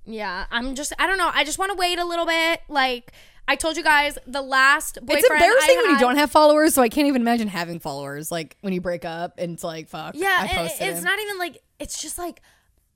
Yeah, 0.04 0.46
I'm 0.50 0.74
just 0.74 0.92
I 0.98 1.06
don't 1.06 1.18
know. 1.18 1.30
I 1.32 1.44
just 1.44 1.58
want 1.58 1.72
to 1.72 1.76
wait 1.76 1.98
a 1.98 2.04
little 2.04 2.26
bit. 2.26 2.60
Like 2.68 3.12
I 3.46 3.56
told 3.56 3.76
you 3.76 3.82
guys, 3.82 4.16
the 4.26 4.42
last 4.42 4.98
boyfriend 5.02 5.18
It's 5.24 5.30
embarrassing 5.30 5.76
I 5.78 5.82
when 5.82 5.90
you 5.94 5.98
don't 5.98 6.16
have 6.16 6.30
followers, 6.30 6.74
so 6.74 6.82
I 6.82 6.88
can't 6.88 7.06
even 7.08 7.20
imagine 7.20 7.48
having 7.48 7.80
followers. 7.80 8.30
Like 8.30 8.56
when 8.60 8.72
you 8.72 8.80
break 8.80 9.04
up 9.04 9.34
and 9.38 9.52
it's 9.52 9.64
like, 9.64 9.88
fuck. 9.88 10.14
Yeah, 10.16 10.36
I 10.38 10.46
and 10.46 10.50
posted 10.50 10.88
it's 10.88 10.98
him. 11.00 11.04
not 11.04 11.18
even 11.20 11.38
like 11.38 11.62
it's 11.78 12.00
just 12.00 12.16
like 12.16 12.40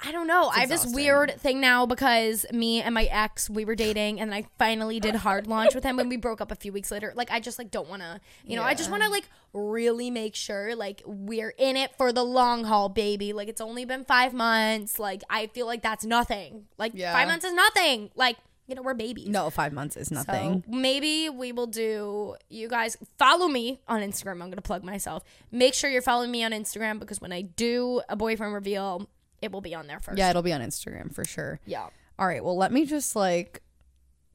I 0.07 0.13
don't 0.13 0.27
know. 0.27 0.49
I 0.49 0.61
have 0.61 0.69
this 0.69 0.87
weird 0.87 1.41
thing 1.41 1.61
now 1.61 1.87
because 1.87 2.45
me 2.53 2.83
and 2.83 2.95
my 2.95 3.05
ex 3.05 3.49
we 3.49 3.65
were 3.65 3.75
dating, 3.75 4.21
and 4.21 4.35
I 4.35 4.47
finally 4.59 5.01
did 5.01 5.15
hard 5.17 5.47
launch 5.47 5.75
with 5.75 5.85
him 5.85 5.97
when 5.97 6.09
we 6.09 6.17
broke 6.17 6.41
up 6.41 6.51
a 6.51 6.57
few 6.57 6.73
weeks 6.73 6.91
later. 6.91 7.13
Like 7.15 7.31
I 7.31 7.41
just 7.41 7.59
like 7.59 7.71
don't 7.71 7.89
want 7.89 8.03
to, 8.03 8.21
you 8.45 8.57
know, 8.57 8.63
I 8.63 8.75
just 8.75 8.91
want 8.91 9.03
to 9.03 9.09
like 9.09 9.29
really 9.53 10.11
make 10.11 10.35
sure 10.35 10.75
like 10.77 11.03
we're 11.07 11.55
in 11.59 11.77
it 11.77 11.97
for 11.97 12.13
the 12.13 12.25
long 12.25 12.65
haul, 12.65 12.89
baby. 12.89 13.33
Like 13.33 13.49
it's 13.49 13.61
only 13.61 13.85
been 13.85 14.05
five 14.05 14.35
months. 14.35 14.99
Like 14.99 15.23
I 15.31 15.47
feel 15.49 15.67
like 15.67 15.83
that's 15.83 16.05
nothing. 16.05 16.67
Like 16.79 16.93
Yeah. 16.95 17.13
five 17.13 17.29
months 17.29 17.45
is 17.45 17.53
nothing. 17.55 18.11
Like 18.15 18.37
you 18.67 18.75
know 18.75 18.83
we're 18.83 18.95
babies. 18.95 19.29
No, 19.29 19.51
five 19.51 19.73
months 19.75 19.97
is 19.97 20.11
nothing. 20.11 20.65
So 20.67 20.75
maybe 20.77 21.29
we 21.29 21.53
will 21.53 21.67
do. 21.67 22.35
You 22.49 22.67
guys 22.69 22.97
follow 23.19 23.47
me 23.47 23.81
on 23.89 24.01
Instagram. 24.01 24.43
I'm 24.43 24.49
gonna 24.51 24.63
plug 24.63 24.83
myself. 24.83 25.23
Make 25.53 25.75
sure 25.75 25.91
you're 25.91 26.01
following 26.03 26.31
me 26.31 26.43
on 26.45 26.53
Instagram 26.53 26.99
because 26.99 27.21
when 27.21 27.33
I 27.33 27.43
do 27.43 28.01
a 28.09 28.17
boyfriend 28.17 28.55
reveal, 28.55 29.09
it 29.45 29.53
will 29.53 29.61
be 29.61 29.75
on 29.75 29.87
there 29.87 30.01
first. 30.01 30.19
yeah, 30.19 30.31
it'll 30.31 30.43
be 30.43 30.53
on 30.53 30.61
Instagram 30.61 31.15
for 31.15 31.25
sure. 31.25 31.61
Yeah. 31.67 31.89
All 32.19 32.27
right, 32.27 32.45
well, 32.45 32.57
let 32.57 32.73
me 32.73 32.85
just 32.87 33.15
like, 33.17 33.63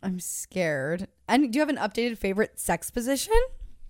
I'm 0.03 0.20
scared. 0.20 1.07
And 1.28 1.51
do 1.51 1.57
you 1.57 1.62
have 1.62 1.70
an 1.70 1.78
updated 1.78 2.18
favorite 2.18 2.60
sex 2.60 2.89
position? 2.91 3.34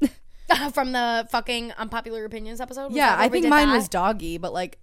From 0.73 0.91
the 0.93 1.27
fucking 1.29 1.73
unpopular 1.73 2.25
opinions 2.25 2.59
episode. 2.59 2.91
Yeah, 2.91 3.15
I 3.17 3.29
think 3.29 3.47
mine 3.47 3.67
that? 3.67 3.75
was 3.75 3.87
doggy, 3.87 4.37
but 4.39 4.51
like, 4.53 4.79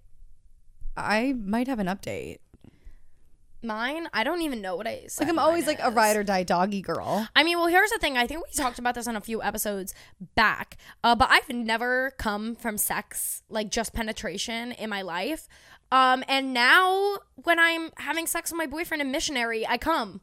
I 0.95 1.33
might 1.33 1.67
have 1.67 1.79
an 1.79 1.87
update. 1.87 2.37
mine. 3.61 4.07
I 4.13 4.23
don't 4.23 4.41
even 4.41 4.61
know 4.61 4.75
what 4.75 4.87
I. 4.87 5.03
Said 5.07 5.23
Like, 5.25 5.29
I'm 5.29 5.39
always 5.39 5.67
like 5.67 5.79
a 5.81 5.91
ride 5.91 6.15
or 6.15 6.23
die 6.23 6.43
doggy 6.43 6.81
girl. 6.81 7.27
I 7.35 7.43
mean, 7.43 7.57
well, 7.57 7.67
here's 7.67 7.89
the 7.91 7.99
thing. 7.99 8.17
I 8.17 8.25
think 8.27 8.41
we 8.45 8.53
talked 8.53 8.79
about 8.79 8.95
this 8.95 9.07
on 9.07 9.15
a 9.15 9.21
few 9.21 9.41
episodes 9.43 9.93
back, 10.35 10.77
uh, 11.03 11.15
but 11.15 11.27
I've 11.29 11.49
never 11.49 12.11
come 12.17 12.55
from 12.55 12.77
sex, 12.77 13.43
like 13.49 13.69
just 13.69 13.93
penetration 13.93 14.71
in 14.71 14.89
my 14.89 15.01
life. 15.01 15.47
Um, 15.91 16.23
and 16.27 16.53
now 16.53 17.17
when 17.43 17.59
I'm 17.59 17.91
having 17.97 18.27
sex 18.27 18.51
with 18.51 18.57
my 18.57 18.65
boyfriend 18.65 19.01
in 19.01 19.11
missionary, 19.11 19.65
I 19.67 19.77
come. 19.77 20.21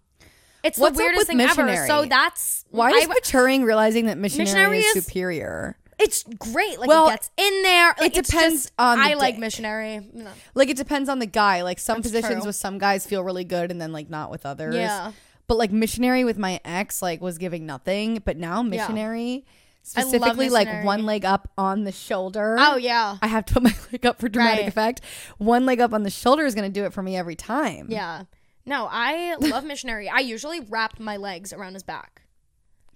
It's 0.62 0.78
What's 0.78 0.96
the 0.96 1.02
weirdest 1.04 1.26
thing 1.26 1.40
ever. 1.40 1.86
So 1.86 2.06
that's 2.06 2.64
Why 2.70 2.90
I, 2.90 2.94
is 2.96 3.08
maturing 3.08 3.64
realizing 3.64 4.06
that 4.06 4.16
missionary, 4.18 4.46
Missionary 4.46 4.78
is, 4.78 4.96
is- 4.96 5.04
superior? 5.06 5.76
it's 5.98 6.24
great. 6.38 6.78
Like 6.80 6.88
Well, 6.88 7.08
it 7.08 7.12
gets 7.12 7.30
in 7.36 7.62
there. 7.62 7.94
Like, 8.00 8.16
it 8.16 8.24
depends 8.24 8.64
just- 8.64 8.72
on 8.78 8.98
the 8.98 9.04
I 9.04 9.14
like 9.14 9.34
day. 9.34 9.40
missionary. 9.40 10.08
No. 10.12 10.30
Like 10.54 10.68
it 10.70 10.76
depends 10.76 11.08
on 11.08 11.18
the 11.18 11.26
guy. 11.26 11.62
Like 11.62 11.78
some 11.78 11.98
That's 11.98 12.08
positions 12.12 12.40
true. 12.42 12.46
with 12.46 12.56
some 12.56 12.78
guys 12.78 13.06
feel 13.06 13.22
really 13.22 13.44
good 13.44 13.70
and 13.70 13.80
then 13.80 13.92
like 13.92 14.08
not 14.10 14.30
with 14.30 14.44
others. 14.46 14.74
Yeah. 14.74 15.12
But 15.46 15.56
like 15.58 15.70
missionary 15.70 16.24
with 16.24 16.38
my 16.38 16.60
ex 16.64 17.02
like 17.02 17.20
was 17.20 17.36
giving 17.38 17.66
nothing, 17.66 18.22
but 18.24 18.36
now 18.38 18.62
missionary 18.62 19.44
specifically 19.84 20.48
like 20.48 20.84
one 20.84 21.04
leg 21.04 21.24
up 21.24 21.50
on 21.56 21.84
the 21.84 21.92
shoulder. 21.92 22.56
Oh 22.58 22.76
yeah. 22.76 23.18
I 23.22 23.26
have 23.28 23.44
to 23.46 23.54
put 23.54 23.62
my 23.62 23.74
leg 23.92 24.04
up 24.06 24.18
for 24.20 24.28
dramatic 24.28 24.60
Right. 24.62 24.68
effect. 24.68 25.00
One 25.38 25.66
leg 25.66 25.80
up 25.80 25.92
on 25.92 26.02
the 26.02 26.10
shoulder 26.10 26.44
is 26.44 26.54
going 26.54 26.68
to 26.70 26.72
do 26.80 26.84
it 26.86 26.92
for 26.92 27.02
me 27.02 27.16
every 27.16 27.36
time. 27.36 27.86
Yeah. 27.90 28.24
No, 28.66 28.88
I 28.90 29.36
love 29.36 29.64
missionary. 29.64 30.08
I 30.08 30.20
usually 30.20 30.60
wrap 30.60 30.98
my 30.98 31.18
legs 31.18 31.52
around 31.52 31.74
his 31.74 31.82
back. 31.82 32.22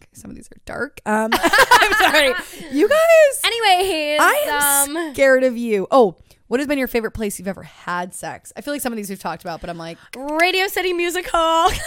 Okay, 0.01 0.09
Some 0.14 0.30
of 0.30 0.36
these 0.36 0.49
are 0.49 0.61
dark. 0.64 1.01
Um, 1.05 1.30
I'm 1.34 1.93
sorry. 1.93 2.32
You 2.72 2.89
guys, 2.89 3.41
Anyways, 3.45 4.20
I 4.20 4.84
am 4.86 4.97
um, 4.97 5.12
scared 5.14 5.45
of 5.45 5.57
you. 5.59 5.86
Oh, 5.91 6.16
what 6.47 6.61
has 6.61 6.66
been 6.66 6.78
your 6.78 6.89
favorite 6.89 7.11
place 7.11 7.39
you've 7.39 7.49
ever 7.49 7.64
had 7.64 8.14
sex? 8.14 8.51
I 8.57 8.62
feel 8.62 8.72
like 8.72 8.80
some 8.80 8.93
of 8.93 8.97
these 8.97 9.11
we've 9.11 9.18
talked 9.18 9.43
about, 9.43 9.61
but 9.61 9.68
I'm 9.68 9.76
like, 9.76 9.99
Radio 10.16 10.66
City 10.68 10.95
Music 10.95 11.28
Hall. 11.30 11.70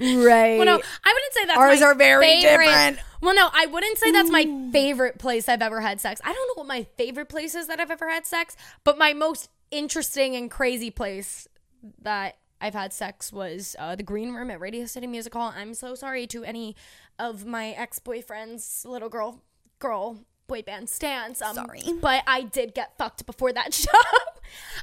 right. 0.00 0.56
well, 0.58 0.64
no, 0.66 0.80
I 1.04 1.12
wouldn't 1.12 1.32
say 1.32 1.44
that's 1.46 1.58
Ours 1.58 1.80
my 1.80 1.86
are 1.86 1.94
very 1.94 2.26
favorite. 2.26 2.66
different. 2.66 2.98
Well, 3.20 3.34
no, 3.34 3.48
I 3.52 3.66
wouldn't 3.66 3.96
say 3.98 4.10
that's 4.10 4.30
my 4.30 4.44
favorite 4.70 5.18
place 5.18 5.48
I've 5.48 5.62
ever 5.62 5.80
had 5.80 6.00
sex. 6.00 6.20
I 6.24 6.32
don't 6.32 6.48
know 6.48 6.62
what 6.62 6.66
my 6.68 6.86
favorite 6.96 7.28
place 7.28 7.54
is 7.54 7.68
that 7.68 7.80
I've 7.80 7.90
ever 7.90 8.10
had 8.10 8.26
sex, 8.26 8.56
but 8.84 8.98
my 8.98 9.12
most 9.14 9.48
interesting 9.70 10.36
and 10.36 10.50
crazy 10.50 10.90
place 10.90 11.48
that 12.02 12.36
I've 12.60 12.74
had 12.74 12.92
sex 12.92 13.32
was 13.32 13.76
uh, 13.78 13.94
the 13.94 14.02
green 14.02 14.34
room 14.34 14.50
at 14.50 14.60
Radio 14.60 14.86
City 14.86 15.06
Music 15.06 15.32
Hall. 15.32 15.52
I'm 15.56 15.74
so 15.74 15.94
sorry 15.94 16.26
to 16.28 16.44
any 16.44 16.76
of 17.18 17.46
my 17.46 17.70
ex 17.70 17.98
boyfriends, 17.98 18.84
little 18.84 19.08
girl, 19.08 19.40
girl 19.78 20.18
boy 20.46 20.62
band 20.62 20.88
stands. 20.88 21.40
Um, 21.42 21.54
Sorry. 21.54 21.82
but 22.00 22.22
I 22.26 22.42
did 22.42 22.74
get 22.74 22.96
fucked 22.98 23.26
before 23.26 23.52
that 23.52 23.72
show. 23.74 23.90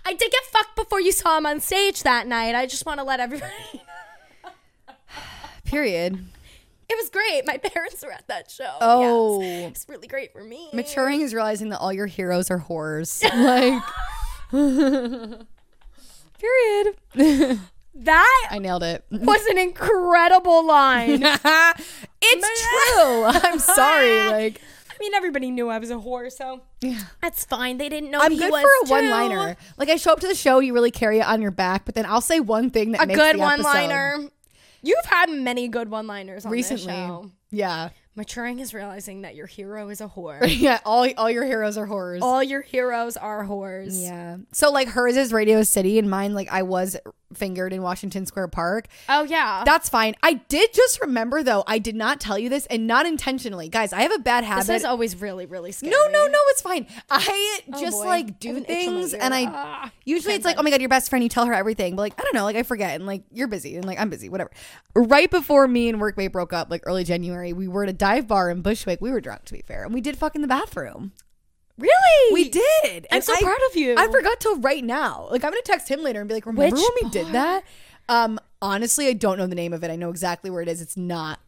I 0.05 0.13
did 0.13 0.31
get 0.31 0.43
fucked 0.45 0.75
before 0.75 0.99
you 0.99 1.11
saw 1.11 1.37
him 1.37 1.45
on 1.45 1.59
stage 1.59 2.03
that 2.03 2.27
night. 2.27 2.55
I 2.55 2.65
just 2.65 2.85
want 2.85 2.99
to 2.99 3.03
let 3.03 3.19
everybody. 3.19 3.51
Period. 5.71 6.19
It 6.89 6.97
was 6.97 7.09
great. 7.09 7.45
My 7.47 7.57
parents 7.73 8.03
were 8.03 8.11
at 8.11 8.27
that 8.27 8.51
show. 8.51 8.69
Oh. 8.81 9.39
Yes. 9.41 9.71
It's 9.71 9.85
really 9.89 10.07
great 10.09 10.33
for 10.33 10.43
me. 10.43 10.67
Maturing 10.73 11.21
is 11.21 11.33
realizing 11.33 11.69
that 11.69 11.79
all 11.79 11.93
your 11.93 12.07
heroes 12.07 12.51
are 12.51 12.59
whores. 12.59 13.23
like, 13.23 13.81
period. 16.39 17.59
That 17.93 18.47
I 18.51 18.59
nailed 18.59 18.83
it. 18.83 19.05
was 19.11 19.45
an 19.47 19.57
incredible 19.57 20.65
line. 20.67 21.23
It's 21.23 22.61
true. 22.93 23.23
I'm 23.25 23.59
sorry. 23.59 24.29
Like, 24.29 24.61
I 24.89 24.95
mean, 24.99 25.13
everybody 25.13 25.51
knew 25.51 25.69
I 25.69 25.79
was 25.79 25.89
a 25.89 25.95
whore, 25.95 26.31
so 26.31 26.61
yeah, 26.81 26.99
that's 27.21 27.45
fine. 27.45 27.77
They 27.77 27.87
didn't 27.89 28.11
know 28.11 28.19
I'm 28.21 28.35
good 28.37 28.51
was 28.51 28.61
for 28.61 28.69
a 28.83 28.87
too. 28.87 28.91
one 28.91 29.09
liner. 29.09 29.57
Like, 29.77 29.89
I 29.89 29.95
show 29.95 30.11
up 30.11 30.19
to 30.19 30.27
the 30.27 30.35
show, 30.35 30.59
you 30.59 30.73
really 30.73 30.91
carry 30.91 31.19
it 31.19 31.25
on 31.25 31.41
your 31.41 31.51
back, 31.51 31.85
but 31.85 31.95
then 31.95 32.05
I'll 32.05 32.21
say 32.21 32.39
one 32.41 32.69
thing 32.69 32.91
that 32.91 33.03
A 33.03 33.07
makes 33.07 33.17
good 33.19 33.35
the 33.35 33.39
one 33.39 33.53
episode. 33.61 33.69
liner. 33.69 34.17
You've 34.81 35.05
had 35.05 35.29
many 35.29 35.67
good 35.67 35.89
one 35.89 36.07
liners 36.07 36.45
on 36.45 36.51
recently. 36.51 36.85
this 36.85 36.95
show. 36.95 37.31
Yeah. 37.51 37.89
Maturing 38.15 38.59
is 38.59 38.73
realizing 38.73 39.21
that 39.21 39.35
your 39.35 39.47
hero 39.47 39.87
is 39.89 40.01
a 40.01 40.07
whore. 40.07 40.39
Yeah. 40.61 40.79
All 40.85 41.07
all 41.17 41.29
your 41.31 41.45
heroes 41.45 41.77
are 41.77 41.87
whores. 41.87 42.19
All 42.21 42.43
your 42.43 42.61
heroes 42.61 43.15
are 43.17 43.45
whores. 43.45 43.91
yeah. 44.03 44.37
So 44.51 44.69
like 44.71 44.89
hers 44.89 45.15
is 45.15 45.31
Radio 45.31 45.63
City 45.63 45.97
and 45.97 46.09
mine 46.09 46.33
like 46.33 46.49
I 46.51 46.63
was 46.63 46.97
fingered 47.33 47.71
in 47.71 47.81
Washington 47.81 48.25
Square 48.25 48.49
Park. 48.49 48.87
Oh 49.07 49.23
yeah. 49.23 49.63
That's 49.65 49.87
fine. 49.87 50.15
I 50.21 50.33
did 50.33 50.73
just 50.73 50.99
remember 50.99 51.41
though, 51.43 51.63
I 51.65 51.79
did 51.79 51.95
not 51.95 52.19
tell 52.19 52.37
you 52.37 52.49
this 52.49 52.65
and 52.65 52.85
not 52.85 53.05
intentionally. 53.05 53.69
Guys, 53.69 53.93
I 53.93 54.01
have 54.01 54.11
a 54.13 54.19
bad 54.19 54.43
habit. 54.43 54.67
this 54.67 54.81
is 54.81 54.85
always 54.85 55.15
really, 55.21 55.45
really 55.45 55.71
scary. 55.71 55.91
no, 55.91 56.07
no, 56.09 56.27
no, 56.27 56.39
it's 56.49 56.61
fine. 56.61 56.87
I 57.09 57.61
just 57.79 57.93
boy. 57.93 58.05
like 58.05 58.39
do 58.41 58.57
an 58.57 58.65
itch 58.67 58.87
on 58.87 58.93
my 58.95 58.99
things 58.99 59.13
and 59.13 59.33
I 59.33 59.45
Ah. 59.47 59.91
usually 60.03 60.33
it's 60.35 60.43
like, 60.43 60.57
oh 60.59 60.63
my 60.63 60.69
god, 60.69 60.81
your 60.81 60.89
best 60.89 61.09
friend, 61.09 61.23
you 61.23 61.29
tell 61.29 61.45
her 61.45 61.53
everything. 61.53 61.95
But 61.95 62.01
like, 62.01 62.19
I 62.19 62.23
don't 62.23 62.35
know, 62.35 62.43
like 62.43 62.57
I 62.57 62.63
forget 62.63 62.95
and 62.95 63.05
like 63.07 63.23
you're 63.31 63.47
busy 63.47 63.77
and 63.77 63.85
like 63.85 63.97
I'm 63.97 64.09
busy, 64.09 64.27
whatever. 64.27 64.51
Right 64.93 65.31
before 65.31 65.65
me 65.69 65.87
and 65.87 66.01
Workmate 66.01 66.33
broke 66.33 66.51
up, 66.51 66.69
like 66.69 66.83
early 66.85 67.05
January, 67.05 67.53
we 67.53 67.69
were 67.69 67.83
at 67.83 67.89
a 67.89 67.93
dive 68.01 68.27
bar 68.27 68.49
in 68.49 68.61
Bushwick. 68.61 68.99
We 68.99 69.11
were 69.11 69.21
drunk 69.21 69.45
to 69.45 69.53
be 69.53 69.61
fair, 69.61 69.83
and 69.83 69.93
we 69.93 70.01
did 70.01 70.17
fuck 70.17 70.35
in 70.35 70.41
the 70.41 70.47
bathroom. 70.47 71.11
Really? 71.77 72.33
We 72.33 72.49
did. 72.49 73.07
I'm 73.11 73.17
And 73.17 73.23
so 73.23 73.33
I- 73.33 73.41
proud 73.41 73.59
of 73.69 73.75
you. 73.75 73.95
I 73.97 74.07
forgot 74.07 74.39
till 74.39 74.57
right 74.59 74.83
now. 74.83 75.27
Like 75.31 75.43
I'm 75.43 75.51
gonna 75.51 75.61
text 75.63 75.87
him 75.89 76.01
later 76.03 76.19
and 76.19 76.27
be 76.27 76.33
like, 76.33 76.45
remember 76.45 76.75
Which 76.75 76.81
when 76.83 77.03
we 77.03 77.09
did 77.09 77.27
that? 77.27 77.63
Um, 78.09 78.39
honestly, 78.61 79.07
I 79.07 79.13
don't 79.13 79.37
know 79.37 79.47
the 79.47 79.55
name 79.55 79.71
of 79.73 79.83
it. 79.83 79.91
I 79.91 79.95
know 79.95 80.09
exactly 80.09 80.49
where 80.49 80.61
it 80.61 80.67
is. 80.67 80.81
It's 80.81 80.97
not 80.97 81.39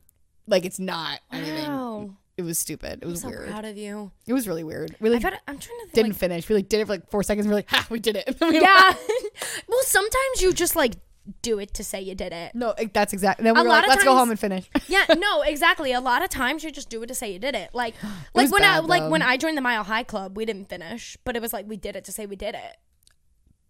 like 0.48 0.64
it's 0.66 0.80
not 0.80 1.20
anything. 1.32 1.68
Wow. 1.68 2.12
It 2.38 2.42
was 2.44 2.58
stupid. 2.58 3.00
It 3.04 3.06
was 3.06 3.24
I'm 3.24 3.32
So 3.32 3.38
weird. 3.38 3.50
proud 3.50 3.66
of 3.66 3.78
you. 3.78 4.12
It 4.26 4.34
was 4.34 4.48
really 4.48 4.64
weird. 4.64 4.96
Really, 5.00 5.18
like 5.20 5.26
I'm 5.48 5.58
trying 5.60 5.60
to 5.60 5.84
think. 5.86 5.94
didn't 5.94 6.12
like, 6.12 6.18
finish. 6.20 6.50
We 6.50 6.56
like 6.56 6.70
did 6.70 6.80
it 6.82 6.86
for 6.88 6.94
like 6.94 7.10
four 7.12 7.22
seconds. 7.24 7.48
We're 7.48 7.54
like, 7.56 7.70
ha, 7.76 7.86
we 7.90 8.00
did 8.00 8.16
it. 8.16 8.38
We 8.42 8.60
yeah. 8.62 8.94
well, 9.68 9.84
sometimes 9.84 10.42
you 10.42 10.54
just 10.54 10.76
like 10.76 10.94
do 11.42 11.60
it 11.60 11.74
to 11.76 11.84
say 11.84 12.02
you 12.02 12.16
did 12.16 12.34
it. 12.34 12.54
No, 12.54 12.74
that's 12.94 13.14
exactly. 13.14 13.44
Then 13.44 13.54
we 13.56 13.62
A 13.62 13.64
were 13.64 13.70
lot 13.70 13.84
like, 13.84 13.90
let's 13.90 14.04
go 14.04 14.16
home 14.16 14.30
and 14.30 14.40
finish. 14.40 14.70
Yeah, 14.88 15.06
no, 15.18 15.42
exactly. 15.42 15.92
A 15.94 16.02
lot 16.02 16.22
of 16.24 16.30
times 16.30 16.64
you 16.64 16.72
just 16.72 16.90
do 16.90 17.02
it 17.04 17.08
to 17.08 17.16
say 17.16 17.32
you 17.32 17.40
did 17.40 17.56
it. 17.56 17.70
Like, 17.74 17.96
like 18.34 18.44
was 18.44 18.52
when 18.52 18.64
I 18.64 18.80
bad, 18.82 18.86
like 18.90 19.10
when 19.10 19.22
I 19.22 19.38
joined 19.38 19.58
the 19.58 19.62
Mile 19.62 19.84
High 19.84 20.04
Club, 20.04 20.36
we 20.38 20.46
didn't 20.46 20.70
finish, 20.70 21.18
but 21.24 21.36
it 21.36 21.42
was 21.42 21.54
like 21.54 21.68
we 21.68 21.78
did 21.78 21.96
it 21.96 22.04
to 22.06 22.12
say 22.12 22.26
we 22.26 22.36
did 22.36 22.56
it. 22.56 22.78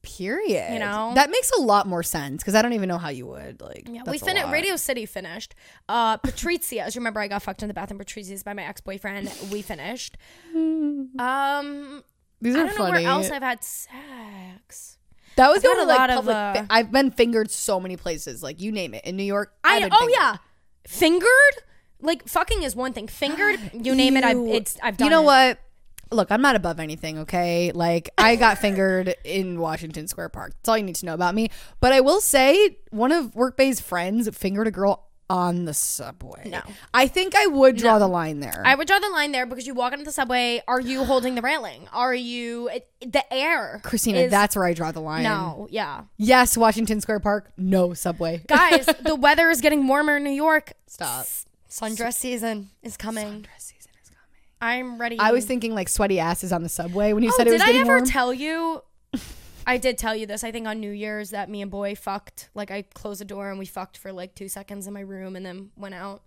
Period. 0.02 0.74
You 0.74 0.80
know? 0.80 1.14
that 1.16 1.30
makes 1.30 1.50
a 1.58 1.62
lot 1.62 1.88
more 1.88 2.04
sense 2.04 2.44
because 2.44 2.56
I 2.56 2.62
don't 2.62 2.74
even 2.74 2.90
know 2.90 2.98
how 2.98 3.08
you 3.08 3.26
would 3.28 3.62
like. 3.62 3.88
Yeah, 3.90 4.02
we 4.06 4.18
finished. 4.18 4.48
Radio 4.48 4.76
City 4.76 5.06
finished. 5.06 5.56
Uh, 5.88 6.18
Patrizia's. 6.18 6.98
Remember, 6.98 7.22
I 7.22 7.30
got 7.30 7.42
fucked 7.42 7.62
in 7.62 7.70
the 7.70 7.74
bathroom. 7.74 8.00
Patrizia's 8.00 8.44
by 8.44 8.54
my 8.54 8.64
ex 8.64 8.82
boyfriend. 8.82 9.32
We 9.52 9.62
finished. 9.62 10.18
Um, 11.20 12.04
These 12.42 12.56
are 12.56 12.60
I 12.60 12.66
don't 12.66 12.78
know 12.78 12.86
funny. 12.86 13.04
where 13.04 13.12
else 13.14 13.30
I've 13.30 13.42
had 13.44 13.64
sex. 13.64 14.98
That 15.36 15.50
was 15.50 15.58
I've 15.58 15.62
the 15.64 15.68
had 15.70 15.78
only 15.80 15.84
a 15.84 15.88
like 15.88 15.98
lot 15.98 16.10
of, 16.10 16.30
uh, 16.30 16.66
I've 16.70 16.92
been 16.92 17.12
fingered 17.12 17.50
so 17.52 17.80
many 17.80 17.98
places. 17.98 18.44
Like 18.44 18.62
you 18.62 18.72
name 18.72 18.94
it 18.94 19.06
in 19.06 19.16
New 19.18 19.24
York. 19.24 19.54
I 19.64 19.76
I've 19.76 19.82
been 19.84 19.94
oh 19.94 19.98
fingered. 20.00 20.16
yeah, 20.16 20.38
fingered. 20.88 21.64
Like 22.02 22.28
fucking 22.28 22.64
is 22.64 22.76
one 22.76 22.94
thing. 22.94 23.08
Fingered, 23.08 23.60
you 23.74 23.96
name 23.96 24.18
it. 24.18 24.24
I've 24.24 24.38
it's 24.38 24.78
I've 24.84 24.98
done. 24.98 25.06
You 25.06 25.10
know 25.12 25.22
it. 25.22 25.26
what? 25.26 25.60
Look, 26.12 26.32
I'm 26.32 26.42
not 26.44 26.56
above 26.56 26.80
anything, 26.80 27.20
okay? 27.20 27.72
Like, 27.74 28.12
I 28.20 28.36
got 28.36 28.60
fingered 28.60 29.16
in 29.24 29.60
Washington 29.60 30.08
Square 30.08 30.30
Park. 30.30 30.54
That's 30.54 30.70
all 30.70 30.78
you 30.78 30.84
need 30.84 30.98
to 30.98 31.08
know 31.08 31.16
about 31.16 31.34
me. 31.34 31.50
But 31.80 31.92
I 31.92 32.02
will 32.02 32.22
say, 32.22 32.78
one 32.92 33.12
of 33.12 33.32
Workbae's 33.34 33.82
friends 33.82 34.30
fingered 34.38 34.68
a 34.68 34.72
girl 34.72 35.08
on 35.34 35.66
the 35.66 35.74
subway. 35.74 36.44
No. 36.46 36.62
I 36.94 37.08
think 37.08 37.34
I 37.36 37.48
would 37.48 37.76
draw 37.76 37.98
the 37.98 38.08
line 38.08 38.40
there. 38.40 38.62
I 38.64 38.76
would 38.76 38.88
draw 38.88 39.00
the 39.00 39.10
line 39.10 39.32
there 39.32 39.48
because 39.48 39.66
you 39.66 39.74
walk 39.74 39.92
into 39.92 40.06
the 40.06 40.12
subway. 40.12 40.62
Are 40.68 40.80
you 40.80 41.06
holding 41.06 41.34
the 41.34 41.42
railing? 41.42 41.88
Are 41.92 42.14
you 42.14 42.70
it, 42.70 42.88
the 43.02 43.34
air? 43.34 43.82
Christina, 43.84 44.20
is- 44.20 44.32
that's 44.32 44.56
where 44.56 44.66
I 44.66 44.74
draw 44.74 44.92
the 44.92 45.02
line. 45.02 45.24
no. 45.24 45.68
Yeah, 45.72 46.04
Yes, 46.18 46.56
Washington 46.56 47.02
Square 47.02 47.22
Park. 47.22 47.52
No 47.58 47.96
subway. 47.96 48.44
guys, 48.48 48.86
the 49.02 49.16
weather 49.16 49.50
is 49.50 49.60
getting 49.60 49.88
warmer 49.88 50.18
in 50.18 50.24
New 50.24 50.30
York. 50.30 50.74
Stop. 50.86 51.22
S- 51.22 51.46
Sundress 51.68 52.14
season 52.14 52.70
is 52.84 52.96
coming. 52.96 53.42
Dress 53.42 53.64
season 53.74 53.92
is 54.04 54.10
coming. 54.10 54.22
I'm 54.62 55.02
ready. 55.02 55.18
I 55.18 55.32
was 55.32 55.46
thinking 55.46 55.74
like 55.74 55.90
sweaty 55.90 56.20
asses 56.20 56.54
on 56.54 56.62
the 56.62 56.70
subway 56.70 57.14
when 57.14 57.24
you 57.24 57.32
Oh, 57.34 57.38
said 57.38 57.48
it 57.48 57.54
was. 57.54 57.64
getting 57.64 57.88
warm. 57.88 57.88
did 57.88 57.90
I 57.90 57.94
ever 57.96 58.00
warm. 58.02 58.06
tell 58.10 58.34
you? 58.36 58.84
I 59.66 59.78
did 59.78 59.98
tell 59.98 60.16
you 60.16 60.26
this. 60.26 60.44
I 60.44 60.52
think 60.52 60.68
on 60.68 60.80
New 60.80 60.92
Year's 60.92 61.32
that 61.32 61.50
me 61.50 61.62
and 61.62 61.72
boy 61.72 61.96
fucked. 61.96 62.50
Like 62.54 62.72
I 62.72 62.84
closed 62.94 63.22
the 63.22 63.26
door 63.26 63.50
and 63.50 63.60
we 63.60 63.66
fucked 63.66 63.98
for 63.98 64.12
like 64.12 64.36
two 64.36 64.48
seconds 64.48 64.88
in 64.88 64.94
my 64.94 65.02
room 65.02 65.36
and 65.36 65.46
then 65.46 65.72
went 65.76 65.96
out. 65.96 66.22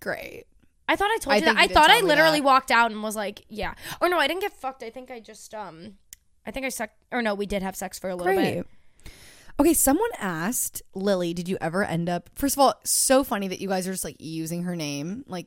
Great. 0.00 0.44
I 0.88 0.96
thought 0.96 1.10
I 1.10 1.18
told 1.18 1.34
I 1.34 1.36
you 1.38 1.44
that. 1.46 1.56
you 1.56 1.62
I 1.62 1.66
thought 1.66 1.90
I 1.90 2.00
literally 2.00 2.40
walked 2.40 2.70
out 2.70 2.92
and 2.92 3.02
was 3.02 3.16
like, 3.16 3.44
yeah. 3.48 3.74
Or 4.00 4.08
no, 4.08 4.18
I 4.18 4.28
didn't 4.28 4.42
get 4.42 4.52
fucked. 4.52 4.82
I 4.82 4.90
think 4.90 5.10
I 5.10 5.20
just 5.20 5.54
um, 5.54 5.94
I 6.46 6.50
think 6.50 6.64
I 6.64 6.68
sucked. 6.68 6.96
Or 7.10 7.22
no, 7.22 7.34
we 7.34 7.46
did 7.46 7.62
have 7.62 7.76
sex 7.76 7.98
for 7.98 8.08
a 8.08 8.14
little 8.14 8.32
Great. 8.34 8.54
bit. 8.54 8.66
Okay, 9.58 9.72
someone 9.72 10.10
asked 10.18 10.82
Lily, 10.94 11.32
did 11.32 11.48
you 11.48 11.56
ever 11.60 11.82
end 11.82 12.08
up? 12.10 12.28
First 12.34 12.56
of 12.56 12.60
all, 12.60 12.74
so 12.84 13.24
funny 13.24 13.48
that 13.48 13.58
you 13.58 13.68
guys 13.68 13.88
are 13.88 13.92
just 13.92 14.04
like 14.04 14.16
using 14.18 14.64
her 14.64 14.76
name, 14.76 15.24
like 15.26 15.46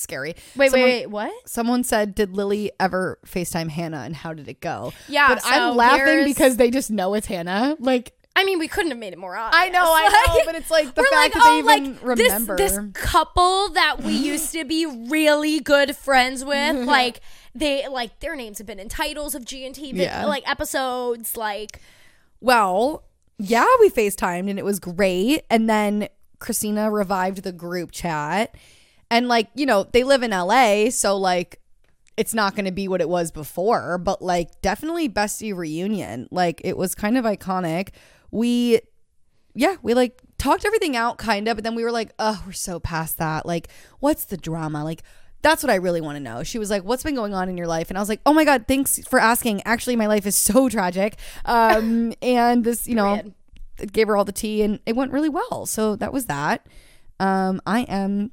scary. 0.00 0.34
Wait, 0.56 0.70
Someone- 0.70 0.88
wait, 0.88 1.00
wait. 1.00 1.10
What? 1.10 1.48
Someone 1.48 1.84
said, 1.84 2.14
"Did 2.14 2.34
Lily 2.34 2.70
ever 2.80 3.18
Facetime 3.26 3.70
Hannah, 3.70 4.02
and 4.02 4.14
how 4.16 4.32
did 4.32 4.48
it 4.48 4.60
go?" 4.60 4.92
Yeah, 5.08 5.28
but 5.28 5.42
so 5.42 5.48
I'm 5.50 5.76
laughing 5.76 6.24
because 6.24 6.56
they 6.56 6.70
just 6.70 6.90
know 6.90 7.14
it's 7.14 7.26
Hannah. 7.26 7.76
Like 7.78 8.14
I 8.36 8.44
mean, 8.44 8.60
we 8.60 8.68
couldn't 8.68 8.92
have 8.92 9.00
made 9.00 9.12
it 9.12 9.18
more 9.18 9.36
obvious. 9.36 9.64
I 9.64 9.68
know, 9.70 9.82
I 9.82 10.24
know, 10.38 10.42
but 10.44 10.54
it's 10.54 10.70
like 10.70 10.94
the 10.94 11.02
fact 11.02 11.12
like, 11.12 11.32
that 11.34 11.42
they 11.42 11.50
oh, 11.50 11.58
even 11.58 11.94
like 11.94 12.02
remember. 12.04 12.56
this 12.56 12.72
this 12.76 12.80
couple 12.94 13.70
that 13.70 14.00
we 14.02 14.12
used 14.12 14.52
to 14.52 14.64
be 14.64 14.86
really 14.86 15.58
good 15.58 15.96
friends 15.96 16.44
with, 16.44 16.76
like 16.86 17.20
they 17.56 17.88
like 17.88 18.20
their 18.20 18.36
names 18.36 18.58
have 18.58 18.66
been 18.66 18.78
in 18.78 18.88
titles 18.88 19.34
of 19.34 19.44
G 19.44 19.66
and 19.66 19.74
T, 19.74 19.90
Yeah. 19.92 20.24
like 20.26 20.48
episodes, 20.48 21.36
like 21.36 21.80
Well, 22.40 23.02
yeah, 23.38 23.66
we 23.80 23.90
FaceTimed 23.90 24.48
and 24.48 24.58
it 24.58 24.64
was 24.64 24.78
great. 24.78 25.42
And 25.50 25.68
then 25.68 26.08
Christina 26.38 26.90
revived 26.92 27.42
the 27.42 27.52
group 27.52 27.90
chat. 27.90 28.54
And 29.10 29.28
like, 29.28 29.48
you 29.54 29.66
know, 29.66 29.84
they 29.84 30.04
live 30.04 30.22
in 30.22 30.30
LA, 30.30 30.90
so 30.90 31.16
like 31.16 31.60
it's 32.18 32.34
not 32.34 32.56
going 32.56 32.64
to 32.64 32.72
be 32.72 32.88
what 32.88 33.00
it 33.00 33.08
was 33.08 33.30
before, 33.30 33.96
but 33.96 34.20
like 34.20 34.60
definitely 34.60 35.08
bestie 35.08 35.56
reunion. 35.56 36.28
Like 36.32 36.60
it 36.64 36.76
was 36.76 36.94
kind 36.94 37.16
of 37.16 37.24
iconic. 37.24 37.90
We 38.30 38.80
yeah, 39.54 39.76
we 39.82 39.94
like 39.94 40.20
talked 40.36 40.64
everything 40.64 40.96
out 40.96 41.16
kind 41.16 41.48
of, 41.48 41.56
but 41.56 41.64
then 41.64 41.74
we 41.74 41.84
were 41.84 41.92
like, 41.92 42.12
"Oh, 42.18 42.42
we're 42.44 42.52
so 42.52 42.80
past 42.80 43.18
that. 43.18 43.46
Like 43.46 43.68
what's 44.00 44.24
the 44.24 44.36
drama?" 44.36 44.84
Like 44.84 45.02
that's 45.42 45.62
what 45.62 45.70
I 45.70 45.76
really 45.76 46.00
want 46.00 46.16
to 46.16 46.20
know. 46.20 46.42
She 46.42 46.58
was 46.58 46.70
like, 46.70 46.82
"What's 46.82 47.04
been 47.04 47.14
going 47.14 47.34
on 47.34 47.48
in 47.48 47.56
your 47.56 47.68
life?" 47.68 47.88
And 47.88 47.96
I 47.96 48.00
was 48.00 48.08
like, 48.08 48.20
"Oh 48.26 48.32
my 48.32 48.44
god, 48.44 48.66
thanks 48.66 48.98
for 49.06 49.20
asking. 49.20 49.62
Actually, 49.64 49.94
my 49.96 50.06
life 50.06 50.26
is 50.26 50.36
so 50.36 50.68
tragic." 50.68 51.16
Um 51.44 52.12
and 52.22 52.64
this, 52.64 52.88
you 52.88 52.96
know, 52.96 53.22
it 53.78 53.92
gave 53.92 54.08
her 54.08 54.16
all 54.16 54.24
the 54.24 54.32
tea 54.32 54.62
and 54.62 54.80
it 54.86 54.96
went 54.96 55.12
really 55.12 55.28
well. 55.28 55.66
So 55.66 55.94
that 55.96 56.12
was 56.12 56.26
that. 56.26 56.66
Um 57.20 57.60
I 57.64 57.82
am 57.82 58.32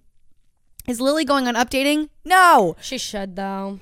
Is 0.87 1.01
Lily 1.01 1.25
going 1.25 1.47
on 1.47 1.55
updating? 1.55 2.09
No. 2.23 2.75
She 2.81 2.97
should 2.97 3.35
though, 3.35 3.79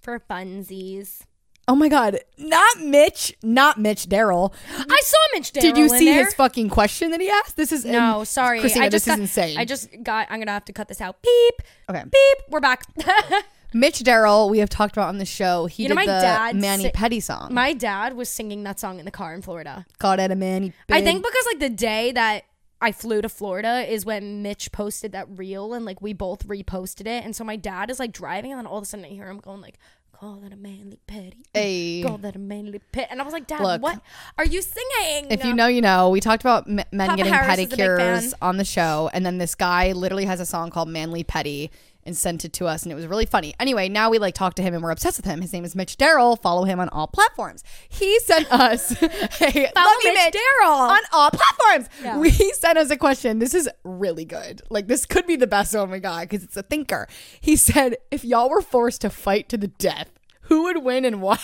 for 0.00 0.18
funsies. 0.20 1.22
Oh 1.68 1.74
my 1.74 1.88
god, 1.88 2.20
not 2.38 2.78
Mitch, 2.80 3.34
not 3.42 3.76
Mitch 3.76 4.06
Daryl. 4.06 4.52
I 4.72 5.00
saw 5.02 5.16
Mitch 5.34 5.50
Darrell. 5.50 5.72
Did 5.74 5.76
you 5.78 5.88
see 5.88 6.04
there. 6.04 6.24
his 6.24 6.32
fucking 6.34 6.68
question 6.68 7.10
that 7.10 7.20
he 7.20 7.28
asked? 7.28 7.56
This 7.56 7.72
is 7.72 7.84
No, 7.84 8.20
and 8.20 8.28
sorry. 8.28 8.60
Christina. 8.60 8.84
I 8.84 8.88
just 8.88 9.04
this 9.06 9.12
got, 9.12 9.18
is 9.18 9.30
insane. 9.30 9.58
I 9.58 9.64
just 9.64 9.88
got. 10.04 10.28
I'm 10.30 10.38
gonna 10.38 10.52
have 10.52 10.64
to 10.66 10.72
cut 10.72 10.86
this 10.86 11.00
out. 11.00 11.20
Beep. 11.22 11.54
okay. 11.90 12.04
Beep. 12.04 12.38
We're 12.50 12.60
back. 12.60 12.84
Mitch 13.74 13.98
Daryl, 13.98 14.48
we 14.48 14.60
have 14.60 14.70
talked 14.70 14.96
about 14.96 15.08
on 15.08 15.18
the 15.18 15.24
show. 15.26 15.66
He 15.66 15.82
You 15.82 15.88
know, 15.88 15.96
did 15.96 16.06
my 16.06 16.14
the 16.14 16.20
dad 16.20 16.54
Manny 16.56 16.84
si- 16.84 16.90
Petty 16.90 17.18
song. 17.18 17.52
My 17.52 17.72
dad 17.72 18.14
was 18.14 18.28
singing 18.28 18.62
that 18.62 18.78
song 18.78 19.00
in 19.00 19.04
the 19.04 19.10
car 19.10 19.34
in 19.34 19.42
Florida. 19.42 19.84
Called 19.98 20.20
it 20.20 20.30
a 20.30 20.36
Manny. 20.36 20.72
I 20.88 21.02
think 21.02 21.20
because 21.24 21.44
like 21.46 21.58
the 21.58 21.68
day 21.76 22.12
that 22.12 22.44
I 22.80 22.92
flew 22.92 23.22
to 23.22 23.28
Florida 23.28 23.90
is 23.90 24.04
when 24.04 24.42
Mitch 24.42 24.70
posted 24.72 25.12
that 25.12 25.26
reel 25.38 25.72
and 25.72 25.84
like 25.84 26.02
we 26.02 26.12
both 26.12 26.46
reposted 26.46 27.06
it. 27.06 27.24
And 27.24 27.34
so 27.34 27.42
my 27.44 27.56
dad 27.56 27.90
is 27.90 27.98
like 27.98 28.12
driving 28.12 28.52
and 28.52 28.58
then 28.58 28.66
all 28.66 28.78
of 28.78 28.82
a 28.82 28.86
sudden 28.86 29.06
I 29.06 29.08
hear 29.08 29.28
him 29.28 29.38
going 29.38 29.60
like, 29.60 29.78
call 30.12 30.36
that 30.36 30.52
a 30.52 30.56
manly 30.56 30.98
petty. 31.06 31.44
Hey. 31.52 32.02
Call 32.02 32.18
that 32.18 32.36
a 32.36 32.38
manly 32.38 32.80
pet. 32.92 33.08
And 33.10 33.20
I 33.20 33.24
was 33.24 33.32
like, 33.32 33.46
Dad, 33.46 33.60
Look. 33.60 33.82
what 33.82 34.00
are 34.38 34.44
you 34.44 34.62
singing? 34.62 35.30
If 35.30 35.44
you 35.44 35.54
know, 35.54 35.66
you 35.66 35.80
know. 35.80 36.08
We 36.10 36.20
talked 36.20 36.42
about 36.42 36.66
m- 36.66 36.76
men 36.92 37.08
Papa 37.08 37.16
getting 37.16 37.32
Harris 37.32 37.58
is 37.58 37.64
a 37.66 37.68
big 37.68 37.78
pedicures 37.78 38.32
on 38.40 38.56
the 38.56 38.64
show, 38.64 39.10
and 39.12 39.26
then 39.26 39.38
this 39.38 39.54
guy 39.54 39.92
literally 39.92 40.24
has 40.24 40.40
a 40.40 40.46
song 40.46 40.70
called 40.70 40.88
"Manly 40.88 41.24
Petty" 41.24 41.70
and 42.06 42.16
sent 42.16 42.44
it 42.44 42.52
to 42.54 42.66
us, 42.66 42.84
and 42.84 42.92
it 42.92 42.94
was 42.94 43.06
really 43.06 43.26
funny. 43.26 43.54
Anyway, 43.60 43.88
now 43.88 44.08
we 44.08 44.18
like 44.18 44.34
talk 44.34 44.54
to 44.54 44.62
him, 44.62 44.72
and 44.72 44.82
we're 44.82 44.90
obsessed 44.92 45.18
with 45.18 45.26
him. 45.26 45.42
His 45.42 45.52
name 45.52 45.64
is 45.64 45.76
Mitch 45.76 45.96
Daryl. 45.98 46.40
Follow 46.40 46.64
him 46.64 46.80
on 46.80 46.88
all 46.90 47.06
platforms. 47.08 47.62
He 47.88 48.18
sent 48.20 48.46
us, 48.52 48.90
hey, 49.00 49.70
Follow 49.74 49.86
love 49.86 49.96
you, 50.04 50.14
Mitch 50.14 50.34
Daryl. 50.34 50.88
on 50.90 51.00
all 51.12 51.30
platforms. 51.30 51.88
Yeah. 52.02 52.18
We 52.18 52.30
sent 52.54 52.78
us 52.78 52.90
a 52.90 52.96
question. 52.96 53.40
This 53.40 53.52
is 53.52 53.68
really 53.84 54.24
good. 54.24 54.62
Like 54.70 54.86
this 54.86 55.04
could 55.04 55.26
be 55.26 55.36
the 55.36 55.46
best 55.46 55.74
one 55.74 55.90
we 55.90 55.98
got 56.00 56.22
because 56.22 56.42
it's 56.44 56.56
a 56.56 56.62
thinker. 56.62 57.08
He 57.40 57.56
said, 57.56 57.96
"If 58.10 58.24
y'all 58.24 58.48
were 58.48 58.62
forced 58.62 59.00
to 59.02 59.10
fight 59.10 59.48
to 59.50 59.58
the 59.58 59.68
death, 59.68 60.10
who 60.42 60.62
would 60.62 60.82
win 60.84 61.04
and 61.04 61.20
why?" 61.20 61.38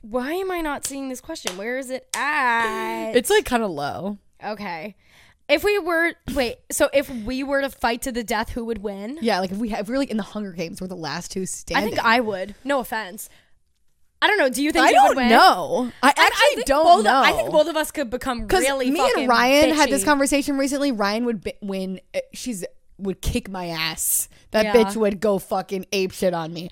Why 0.00 0.32
am 0.32 0.50
I 0.50 0.60
not 0.60 0.86
seeing 0.86 1.08
this 1.08 1.22
question? 1.22 1.56
Where 1.56 1.78
is 1.78 1.88
it 1.88 2.06
at? 2.14 3.12
It's 3.12 3.30
like 3.30 3.46
kind 3.46 3.62
of 3.62 3.70
low. 3.70 4.18
okay. 4.44 4.96
If 5.48 5.62
we 5.62 5.78
were 5.78 6.12
wait, 6.34 6.56
so 6.72 6.88
if 6.94 7.10
we 7.10 7.42
were 7.42 7.60
to 7.60 7.68
fight 7.70 8.02
to 8.02 8.12
the 8.12 8.24
death, 8.24 8.50
who 8.50 8.64
would 8.64 8.78
win? 8.82 9.18
Yeah, 9.20 9.40
like 9.40 9.52
if 9.52 9.58
we 9.58 9.68
have, 9.70 9.80
if 9.80 9.88
we're 9.88 9.98
like 9.98 10.10
in 10.10 10.16
the 10.16 10.22
Hunger 10.22 10.52
Games, 10.52 10.80
we're 10.80 10.86
the 10.86 10.96
last 10.96 11.30
two 11.30 11.44
standing. 11.44 11.86
I 11.92 11.94
think 11.94 12.04
I 12.04 12.20
would. 12.20 12.54
No 12.64 12.80
offense. 12.80 13.28
I 14.22 14.26
don't 14.26 14.38
know. 14.38 14.48
Do 14.48 14.62
you 14.62 14.72
think 14.72 14.86
I 14.86 14.90
you 14.90 14.96
would 15.02 15.08
don't 15.08 15.16
win? 15.16 15.28
know. 15.28 15.92
I 16.02 16.08
actually 16.08 16.62
I 16.62 16.64
don't 16.64 17.04
know. 17.04 17.20
I 17.22 17.32
think 17.32 17.50
both 17.50 17.68
of 17.68 17.76
us 17.76 17.90
could 17.90 18.08
become 18.08 18.40
because 18.42 18.62
really 18.62 18.90
me 18.90 19.06
and 19.18 19.28
Ryan 19.28 19.74
had 19.74 19.90
this 19.90 20.02
conversation 20.02 20.56
recently. 20.56 20.92
Ryan 20.92 21.26
would 21.26 21.44
bi- 21.44 21.58
win. 21.60 22.00
uh, 22.14 22.20
She's 22.32 22.64
would 22.96 23.20
kick 23.20 23.50
my 23.50 23.66
ass. 23.66 24.28
That 24.52 24.64
Yeah. 24.66 24.72
bitch 24.74 24.96
would 24.96 25.20
go 25.20 25.38
fucking 25.38 25.84
ape 25.92 26.12
shit 26.12 26.32
on 26.32 26.54
me. 26.54 26.70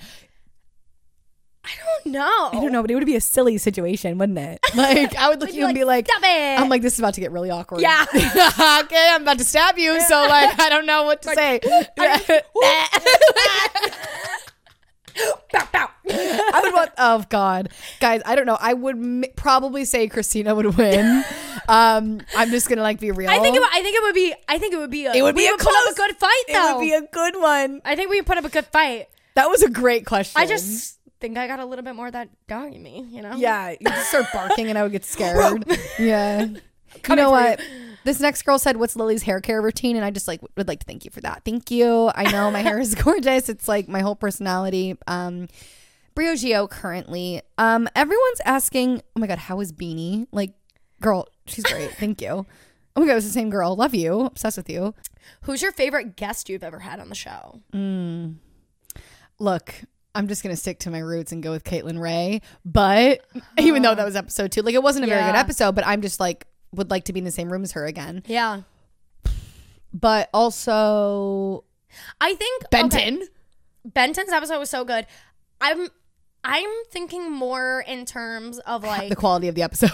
I 1.65 1.71
don't 2.05 2.13
know. 2.15 2.49
I 2.53 2.61
don't 2.61 2.73
know, 2.73 2.83
but 2.83 2.91
it 2.91 2.97
would 2.97 3.07
be 3.07 3.15
a 3.17 3.21
silly 3.21 3.57
situation, 3.59 4.19
wouldn't 4.19 4.39
it? 4.39 4.59
Like 4.75 5.15
I 5.17 5.29
would 5.29 5.39
look 5.41 5.51
at 5.51 5.55
you 5.55 5.65
and 5.65 5.75
be 5.75 5.85
like, 5.85 6.07
"Stop 6.09 6.23
it." 6.25 6.61
I'm 6.61 6.69
like, 6.69 6.83
this 6.83 6.95
is 6.95 6.99
about 6.99 7.15
to 7.15 7.21
get 7.21 7.31
really 7.31 7.51
awkward. 7.51 7.81
Yeah. 7.83 8.05
okay, 8.15 9.09
I'm 9.11 9.23
about 9.23 9.39
to 9.39 9.45
stab 9.45 9.79
you. 9.79 10.01
So 10.01 10.27
like, 10.29 10.59
I 10.59 10.69
don't 10.69 10.87
know 10.87 11.05
what 11.05 11.23
to 11.23 11.35
say. 11.35 11.61
Bow, 15.53 15.61
bow. 15.73 15.89
I 16.09 16.61
would 16.65 16.73
want. 16.73 16.91
Oh 16.97 17.23
God, 17.29 17.69
guys, 18.01 18.23
I 18.25 18.35
don't 18.35 18.47
know. 18.47 18.57
I 18.59 18.73
would 18.73 18.97
m- 18.97 19.25
probably 19.37 19.85
say 19.85 20.09
Christina 20.09 20.55
would 20.55 20.75
win. 20.79 21.23
Um, 21.69 22.23
I'm 22.35 22.49
just 22.51 22.67
gonna 22.69 22.81
like 22.83 22.99
be 22.99 23.11
real. 23.11 23.29
I 23.29 23.39
think 23.41 23.55
it, 23.55 23.61
would- 23.61 23.69
I 23.73 23.83
think 23.83 23.95
it 23.97 24.03
would 24.03 24.15
be. 24.15 24.35
I 24.49 24.57
think 24.59 24.73
it 24.73 24.79
would 24.79 24.91
be. 24.91 25.05
A, 25.05 25.13
It 25.13 25.21
would 25.23 25.35
be 25.37 25.43
we 25.43 25.49
a 25.49 25.51
would 25.53 25.61
put 25.61 25.69
up 25.69 25.83
close- 25.85 25.93
a 25.93 25.97
good 25.97 26.17
fight 26.17 26.45
it 26.49 26.53
though. 26.55 26.77
would 26.79 26.81
be 26.83 26.93
a 26.95 27.03
good 27.03 27.39
one. 27.39 27.83
I 27.85 27.95
think 27.95 28.11
we 28.11 28.23
put 28.23 28.39
up 28.39 28.45
a 28.47 28.49
good 28.49 28.65
fight. 28.67 29.09
That 29.35 29.51
was 29.51 29.63
a 29.63 29.69
great 29.69 30.07
question. 30.07 30.41
I 30.41 30.47
just 30.47 30.99
think 31.23 31.39
I 31.39 31.47
got 31.47 31.59
a 31.61 31.65
little 31.65 31.85
bit 31.85 31.95
more 31.95 32.09
of 32.09 32.13
that 32.13 32.29
dog 32.47 32.75
in 32.75 32.83
me. 32.83 33.07
You 33.09 33.23
know. 33.23 33.35
yeah, 33.37 33.71
you 33.71 33.87
just 33.87 34.11
start 34.11 34.27
barking 34.35 34.69
and 34.69 34.77
I 34.79 34.83
would 34.83 34.93
get 34.93 35.05
scared. 35.15 35.65
yeah. 35.99 36.47
You 37.09 37.17
know 37.17 37.31
what? 37.31 37.59
This 38.05 38.21
next 38.21 38.43
girl 38.43 38.59
said, 38.59 38.77
"What's 38.77 38.97
Lily's 38.97 39.23
hair 39.23 39.41
care 39.41 39.63
routine?" 39.63 39.97
And 39.97 40.05
I 40.05 40.11
just 40.11 40.29
like 40.29 40.43
would 40.59 40.69
like 40.69 40.81
to 40.81 40.85
thank 40.85 41.07
you 41.07 41.11
for 41.11 41.23
that. 41.23 41.41
Thank 41.43 41.71
you. 41.71 42.11
I 42.15 42.31
know 42.31 42.51
my 42.51 42.61
hair 42.61 42.79
is 42.79 42.95
gorgeous. 43.03 43.49
It's 43.49 43.67
like 43.67 43.89
my 43.89 44.01
whole 44.01 44.15
personality. 44.15 44.99
Um, 45.07 45.49
Briogeo 46.15 46.69
currently. 46.69 47.41
Um, 47.57 47.89
everyone's 47.97 48.43
asking, 48.45 49.01
"Oh 49.17 49.21
my 49.21 49.27
god, 49.27 49.39
how 49.39 49.59
is 49.61 49.73
Beanie?" 49.73 50.27
Like, 50.33 50.53
girl, 51.01 51.29
she's 51.47 51.65
great. 51.65 51.93
thank 51.93 52.21
you. 52.21 52.45
Oh 52.95 53.01
my 53.01 53.07
god, 53.07 53.17
it's 53.17 53.27
the 53.27 53.33
same 53.33 53.49
girl. 53.49 53.75
Love 53.75 53.95
you. 53.95 54.27
Obsessed 54.27 54.59
with 54.59 54.69
you. 54.69 54.93
Who's 55.45 55.63
your 55.63 55.73
favorite 55.73 56.15
guest 56.17 56.51
you've 56.51 56.63
ever 56.63 56.81
had 56.81 57.01
on 57.01 57.09
the 57.09 57.15
show? 57.15 57.61
Look, 59.39 59.75
I'm 60.15 60.29
just 60.29 60.43
gonna 60.43 60.57
stick 60.57 60.79
to 60.81 60.91
my 60.91 60.99
roots 60.99 61.33
and 61.33 61.43
go 61.43 61.51
with 61.51 61.65
Caitlin 61.65 62.01
Ray. 62.01 62.43
But 62.65 63.25
even 63.59 63.83
though 63.83 63.95
that 63.95 64.05
was 64.05 64.17
episode 64.17 64.53
two, 64.53 64.63
like 64.63 64.75
it 64.75 64.83
wasn't 64.83 65.05
a 65.05 65.09
very 65.09 65.23
good 65.25 65.35
episode, 65.37 65.75
but 65.75 65.87
I'm 65.87 66.03
just 66.03 66.21
like 66.21 66.47
would 66.73 66.91
like 66.91 67.05
to 67.05 67.13
be 67.13 67.19
in 67.21 67.25
the 67.25 67.31
same 67.31 67.51
room 67.53 67.63
as 67.63 67.73
her 67.73 67.85
again. 67.87 68.23
Yeah. 68.27 68.63
But 69.93 70.31
also 70.33 71.65
I 72.21 72.35
think 72.35 72.71
Benton. 72.71 73.17
okay, 73.17 73.27
Benton's 73.85 74.31
episode 74.31 74.59
was 74.59 74.71
so 74.71 74.85
good. 74.85 75.07
I'm 75.61 75.89
I'm 76.45 76.71
thinking 76.91 77.31
more 77.31 77.85
in 77.87 78.05
terms 78.05 78.59
of 78.61 78.83
like 78.85 79.09
The 79.09 79.17
quality 79.17 79.49
of 79.49 79.55
the 79.55 79.63
episode. 79.63 79.91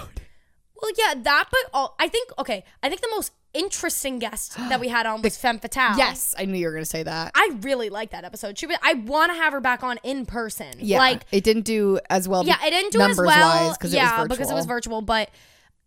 well 0.80 0.92
yeah 0.96 1.14
that 1.22 1.48
but 1.50 1.60
all, 1.74 1.94
I 1.98 2.08
think 2.08 2.30
okay 2.38 2.64
I 2.82 2.88
think 2.88 3.00
the 3.00 3.10
most 3.10 3.32
interesting 3.54 4.18
guest 4.18 4.56
that 4.68 4.80
we 4.80 4.88
had 4.88 5.06
on 5.06 5.22
was 5.22 5.36
Femme 5.36 5.58
Fatale. 5.58 5.96
Yes, 5.96 6.34
I 6.38 6.44
knew 6.44 6.58
you 6.58 6.66
were 6.66 6.72
gonna 6.72 6.84
say 6.84 7.02
that. 7.02 7.32
I 7.34 7.56
really 7.62 7.90
like 7.90 8.10
that 8.10 8.24
episode. 8.24 8.58
She 8.58 8.66
was, 8.66 8.76
I 8.82 8.94
want 8.94 9.32
to 9.32 9.38
have 9.38 9.52
her 9.52 9.60
back 9.60 9.82
on 9.82 9.98
in 10.02 10.26
person. 10.26 10.72
Yeah, 10.78 10.98
like 10.98 11.22
it 11.32 11.44
didn't 11.44 11.64
do 11.64 11.98
as 12.10 12.28
well. 12.28 12.44
yeah, 12.44 12.56
it 12.64 12.70
didn't 12.70 12.92
do 12.92 13.00
as 13.00 13.16
well. 13.18 13.74
'cause 13.76 13.92
yeah, 13.94 14.22
it 14.24 14.28
because 14.28 14.50
it 14.50 14.54
was 14.54 14.66
virtual. 14.66 15.00
But 15.02 15.30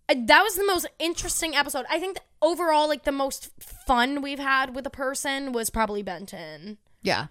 uh, 0.09 0.16
that 0.26 0.41
was 0.43 0.55
the 0.55 0.66
most 0.66 0.88
interesting 0.99 1.55
episode. 1.55 1.86
I 1.89 1.99
think 1.99 2.18
overall, 2.41 2.88
like 2.88 3.03
the 3.03 3.12
most 3.12 3.49
fun 3.86 4.22
we've 4.22 4.39
had 4.39 4.76
with 4.76 4.86
a 4.86 4.89
person 4.91 5.51
was 5.51 5.70
probably 5.70 6.01
Benton. 6.03 6.78
Yeah, 7.03 7.28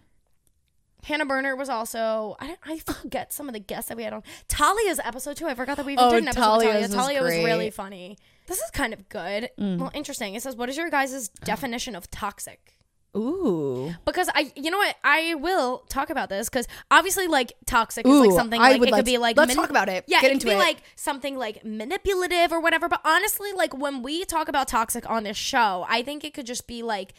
Hannah 1.04 1.26
Berner 1.26 1.56
was 1.56 1.68
also. 1.68 2.36
I, 2.40 2.56
I 2.64 2.78
forget 2.78 3.32
some 3.32 3.48
of 3.48 3.52
the 3.54 3.60
guests 3.60 3.88
that 3.88 3.96
we 3.96 4.02
had 4.04 4.12
on. 4.12 4.22
Talia's 4.48 5.00
episode 5.02 5.36
too. 5.36 5.46
I 5.46 5.54
forgot 5.54 5.76
that 5.78 5.86
we 5.86 5.92
even 5.94 6.04
Oh, 6.04 6.10
did 6.10 6.22
an 6.22 6.28
episode 6.28 6.56
with 6.58 6.64
Talia. 6.66 6.80
Was 6.82 6.90
Talia 6.94 7.22
was 7.22 7.34
really 7.34 7.70
funny. 7.70 8.18
This 8.50 8.58
is 8.58 8.70
kind 8.72 8.92
of 8.92 9.08
good. 9.08 9.48
Mm. 9.58 9.78
Well, 9.78 9.90
interesting. 9.94 10.34
It 10.34 10.42
says, 10.42 10.56
"What 10.56 10.68
is 10.68 10.76
your 10.76 10.90
guys' 10.90 11.28
definition 11.30 11.96
of 11.96 12.10
toxic?" 12.10 12.76
ooh, 13.16 13.92
Because 14.04 14.28
I, 14.36 14.52
you 14.54 14.70
know 14.70 14.78
what, 14.78 14.94
I 15.02 15.34
will 15.34 15.78
talk 15.88 16.10
about 16.10 16.28
this 16.28 16.48
because 16.48 16.68
obviously, 16.92 17.26
like 17.26 17.52
toxic 17.66 18.06
is 18.06 18.12
like 18.12 18.30
Ooh, 18.30 18.34
something 18.36 18.60
I 18.60 18.72
like 18.72 18.80
would 18.80 18.88
it 18.90 18.92
like 18.92 18.98
could 19.00 19.06
be 19.06 19.18
like 19.18 19.36
let's 19.36 19.54
talk 19.54 19.68
about 19.70 19.88
it. 19.88 20.04
Yeah, 20.06 20.20
Get 20.20 20.30
it 20.30 20.34
into 20.34 20.46
could 20.46 20.50
be 20.52 20.54
it. 20.56 20.58
like 20.58 20.82
something 20.94 21.36
like 21.36 21.64
manipulative 21.64 22.52
or 22.52 22.60
whatever. 22.60 22.88
But 22.88 23.00
honestly, 23.04 23.52
like 23.52 23.76
when 23.76 24.02
we 24.02 24.24
talk 24.24 24.48
about 24.48 24.68
toxic 24.68 25.08
on 25.10 25.24
this 25.24 25.36
show, 25.36 25.84
I 25.88 26.02
think 26.02 26.22
it 26.24 26.34
could 26.34 26.46
just 26.46 26.66
be 26.68 26.82
like 26.84 27.14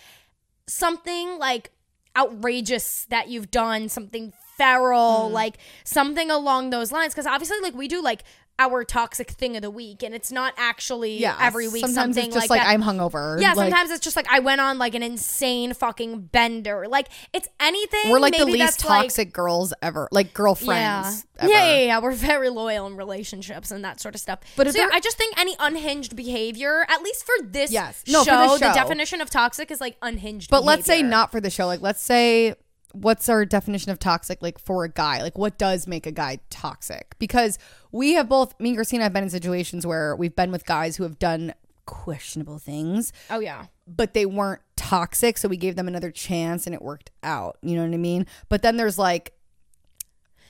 something 0.67 1.37
like 1.39 1.71
outrageous 2.15 3.05
that 3.09 3.27
you've 3.29 3.51
done, 3.51 3.89
something 3.89 4.33
feral, 4.57 5.27
Hmm. 5.27 5.33
like 5.33 5.57
something 5.83 6.29
along 6.29 6.69
those 6.69 6.91
lines. 6.91 7.13
Because 7.13 7.25
obviously, 7.27 7.59
like 7.61 7.73
we 7.75 7.87
do 7.87 8.01
like 8.01 8.23
our 8.61 8.83
toxic 8.83 9.31
thing 9.31 9.55
of 9.55 9.61
the 9.61 9.71
week, 9.71 10.03
and 10.03 10.13
it's 10.13 10.31
not 10.31 10.53
actually 10.57 11.17
yeah. 11.17 11.35
every 11.39 11.67
week 11.67 11.81
sometimes 11.81 12.15
something 12.15 12.25
it's 12.25 12.35
just 12.35 12.49
like, 12.49 12.59
like, 12.59 12.67
that. 12.67 12.71
I'm 12.73 12.83
hungover. 12.83 13.41
Yeah, 13.41 13.53
Like, 13.53 13.71
sometimes 13.71 13.89
it's 13.91 14.03
just 14.03 14.15
like 14.15 14.27
I 14.29 14.39
went 14.39 14.61
on 14.61 14.77
like 14.77 14.95
an 14.95 15.03
insane 15.03 15.73
fucking 15.73 16.21
bender. 16.31 16.87
Like 16.87 17.07
it's 17.33 17.47
anything. 17.59 18.11
we're 18.11 18.19
like 18.19 18.37
the 18.37 18.45
least 18.45 18.59
that's, 18.59 18.85
like- 18.85 19.03
toxic 19.03 19.33
girls 19.33 19.73
ever, 19.81 20.07
like 20.11 20.33
girlfriends. 20.33 21.25
yeah. 21.37 21.43
ever. 21.43 21.51
yeah, 21.51 21.71
yeah, 21.73 21.85
yeah. 21.85 21.99
We're 21.99 22.11
very 22.13 22.49
loyal 22.49 22.85
in 22.87 22.95
relationships 22.97 23.71
and 23.71 23.83
that 23.83 23.99
sort 23.99 24.15
of 24.15 24.21
stuff. 24.21 24.39
But 24.55 24.71
so, 24.71 24.77
yeah, 24.77 24.89
I 24.93 24.99
just 24.99 25.17
think 25.17 25.39
any 25.39 25.55
unhinged 25.59 26.15
behavior, 26.15 26.85
at 26.87 27.01
least 27.01 27.25
for 27.25 27.43
this 27.43 27.71
Yes. 27.71 28.03
show, 28.05 28.11
No, 28.11 28.23
for 28.23 28.31
this 28.31 28.59
the 28.59 28.67
show. 28.69 28.73
definition 28.73 29.21
of 29.21 29.29
toxic 29.29 29.71
is 29.71 29.81
like 29.81 29.97
unhinged. 30.01 30.49
But 30.49 30.63
let's 30.63 30.85
say 30.85 31.01
not 31.01 31.31
for 31.31 31.41
the 31.41 31.49
show. 31.49 31.65
Like, 31.65 31.81
let's 31.81 32.01
say 32.01 32.55
what's 32.93 33.29
our 33.29 33.45
definition 33.45 33.91
of 33.91 33.99
toxic 33.99 34.41
like 34.41 34.59
for 34.59 34.83
a 34.83 34.89
guy? 34.89 35.21
Like, 35.21 35.37
what 35.37 35.57
does 35.57 35.87
make 35.87 36.05
a 36.05 36.11
guy 36.11 36.39
toxic? 36.49 37.15
Because 37.19 37.57
we 37.91 38.13
have 38.13 38.27
both, 38.29 38.59
me 38.59 38.69
and 38.69 38.77
Christina 38.77 39.03
have 39.03 39.13
been 39.13 39.23
in 39.23 39.29
situations 39.29 39.85
where 39.85 40.15
we've 40.15 40.35
been 40.35 40.51
with 40.51 40.65
guys 40.65 40.95
who 40.97 41.03
have 41.03 41.19
done 41.19 41.53
questionable 41.85 42.57
things, 42.59 43.11
Oh 43.29 43.39
yeah. 43.39 43.65
but 43.87 44.13
they 44.13 44.25
weren't 44.25 44.61
toxic. 44.75 45.37
So 45.37 45.47
we 45.47 45.57
gave 45.57 45.75
them 45.75 45.87
another 45.87 46.11
chance 46.11 46.65
and 46.65 46.73
it 46.75 46.81
worked 46.81 47.11
out. 47.23 47.57
You 47.61 47.75
know 47.75 47.83
what 47.85 47.93
I 47.93 47.97
mean? 47.97 48.27
But 48.49 48.61
then 48.61 48.77
there's 48.77 48.97
like 48.97 49.33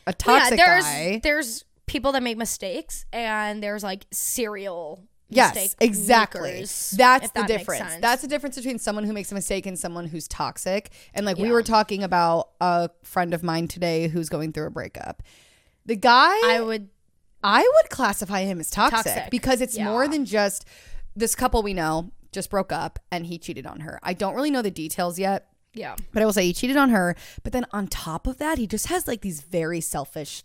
a 0.08 0.14
toxic 0.14 0.58
yeah, 0.58 0.66
there's 0.66 0.84
guy. 0.84 1.20
there's 1.24 1.66
people 1.86 2.12
that 2.14 2.24
make 2.24 2.38
mistakes 2.38 3.06
and 3.12 3.62
there's 3.62 3.84
like 3.84 4.06
serial 4.12 5.04
Yes, 5.32 5.76
exactly. 5.80 6.52
makers, 6.52 6.92
That's 6.98 7.32
the 7.32 7.42
that 7.42 7.48
difference. 7.48 7.96
That's 8.02 8.22
the 8.22 8.28
difference 8.28 8.56
between 8.58 8.80
someone 8.80 9.04
who 9.06 9.14
makes 9.14 9.32
a 9.32 9.36
mistake 9.36 9.66
and 9.66 9.78
someone 9.80 10.06
who's 10.08 10.28
toxic. 10.28 10.92
And 11.14 11.26
like 11.26 11.38
we 11.38 11.52
were 11.52 11.64
talking 11.64 12.04
about 12.04 12.50
a 12.60 12.90
friend 13.04 13.34
of 13.34 13.42
mine 13.44 13.68
today 13.68 14.08
who's 14.08 14.30
going 14.30 14.54
through 14.54 14.68
a 14.68 14.72
breakup. 14.72 15.24
The 15.86 15.96
guy 15.96 16.34
I 16.56 16.62
would 16.62 16.90
I 17.44 17.62
would 17.62 17.90
classify 17.90 18.42
him 18.44 18.60
as 18.60 18.70
toxic, 18.70 19.14
Toxic. 19.14 19.32
because 19.32 19.62
it's 19.62 19.76
Yeah. 19.78 19.86
more 19.86 20.08
than 20.08 20.26
just 20.26 20.66
this 21.16 21.34
couple 21.34 21.64
we 21.64 21.74
know 21.74 22.12
just 22.32 22.50
broke 22.50 22.72
up 22.72 23.00
and 23.12 23.26
he 23.26 23.38
cheated 23.40 23.66
on 23.66 23.80
her. 23.82 24.00
I 24.04 24.14
don't 24.14 24.36
really 24.36 24.52
know 24.52 24.62
the 24.62 24.70
details 24.72 25.18
yet. 25.18 25.48
Yeah. 25.74 25.96
But 26.14 26.22
I 26.22 26.26
will 26.26 26.34
say 26.34 26.46
he 26.46 26.54
cheated 26.54 26.78
on 26.78 26.90
her. 26.92 27.16
But 27.44 27.52
then 27.54 27.66
on 27.72 27.88
top 27.88 28.28
of 28.28 28.38
that, 28.38 28.58
he 28.58 28.68
just 28.68 28.88
has 28.88 29.08
like 29.08 29.22
these 29.22 29.42
very 29.42 29.82
selfish 29.82 30.44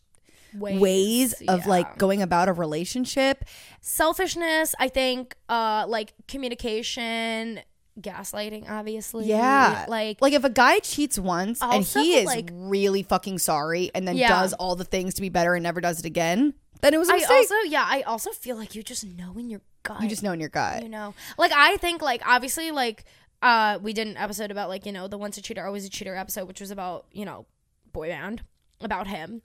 ways, 0.59 1.33
of 1.49 1.61
yeah. 1.61 1.69
like 1.69 1.99
going 1.99 2.23
about 2.23 2.49
a 2.49 2.53
relationship. 2.53 3.45
selfishness 3.81 4.75
i 4.79 4.89
think 4.89 5.37
uh 5.49 5.85
like 5.89 6.13
communication 6.29 7.61
gaslighting 8.01 8.69
obviously 8.69 9.27
Yeah. 9.27 9.87
like 9.89 10.21
Like 10.21 10.35
if 10.35 10.45
a 10.45 10.51
guy 10.51 10.81
cheats 10.81 11.19
once 11.19 11.63
and 11.63 11.83
he 11.83 12.17
is 12.17 12.27
like- 12.27 12.51
really 12.53 13.03
fucking 13.03 13.39
sorry 13.39 13.91
and 13.95 14.07
then 14.07 14.17
Yeah. 14.17 14.29
does 14.29 14.53
all 14.55 14.77
the 14.77 14.85
things 14.85 15.15
to 15.15 15.23
be 15.23 15.31
better 15.31 15.55
and 15.55 15.63
never 15.63 15.81
does 15.81 15.99
it 16.01 16.05
again, 16.05 16.53
then 16.83 16.93
it 16.93 16.99
was 16.99 17.09
a 17.09 17.13
i 17.13 17.17
mistake. 17.17 17.37
also 17.37 17.55
yeah 17.69 17.87
i 17.89 18.03
also 18.03 18.31
feel 18.33 18.57
like 18.57 18.75
you 18.75 18.83
just 18.83 19.07
know 19.07 19.33
in 19.39 19.49
your 19.49 19.63
gut 19.83 20.03
you 20.03 20.09
just 20.11 20.23
know 20.23 20.33
in 20.33 20.41
your 20.41 20.51
gut. 20.51 20.83
you 20.83 20.91
know 20.91 21.15
like 21.39 21.53
i 21.55 21.79
think 21.79 22.03
like 22.03 22.21
obviously 22.29 22.71
like 22.71 23.05
uh 23.41 23.79
we 23.81 23.95
did 23.95 24.07
an 24.07 24.17
episode 24.19 24.51
about 24.51 24.69
like 24.69 24.85
you 24.85 24.93
know 24.93 25.09
the 25.09 25.17
once 25.17 25.39
a 25.39 25.43
cheater 25.43 25.65
always 25.65 25.87
a 25.87 25.91
cheater 25.91 26.15
episode 26.15 26.47
which 26.47 26.61
was 26.61 26.71
about 26.71 27.07
you 27.13 27.25
know 27.25 27.47
boy 27.93 28.09
band 28.09 28.43
about 28.83 29.07
him 29.07 29.41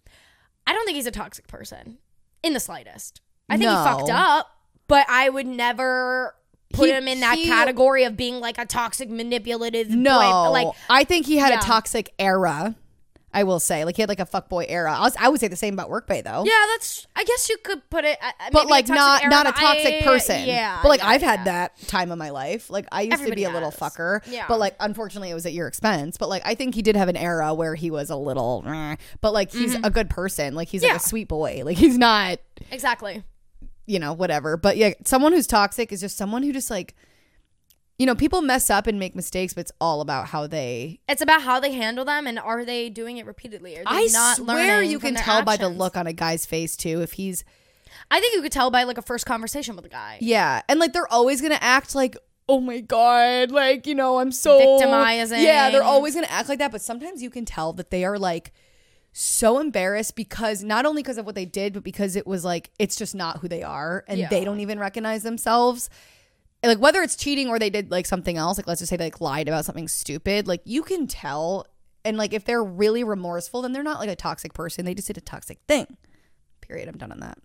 i 0.72 0.74
don't 0.74 0.86
think 0.86 0.96
he's 0.96 1.06
a 1.06 1.12
toxic 1.12 1.48
person 1.48 1.98
in 2.44 2.54
the 2.54 2.60
slightest 2.62 3.20
i 3.50 3.58
think 3.58 3.70
No. 3.70 3.78
he 3.78 3.84
fucked 3.84 4.10
up 4.10 4.48
but 4.88 5.06
i 5.10 5.28
would 5.28 5.46
never 5.46 6.34
put 6.74 6.88
He- 6.88 6.96
him 6.96 7.08
in 7.10 7.20
that 7.20 7.38
he- 7.38 7.46
category 7.46 8.06
of 8.06 8.16
being 8.16 8.40
like 8.40 8.58
a 8.58 8.66
toxic 8.66 9.10
manipulative 9.10 9.90
No, 9.90 10.18
boy. 10.20 10.50
like 10.52 10.68
I 10.90 11.04
think 11.04 11.26
he 11.26 11.36
had 11.36 11.50
Yeah. 11.52 11.60
a 11.60 11.62
toxic 11.62 12.14
era. 12.18 12.76
I 13.34 13.44
will 13.44 13.60
say, 13.60 13.86
like 13.86 13.96
he 13.96 14.02
had 14.02 14.10
like 14.10 14.20
a 14.20 14.26
fuckboy 14.26 14.66
era. 14.68 14.92
I, 14.94 15.02
was, 15.02 15.16
I 15.20 15.30
would 15.30 15.40
say 15.40 15.48
the 15.48 15.56
same 15.56 15.74
about 15.74 15.90
Workbae 15.90 16.24
though. 16.24 16.44
yeah 16.46 16.66
that's 16.74 17.08
i 17.16 17.24
guess 17.24 17.48
you 17.50 17.58
could 17.64 17.88
put 17.90 18.04
it 18.04 18.18
I- 18.22 18.34
I- 18.40 18.50
but 18.52 18.68
like 18.68 18.88
not 18.90 19.22
era, 19.22 19.30
not 19.32 19.48
a 19.48 19.52
toxic 19.54 20.02
I- 20.02 20.06
person. 20.06 20.46
yeah 20.46 20.80
but 20.82 20.90
like 20.90 21.00
yeah, 21.00 21.08
I've 21.08 21.22
had 21.22 21.46
that 21.46 21.78
time 21.88 22.12
of 22.12 22.18
my 22.18 22.30
life. 22.32 22.70
Like 22.70 22.88
I 22.92 23.02
used 23.04 23.12
to 23.12 23.22
Everybody 23.22 23.42
be 23.42 23.46
a 23.46 23.52
little 23.52 23.72
fucker. 23.72 24.22
Yeah. 24.28 24.46
But 24.48 24.60
like 24.60 24.76
unfortunately, 24.80 25.30
it 25.30 25.34
was 25.34 25.46
at 25.46 25.54
your 25.54 25.68
expense. 25.68 26.18
But 26.18 26.30
like 26.30 26.42
I 26.46 26.56
think 26.56 26.76
he 26.76 26.82
did 26.82 26.96
have 26.96 27.08
an 27.10 27.16
era 27.18 27.54
where 27.54 27.76
he 27.76 27.90
was 27.92 28.10
a 28.10 28.16
little. 28.18 28.64
eh. 28.68 28.96
But 29.22 29.32
like 29.34 29.52
he's 29.52 29.76
a 29.76 29.90
good 29.90 30.10
person. 30.10 30.54
Like 30.56 30.68
he's 30.68 30.82
like 30.84 30.92
Mm-hmm. 30.92 30.98
A 30.98 31.00
sweet 31.00 31.28
boy. 31.28 31.62
Like 31.64 31.78
he's 31.78 31.98
not 31.98 32.40
exactly 32.72 33.24
you 33.86 34.00
know 34.00 34.14
whatever. 34.14 34.58
But 34.58 34.76
yeah, 34.78 34.92
someone 35.06 35.32
who's 35.34 35.48
toxic 35.48 35.92
is 35.92 36.02
just 36.02 36.18
someone 36.18 36.44
who 36.44 36.52
just 36.52 36.70
like. 36.70 36.96
You 38.02 38.08
know, 38.08 38.16
people 38.16 38.42
mess 38.42 38.72
up 38.72 38.88
and 38.88 38.98
make 38.98 39.16
mistakes, 39.16 39.54
but 39.54 39.62
it's 39.62 39.72
all 39.80 40.02
about 40.02 40.26
how 40.26 40.48
they 40.48 41.02
It's 41.08 41.22
about 41.22 41.44
how 41.44 41.60
they 41.60 41.72
handle 41.72 42.04
them 42.04 42.26
and 42.26 42.40
are 42.40 42.66
they 42.66 42.90
doing 42.90 43.18
it 43.18 43.28
repeatedly? 43.28 43.78
Are 43.78 43.84
they 43.84 43.90
I 43.92 44.08
not 44.12 44.38
swear 44.38 44.82
you 44.82 44.98
can 44.98 45.14
tell 45.14 45.44
by 45.44 45.56
the 45.56 45.70
look 45.70 45.96
on 45.96 46.08
a 46.08 46.14
guy's 46.14 46.48
face 46.48 46.76
too 46.76 47.04
if 47.04 47.12
he's 47.12 47.44
I 48.10 48.20
think 48.20 48.34
you 48.34 48.42
could 48.42 48.52
tell 48.52 48.72
by 48.72 48.86
like 48.86 48.98
a 48.98 49.04
first 49.04 49.28
conversation 49.28 49.76
with 49.76 49.86
a 49.86 49.90
guy. 49.90 50.18
yeah, 50.20 50.64
and 50.68 50.80
like 50.80 50.94
they're 50.94 51.14
always 51.14 51.44
gonna 51.44 51.60
act 51.62 51.94
like 51.94 52.18
oh 52.50 52.60
my 52.60 52.80
god, 52.80 53.52
like 53.52 53.86
you 53.86 53.94
know 53.94 54.18
I'm 54.18 54.32
so 54.32 54.58
Victimizing. 54.80 55.44
Yeah, 55.44 55.70
they're 55.70 55.84
always 55.84 56.16
gonna 56.16 56.26
act 56.28 56.50
like 56.50 56.58
that, 56.58 56.72
but 56.72 56.82
sometimes 56.82 57.22
you 57.22 57.30
can 57.30 57.46
tell 57.46 57.72
that 57.74 57.92
they 57.92 58.04
are 58.04 58.18
like 58.18 58.52
so 59.14 59.60
embarrassed 59.60 60.16
because 60.16 60.64
not 60.64 60.88
only 60.88 61.04
because 61.04 61.20
of 61.20 61.28
what 61.28 61.36
they 61.36 61.46
did, 61.46 61.74
but 61.74 61.84
because 61.84 62.16
it 62.16 62.26
was 62.26 62.44
like 62.44 62.72
it's 62.80 62.96
just 62.96 63.14
not 63.14 63.42
who 63.42 63.48
they 63.48 63.62
are, 63.62 64.04
and 64.08 64.18
Yeah. 64.18 64.30
they 64.30 64.44
don't 64.44 64.60
even 64.60 64.80
recognize 64.80 65.22
themselves. 65.22 65.88
Like 66.64 66.78
whether 66.80 67.02
it's 67.02 67.16
cheating 67.16 67.50
or 67.50 67.58
they 67.58 67.70
did 67.70 67.90
like 67.90 68.06
something 68.06 68.38
else, 68.38 68.58
like 68.58 68.68
let's 68.68 68.80
just 68.80 68.90
say 68.90 68.98
they 68.98 69.06
like 69.06 69.20
lied 69.22 69.48
about 69.48 69.66
something 69.66 69.88
stupid, 69.88 70.48
like 70.48 70.62
you 70.66 70.84
can 70.84 71.08
tell. 71.08 71.66
And 72.04 72.18
like 72.18 72.34
if 72.34 72.46
they're 72.46 72.64
really 72.64 73.04
remorseful, 73.04 73.62
then 73.62 73.74
they're 73.74 73.84
not 73.84 74.00
like 74.00 74.10
a 74.10 74.16
toxic 74.16 74.54
person. 74.54 74.86
They 74.86 74.94
just 74.94 75.08
did 75.08 75.18
a 75.18 75.22
toxic 75.22 75.60
thing. 75.68 75.98
Period. 76.62 76.88
I'm 76.88 76.98
done 76.98 77.12
on 77.12 77.20
that. 77.20 77.38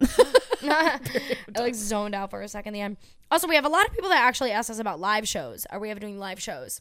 I 1.57 1.61
like 1.61 1.75
zoned 1.75 2.15
out 2.15 2.31
for 2.31 2.43
a 2.43 2.49
second. 2.49 2.75
The 2.75 2.81
end. 2.81 2.97
Also, 3.31 3.49
we 3.49 3.55
have 3.57 3.65
a 3.65 3.69
lot 3.71 3.87
of 3.87 3.93
people 3.93 4.09
that 4.11 4.23
actually 4.23 4.53
ask 4.53 4.71
us 4.71 4.79
about 4.79 5.01
live 5.01 5.27
shows. 5.29 5.67
Are 5.71 5.79
we 5.79 5.91
ever 5.91 6.01
doing 6.01 6.19
live 6.19 6.41
shows? 6.41 6.81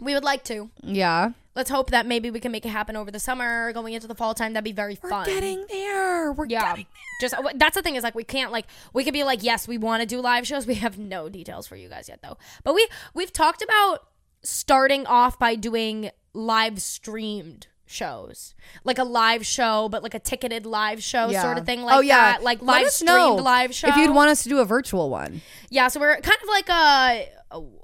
We 0.00 0.14
would 0.14 0.24
like 0.24 0.44
to. 0.44 0.70
yeah. 0.82 1.30
Let's 1.56 1.70
hope 1.70 1.90
that 1.90 2.06
maybe 2.06 2.30
we 2.30 2.40
can 2.40 2.50
make 2.50 2.66
it 2.66 2.70
happen 2.70 2.96
over 2.96 3.10
the 3.10 3.20
summer, 3.20 3.72
going 3.72 3.94
into 3.94 4.08
the 4.08 4.14
fall 4.14 4.34
time. 4.34 4.54
That'd 4.54 4.64
be 4.64 4.72
very 4.72 4.96
fun. 4.96 5.24
Getting 5.26 5.64
there. 5.70 6.32
We're 6.32 6.46
yeah, 6.46 6.70
getting 6.70 6.86
just 7.20 7.34
uh, 7.34 7.42
that's 7.54 7.76
the 7.76 7.82
thing 7.82 7.94
is 7.94 8.02
like 8.02 8.14
we 8.14 8.24
can't 8.24 8.50
like 8.50 8.66
we 8.92 9.04
could 9.04 9.12
be 9.12 9.22
like 9.24 9.42
yes 9.42 9.68
we 9.68 9.78
want 9.78 10.00
to 10.00 10.06
do 10.06 10.20
live 10.20 10.46
shows. 10.46 10.66
We 10.74 10.74
have 10.76 10.98
no 10.98 11.28
details 11.28 11.66
for 11.66 11.76
you 11.76 11.88
guys 11.88 12.08
yet 12.08 12.20
though. 12.22 12.36
But 12.64 12.74
we 12.74 12.88
we've 13.14 13.32
talked 13.32 13.62
about 13.62 14.00
starting 14.42 15.06
off 15.06 15.38
by 15.38 15.54
doing 15.54 16.10
live 16.32 16.82
streamed 16.82 17.68
shows 17.86 18.54
like 18.82 18.98
a 18.98 19.04
live 19.04 19.44
show 19.44 19.88
but 19.90 20.02
like 20.02 20.14
a 20.14 20.18
ticketed 20.18 20.64
live 20.66 21.02
show 21.02 21.28
Yeah. 21.28 21.42
sort 21.42 21.58
of 21.58 21.66
thing 21.66 21.82
like 21.82 21.96
oh 21.96 22.00
yeah, 22.00 22.32
that 22.32 22.42
like 22.42 22.62
live 22.62 22.88
streamed 22.90 23.40
live 23.40 23.74
show 23.74 23.88
If 23.88 23.96
you'd 23.96 24.10
want 24.14 24.30
us 24.30 24.42
to 24.44 24.48
do 24.48 24.58
a 24.58 24.64
virtual 24.64 25.10
one, 25.10 25.42
yeah 25.70 25.88
so 25.88 26.00
we're 26.00 26.16
kind 26.16 26.38
of 26.42 26.48
like 26.48 26.68
uh 26.68 27.20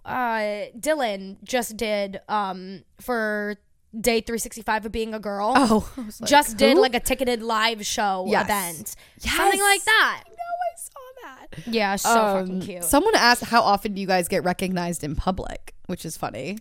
uh 0.05 0.67
dylan 0.79 1.37
just 1.45 1.77
did 1.77 2.21
um 2.29 2.83
for 3.01 3.57
day 3.99 4.21
365 4.21 4.87
of 4.87 4.93
being 4.93 5.15
a 5.15 5.19
girl 5.19 5.53
oh, 5.57 5.93
like, 5.97 6.29
just 6.31 6.57
did 6.57 6.77
like 6.79 6.95
a 6.95 7.01
ticketed 7.01 7.43
live 7.43 7.85
show 7.85 8.25
Yes. 8.29 8.45
event 8.45 8.95
Yes. 9.21 9.37
something 9.37 9.61
like 9.61 9.85
that 9.85 10.25
No, 10.29 10.33
I 10.35 10.77
saw 10.77 11.01
that. 11.25 11.67
yeah 11.67 11.97
so 11.97 12.15
fucking 12.15 12.55
Um, 12.57 12.61
cute 12.61 12.85
Someone 12.85 13.15
asked 13.17 13.45
how 13.45 13.63
often 13.63 13.95
do 13.95 14.01
you 14.01 14.07
guys 14.07 14.29
get 14.29 14.45
recognized 14.45 15.03
in 15.05 15.17
public, 15.17 15.75
which 15.87 16.05
is 16.05 16.17
funny. 16.17 16.59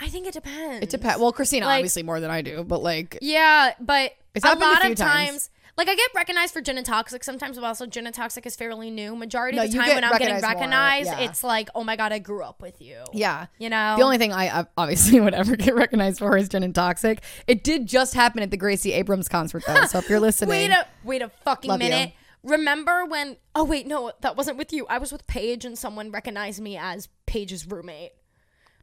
i 0.00 0.08
think 0.08 0.26
it 0.26 0.34
depends 0.34 0.82
It 0.82 0.90
depends. 0.90 1.20
Well, 1.20 1.32
Christina 1.32 1.66
Like- 1.66 1.76
obviously 1.78 2.02
more 2.02 2.18
than 2.20 2.30
I 2.30 2.42
do, 2.42 2.64
but 2.64 2.82
like 2.82 3.18
yeah 3.22 3.72
but 3.80 4.12
It's 4.34 4.44
a 4.44 4.48
happened 4.48 4.64
a 4.64 4.66
lot 4.66 4.82
few 4.82 4.92
of 4.92 4.98
times. 4.98 5.28
times 5.28 5.50
like 5.78 5.88
I 5.88 5.94
get 5.94 6.10
recognized 6.14 6.52
for 6.52 6.60
Gin 6.60 6.76
and 6.76 6.84
Toxic 6.84 7.22
sometimes, 7.22 7.56
but 7.56 7.64
also 7.64 7.86
Gin 7.86 8.04
and 8.04 8.14
Toxic 8.14 8.44
is 8.44 8.56
fairly 8.56 8.90
new. 8.90 9.14
Majority 9.14 9.56
No, 9.56 9.62
of 9.64 9.70
the 9.70 9.78
time 9.78 9.94
when 9.94 10.02
I'm 10.04 10.18
getting 10.18 10.42
recognized 10.42 11.08
more, 11.10 11.20
yeah. 11.20 11.24
it's 11.30 11.44
like, 11.44 11.68
oh 11.74 11.84
my 11.84 11.94
god, 11.94 12.12
I 12.12 12.18
grew 12.18 12.42
up 12.42 12.60
with 12.60 12.82
you. 12.82 13.04
yeah. 13.12 13.46
You 13.58 13.70
know? 13.70 13.94
The 13.96 14.02
only 14.02 14.18
thing 14.18 14.32
I 14.32 14.66
obviously 14.76 15.20
would 15.24 15.34
ever 15.34 15.54
get 15.56 15.74
recognized 15.76 16.18
for 16.18 16.36
is 16.36 16.48
Gin 16.48 16.64
and 16.64 16.74
Toxic. 16.74 17.22
It 17.46 17.62
did 17.62 17.86
just 17.86 18.14
happen 18.14 18.42
at 18.42 18.50
the 18.50 18.56
Gracie 18.56 18.92
Abrams 18.92 19.28
concert 19.28 19.62
though, 19.66 19.84
so 19.86 19.98
if 19.98 20.10
you're 20.10 20.20
listening, 20.28 20.50
Wait 20.50 20.70
a 20.70 20.84
wait 21.04 21.22
a 21.22 21.28
fucking 21.44 21.68
Love 21.70 21.80
you. 21.80 21.88
minute. 21.88 22.12
Remember 22.42 23.04
when? 23.04 23.36
Oh 23.54 23.64
wait, 23.64 23.86
no, 23.86 24.10
that 24.20 24.36
wasn't 24.36 24.58
with 24.58 24.72
you. 24.72 24.84
I 24.88 24.98
was 24.98 25.12
with 25.12 25.26
Paige, 25.28 25.64
and 25.64 25.78
someone 25.78 26.10
recognized 26.10 26.60
me 26.60 26.76
as 26.76 27.08
Paige's 27.26 27.66
roommate. 27.66 28.12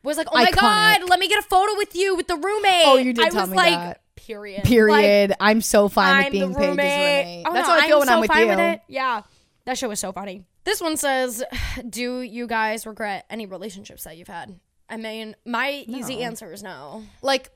Was 0.04 0.18
like, 0.18 0.28
oh 0.32 0.36
my 0.38 0.46
Iconic. 0.52 0.60
god, 0.62 1.10
let 1.10 1.20
me 1.20 1.28
get 1.28 1.40
a 1.40 1.48
photo 1.48 1.76
with 1.76 1.96
you 1.96 2.16
with 2.16 2.28
the 2.28 2.36
roommate. 2.36 2.84
Oh, 2.86 2.96
you 2.98 3.12
did 3.12 3.26
I 3.26 3.30
tell 3.30 3.42
was 3.42 3.50
me 3.50 3.58
like, 3.58 3.74
that. 3.74 4.02
Period. 4.26 4.64
period. 4.64 5.34
I'm 5.40 5.62
so 5.62 5.88
fine 5.90 6.18
Like, 6.18 6.26
with 6.26 6.32
being 6.32 6.44
I'm 6.44 6.52
the 6.52 6.58
Paige's 6.58 6.70
roommate. 6.70 7.26
roommate. 7.26 7.46
Oh, 7.48 7.54
That's 7.54 7.68
no, 7.68 7.74
how 7.74 7.80
I 7.80 7.88
feel 7.88 8.00
when 8.00 8.08
so 8.08 8.14
I'm 8.14 8.20
with 8.22 8.32
fine 8.32 8.42
you. 8.42 8.48
With 8.48 8.60
it. 8.60 8.82
Yeah, 8.88 9.22
that 9.66 9.78
show 9.78 9.90
was 9.90 10.00
so 10.00 10.12
funny. 10.12 10.44
This 10.64 10.82
one 10.82 10.98
says, 10.98 11.44
"Do 11.90 12.22
you 12.22 12.48
guys 12.48 12.86
regret 12.88 13.26
any 13.30 13.46
relationships 13.46 14.04
that 14.06 14.18
you've 14.18 14.28
had?" 14.28 14.60
I 14.90 14.98
mean, 14.98 15.36
my 15.46 15.84
easy 15.88 16.22
answer 16.22 16.52
is 16.52 16.62
no. 16.62 17.04
Like, 17.22 17.50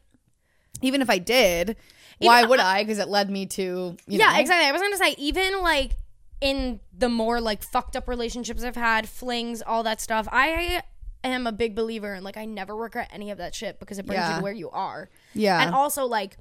even 0.82 1.02
if 1.02 1.10
I 1.10 1.18
did, 1.20 1.76
why 2.20 2.44
would 2.44 2.60
I? 2.60 2.84
Because 2.84 3.00
it 3.00 3.08
led 3.08 3.30
me 3.30 3.46
to 3.48 3.62
you 3.62 3.98
yeah, 4.08 4.34
know, 4.34 4.40
exactly. 4.40 4.68
I 4.68 4.72
was 4.72 4.82
gonna 4.82 4.98
say 4.98 5.16
even 5.18 5.62
like 5.62 5.92
in 6.42 6.80
the 6.98 7.10
more 7.10 7.42
like 7.42 7.64
fucked 7.64 7.96
up 7.96 8.08
relationships 8.08 8.64
I've 8.64 8.76
had, 8.76 9.10
flings, 9.10 9.62
all 9.62 9.84
that 9.84 10.00
stuff. 10.02 10.28
I 10.32 10.84
am 11.24 11.48
a 11.48 11.52
big 11.52 11.76
believer 11.76 12.14
in 12.16 12.24
like 12.24 12.38
I 12.38 12.46
never 12.46 12.76
regret 12.76 13.10
any 13.12 13.32
of 13.32 13.40
that 13.40 13.54
shit 13.54 13.80
because 13.80 14.00
it 14.00 14.06
brings 14.06 14.28
you 14.30 14.36
to 14.36 14.42
where 14.42 14.54
you 14.54 14.70
are. 14.70 15.10
Yeah. 15.34 15.62
And 15.62 15.74
also 15.76 16.06
like 16.06 16.38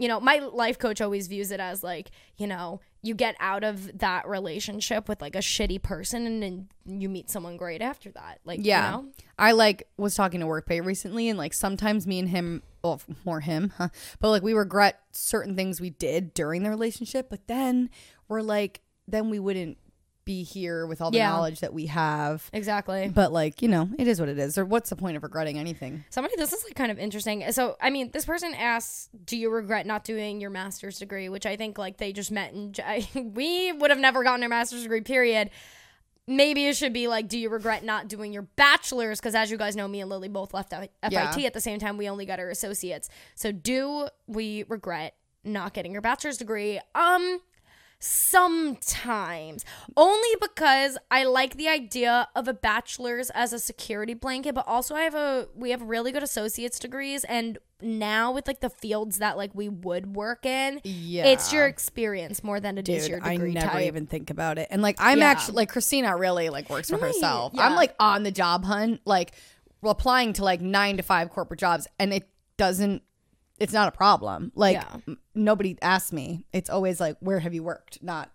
you 0.00 0.08
know, 0.08 0.18
my 0.18 0.38
life 0.38 0.78
coach 0.78 1.00
always 1.02 1.28
views 1.28 1.50
it 1.50 1.60
as 1.60 1.82
like, 1.84 2.10
you 2.38 2.46
know, 2.46 2.80
you 3.02 3.14
get 3.14 3.36
out 3.38 3.62
of 3.64 3.98
that 3.98 4.26
relationship 4.26 5.08
with 5.08 5.20
like 5.20 5.34
a 5.34 5.40
shitty 5.40 5.82
person 5.82 6.26
and 6.26 6.42
then 6.42 6.68
you 6.86 7.08
meet 7.08 7.28
someone 7.30 7.56
great 7.58 7.82
after 7.82 8.10
that. 8.12 8.40
Like, 8.46 8.60
Yeah. 8.62 8.96
you 8.96 9.02
know? 9.02 9.08
I 9.38 9.52
like 9.52 9.86
was 9.98 10.14
talking 10.14 10.40
to 10.40 10.46
Workbae 10.46 10.82
recently 10.84 11.28
and 11.28 11.38
like 11.38 11.52
sometimes 11.52 12.06
me 12.06 12.18
and 12.18 12.28
him 12.30 12.62
well 12.82 13.00
more 13.26 13.40
him, 13.40 13.72
huh? 13.76 13.88
But 14.20 14.30
like 14.30 14.42
we 14.42 14.54
regret 14.54 15.00
certain 15.12 15.54
things 15.54 15.82
we 15.82 15.90
did 15.90 16.32
during 16.32 16.62
the 16.62 16.70
relationship, 16.70 17.28
but 17.28 17.46
then 17.46 17.90
we're 18.28 18.40
like 18.42 18.80
then 19.06 19.28
we 19.28 19.38
wouldn't 19.38 19.76
be 20.30 20.44
here 20.44 20.86
with 20.86 21.00
all 21.02 21.10
the 21.10 21.16
Yeah. 21.16 21.30
knowledge 21.30 21.58
that 21.58 21.72
we 21.74 21.86
have. 21.86 22.48
Exactly. 22.52 23.08
But 23.08 23.32
like, 23.32 23.62
you 23.62 23.68
know, 23.68 23.88
it 23.98 24.06
is 24.06 24.20
what 24.20 24.28
it 24.28 24.38
is. 24.38 24.56
Or 24.56 24.64
what's 24.64 24.88
the 24.90 24.94
point 24.96 25.16
of 25.16 25.24
regretting 25.24 25.58
anything? 25.58 26.04
Somebody, 26.10 26.36
this 26.36 26.52
is 26.52 26.62
like 26.64 26.76
kind 26.76 26.92
of 26.92 26.98
interesting. 27.00 27.50
So, 27.50 27.76
I 27.80 27.90
mean, 27.90 28.10
this 28.12 28.24
person 28.24 28.54
asks, 28.54 29.08
"Do 29.24 29.36
you 29.36 29.50
regret 29.50 29.86
not 29.86 30.04
doing 30.04 30.40
your 30.40 30.50
master's 30.50 31.00
degree?" 31.00 31.28
Which 31.28 31.46
I 31.46 31.56
think 31.56 31.78
like 31.78 31.96
they 31.96 32.12
just 32.12 32.30
met, 32.30 32.54
j- 32.70 33.08
we 33.20 33.72
would 33.72 33.90
have 33.90 33.98
never 33.98 34.22
gotten 34.22 34.42
our 34.44 34.48
master's 34.48 34.82
degree. 34.82 35.00
Period. 35.00 35.50
Maybe 36.26 36.66
it 36.68 36.76
should 36.76 36.92
be 36.92 37.08
like, 37.08 37.26
"Do 37.26 37.36
you 37.38 37.48
regret 37.48 37.82
not 37.82 38.06
doing 38.06 38.32
your 38.32 38.42
bachelor's?" 38.42 39.18
Because 39.18 39.34
as 39.34 39.50
you 39.50 39.56
guys 39.56 39.74
know, 39.74 39.88
me 39.88 40.00
and 40.00 40.08
Lily 40.08 40.28
both 40.28 40.54
left 40.54 40.70
FIT 40.72 40.92
Yeah. 41.10 41.34
at 41.44 41.54
the 41.54 41.60
same 41.60 41.80
time. 41.80 41.96
We 41.96 42.08
only 42.08 42.24
got 42.24 42.38
our 42.38 42.50
associates. 42.50 43.08
So, 43.34 43.50
do 43.50 44.06
we 44.28 44.64
regret 44.68 45.14
not 45.42 45.74
getting 45.74 45.90
your 45.92 46.02
bachelor's 46.02 46.36
degree? 46.36 46.78
Um. 46.94 47.40
Sometimes. 48.00 49.64
Only 49.96 50.28
because 50.40 50.96
I 51.10 51.24
like 51.24 51.56
the 51.56 51.68
idea 51.68 52.28
of 52.34 52.48
a 52.48 52.54
bachelor's 52.54 53.28
as 53.30 53.52
a 53.52 53.58
security 53.58 54.14
blanket, 54.14 54.54
but 54.54 54.66
also 54.66 54.94
I 54.94 55.02
have 55.02 55.14
a 55.14 55.48
we 55.54 55.70
have 55.70 55.82
really 55.82 56.10
good 56.10 56.22
associate's 56.22 56.78
degrees 56.78 57.24
and 57.24 57.58
now 57.82 58.32
with 58.32 58.46
like 58.46 58.60
the 58.60 58.70
fields 58.70 59.18
that 59.18 59.36
like 59.36 59.50
we 59.54 59.68
would 59.68 60.14
work 60.16 60.44
in, 60.46 60.80
Yeah. 60.84 61.26
it's 61.26 61.52
your 61.52 61.66
experience 61.66 62.42
more 62.44 62.60
than 62.60 62.78
it 62.78 62.88
is 62.88 63.02
Dude, 63.04 63.10
your 63.10 63.24
I 63.24 63.32
degree 63.34 63.52
never 63.52 63.66
type. 63.72 63.86
even 63.86 64.06
think 64.06 64.30
about 64.30 64.58
it. 64.58 64.68
And 64.70 64.80
like 64.82 64.96
I'm 64.98 65.18
Yeah. 65.18 65.26
actually 65.26 65.56
like 65.56 65.68
Christina 65.70 66.16
really 66.16 66.48
like 66.48 66.68
works 66.70 66.88
for 66.90 66.96
No, 66.96 67.02
herself. 67.06 67.52
yeah. 67.54 67.66
I'm 67.66 67.74
like 67.76 67.94
on 68.00 68.22
the 68.22 68.32
job 68.32 68.64
hunt, 68.64 69.00
like 69.04 69.32
applying 69.82 70.32
to 70.34 70.44
like 70.44 70.60
nine 70.60 70.96
to 70.96 71.02
five 71.02 71.30
corporate 71.30 71.60
jobs, 71.60 71.86
and 71.98 72.12
it 72.14 72.28
doesn't 72.56 73.02
it's 73.58 73.74
not 73.74 73.88
a 73.88 73.92
problem. 73.92 74.52
Like 74.54 74.76
Yeah. 74.76 74.86
m- 75.06 75.18
nobody 75.44 75.76
asks 75.82 76.12
me. 76.12 76.44
It's 76.52 76.70
always 76.70 77.00
like 77.00 77.16
where 77.20 77.40
have 77.40 77.54
you 77.54 77.62
worked, 77.62 78.02
not 78.02 78.30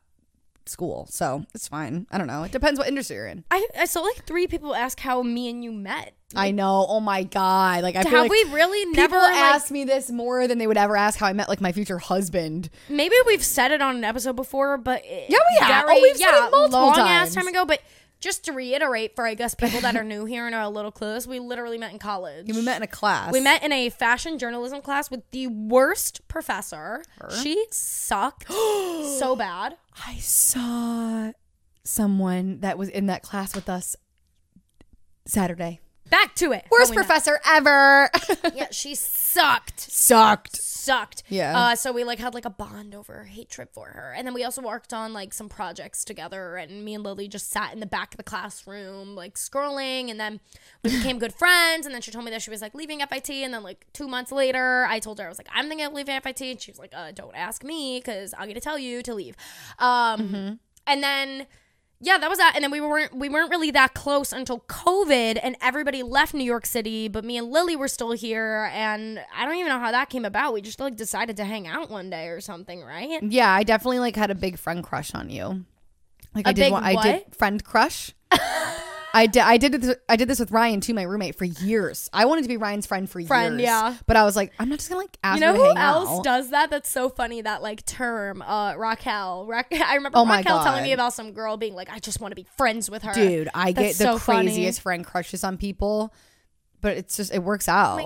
school. 0.68 1.08
So 1.10 1.46
it's 1.54 1.68
fine. 1.68 2.08
I 2.12 2.18
don't 2.18 2.28
know. 2.28 2.44
It 2.44 2.52
depends 2.52 2.80
what 2.80 2.88
industry 2.88 3.18
you're 3.18 3.28
in. 3.28 3.44
I, 3.52 3.68
I 3.78 3.86
saw 3.86 4.02
like 4.02 4.26
three 4.26 4.48
people 4.48 4.74
ask 4.74 5.00
how 5.00 5.22
me 5.22 5.50
and 5.50 5.64
you 5.64 5.72
met. 5.72 6.14
I 6.36 6.52
know. 6.52 6.86
Oh 6.90 7.00
my 7.00 7.24
god. 7.24 7.84
Like 7.84 7.96
I 7.96 8.02
feel 8.02 8.12
Have 8.12 8.22
like 8.22 8.32
we 8.32 8.44
really 8.52 8.84
never 8.92 9.16
like, 9.16 9.36
ask 9.36 9.70
me 9.72 9.84
this 9.84 10.10
more 10.10 10.48
than 10.48 10.58
they 10.58 10.66
would 10.68 10.76
ever 10.78 10.98
ask 10.98 11.20
how 11.20 11.28
I 11.28 11.34
met 11.34 11.50
like 11.50 11.62
my 11.62 11.72
future 11.72 12.00
husband. 12.00 12.70
maybe 12.90 13.16
we've 13.28 13.44
said 13.44 13.72
it 13.72 13.82
on 13.82 13.96
an 13.96 14.04
episode 14.04 14.36
before, 14.36 14.78
but 14.78 15.04
Yeah, 15.06 15.20
we 15.30 15.66
have. 15.66 15.86
Oh, 15.86 15.88
very- 15.88 16.00
Oh, 16.00 16.02
we've 16.02 16.18
said 16.18 16.48
it 16.48 16.52
multiple 16.52 16.80
long 16.82 16.98
ass 17.00 17.34
time 17.36 17.48
ago. 17.48 17.64
But 17.66 17.82
just 18.20 18.46
to 18.46 18.52
reiterate, 18.52 19.16
for 19.16 19.26
I 19.26 19.34
guess 19.34 19.56
people 19.56 19.82
that 19.82 19.96
are 19.96 20.04
new 20.16 20.26
here 20.26 20.46
and 20.46 20.56
are 20.56 20.64
a 20.64 20.70
little 20.70 20.92
clueless, 20.92 21.28
we 21.28 21.40
literally 21.40 21.78
met 21.78 21.92
in 21.92 22.00
college. 22.00 22.48
We 22.48 22.62
met 22.62 22.78
in 22.78 22.84
a 22.84 22.88
class. 22.88 23.32
We 23.32 23.40
met 23.40 23.64
in 23.64 23.72
a 23.72 23.90
fashion 23.90 24.38
journalism 24.38 24.82
class 24.82 25.12
with 25.12 25.30
the 25.32 25.48
worst 25.48 26.28
professor. 26.28 27.04
She 27.42 27.66
sucked 27.72 28.48
so 28.50 29.36
bad. 29.38 29.78
I 30.06 30.18
saw 30.18 31.32
someone 31.84 32.60
that 32.62 32.78
was 32.78 32.90
in 32.90 33.06
that 33.08 33.22
class 33.22 33.56
with 33.56 33.70
us 33.70 33.96
Saturday. 35.26 35.80
Back 36.10 36.36
to 36.36 36.52
it. 36.52 36.66
Worst 36.72 36.94
professor 36.94 37.40
ever. 37.46 38.10
Yeah, 38.54 38.68
she 38.72 38.96
sucked. 38.96 39.80
Sucked. 39.80 40.56
Sucked. 40.56 41.24
Yeah. 41.30 41.58
Uh, 41.58 41.76
so 41.76 41.92
we 41.92 42.04
like 42.04 42.20
had 42.20 42.34
like 42.34 42.46
a 42.46 42.50
bond 42.50 42.94
over 42.94 43.24
hate 43.24 43.50
trip 43.50 43.74
for 43.74 43.88
her, 43.88 44.14
and 44.16 44.26
then 44.26 44.34
we 44.34 44.44
also 44.44 44.62
worked 44.62 44.94
on 44.94 45.14
like 45.14 45.34
some 45.34 45.50
projects 45.50 46.06
together. 46.06 46.56
And 46.58 46.86
me 46.86 46.94
and 46.94 47.04
Lily 47.04 47.28
just 47.28 47.50
sat 47.52 47.74
in 47.74 47.80
the 47.80 47.86
back 47.88 48.14
of 48.14 48.18
the 48.18 48.24
classroom, 48.24 49.16
like 49.16 49.36
scrolling. 49.36 50.10
And 50.12 50.20
then 50.20 50.40
we 50.84 50.92
became 50.92 51.18
good 51.18 51.34
friends. 51.34 51.86
And 51.86 51.94
then 51.94 52.02
she 52.02 52.12
told 52.12 52.24
me 52.24 52.32
that 52.32 52.42
she 52.42 52.52
was 52.52 52.62
like 52.62 52.76
leaving 52.76 53.00
FIT. 53.00 53.30
And 53.30 53.54
then 53.54 53.64
like 53.64 53.86
two 53.94 54.08
months 54.08 54.32
later, 54.32 54.86
I 54.88 55.00
told 55.00 55.20
her 55.20 55.26
I 55.26 55.30
was 55.30 55.40
like 55.40 55.50
I'm 55.54 55.68
thinking 55.68 55.88
of 55.88 55.94
leaving 55.94 56.20
FIT, 56.22 56.42
and 56.42 56.62
she 56.62 56.72
was 56.72 56.80
like, 56.80 56.94
uh, 56.96 57.12
"Don't 57.12 57.36
ask 57.36 57.64
me, 57.64 58.00
because 58.00 58.34
I'm 58.38 58.48
gonna 58.48 58.60
tell 58.62 58.78
you 58.78 59.02
to 59.02 59.14
leave." 59.14 59.36
Um, 59.80 60.60
and 60.88 61.04
then 61.04 61.48
yeah, 62.00 62.18
that 62.18 62.30
was 62.30 62.38
that. 62.40 62.54
And 62.56 62.64
then 62.64 62.72
we 62.72 62.82
weren't 62.82 63.16
we 63.16 63.30
weren't 63.30 63.50
really 63.50 63.72
that 63.72 63.94
close 63.94 64.32
until 64.34 64.60
COVID, 64.62 65.40
and 65.42 65.56
everybody 65.62 66.04
left 66.04 66.34
New 66.34 66.44
York 66.44 66.66
City, 66.66 67.08
but 67.08 67.24
me 67.24 67.38
and 67.38 67.50
Lily 67.52 67.76
were 67.76 67.88
still 67.88 68.12
here. 68.12 68.70
And 68.74 69.20
I 69.36 69.46
don't 69.46 69.56
even 69.56 69.70
know 69.70 69.80
how 69.80 69.92
that 69.92 70.10
came 70.10 70.26
about. 70.26 70.54
We 70.54 70.62
just 70.62 70.80
like 70.80 70.96
decided 70.96 71.38
to 71.38 71.46
hang 71.46 71.68
out 71.68 71.90
one 71.90 72.10
day 72.10 72.28
or 72.28 72.42
something, 72.42 72.82
right? 72.84 73.22
Yeah, 73.24 73.52
I 73.52 73.64
definitely 73.64 74.00
like 74.00 74.16
had 74.16 74.32
a 74.32 74.36
big 74.36 74.58
friend 74.60 74.84
crush 74.84 75.14
on 75.16 75.30
you. 75.30 75.66
Like 76.34 76.48
I 76.48 76.52
A 76.52 76.54
did 76.54 76.62
big 76.62 76.72
one, 76.74 76.84
I 76.84 77.02
did 77.02 77.36
friend 77.36 77.64
crush. 77.64 78.12
I 79.16 79.28
did 79.28 79.42
I 79.42 79.58
did 79.58 79.72
this, 79.72 79.96
I 80.10 80.16
did 80.18 80.28
this 80.28 80.40
with 80.40 80.52
Ryan 80.52 80.82
too, 80.82 80.94
my 80.94 81.04
roommate 81.04 81.36
for 81.36 81.46
years. 81.46 82.10
I 82.14 82.26
wanted 82.26 82.42
to 82.44 82.48
be 82.50 82.58
Ryan's 82.58 82.86
friend 82.86 83.10
for 83.10 83.22
Friend, 83.22 83.54
years. 83.60 83.66
yeah. 83.68 83.96
But 84.08 84.18
I 84.18 84.24
was 84.26 84.36
like, 84.36 84.52
I'm 84.60 84.70
not 84.70 84.80
just 84.80 84.90
gonna 84.90 85.02
like 85.02 85.18
ask 85.24 85.40
You 85.40 85.46
know 85.48 85.54
who 85.56 85.76
else 85.78 86.10
out. 86.20 86.24
does 86.24 86.50
that? 86.52 86.70
That's 86.70 86.90
so 86.90 87.10
funny. 87.10 87.42
That 87.42 87.62
like 87.64 87.86
term, 87.86 88.42
uh, 88.42 88.76
Raquel. 88.76 89.46
Ra- 89.48 89.64
I 89.72 89.96
remember 89.96 90.18
Oh 90.20 90.26
Raquel 90.26 90.64
telling 90.64 90.84
me 90.84 90.92
about 90.92 91.14
some 91.14 91.32
girl 91.32 91.56
being 91.58 91.76
like, 91.76 91.90
"I 91.90 92.00
just 92.00 92.20
want 92.20 92.34
to 92.34 92.36
be 92.36 92.46
friends 92.58 92.92
with 92.92 93.04
her." 93.04 93.14
Dude, 93.14 93.48
I 93.54 93.72
get 93.72 93.82
That's 93.82 93.98
the 94.00 94.04
so 94.04 94.18
funny. 94.20 94.48
craziest 94.50 94.82
friend 94.82 95.06
crushes 95.06 95.44
on 95.46 95.58
people, 95.58 96.14
but 96.82 96.98
it's 96.98 97.16
just 97.18 97.34
it 97.34 97.42
works 97.42 97.70
out. 97.70 97.94
Oh 97.94 98.06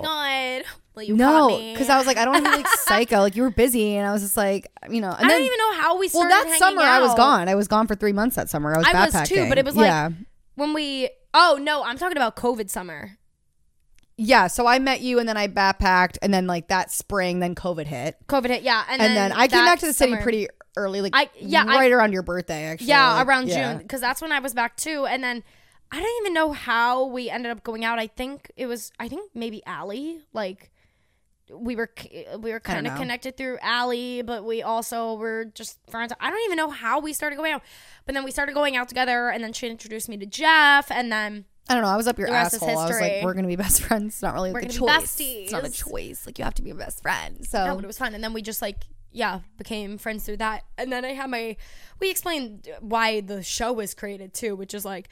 god. 0.62 0.64
Well, 0.94 1.04
you 1.04 1.16
No, 1.16 1.56
because 1.72 1.88
I 1.88 1.98
was 1.98 2.06
like, 2.06 2.16
I 2.18 2.24
don't 2.24 2.34
want 2.34 2.46
to 2.46 2.50
be 2.50 2.56
like 2.58 2.68
psycho. 2.84 3.20
Like 3.20 3.36
you 3.36 3.42
were 3.42 3.50
busy, 3.50 3.96
and 3.96 4.06
I 4.08 4.12
was 4.12 4.22
just 4.22 4.36
like, 4.36 4.68
you 4.90 5.00
know. 5.00 5.08
And 5.10 5.16
I 5.26 5.28
then, 5.28 5.28
don't 5.38 5.42
even 5.46 5.58
know 5.58 5.72
how 5.74 5.98
we 5.98 6.08
started. 6.08 6.28
well, 6.34 6.44
that 6.44 6.58
summer 6.58 6.82
I 6.82 7.00
was 7.00 7.14
gone. 7.14 7.48
I 7.48 7.54
was 7.56 7.68
gone 7.68 7.86
for 7.86 7.94
three 7.94 8.12
months 8.12 8.36
that 8.36 8.48
summer. 8.48 8.74
I 8.74 8.78
was 8.78 8.86
I 8.86 8.92
backpacking. 8.92 9.20
was 9.20 9.28
too, 9.28 9.48
but 9.48 9.58
it 9.58 9.64
was 9.64 9.76
like- 9.76 9.86
yeah, 9.86 10.10
when 10.60 10.72
we. 10.74 11.10
Oh 11.34 11.58
no, 11.60 11.82
I'm 11.82 11.96
talking 11.98 12.16
about 12.16 12.36
COVID 12.36 12.70
summer. 12.70 13.18
yeah. 14.16 14.46
So 14.46 14.66
I 14.66 14.78
met 14.78 15.00
you, 15.00 15.18
and 15.18 15.28
then 15.28 15.36
I 15.36 15.48
backpacked, 15.48 16.18
and 16.22 16.32
then 16.32 16.46
like 16.46 16.68
that 16.68 16.90
spring, 16.92 17.40
then 17.40 17.54
COVID 17.54 17.86
hit, 17.86 18.16
COVID 18.28 18.48
hit, 18.48 18.62
yeah, 18.62 18.84
and, 18.88 19.00
and, 19.00 19.16
then, 19.16 19.32
I 19.32 19.48
came 19.48 19.64
back 19.64 19.78
to 19.80 19.86
the 19.86 19.92
city 19.92 20.12
summer- 20.12 20.22
pretty 20.22 20.48
early, 20.76 21.00
like 21.00 21.12
I- 21.14 21.30
yeah, 21.40 21.64
I- 21.66 21.76
right 21.78 21.92
around 21.92 22.12
your 22.12 22.22
birthday, 22.22 22.64
actually. 22.64 22.88
Yeah, 22.88 23.14
Like, 23.14 23.26
around 23.26 23.48
yeah. 23.48 23.72
June 23.72 23.82
because 23.82 24.00
that's 24.00 24.20
when 24.22 24.32
I 24.32 24.38
was 24.40 24.54
back 24.54 24.76
too. 24.76 25.06
And 25.06 25.22
then 25.24 25.42
I 25.92 26.00
don't 26.00 26.22
even 26.22 26.34
know 26.34 26.52
how 26.52 27.06
we 27.06 27.30
ended 27.30 27.50
up 27.50 27.62
going 27.64 27.84
out. 27.84 27.98
I 27.98 28.06
think 28.06 28.52
it 28.56 28.66
was 28.66 28.92
I 29.00 29.08
think 29.08 29.30
maybe 29.34 29.62
Allie. 29.66 30.20
Like 30.32 30.70
we 31.54 31.76
were 31.76 31.90
we 32.38 32.52
were 32.52 32.60
kind 32.60 32.86
of 32.86 32.96
connected 32.96 33.36
through 33.36 33.58
Allie, 33.62 34.22
but 34.22 34.44
we 34.44 34.62
also 34.62 35.14
were 35.14 35.46
just 35.46 35.78
friends. 35.90 36.12
I 36.20 36.30
don't 36.30 36.44
even 36.44 36.56
know 36.56 36.70
how 36.70 37.00
we 37.00 37.12
started 37.12 37.36
going 37.36 37.52
out. 37.52 37.62
But 38.06 38.14
then 38.14 38.24
we 38.24 38.30
started 38.30 38.54
going 38.54 38.76
out 38.76 38.88
together, 38.88 39.28
and 39.28 39.42
then 39.42 39.52
she 39.52 39.68
introduced 39.68 40.08
me 40.08 40.16
to 40.18 40.26
Jeff, 40.26 40.90
and 40.90 41.10
then 41.12 41.44
I 41.68 41.74
don't 41.74 41.82
know. 41.82 41.88
I 41.88 41.96
was 41.96 42.08
up 42.08 42.18
your 42.18 42.26
The 42.26 42.32
rest 42.32 42.54
is 42.54 42.62
asshole. 42.62 42.78
I 42.78 42.86
was 42.88 43.00
like, 43.00 43.22
we're 43.22 43.34
gonna 43.34 43.46
be 43.46 43.56
best 43.56 43.82
friends. 43.86 44.14
It's 44.14 44.22
not 44.22 44.34
really 44.34 44.52
We're 44.52 44.62
like 44.62 44.70
a 44.70 44.72
choice. 44.72 45.20
It's 45.20 45.52
not 45.52 45.64
a 45.64 45.70
choice. 45.70 46.26
Like 46.26 46.38
you 46.38 46.44
have 46.44 46.54
to 46.54 46.62
be 46.62 46.70
a 46.70 46.74
best 46.74 47.02
friend. 47.02 47.46
So 47.46 47.64
no, 47.64 47.74
but 47.76 47.84
it 47.84 47.86
was 47.86 47.98
fun. 47.98 48.14
And 48.14 48.24
then 48.24 48.32
we 48.32 48.42
just 48.42 48.60
like 48.60 48.84
yeah 49.12 49.40
became 49.56 49.98
friends 49.98 50.24
through 50.24 50.38
that. 50.38 50.64
And 50.78 50.90
then 50.90 51.04
I 51.04 51.12
had 51.12 51.30
my 51.30 51.56
we 52.00 52.10
explained 52.10 52.68
why 52.80 53.20
the 53.20 53.42
show 53.42 53.72
was 53.72 53.94
created 53.94 54.34
too, 54.34 54.56
which 54.56 54.74
is 54.74 54.84
like 54.84 55.08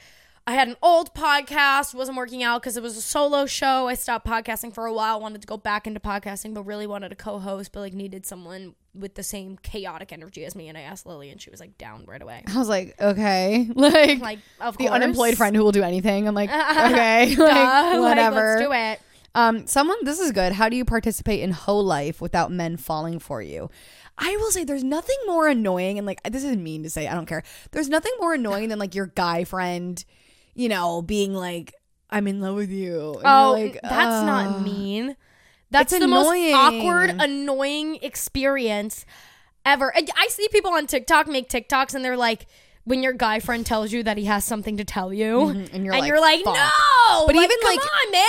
I 0.49 0.53
had 0.53 0.67
an 0.67 0.77
old 0.81 1.13
podcast, 1.13 1.93
wasn't 1.93 2.17
working 2.17 2.41
out 2.41 2.63
because 2.63 2.75
it 2.75 2.81
was 2.81 2.97
a 2.97 3.03
solo 3.03 3.45
show. 3.45 3.87
I 3.87 3.93
stopped 3.93 4.25
podcasting 4.25 4.73
for 4.73 4.87
a 4.87 4.91
while, 4.91 5.21
wanted 5.21 5.41
to 5.41 5.47
go 5.47 5.57
back 5.57 5.85
into 5.85 5.99
podcasting, 5.99 6.55
but 6.55 6.63
really 6.63 6.87
wanted 6.87 7.11
a 7.11 7.15
co-host, 7.15 7.71
but 7.71 7.81
like 7.81 7.93
needed 7.93 8.25
someone 8.25 8.73
with 8.95 9.13
the 9.13 9.21
same 9.21 9.59
chaotic 9.61 10.11
energy 10.11 10.43
as 10.45 10.55
me. 10.55 10.67
And 10.67 10.75
I 10.75 10.81
asked 10.81 11.05
Lily, 11.05 11.29
and 11.29 11.39
she 11.39 11.51
was 11.51 11.59
like 11.59 11.77
down 11.77 12.03
right 12.07 12.19
away. 12.19 12.43
I 12.47 12.57
was 12.57 12.67
like, 12.67 12.99
okay, 12.99 13.69
like, 13.75 14.19
Like 14.21 14.39
of 14.59 14.75
the 14.75 14.85
course. 14.87 14.95
unemployed 14.95 15.37
friend 15.37 15.55
who 15.55 15.63
will 15.63 15.71
do 15.71 15.83
anything. 15.83 16.27
I'm 16.27 16.33
like, 16.33 16.49
okay, 16.51 17.35
Duh, 17.35 17.43
like, 17.43 17.53
like, 17.93 17.99
whatever. 17.99 18.55
let's 18.55 18.61
do 18.63 18.71
it. 18.73 18.99
Um, 19.35 19.67
someone, 19.67 19.97
this 20.03 20.19
is 20.19 20.31
good. 20.31 20.53
How 20.53 20.67
do 20.67 20.75
you 20.75 20.83
participate 20.83 21.41
in 21.41 21.51
hoe 21.51 21.77
life 21.77 22.21
without 22.21 22.51
men 22.51 22.75
falling 22.75 23.19
for 23.19 23.43
you? 23.43 23.69
I 24.17 24.35
will 24.37 24.49
say 24.49 24.63
there's 24.63 24.83
nothing 24.83 25.15
more 25.27 25.47
annoying, 25.47 25.99
and 25.99 26.07
like 26.07 26.23
this 26.23 26.43
is 26.43 26.57
mean 26.57 26.81
to 26.81 26.89
say, 26.89 27.07
I 27.07 27.13
don't 27.13 27.27
care. 27.27 27.43
There's 27.69 27.87
nothing 27.87 28.13
more 28.19 28.33
annoying 28.33 28.69
than 28.69 28.79
like 28.79 28.95
your 28.95 29.05
guy 29.05 29.43
friend, 29.43 30.03
you 30.55 30.69
know, 30.69 31.01
being 31.01 31.33
like, 31.33 31.73
"I'm 32.09 32.27
in 32.27 32.41
love 32.41 32.55
with 32.55 32.69
you." 32.71 33.15
And 33.15 33.25
Oh, 33.25 33.51
like, 33.53 33.79
that's 33.81 34.25
not 34.25 34.61
mean. 34.61 35.15
That's 35.71 35.93
It's 35.93 35.99
the 35.99 36.05
annoying. 36.05 36.51
most 36.51 36.73
awkward, 36.73 37.09
annoying 37.21 37.99
experience 38.01 39.05
ever. 39.65 39.95
And 39.95 40.09
I 40.17 40.27
see 40.29 40.47
people 40.51 40.71
on 40.71 40.87
TikTok 40.87 41.27
make 41.27 41.47
TikToks 41.49 41.93
and 41.93 42.03
they're 42.03 42.17
like, 42.17 42.47
when 42.85 43.03
your 43.03 43.13
guy 43.13 43.39
friend 43.39 43.63
tells 43.65 43.91
you 43.91 44.01
that 44.03 44.17
he 44.17 44.25
has 44.25 44.43
something 44.43 44.77
to 44.77 44.83
tell 44.83 45.13
you, 45.13 45.25
Mm-hmm. 45.35 45.75
and 45.75 45.85
you're 45.85 46.19
like, 46.19 46.43
"Fuck." 46.43 46.55
no. 46.55 47.23
But 47.27 47.35
Like, 47.35 47.45
even, 47.45 47.57
come 47.61 47.69
like, 47.75 47.79
on, 47.81 48.11
man. 48.11 48.23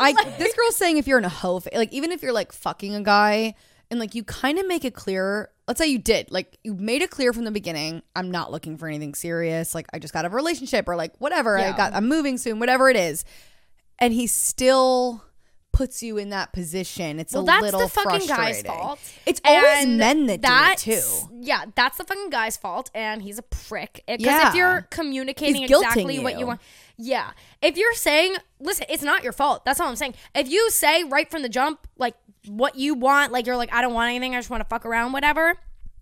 I 0.00 0.12
Like- 0.16 0.38
this 0.38 0.54
girl's 0.54 0.76
saying 0.76 0.96
if 0.96 1.06
you're 1.06 1.18
in 1.18 1.24
a 1.26 1.28
hoe, 1.28 1.60
like 1.74 1.92
even 1.92 2.12
if 2.12 2.22
you're 2.22 2.32
like 2.32 2.52
fucking 2.52 2.94
a 2.94 3.02
guy 3.02 3.54
and 3.90 4.00
like 4.00 4.14
you 4.14 4.24
kind 4.24 4.58
of 4.58 4.66
make 4.66 4.84
it 4.86 4.94
clear. 4.94 5.50
Let's 5.68 5.78
say 5.78 5.86
you 5.88 5.98
did, 5.98 6.30
like 6.30 6.58
you 6.62 6.74
made 6.74 7.02
it 7.02 7.10
clear 7.10 7.32
from 7.32 7.44
the 7.44 7.50
beginning. 7.50 8.02
I'm 8.14 8.30
not 8.30 8.52
looking 8.52 8.76
for 8.78 8.86
anything 8.86 9.14
serious. 9.14 9.74
Like 9.74 9.86
I 9.92 9.98
just 9.98 10.14
got 10.14 10.24
a 10.24 10.28
relationship 10.28 10.88
or 10.88 10.94
like 10.94 11.12
whatever. 11.18 11.58
I 11.58 11.76
got. 11.76 11.92
I'm 11.92 12.06
moving 12.08 12.38
soon. 12.38 12.60
Whatever 12.60 12.88
it 12.88 12.96
is, 12.96 13.24
and 13.98 14.12
he 14.12 14.26
still 14.28 15.24
puts 15.72 16.02
you 16.02 16.16
in 16.16 16.30
that 16.30 16.52
position. 16.54 17.18
It's 17.20 17.34
well, 17.34 17.42
a 17.42 17.46
that's 17.46 17.62
little 17.62 17.80
the 17.80 17.88
fucking 17.88 18.26
guy's 18.28 18.62
fault. 18.62 18.98
It's 19.26 19.40
always 19.44 19.84
And 19.84 19.98
men 19.98 20.26
that 20.26 20.40
that's- 20.40 20.84
do 20.84 20.92
it 20.92 21.02
too. 21.02 21.28
Yeah, 21.42 21.64
that's 21.74 21.98
the 21.98 22.04
fucking 22.04 22.30
guy's 22.30 22.56
fault, 22.56 22.90
and 22.94 23.20
he's 23.20 23.38
a 23.38 23.42
prick. 23.42 24.02
Eh, 24.08 24.16
because 24.16 24.32
Yeah. 24.32 24.48
if 24.48 24.54
you're 24.54 24.82
communicating 24.90 25.64
exactly 25.64 26.18
what 26.20 26.34
you. 26.34 26.38
you 26.40 26.46
want, 26.46 26.60
yeah. 26.96 27.32
If 27.60 27.76
you're 27.76 27.92
saying, 27.92 28.36
listen, 28.58 28.86
it's 28.88 29.02
not 29.02 29.22
your 29.22 29.32
fault. 29.32 29.66
That's 29.66 29.78
all 29.78 29.88
I'm 29.88 29.96
saying. 29.96 30.14
If 30.34 30.48
you 30.48 30.70
say 30.70 31.04
right 31.04 31.30
from 31.30 31.42
the 31.42 31.48
jump, 31.50 31.86
like 31.98 32.14
what 32.46 32.76
you 32.76 32.94
want, 32.94 33.32
like 33.32 33.46
you're 33.46 33.56
like, 33.56 33.72
I 33.72 33.82
don't 33.82 33.94
want 33.94 34.10
anything, 34.10 34.34
I 34.34 34.38
just 34.38 34.50
want 34.50 34.62
to 34.62 34.68
fuck 34.68 34.86
around, 34.86 35.12
whatever. 35.12 35.58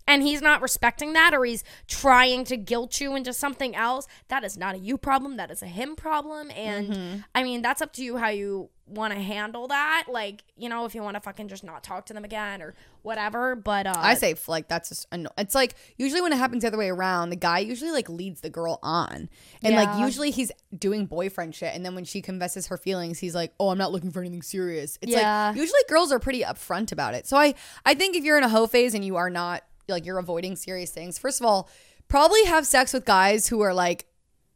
And 0.07 0.21
he's 0.21 0.41
not 0.41 0.61
respecting 0.61 1.13
that, 1.13 1.33
or 1.33 1.45
he's 1.45 1.63
trying 1.87 2.43
to 2.45 2.57
guilt 2.57 3.01
you 3.01 3.15
into 3.15 3.33
something 3.33 3.75
else. 3.75 4.07
That 4.27 4.43
is 4.43 4.55
not 4.57 4.75
a 4.75 4.77
you 4.77 4.97
problem. 4.97 5.37
That 5.37 5.49
is 5.49 5.63
a 5.63 5.67
him 5.67 5.95
problem. 5.95 6.51
And 6.51 6.87
Mm-hmm. 6.89 7.17
I 7.33 7.43
mean, 7.43 7.61
that's 7.63 7.81
up 7.81 7.91
to 7.93 8.03
you 8.03 8.17
how 8.17 8.29
you 8.29 8.69
want 8.85 9.13
to 9.13 9.19
handle 9.19 9.67
that. 9.69 10.05
Like, 10.07 10.43
you 10.55 10.69
know, 10.69 10.85
if 10.85 10.93
you 10.93 11.01
want 11.01 11.15
to 11.15 11.21
fucking 11.21 11.47
just 11.47 11.63
not 11.63 11.83
talk 11.83 12.05
to 12.07 12.13
them 12.13 12.23
again 12.23 12.61
or 12.61 12.75
whatever. 13.01 13.55
But 13.55 13.87
uh, 13.87 13.93
I 13.97 14.13
say 14.13 14.35
like 14.47 14.67
that's 14.67 14.89
just 14.89 15.07
anno- 15.11 15.31
it's 15.39 15.55
like 15.55 15.73
usually 15.97 16.21
when 16.21 16.31
it 16.33 16.37
happens 16.37 16.61
the 16.61 16.67
other 16.67 16.77
way 16.77 16.89
around, 16.89 17.29
the 17.31 17.35
guy 17.35 17.59
usually 17.59 17.91
like 17.91 18.07
leads 18.07 18.41
the 18.41 18.49
girl 18.51 18.77
on, 18.83 19.27
and 19.63 19.75
like 19.75 19.99
usually 19.99 20.29
he's 20.29 20.51
doing 20.77 21.07
boyfriend 21.07 21.55
shit, 21.55 21.73
and 21.73 21.83
then 21.83 21.95
when 21.95 22.05
she 22.05 22.21
confesses 22.21 22.67
her 22.67 22.77
feelings, 22.77 23.17
he's 23.17 23.33
like, 23.33 23.53
"Oh, 23.59 23.69
I'm 23.69 23.77
not 23.79 23.91
looking 23.91 24.11
for 24.11 24.19
anything 24.19 24.43
serious." 24.43 24.99
It's 25.01 25.11
Yeah. 25.11 25.47
like 25.49 25.57
usually 25.57 25.79
girls 25.89 26.11
are 26.11 26.19
pretty 26.19 26.43
upfront 26.43 26.91
about 26.91 27.15
it. 27.15 27.25
So 27.25 27.37
I 27.37 27.55
I 27.87 27.95
think 27.95 28.15
if 28.15 28.23
you're 28.23 28.37
in 28.37 28.43
a 28.43 28.49
hoe 28.49 28.67
phase 28.67 28.93
and 28.93 29.03
you 29.03 29.15
are 29.15 29.31
not 29.31 29.63
like 29.87 30.05
you're 30.05 30.17
avoiding 30.19 30.55
serious 30.55 30.91
things, 30.91 31.17
first 31.17 31.39
of 31.39 31.45
all, 31.45 31.69
probably 32.07 32.43
have 32.45 32.65
sex 32.65 32.93
with 32.93 33.05
guys 33.05 33.47
who 33.47 33.61
are 33.61 33.73
like, 33.73 34.05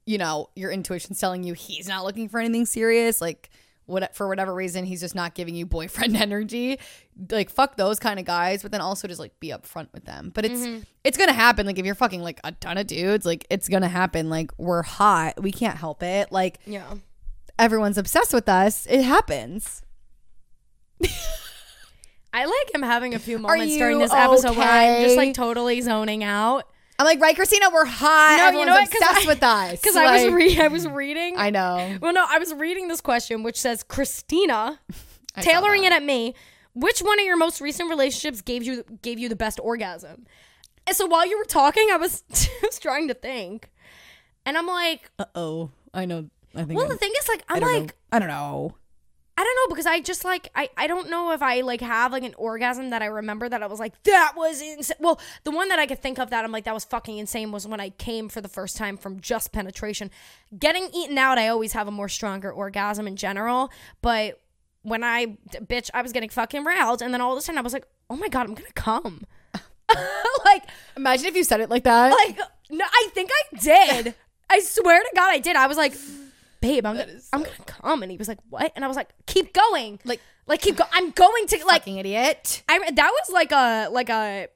you 0.05 0.17
know, 0.17 0.49
your 0.55 0.71
intuition's 0.71 1.19
telling 1.19 1.43
you 1.43 1.53
he's 1.53 1.87
not 1.87 2.03
looking 2.03 2.27
for 2.29 2.39
anything 2.39 2.65
serious, 2.65 3.21
like. 3.21 3.49
What, 3.85 4.15
for 4.15 4.27
whatever 4.27 4.53
reason 4.53 4.85
he's 4.85 4.99
just 4.99 5.15
not 5.15 5.33
giving 5.33 5.55
you 5.55 5.65
boyfriend 5.65 6.15
energy. 6.21 6.77
Like 7.31 7.49
fuck 7.49 7.75
those 7.75 7.97
kind 7.97 8.19
of 8.19 8.25
guys 8.27 8.61
but 8.61 8.71
then 8.71 8.81
also 8.81 9.07
just 9.07 9.19
like 9.19 9.39
be 9.39 9.47
upfront 9.47 9.87
with 9.93 10.05
them. 10.05 10.29
But 10.31 10.45
it's 10.45 10.61
Mm-hmm. 10.61 10.83
it's 11.03 11.17
gonna 11.17 11.33
happen. 11.33 11.65
Like 11.65 11.79
if 11.79 11.87
you're 11.87 11.95
fucking 11.95 12.21
like 12.21 12.39
a 12.43 12.51
ton 12.51 12.77
of 12.77 12.85
dudes 12.85 13.25
like 13.25 13.47
it's 13.49 13.67
gonna 13.67 13.87
happen. 13.87 14.29
Like 14.29 14.51
we're 14.59 14.83
hot. 14.83 15.41
We 15.41 15.51
can't 15.51 15.75
help 15.75 16.03
it. 16.03 16.31
Like 16.31 16.59
yeah. 16.67 16.85
everyone's 17.57 17.97
obsessed 17.97 18.31
with 18.31 18.47
us. 18.47 18.85
It 18.85 19.01
happens 19.01 19.81
I 22.33 22.45
like 22.45 22.73
him 22.75 22.81
having 22.83 23.13
a 23.15 23.19
few 23.19 23.39
moments 23.39 23.75
during 23.77 23.99
this 23.99 24.13
episode 24.13 24.55
where 24.55 24.67
I'm 24.69 25.03
just 25.03 25.17
like 25.17 25.33
totally 25.33 25.81
zoning 25.81 26.23
out. 26.23 26.65
I'm 26.99 27.05
like, 27.05 27.21
right, 27.21 27.35
Christina, 27.35 27.69
we're 27.73 27.85
hot. 27.85 28.35
No, 28.37 28.43
you 28.43 28.47
Everyone's 28.47 28.67
know 28.67 28.73
what? 28.73 28.87
obsessed 28.87 29.25
I- 29.25 29.29
with 29.29 29.43
us. 29.43 29.71
Because 29.79 29.95
I 29.95 30.11
was 30.13 30.23
Like, 30.25 30.33
re- 30.33 30.59
I 30.59 30.67
was 30.67 30.85
reading. 30.87 31.35
I 31.37 31.49
know. 31.49 31.97
well, 32.01 32.11
no, 32.13 32.25
I 32.27 32.39
was 32.39 32.53
reading 32.53 32.87
this 32.89 32.99
question 33.01 33.41
which 33.41 33.59
says 33.59 33.83
Christina, 33.83 34.79
tailoring 35.39 35.85
it 35.85 35.91
at 35.93 36.03
me. 36.03 36.35
Which 36.75 36.99
one 36.99 37.19
of 37.19 37.25
your 37.25 37.37
most 37.37 37.61
recent 37.61 37.89
relationships 37.89 38.41
gave 38.41 38.63
you 38.63 38.83
gave 39.01 39.17
you 39.17 39.27
the 39.29 39.35
best 39.35 39.59
orgasm? 39.61 40.25
And 40.87 40.95
so 40.95 41.05
while 41.07 41.25
you 41.25 41.37
were 41.37 41.45
talking, 41.45 41.87
I 41.91 41.97
was, 41.97 42.23
I 42.33 42.65
was 42.65 42.79
trying 42.79 43.07
to 43.07 43.13
think, 43.13 43.69
and 44.45 44.57
I'm 44.57 44.67
like, 44.67 45.09
Uh 45.17 45.25
oh. 45.35 45.71
I 45.93 46.05
know. 46.05 46.29
I 46.53 46.63
think. 46.63 46.71
well, 46.77 46.81
I'm- 46.81 46.89
the 46.89 46.97
thing 46.97 47.11
is, 47.19 47.27
like, 47.27 47.43
I 47.49 47.55
I'm 47.55 47.59
don't 47.61 47.73
like, 47.73 47.83
know. 47.87 47.93
I 48.11 48.19
don't 48.19 48.27
know. 48.27 48.75
I 49.39 49.43
don't 49.43 49.55
know 49.55 49.73
because 49.73 49.85
I 49.85 50.01
just 50.01 50.25
like 50.25 50.49
I 50.53 50.69
I 50.75 50.85
don't 50.85 51.09
know 51.09 51.31
if 51.31 51.41
I 51.41 51.61
like 51.61 51.79
have 51.79 52.11
like 52.11 52.23
an 52.23 52.33
orgasm 52.37 52.89
that 52.89 53.01
I 53.01 53.05
remember 53.05 53.47
that 53.47 53.63
I 53.63 53.67
was 53.67 53.79
like 53.79 53.93
that 54.03 54.33
was 54.35 54.61
insane. 54.61 54.97
Well, 54.99 55.17
the 55.45 55.51
one 55.51 55.69
that 55.69 55.79
I 55.79 55.85
could 55.85 56.01
think 56.01 56.19
of 56.19 56.29
that 56.31 56.43
I'm 56.43 56.51
like 56.51 56.65
that 56.65 56.73
was 56.73 56.83
fucking 56.83 57.17
insane 57.17 57.53
was 57.53 57.65
when 57.65 57.79
I 57.79 57.91
came 57.91 58.27
for 58.27 58.41
the 58.41 58.49
first 58.49 58.75
time 58.75 58.97
from 58.97 59.21
just 59.21 59.53
penetration. 59.53 60.11
Getting 60.59 60.89
eaten 60.93 61.17
out, 61.17 61.37
I 61.37 61.47
always 61.47 61.71
have 61.71 61.87
a 61.87 61.91
more 61.91 62.09
stronger 62.09 62.51
orgasm 62.51 63.07
in 63.07 63.15
general, 63.15 63.71
but 64.01 64.41
when 64.81 65.05
I 65.05 65.37
bitch, 65.53 65.89
I 65.93 66.01
was 66.01 66.11
getting 66.11 66.27
fucking 66.27 66.65
railed, 66.65 67.01
and 67.01 67.13
then 67.13 67.21
all 67.21 67.31
of 67.31 67.37
a 67.37 67.41
sudden 67.41 67.59
I 67.59 67.61
was 67.61 67.71
like, 67.71 67.85
oh 68.09 68.17
my 68.17 68.27
god, 68.27 68.45
I'm 68.45 68.55
gonna 68.55 68.73
come. 68.75 69.23
like 70.43 70.63
Imagine 70.97 71.27
if 71.27 71.37
you 71.37 71.45
said 71.45 71.61
it 71.61 71.69
like 71.69 71.85
that. 71.85 72.09
like 72.09 72.39
no, 72.69 72.83
I 72.83 73.07
think 73.13 73.29
I 73.31 73.57
did. 73.57 74.15
I 74.49 74.59
swear 74.59 74.99
to 74.99 75.09
God, 75.15 75.29
I 75.29 75.39
did. 75.39 75.55
I 75.55 75.67
was 75.67 75.77
like, 75.77 75.93
babe, 76.61 76.85
I'm 76.85 76.97
gonna, 76.97 77.19
I'm 77.33 77.43
gonna 77.43 77.55
come, 77.65 78.03
and 78.03 78.11
he 78.11 78.17
was 78.17 78.27
like, 78.27 78.39
what? 78.49 78.71
And 78.75 78.83
I 78.83 78.87
was 78.87 78.97
like, 78.97 79.09
keep 79.25 79.53
going, 79.53 79.99
Like- 80.05 80.21
like 80.47 80.61
keep 80.61 80.77
going. 80.77 80.89
I'm 80.93 81.11
going 81.11 81.45
to 81.47 81.57
like. 81.65 81.81
Fucking 81.81 81.97
idiot. 81.97 82.63
I 82.67 82.79
that 82.91 83.11
was 83.11 83.29
like 83.31 83.51
a 83.51 83.89
like 83.91 84.09
a 84.09 84.47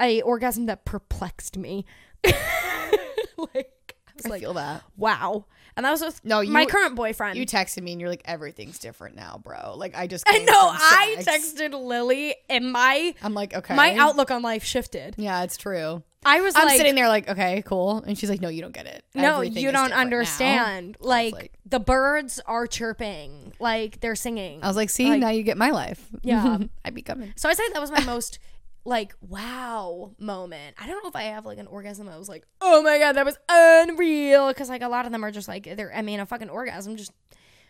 a 0.00 0.22
orgasm 0.22 0.66
that 0.66 0.84
perplexed 0.84 1.56
me. 1.56 1.84
like 2.24 3.96
I 4.06 4.12
was 4.16 4.26
I 4.26 4.28
like, 4.28 4.40
feel 4.40 4.54
that. 4.54 4.82
wow. 4.96 5.46
And 5.76 5.84
that 5.84 5.90
was 5.90 6.00
with 6.02 6.24
No, 6.24 6.38
you- 6.40 6.52
my 6.52 6.66
current 6.66 6.94
boyfriend. 6.94 7.36
You 7.36 7.44
texted 7.46 7.82
me 7.82 7.90
and 7.92 8.00
you're 8.00 8.08
like, 8.10 8.22
everything's 8.24 8.78
different 8.78 9.16
now, 9.16 9.40
bro. 9.42 9.74
Like 9.76 9.96
I 9.96 10.06
just. 10.06 10.22
I 10.28 10.38
know. 10.38 10.52
I 10.72 11.16
texted 11.18 11.72
Lily, 11.72 12.36
and 12.48 12.70
my 12.72 13.14
I'm 13.22 13.34
like, 13.34 13.54
okay. 13.54 13.74
my 13.74 13.96
outlook 13.96 14.30
on 14.30 14.42
life 14.42 14.62
shifted. 14.62 15.14
Yeah, 15.18 15.42
it's 15.42 15.56
true. 15.56 16.04
I 16.24 16.40
was 16.40 16.54
I'm 16.56 16.66
like, 16.66 16.76
sitting 16.76 16.94
there 16.94 17.08
like, 17.08 17.28
okay, 17.28 17.62
cool. 17.62 18.02
And 18.06 18.18
she's 18.18 18.30
like, 18.30 18.40
no, 18.40 18.48
you 18.48 18.62
don't 18.62 18.74
get 18.74 18.86
it. 18.86 19.04
No, 19.14 19.34
Everything 19.36 19.62
you 19.62 19.72
don't 19.72 19.92
understand. 19.92 20.96
Like, 21.00 21.32
like- 21.32 21.52
the 21.66 21.80
birds 21.80 22.40
are 22.46 22.66
chirping, 22.66 23.52
like 23.58 24.00
they're 24.00 24.16
singing. 24.16 24.60
I 24.62 24.68
was 24.68 24.76
like, 24.76 24.90
see, 24.90 25.08
Like- 25.08 25.20
now 25.20 25.30
you 25.30 25.42
get 25.42 25.56
my 25.56 25.70
life. 25.70 26.06
Yeah. 26.22 26.58
I'd 26.84 26.94
be 26.94 27.02
coming. 27.02 27.32
So 27.36 27.48
I 27.48 27.54
say 27.54 27.64
that 27.72 27.80
was 27.80 27.90
my 27.90 28.04
most 28.04 28.38
like 28.86 29.14
wow 29.22 30.12
moment. 30.18 30.76
I 30.78 30.86
don't 30.86 31.02
know 31.02 31.08
if 31.08 31.16
I 31.16 31.22
have 31.22 31.46
like 31.46 31.58
an 31.58 31.66
orgasm. 31.66 32.08
I 32.08 32.18
was 32.18 32.28
like, 32.28 32.46
oh 32.60 32.82
my 32.82 32.98
god, 32.98 33.12
that 33.12 33.24
was 33.24 33.38
unreal. 33.48 34.48
Because 34.48 34.68
like 34.68 34.82
a 34.82 34.88
lot 34.88 35.06
of 35.06 35.12
them 35.12 35.24
are 35.24 35.30
just 35.30 35.48
like 35.48 35.76
they're. 35.76 35.94
I 35.94 36.02
mean, 36.02 36.20
a 36.20 36.26
fucking 36.26 36.50
orgasm 36.50 36.96
just 36.96 37.12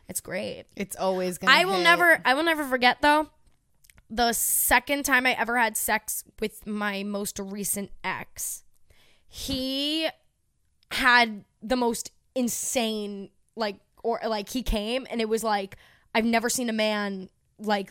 it's 0.08 0.20
great. 0.20 0.64
It's 0.76 0.96
always 0.96 1.38
gonna. 1.38 1.52
I 1.52 1.64
will 1.64 1.74
hit. 1.74 1.84
never. 1.84 2.20
I 2.24 2.34
will 2.34 2.42
never 2.42 2.64
forget 2.64 2.98
though. 3.00 3.28
The 4.10 4.32
second 4.32 5.04
time 5.04 5.26
I 5.26 5.32
ever 5.32 5.58
had 5.58 5.76
sex 5.76 6.24
with 6.40 6.66
my 6.66 7.02
most 7.02 7.38
recent 7.38 7.90
ex, 8.04 8.64
he 9.26 10.08
had 10.90 11.44
the 11.62 11.76
most 11.76 12.12
insane 12.34 13.30
like 13.56 13.76
or 14.02 14.20
like 14.26 14.48
he 14.50 14.62
came 14.62 15.06
and 15.10 15.20
it 15.20 15.28
was 15.28 15.42
like 15.42 15.76
I've 16.14 16.24
never 16.24 16.48
seen 16.48 16.68
a 16.68 16.72
man 16.72 17.28
like 17.58 17.90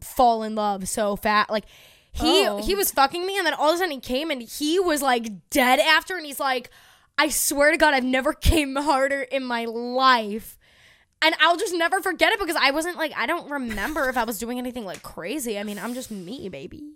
fall 0.00 0.42
in 0.42 0.54
love 0.54 0.88
so 0.88 1.16
fast 1.16 1.50
like 1.50 1.64
he 2.12 2.46
Oh. 2.46 2.62
he 2.62 2.74
was 2.74 2.90
fucking 2.90 3.26
me 3.26 3.36
and 3.38 3.46
then 3.46 3.54
all 3.54 3.70
of 3.70 3.74
a 3.76 3.78
sudden 3.78 3.92
he 3.92 4.00
came 4.00 4.30
and 4.30 4.42
he 4.42 4.80
was 4.80 5.02
like 5.02 5.50
dead 5.50 5.78
after 5.80 6.16
and 6.16 6.24
he's 6.26 6.40
like 6.40 6.70
I 7.18 7.28
swear 7.28 7.70
to 7.70 7.76
god 7.76 7.94
I've 7.94 8.04
never 8.04 8.32
came 8.32 8.74
harder 8.76 9.22
in 9.22 9.44
my 9.44 9.64
life 9.66 10.58
and 11.24 11.34
I'll 11.40 11.56
just 11.56 11.74
never 11.74 12.00
forget 12.00 12.32
it 12.32 12.38
because 12.38 12.56
I 12.56 12.70
wasn't 12.70 12.96
like 12.96 13.12
I 13.16 13.26
don't 13.26 13.50
remember 13.50 14.08
if 14.08 14.16
I 14.16 14.24
was 14.24 14.38
doing 14.38 14.58
anything 14.58 14.84
like 14.84 15.02
crazy 15.02 15.58
I 15.58 15.62
mean 15.64 15.78
I'm 15.78 15.94
just 15.94 16.10
me 16.10 16.48
baby 16.48 16.94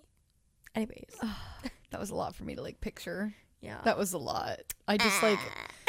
anyways 0.74 1.16
That 1.90 2.00
was 2.00 2.10
a 2.10 2.14
lot 2.14 2.34
for 2.34 2.44
me 2.44 2.54
to 2.54 2.62
like 2.62 2.80
picture. 2.80 3.32
yeah 3.62 3.78
That 3.84 3.96
was 3.96 4.12
a 4.12 4.18
lot. 4.18 4.58
I 4.86 4.98
just 4.98 5.22
like. 5.22 5.38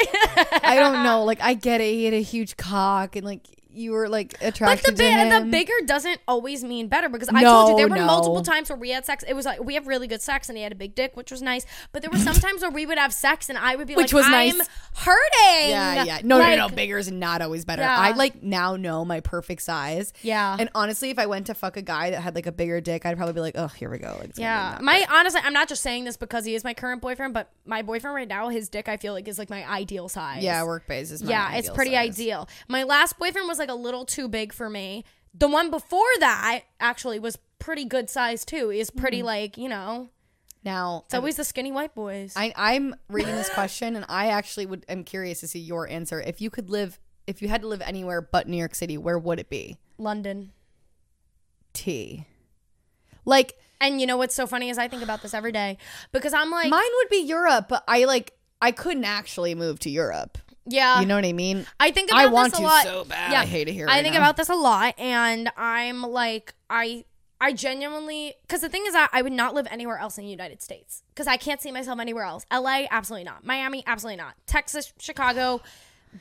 I 0.64 0.76
don't 0.78 1.02
know. 1.04 1.24
Like 1.24 1.42
I 1.42 1.52
get 1.52 1.82
it. 1.82 1.92
He 1.92 2.06
had 2.06 2.14
a 2.14 2.22
huge 2.22 2.56
cock, 2.56 3.16
and 3.16 3.24
like 3.26 3.46
you 3.72 3.92
were 3.92 4.08
like 4.08 4.32
But 4.40 4.48
attracted 4.48 4.96
the 4.96 5.02
to 5.04 5.08
him. 5.10 5.44
the 5.46 5.50
bigger 5.50 5.72
doesn't 5.86 6.20
always 6.28 6.64
mean 6.64 6.88
better 6.88 7.08
because 7.08 7.28
I 7.32 7.40
No, 7.42 7.50
told 7.50 7.68
you 7.70 7.76
there 7.76 7.88
were 7.88 7.96
no. 7.96 8.06
multiple 8.06 8.42
times 8.42 8.68
where 8.68 8.78
we 8.78 8.90
had 8.90 9.04
sex. 9.06 9.24
It 9.26 9.34
was 9.34 9.44
like 9.46 9.62
we 9.62 9.74
have 9.74 9.86
really 9.86 10.06
good 10.06 10.22
sex 10.22 10.48
and 10.48 10.56
he 10.58 10.62
had 10.64 10.72
a 10.72 10.76
big 10.76 10.94
dick, 10.94 11.16
which 11.16 11.30
was 11.30 11.42
nice. 11.42 11.66
But 11.92 12.02
there 12.02 12.10
were 12.10 12.18
some 12.18 12.34
times 12.34 12.62
where 12.62 12.70
we 12.70 12.86
would 12.86 12.98
have 12.98 13.12
sex 13.12 13.48
and 13.48 13.56
I 13.58 13.76
would 13.76 13.86
be 13.86 13.94
Which 13.94 14.12
like, 14.12 14.24
was 14.24 14.26
"I'm 14.26 14.58
nice. 14.58 14.68
hurting." 14.94 15.70
Yeah, 15.70 16.04
yeah. 16.04 16.18
No, 16.22 16.38
Like, 16.38 16.56
no, 16.58 16.68
no. 16.68 16.74
Bigger 16.74 16.98
is 16.98 17.10
not 17.10 17.42
always 17.42 17.64
better. 17.64 17.82
Yeah. 17.82 17.96
I 17.98 18.12
like 18.12 18.42
now 18.42 18.76
know 18.76 19.04
my 19.04 19.20
perfect 19.20 19.62
size. 19.62 20.12
Yeah. 20.22 20.56
And 20.58 20.68
honestly, 20.74 21.10
if 21.10 21.18
I 21.18 21.26
went 21.26 21.46
to 21.46 21.54
fuck 21.54 21.76
a 21.76 21.82
guy 21.82 22.10
that 22.10 22.20
had 22.20 22.34
like 22.34 22.46
a 22.46 22.52
bigger 22.52 22.80
dick, 22.80 23.06
I'd 23.06 23.16
probably 23.16 23.34
be 23.34 23.40
like, 23.40 23.56
oh, 23.56 23.68
here 23.68 23.90
we 23.90 23.98
go. 23.98 24.08
Like, 24.18 24.30
it's 24.30 24.38
gonna 24.38 24.76
be 24.76 24.76
Yeah, 24.76 24.78
my 24.82 25.06
honestly, 25.10 25.40
I'm 25.44 25.52
not 25.52 25.68
just 25.68 25.82
saying 25.82 26.04
this 26.04 26.16
because 26.16 26.44
he 26.44 26.54
is 26.54 26.64
my 26.64 26.74
current 26.74 27.00
boyfriend, 27.02 27.34
but 27.34 27.50
my 27.66 27.82
boyfriend 27.82 28.14
right 28.14 28.28
now, 28.28 28.48
his 28.48 28.68
dick, 28.68 28.88
I 28.88 28.96
feel 28.96 29.12
like 29.12 29.28
is 29.28 29.38
like 29.38 29.50
my 29.50 29.68
ideal 29.68 30.08
size. 30.08 30.42
Yeah, 30.42 30.64
work 30.64 30.86
base 30.86 31.10
is 31.10 31.22
my 31.22 31.30
yeah, 31.30 31.54
it's 31.54 31.70
pretty 31.70 31.92
size. 31.92 32.10
ideal. 32.18 32.48
My 32.68 32.82
last 32.82 33.18
boyfriend 33.18 33.46
was 33.48 33.58
like 33.60 33.70
a 33.70 33.74
little 33.74 34.04
too 34.04 34.26
big 34.28 34.52
for 34.52 34.68
me. 34.68 35.04
The 35.32 35.46
one 35.46 35.70
before 35.70 36.02
that 36.18 36.62
actually 36.80 37.20
was 37.20 37.38
pretty 37.60 37.84
good 37.84 38.10
size 38.10 38.44
too. 38.44 38.70
He's 38.70 38.90
pretty 38.90 39.18
Mm-hmm. 39.18 39.26
like 39.26 39.56
you 39.56 39.68
know. 39.68 40.08
Now, 40.64 41.04
It's 41.06 41.14
always 41.14 41.36
the 41.36 41.44
skinny 41.44 41.72
white 41.72 41.94
boys. 41.94 42.34
I, 42.36 42.52
I'm 42.54 42.94
reading 43.08 43.34
this 43.34 43.48
question, 43.48 43.96
and 43.96 44.04
I 44.10 44.26
actually 44.26 44.66
would. 44.66 44.84
am 44.90 45.04
curious 45.04 45.40
to 45.40 45.46
see 45.48 45.58
your 45.60 45.88
answer. 45.88 46.20
If 46.20 46.42
you 46.42 46.50
could 46.50 46.68
live, 46.68 46.98
if 47.26 47.40
you 47.40 47.48
had 47.48 47.62
to 47.62 47.68
live 47.68 47.80
anywhere 47.80 48.20
but 48.20 48.46
New 48.48 48.58
York 48.58 48.74
City, 48.74 48.98
where 48.98 49.18
would 49.18 49.38
it 49.38 49.48
be? 49.48 49.78
London. 49.96 50.52
T. 51.72 52.26
Like 53.24 53.56
And 53.80 54.00
you 54.00 54.06
know 54.06 54.16
what's 54.16 54.34
so 54.34 54.46
funny 54.46 54.70
is 54.70 54.76
I 54.78 54.88
think 54.88 55.02
about 55.02 55.22
this 55.22 55.32
every 55.34 55.52
day 55.52 55.78
because 56.12 56.34
I'm 56.34 56.50
like, 56.50 56.68
mine 56.70 56.82
would 56.96 57.08
be 57.08 57.18
Europe, 57.22 57.66
but 57.68 57.84
I 57.88 58.04
like 58.04 58.32
I 58.60 58.72
couldn't 58.72 59.04
actually 59.04 59.54
move 59.54 59.78
to 59.80 59.90
Europe. 59.90 60.36
Yeah, 60.70 61.00
You 61.00 61.06
know 61.06 61.16
what 61.16 61.24
I 61.24 61.32
mean? 61.32 61.66
I 61.78 61.90
think 61.90 62.10
about 62.10 62.20
I 62.20 62.26
want 62.26 62.52
this 62.52 62.58
a 62.60 62.62
to 62.62 62.68
lot. 62.68 62.82
so 62.84 63.04
bad. 63.04 63.32
Yeah, 63.32 63.40
I 63.40 63.46
hate 63.46 63.64
to 63.66 63.72
hear 63.72 63.86
it 63.86 63.88
here. 63.88 63.88
I 63.88 63.96
right 63.98 64.02
think 64.02 64.14
now. 64.14 64.20
about 64.20 64.36
this 64.36 64.48
a 64.48 64.54
lot, 64.54 64.94
and 64.98 65.50
I'm 65.56 66.02
like, 66.02 66.54
I, 66.68 67.04
I 67.40 67.52
genuinely, 67.52 68.34
because 68.42 68.60
the 68.60 68.68
thing 68.68 68.84
is, 68.86 68.92
that 68.92 69.10
I 69.12 69.22
would 69.22 69.32
not 69.32 69.54
live 69.54 69.66
anywhere 69.70 69.98
else 69.98 70.18
in 70.18 70.24
the 70.24 70.30
United 70.30 70.62
States 70.62 71.02
because 71.14 71.26
I 71.26 71.36
can't 71.36 71.60
see 71.60 71.72
myself 71.72 71.98
anywhere 71.98 72.24
else. 72.24 72.44
L.A. 72.50 72.86
absolutely 72.90 73.24
not. 73.24 73.44
Miami 73.44 73.82
absolutely 73.86 74.16
not. 74.16 74.34
Texas, 74.46 74.92
Chicago, 74.98 75.60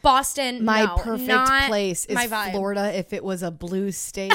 Boston. 0.01 0.63
My 0.63 0.85
no, 0.85 0.95
perfect 0.97 1.67
place 1.67 2.05
is. 2.05 2.17
Florida 2.51 2.97
if 2.97 3.11
it 3.13 3.23
was 3.23 3.43
a 3.43 3.51
blue 3.51 3.91
state. 3.91 4.33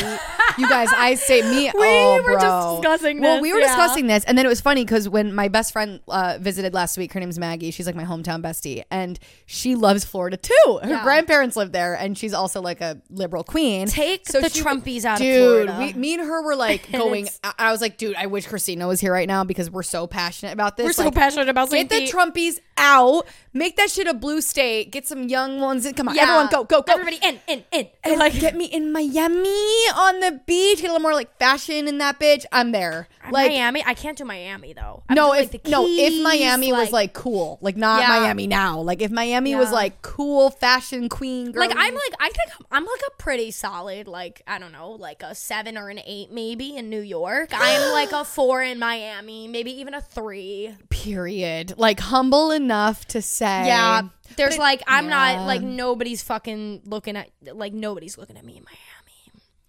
you 0.58 0.68
guys, 0.68 0.88
I 0.94 1.14
say 1.14 1.42
me. 1.42 1.70
We 1.74 1.80
oh, 1.86 2.22
were 2.22 2.32
just 2.34 2.44
bro. 2.46 2.78
discussing 2.80 3.20
Well, 3.20 3.36
this, 3.36 3.42
we 3.42 3.52
were 3.52 3.60
yeah. 3.60 3.66
discussing 3.68 4.06
this, 4.06 4.24
and 4.24 4.36
then 4.38 4.44
it 4.46 4.48
was 4.48 4.60
funny 4.60 4.84
because 4.84 5.08
when 5.08 5.34
my 5.34 5.48
best 5.48 5.72
friend 5.72 6.00
uh, 6.08 6.38
visited 6.40 6.72
last 6.74 6.96
week, 6.98 7.12
her 7.12 7.20
name's 7.20 7.38
Maggie. 7.38 7.70
She's 7.70 7.86
like 7.86 7.94
my 7.96 8.04
hometown 8.04 8.42
bestie, 8.42 8.82
and 8.90 9.18
she 9.46 9.74
loves 9.74 10.04
Florida 10.04 10.36
too. 10.36 10.78
Her 10.82 10.88
Yeah. 10.88 11.02
grandparents 11.02 11.56
live 11.56 11.72
there, 11.72 11.94
and 11.94 12.16
she's 12.16 12.32
also 12.34 12.60
like 12.60 12.80
a 12.80 13.00
liberal 13.10 13.44
queen. 13.44 13.86
Take 13.86 14.26
So 14.28 14.40
the 14.40 14.48
she- 14.50 14.62
Trumpies 14.62 15.04
out 15.04 15.18
dude, 15.18 15.68
of 15.68 15.74
Florida. 15.74 15.92
we, 15.94 16.00
me 16.00 16.14
and 16.14 16.22
her 16.22 16.42
were 16.42 16.56
like 16.56 16.90
going. 16.92 17.28
I, 17.42 17.54
I 17.58 17.72
was 17.72 17.80
like, 17.80 17.96
dude, 17.96 18.16
I 18.16 18.26
wish 18.26 18.46
Christina 18.46 18.86
was 18.86 19.00
here 19.00 19.12
right 19.12 19.28
now 19.28 19.44
because 19.44 19.70
we're 19.70 19.82
so 19.82 20.06
passionate 20.06 20.52
about 20.52 20.76
this. 20.76 20.84
we're 20.86 20.92
so 20.92 21.10
passionate 21.10 21.48
about 21.48 21.70
Get 21.70 21.88
the. 21.90 22.06
Trumpies 22.06 22.58
out. 22.76 23.26
Make 23.52 23.76
that 23.76 23.90
shit 23.90 24.06
a 24.06 24.14
blue 24.14 24.40
state. 24.40 24.90
Get 24.90 25.06
some 25.06 25.28
young 25.28 25.43
ones 25.60 25.86
in. 25.86 25.94
Come 25.94 26.08
on, 26.08 26.14
Yeah. 26.14 26.22
everyone, 26.22 26.48
go, 26.50 26.64
go, 26.64 26.82
go. 26.82 26.92
Everybody 26.92 27.18
in, 27.22 27.40
in, 27.46 27.64
in. 27.72 27.88
and 28.02 28.18
like, 28.18 28.38
get 28.38 28.56
me 28.56 28.66
in 28.66 28.92
Miami 28.92 29.48
on 29.96 30.20
the 30.20 30.40
beach. 30.46 30.80
Get 30.80 30.90
a 30.90 30.92
little 30.92 31.00
more 31.00 31.14
like 31.14 31.36
fashion 31.38 31.86
in 31.88 31.98
that 31.98 32.18
bitch. 32.18 32.44
I'm 32.52 32.72
there. 32.72 33.08
Like 33.30 33.50
Miami. 33.52 33.82
I 33.86 33.94
can't 33.94 34.18
do 34.18 34.24
Miami 34.24 34.72
though. 34.72 35.02
I 35.08 35.14
no, 35.14 35.32
if 35.32 35.52
like, 35.52 35.66
no, 35.66 35.86
if 35.86 35.96
Keys, 36.12 36.22
Miami 36.22 36.72
was 36.72 36.92
like 36.92 37.12
cool, 37.14 37.58
like 37.62 37.76
not 37.76 38.00
Yeah. 38.00 38.08
Miami 38.20 38.46
now. 38.46 38.80
Like 38.80 39.00
if 39.00 39.10
Miami 39.10 39.54
was 39.54 39.72
like 39.72 40.02
cool 40.02 40.50
fashion 40.50 41.08
queen 41.08 41.52
girl. 41.52 41.60
Like 41.66 41.74
I'm 41.76 41.94
like 41.94 42.14
I 42.20 42.26
think 42.30 42.50
I'm, 42.60 42.66
I'm 42.70 42.84
like 42.84 43.00
a 43.08 43.10
pretty 43.22 43.50
solid 43.50 44.06
like 44.08 44.42
I 44.46 44.58
don't 44.58 44.72
know 44.72 44.90
like 44.90 45.22
a 45.22 45.34
seven 45.34 45.78
or 45.78 45.88
an 45.88 46.00
eight 46.04 46.32
maybe 46.32 46.76
in 46.76 46.90
New 46.90 47.00
York. 47.00 47.50
I'm 47.52 47.92
like 47.92 48.12
a 48.12 48.24
four 48.24 48.62
in 48.62 48.78
Miami, 48.78 49.48
maybe 49.48 49.70
even 49.80 49.94
a 49.94 50.00
three. 50.02 50.74
period. 50.90 51.74
Like 51.78 52.00
humble 52.00 52.50
enough 52.50 53.06
to 53.08 53.22
say 53.22 53.66
Yeah, 53.66 54.02
there's 54.36 54.54
it- 54.54 54.60
like 54.60 54.82
I'm 54.86 55.04
yeah. 55.08 55.36
not 55.36 55.46
like 55.46 55.62
nobody's 55.62 56.22
fucking 56.22 56.82
looking 56.84 57.16
at 57.16 57.30
like 57.52 57.72
nobody's 57.72 58.16
looking 58.18 58.36
at 58.36 58.44
me 58.44 58.56
in 58.56 58.64
Miami. 58.64 58.78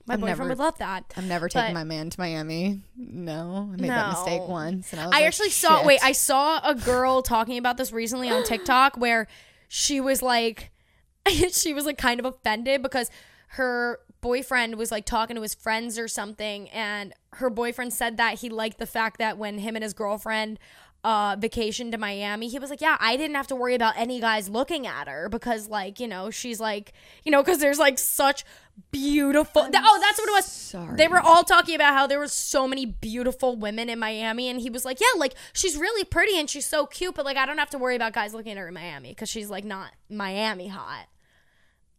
My 0.07 0.14
I've 0.14 0.19
boyfriend 0.19 0.38
never- 0.40 0.49
would 0.49 0.60
love 0.60 0.77
that. 0.77 1.14
I'm 1.18 1.27
never 1.27 1.49
taking 1.49 1.73
my 1.73 1.84
man 1.84 2.11
to 2.11 2.19
Miami. 2.19 2.82
No, 2.95 3.72
I 3.73 3.76
made 3.82 3.90
that 3.90 4.10
mistake 4.10 4.48
once, 4.48 4.91
and 4.94 5.02
I 5.02 5.07
was 5.07 5.15
I 5.15 5.18
like, 5.19 5.26
actually 5.27 5.49
saw. 5.49 5.77
shit. 5.80 5.88
Wait, 5.88 5.99
I 6.03 6.11
saw 6.11 6.60
a 6.64 6.76
girl 6.76 7.22
talking 7.23 7.57
about 7.57 7.77
this 7.77 7.91
recently 7.91 8.30
on 8.30 8.44
TikTok 8.44 8.98
where 8.98 9.27
she 9.68 9.99
was 9.99 10.22
like, 10.22 10.72
she 11.52 11.73
was 11.73 11.86
like 11.88 11.98
kind 11.98 12.19
of 12.19 12.26
offended 12.27 12.84
because 12.84 13.10
her 13.49 13.99
boyfriend 14.22 14.76
was 14.76 14.91
like 14.91 15.06
talking 15.06 15.36
to 15.38 15.41
his 15.41 15.56
friends 15.56 15.98
or 15.98 16.07
something, 16.07 16.69
and 16.69 17.11
her 17.34 17.49
boyfriend 17.49 17.91
said 17.91 18.18
that 18.18 18.40
he 18.40 18.49
liked 18.49 18.77
the 18.77 18.86
fact 18.86 19.18
that 19.18 19.40
when 19.40 19.57
him 19.57 19.76
and 19.76 19.82
his 19.82 19.94
girlfriend 19.95 20.60
uh 21.06 21.36
vacation 21.38 21.91
to 21.91 21.98
Miami, 21.98 22.48
he 22.49 22.57
was 22.60 22.69
like, 22.69 22.82
"Yeah, 22.82 22.98
I 22.99 23.15
didn't 23.15 23.36
have 23.36 23.48
to 23.48 23.56
worry 23.56 23.76
about 23.76 23.94
any 23.95 24.19
guys 24.19 24.49
looking 24.49 24.88
at 24.88 25.07
her 25.07 25.30
because 25.30 25.68
like, 25.69 25.99
you 25.99 26.07
know, 26.07 26.32
she's 26.32 26.60
like, 26.60 26.94
you 27.23 27.32
know, 27.32 27.44
cuz 27.44 27.60
there's 27.60 27.77
like 27.80 27.99
such 27.99 28.44
beautiful 28.91 29.61
Th- 29.64 29.76
Oh, 29.86 29.99
that's 30.02 30.19
what 30.19 30.27
it 30.27 30.34
was. 30.34 30.45
sorry. 30.45 30.98
They 30.98 31.07
were 31.07 31.19
all 31.22 31.44
talking 31.44 31.76
about 31.76 31.94
how 31.94 32.07
there 32.07 32.19
were 32.19 32.27
so 32.27 32.68
many 32.68 32.86
beautiful 32.86 33.56
women 33.56 33.88
in 33.90 33.99
Miami 33.99 34.49
and 34.49 34.60
he 34.60 34.69
was 34.69 34.84
like, 34.84 34.99
"Yeah, 34.99 35.18
like 35.18 35.36
she's 35.53 35.77
really 35.77 36.03
pretty 36.03 36.38
and 36.40 36.49
she's 36.49 36.65
so 36.65 36.86
cute, 36.86 37.14
but 37.15 37.23
like 37.26 37.38
I 37.38 37.45
don't 37.45 37.60
have 37.60 37.69
to 37.69 37.77
worry 37.77 37.95
about 37.95 38.14
guys 38.14 38.34
looking 38.34 38.53
at 38.53 38.57
her 38.57 38.68
in 38.68 38.73
Miami 38.73 39.14
cuz 39.14 39.30
she's 39.30 39.49
like 39.49 39.64
not 39.64 39.91
Miami 40.10 40.68
hot." 40.69 41.06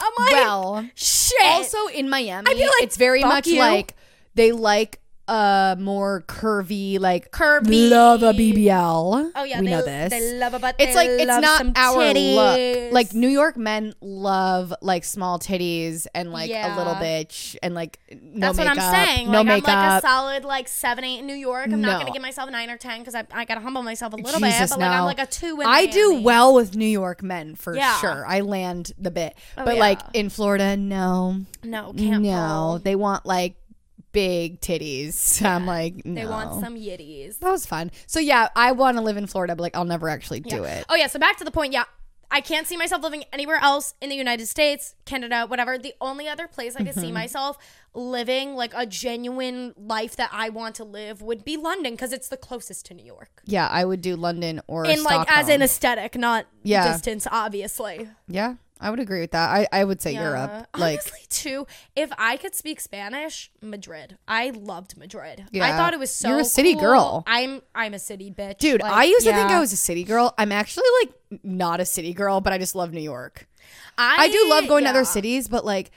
I'm 0.00 0.12
like, 0.18 0.32
well, 0.32 0.88
shit. 0.94 1.36
also 1.44 1.86
in 1.88 2.08
Miami, 2.08 2.48
I 2.50 2.54
feel 2.54 2.66
like, 2.66 2.82
it's 2.82 2.96
very 2.96 3.22
fuck 3.22 3.32
much 3.32 3.46
you. 3.48 3.58
like 3.58 3.96
they 4.34 4.52
like 4.52 5.00
uh 5.28 5.76
more 5.78 6.22
curvy, 6.26 6.98
like 6.98 7.30
Curvy. 7.30 7.90
love 7.90 8.22
a 8.22 8.32
BBL. 8.32 9.30
Oh 9.36 9.44
yeah, 9.44 9.60
we 9.60 9.66
they, 9.66 9.70
know 9.72 9.82
this. 9.84 10.10
They 10.10 10.32
love 10.38 10.54
a 10.54 10.58
butt. 10.58 10.76
it's 10.78 10.96
like 10.96 11.08
it's 11.10 11.26
not 11.26 11.66
our 11.76 11.98
titties. 12.02 12.34
look. 12.86 12.92
Like 12.94 13.12
New 13.14 13.28
York 13.28 13.56
men 13.56 13.92
love 14.00 14.72
like 14.80 15.04
small 15.04 15.38
titties 15.38 16.06
and 16.14 16.32
like 16.32 16.50
a 16.50 16.76
little 16.76 16.94
bitch 16.94 17.56
and 17.62 17.74
like 17.74 17.98
no 18.10 18.40
That's 18.40 18.58
makeup, 18.58 18.76
what 18.76 18.82
I'm 18.84 19.06
saying. 19.06 19.26
no 19.30 19.38
like 19.38 19.46
makeup. 19.46 19.68
I'm 19.68 19.88
like 19.90 20.02
a 20.02 20.06
solid 20.06 20.44
like 20.44 20.68
seven, 20.68 21.04
eight 21.04 21.18
in 21.20 21.26
New 21.26 21.34
York. 21.34 21.66
I'm 21.66 21.80
No. 21.80 21.88
not 21.92 22.00
gonna 22.00 22.12
give 22.12 22.22
myself 22.22 22.48
a 22.48 22.52
nine 22.52 22.70
or 22.70 22.78
ten 22.78 23.00
because 23.00 23.14
I, 23.14 23.26
I 23.32 23.44
gotta 23.44 23.60
humble 23.60 23.82
myself 23.82 24.14
a 24.14 24.16
little 24.16 24.40
Jesus, 24.40 24.70
bit. 24.70 24.78
But 24.78 24.80
like 24.80 24.90
I'm 24.90 25.04
like 25.04 25.18
a 25.20 25.26
two. 25.26 25.60
In 25.60 25.66
I 25.66 25.86
do 25.86 26.20
well 26.22 26.54
with 26.54 26.74
New 26.74 26.86
York 26.86 27.22
men 27.22 27.54
for 27.54 27.76
Yeah. 27.76 27.98
sure. 28.00 28.24
I 28.26 28.40
land 28.40 28.92
the 28.98 29.10
bit, 29.10 29.36
Oh, 29.58 29.64
but 29.64 29.76
like 29.76 30.00
in 30.14 30.30
Florida, 30.30 30.76
no, 30.76 31.42
No, 31.62 31.92
can't. 31.92 32.22
no, 32.22 32.30
pull. 32.30 32.78
they 32.78 32.96
want 32.96 33.26
like 33.26 33.56
big 34.18 34.60
titties. 34.60 35.44
I'm 35.54 35.64
like, 35.66 36.04
no. 36.04 36.14
They 36.14 36.26
want 36.26 36.60
some 36.60 36.74
yitties. 36.74 37.38
That 37.38 37.50
was 37.50 37.66
fun. 37.66 37.90
So 38.06 38.18
yeah, 38.18 38.48
I 38.56 38.72
want 38.72 38.96
to 38.96 39.02
live 39.02 39.16
in 39.16 39.26
Florida, 39.26 39.54
but 39.54 39.62
like 39.62 39.76
I'll 39.76 39.84
never 39.84 40.08
actually 40.08 40.40
do 40.40 40.64
it. 40.64 40.84
Oh 40.88 40.94
yeah. 40.96 41.06
So 41.06 41.18
back 41.18 41.36
to 41.38 41.44
the 41.44 41.50
point. 41.52 41.72
Yeah, 41.72 41.84
I 42.30 42.40
can't 42.40 42.66
see 42.66 42.76
myself 42.76 43.02
living 43.02 43.24
anywhere 43.32 43.58
else 43.62 43.94
in 44.00 44.10
the 44.10 44.16
United 44.16 44.46
States, 44.48 44.94
Canada, 45.04 45.46
whatever. 45.46 45.78
The 45.78 45.94
only 46.00 46.26
other 46.28 46.48
place 46.48 46.74
I 46.74 46.78
could 46.80 46.88
Mm-hmm. 46.88 47.00
see 47.00 47.12
myself 47.12 47.58
living 47.94 48.54
like 48.54 48.72
a 48.76 48.86
genuine 48.86 49.72
life 49.76 50.16
that 50.16 50.30
I 50.32 50.48
want 50.50 50.74
to 50.76 50.84
live 50.84 51.22
would 51.22 51.44
be 51.44 51.56
London 51.56 51.92
because 51.94 52.12
it's 52.12 52.28
the 52.28 52.36
closest 52.36 52.86
to 52.86 52.94
New 52.94 53.04
York. 53.04 53.30
Yeah, 53.44 53.66
I 53.68 53.84
would 53.84 54.02
do 54.02 54.14
London 54.16 54.60
or 54.66 54.84
In 54.84 55.02
like 55.04 55.30
as 55.30 55.48
in 55.48 55.62
aesthetic, 55.62 56.16
not 56.16 56.46
Yeah. 56.62 56.92
distance, 56.92 57.26
obviously. 57.30 58.08
yeah, 58.28 58.54
I 58.80 58.90
would 58.90 59.00
agree 59.00 59.20
with 59.20 59.32
that. 59.32 59.50
I 59.50 59.66
I 59.72 59.84
would 59.84 60.00
say 60.00 60.14
Europe. 60.14 60.68
Like 60.76 61.00
honestly, 61.00 61.20
too, 61.28 61.66
if 61.96 62.10
I 62.18 62.36
could 62.36 62.54
speak 62.54 62.80
Spanish, 62.80 63.50
Madrid. 63.60 64.18
I 64.26 64.50
loved 64.50 64.96
Madrid. 64.96 65.46
Yeah. 65.50 65.66
I 65.66 65.76
thought 65.76 65.92
it 65.92 65.98
was 65.98 66.10
so. 66.10 66.28
You're 66.28 66.40
a 66.40 66.44
city 66.44 66.74
cool. 66.74 66.82
girl. 66.82 67.24
I'm 67.26 67.62
I'm 67.74 67.94
a 67.94 67.98
city 67.98 68.30
bitch, 68.30 68.58
Dude, 68.58 68.80
Like, 68.80 68.92
I 68.92 69.04
used 69.04 69.26
to 69.26 69.32
think. 69.32 69.50
I 69.50 69.60
was 69.60 69.72
a 69.72 69.76
city 69.76 70.04
girl. 70.04 70.34
I'm 70.38 70.52
actually 70.52 70.86
like 71.02 71.40
not 71.42 71.80
a 71.80 71.84
city 71.84 72.14
girl, 72.14 72.40
but 72.40 72.52
I 72.52 72.58
just 72.58 72.74
love 72.74 72.92
New 72.92 73.00
York. 73.00 73.48
I 73.96 74.16
I 74.20 74.28
do 74.28 74.46
love 74.48 74.68
going 74.68 74.84
to 74.84 74.90
other 74.90 75.04
cities, 75.04 75.48
but 75.48 75.64
like 75.64 75.90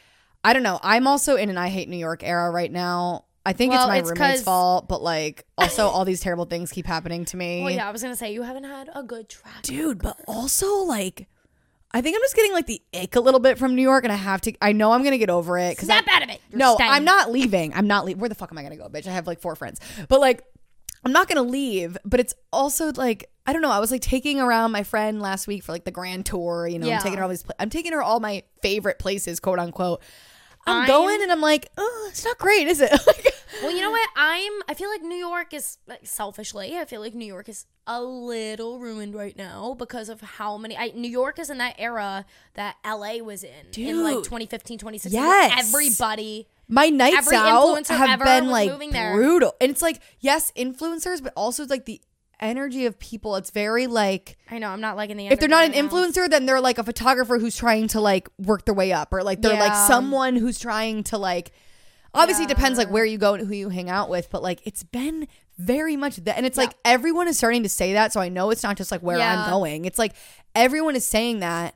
I 0.43 0.53
don't 0.53 0.63
know. 0.63 0.79
I'm 0.81 1.07
also 1.07 1.35
in 1.35 1.49
an 1.49 1.57
I 1.57 1.69
hate 1.69 1.87
New 1.87 1.97
York 1.97 2.23
era 2.23 2.49
right 2.49 2.71
now. 2.71 3.25
I 3.45 3.53
think 3.53 3.73
Well, 3.73 3.83
it's 3.83 3.89
my 3.89 3.97
it's 3.97 4.09
roommate's 4.09 4.43
fault, 4.43 4.87
but 4.87 5.01
like 5.01 5.45
also 5.57 5.87
all 5.87 6.05
these 6.05 6.21
terrible 6.21 6.45
things 6.45 6.71
keep 6.71 6.85
happening 6.85 7.25
to 7.25 7.37
me. 7.37 7.61
Well, 7.63 7.71
yeah, 7.71 7.87
I 7.87 7.91
was 7.91 8.01
gonna 8.01 8.15
say 8.15 8.33
you 8.33 8.43
haven't 8.43 8.65
had 8.65 8.89
a 8.93 9.03
good 9.03 9.29
track. 9.29 9.63
Dude, 9.63 10.01
but 10.01 10.17
also 10.27 10.77
like 10.83 11.27
I 11.93 12.01
think 12.01 12.15
I'm 12.15 12.21
just 12.21 12.35
getting 12.35 12.53
like 12.53 12.67
the 12.67 12.81
ick 12.93 13.15
a 13.15 13.19
little 13.19 13.39
bit 13.39 13.57
from 13.57 13.75
New 13.75 13.81
York 13.81 14.03
and 14.05 14.13
I 14.13 14.15
have 14.15 14.41
to 14.41 14.53
I 14.61 14.71
know 14.71 14.91
I'm 14.93 15.03
to 15.03 15.17
get 15.17 15.29
over 15.29 15.57
it 15.57 15.77
Snap 15.79 16.07
out 16.09 16.23
of 16.23 16.29
it. 16.29 16.39
You're 16.49 16.59
No, 16.59 16.75
staying. 16.75 16.89
I'm 16.91 17.03
not 17.03 17.31
leaving. 17.31 17.73
I'm 17.73 17.87
not 17.87 18.05
leaving. 18.05 18.19
Where 18.19 18.29
the 18.29 18.35
fuck 18.35 18.51
am 18.51 18.57
I 18.57 18.63
gonna 18.63 18.77
go, 18.77 18.87
bitch? 18.87 19.07
I 19.07 19.11
have 19.11 19.27
like 19.27 19.41
four 19.41 19.55
friends, 19.55 19.79
but 20.07 20.19
like, 20.21 20.43
I'm 21.03 21.11
not 21.11 21.27
gonna 21.27 21.41
leave. 21.43 21.97
But 22.05 22.19
it's 22.19 22.33
also 22.53 22.91
like, 22.93 23.29
I 23.45 23.53
don't 23.53 23.61
know. 23.61 23.71
I 23.71 23.79
was 23.79 23.91
like 23.91 24.01
taking 24.01 24.39
around 24.39 24.71
my 24.71 24.83
friend 24.83 25.21
last 25.21 25.47
week 25.47 25.63
for 25.63 25.71
like 25.71 25.83
the 25.83 25.91
grand 25.91 26.25
tour. 26.25 26.67
You 26.67 26.79
know, 26.79 26.87
Yeah. 26.87 26.97
I'm 26.97 27.01
taking 27.03 27.17
her 27.17 27.23
all 27.23 27.29
these. 27.29 27.43
Pla- 27.43 27.55
I'm 27.59 27.69
taking 27.69 27.91
her 27.93 28.01
all 28.01 28.19
my 28.19 28.43
favorite 28.61 28.99
places, 28.99 29.39
quote 29.39 29.59
unquote. 29.59 30.01
I'm, 30.67 30.77
I'm- 30.77 30.87
going 30.87 31.21
and 31.21 31.31
I'm 31.31 31.41
like, 31.41 31.69
oh, 31.77 32.07
it's 32.09 32.23
not 32.23 32.37
great, 32.37 32.67
is 32.67 32.81
it? 32.81 32.91
Well, 33.61 33.71
you 33.71 33.81
know 33.81 33.91
what? 33.91 34.09
I'm. 34.15 34.53
I 34.67 34.73
feel 34.73 34.89
like 34.89 35.01
New 35.01 35.17
York 35.17 35.53
is 35.53 35.77
like 35.87 36.05
selfishly. 36.07 36.77
I 36.77 36.85
feel 36.85 36.99
like 37.01 37.13
New 37.13 37.25
York 37.25 37.47
is 37.47 37.65
a 37.85 38.01
little 38.01 38.79
ruined 38.79 39.13
right 39.13 39.35
now 39.37 39.75
because 39.77 40.09
of 40.09 40.21
how 40.21 40.57
many. 40.57 40.75
I, 40.77 40.91
New 40.95 41.09
York 41.09 41.37
is 41.37 41.49
in 41.49 41.57
that 41.59 41.75
era 41.77 42.25
that 42.55 42.77
LA 42.85 43.17
was 43.17 43.43
in 43.43 43.51
in 43.75 44.03
like 44.03 44.23
2015, 44.23 44.79
2016. 44.79 45.21
Yes. 45.21 45.67
Everybody. 45.67 46.47
my 46.67 46.89
nights 46.89 47.27
Every 47.27 47.37
out 47.37 47.87
have 47.87 48.19
been 48.19 48.49
like 48.49 48.71
brutal, 48.91 49.53
and 49.61 49.69
it's 49.69 49.81
like 49.81 50.01
yes, 50.19 50.51
influencers, 50.55 51.21
but 51.21 51.33
also 51.35 51.63
it's 51.63 51.69
like 51.69 51.85
the 51.85 52.01
energy 52.41 52.85
of 52.85 52.99
people. 52.99 53.35
It's 53.35 53.51
very 53.51 53.87
like. 53.87 54.37
I 54.49 54.57
know. 54.57 54.69
I'm 54.69 54.81
not 54.81 54.97
liking 54.97 55.17
the. 55.17 55.27
if 55.27 55.39
they're 55.39 55.47
not 55.47 55.65
an 55.65 55.71
right 55.71 55.83
influencer, 55.83 56.29
then 56.29 56.45
they're 56.45 56.61
like 56.61 56.77
a 56.77 56.83
photographer 56.83 57.37
who's 57.39 57.55
trying 57.55 57.87
to 57.89 58.01
like 58.01 58.27
work 58.37 58.65
their 58.65 58.73
way 58.73 58.91
up, 58.91 59.13
or 59.13 59.23
like 59.23 59.41
they're 59.41 59.59
like 59.59 59.75
someone 59.87 60.35
who's 60.35 60.59
trying 60.59 61.03
to 61.05 61.17
like. 61.17 61.51
Obviously, 62.13 62.43
it 62.43 62.49
depends 62.49 62.77
like 62.77 62.89
where 62.89 63.05
you 63.05 63.17
go 63.17 63.35
and 63.35 63.47
who 63.47 63.53
you 63.53 63.69
hang 63.69 63.89
out 63.89 64.09
with, 64.09 64.29
but 64.29 64.43
like 64.43 64.59
it's 64.65 64.83
been 64.83 65.29
very 65.57 65.95
much 65.95 66.17
that, 66.17 66.35
and 66.35 66.45
it's 66.45 66.57
like 66.57 66.73
everyone 66.83 67.27
is 67.29 67.37
starting 67.37 67.63
to 67.63 67.69
say 67.69 67.93
that, 67.93 68.11
so 68.11 68.19
I 68.19 68.27
know 68.27 68.49
it's 68.49 68.63
not 68.63 68.75
just 68.75 68.91
like 68.91 69.01
where 69.01 69.19
I'm 69.19 69.49
going. 69.49 69.85
It's 69.85 69.99
like 69.99 70.13
everyone 70.53 70.95
is 70.95 71.05
saying 71.05 71.39
that. 71.39 71.75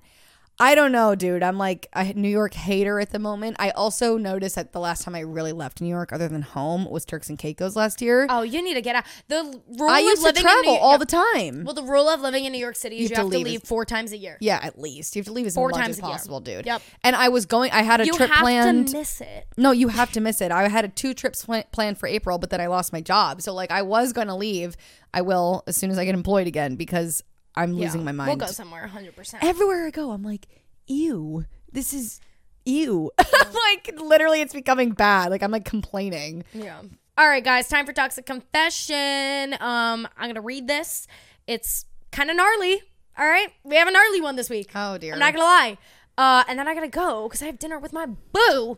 I 0.57 0.73
don't 0.73 0.93
know, 0.93 1.15
dude. 1.15 1.43
I'm 1.43 1.57
like 1.57 1.87
a 1.93 2.13
New 2.13 2.29
York 2.29 2.53
hater 2.53 3.01
at 3.01 3.11
the 3.11 3.19
moment. 3.19 3.57
I 3.59 3.71
also 3.71 4.17
noticed 4.17 4.55
that 4.55 4.71
the 4.71 4.79
last 4.79 5.03
time 5.03 5.13
I 5.13 5.19
really 5.19 5.51
left 5.51 5.81
New 5.81 5.89
York, 5.89 6.13
other 6.13 6.29
than 6.29 6.43
home, 6.43 6.89
was 6.89 7.03
Turks 7.03 7.27
and 7.27 7.37
Caicos 7.37 7.75
last 7.75 8.01
year. 8.01 8.25
Oh, 8.29 8.41
you 8.43 8.61
need 8.61 8.75
to 8.75 8.81
get 8.81 8.95
out. 8.95 9.03
The 9.27 9.43
rule 9.77 9.89
I 9.89 9.99
of 9.99 10.05
used 10.05 10.25
to 10.25 10.31
travel 10.31 10.77
all 10.77 10.97
the 10.97 11.05
time. 11.05 11.65
Well, 11.65 11.73
the 11.73 11.83
rule 11.83 12.07
of 12.07 12.21
living 12.21 12.45
in 12.45 12.53
New 12.53 12.57
York 12.57 12.77
City 12.77 12.99
is 12.99 13.09
you, 13.09 13.15
have, 13.17 13.29
to 13.29 13.37
leave, 13.37 13.61
as- 13.63 13.67
four 13.67 13.83
times 13.83 14.13
a 14.13 14.17
year. 14.17 14.37
Yeah, 14.39 14.59
at 14.63 14.79
least 14.79 15.13
you 15.15 15.19
have 15.19 15.25
to 15.27 15.33
leave 15.33 15.45
as 15.45 15.55
Four 15.55 15.69
much 15.69 15.77
times 15.81 15.97
as 15.97 15.99
a 15.99 16.03
year. 16.03 16.11
possible, 16.11 16.39
dude. 16.39 16.65
Yep. 16.65 16.81
And 17.03 17.17
I 17.17 17.27
was 17.27 17.45
going. 17.45 17.71
I 17.71 17.81
had 17.81 17.99
a 17.99 18.05
You 18.05 18.13
trip 18.13 18.29
have 18.29 18.41
planned. 18.41 18.87
to 18.89 18.97
miss 18.99 19.19
it. 19.19 19.47
no, 19.57 19.71
you 19.71 19.89
have 19.89 20.13
to 20.13 20.21
miss 20.21 20.39
it. 20.39 20.53
I 20.53 20.69
had 20.69 20.85
a 20.85 20.89
two 20.89 21.13
trips 21.13 21.43
pl- 21.43 21.63
planned 21.73 21.97
for 21.97 22.07
April, 22.07 22.37
but 22.37 22.49
then 22.49 22.61
I 22.61 22.67
lost 22.67 22.93
my 22.93 23.01
job. 23.01 23.41
So 23.41 23.53
like 23.53 23.71
I 23.71 23.81
was 23.81 24.13
going 24.13 24.27
to 24.27 24.35
leave. 24.35 24.77
I 25.13 25.21
will 25.21 25.63
as 25.67 25.75
soon 25.75 25.91
as 25.91 25.97
I 25.97 26.05
get 26.05 26.13
employed 26.15 26.47
again 26.47 26.75
because 26.77 27.23
I'm 27.55 27.73
losing 27.73 28.03
my 28.03 28.11
mind. 28.11 28.27
We'll 28.29 28.47
go 28.47 28.47
somewhere 28.47 28.81
100. 28.81 29.15
percent 29.15 29.43
Everywhere 29.43 29.87
I 29.87 29.91
go, 29.91 30.11
I'm 30.11 30.23
like, 30.23 30.47
ew. 30.87 31.45
This 31.71 31.93
is 31.93 32.19
ew. 32.65 33.11
like 33.17 33.93
literally, 33.99 34.41
it's 34.41 34.53
becoming 34.53 34.91
bad. 34.91 35.31
Like 35.31 35.43
I'm 35.43 35.51
like 35.51 35.65
complaining. 35.65 36.43
Yeah. 36.53 36.81
All 37.17 37.27
right, 37.27 37.43
guys, 37.43 37.69
time 37.69 37.85
for 37.85 37.93
toxic 37.93 38.25
confession. 38.25 39.53
Um, 39.61 40.07
I'm 40.17 40.29
gonna 40.29 40.41
read 40.41 40.67
this. 40.67 41.07
It's 41.47 41.85
kind 42.11 42.29
of 42.29 42.35
gnarly. 42.35 42.81
All 43.17 43.25
right, 43.27 43.47
we 43.63 43.77
have 43.77 43.87
a 43.87 43.91
gnarly 43.91 44.19
one 44.19 44.35
this 44.35 44.49
week. 44.49 44.71
Oh 44.75 44.97
dear. 44.97 45.13
I'm 45.13 45.19
not 45.19 45.33
gonna 45.33 45.45
lie. 45.45 45.77
Uh, 46.17 46.43
and 46.47 46.59
then 46.59 46.67
I 46.67 46.73
gotta 46.73 46.87
go 46.89 47.27
because 47.27 47.41
I 47.41 47.45
have 47.45 47.59
dinner 47.59 47.79
with 47.79 47.93
my 47.93 48.05
boo 48.05 48.77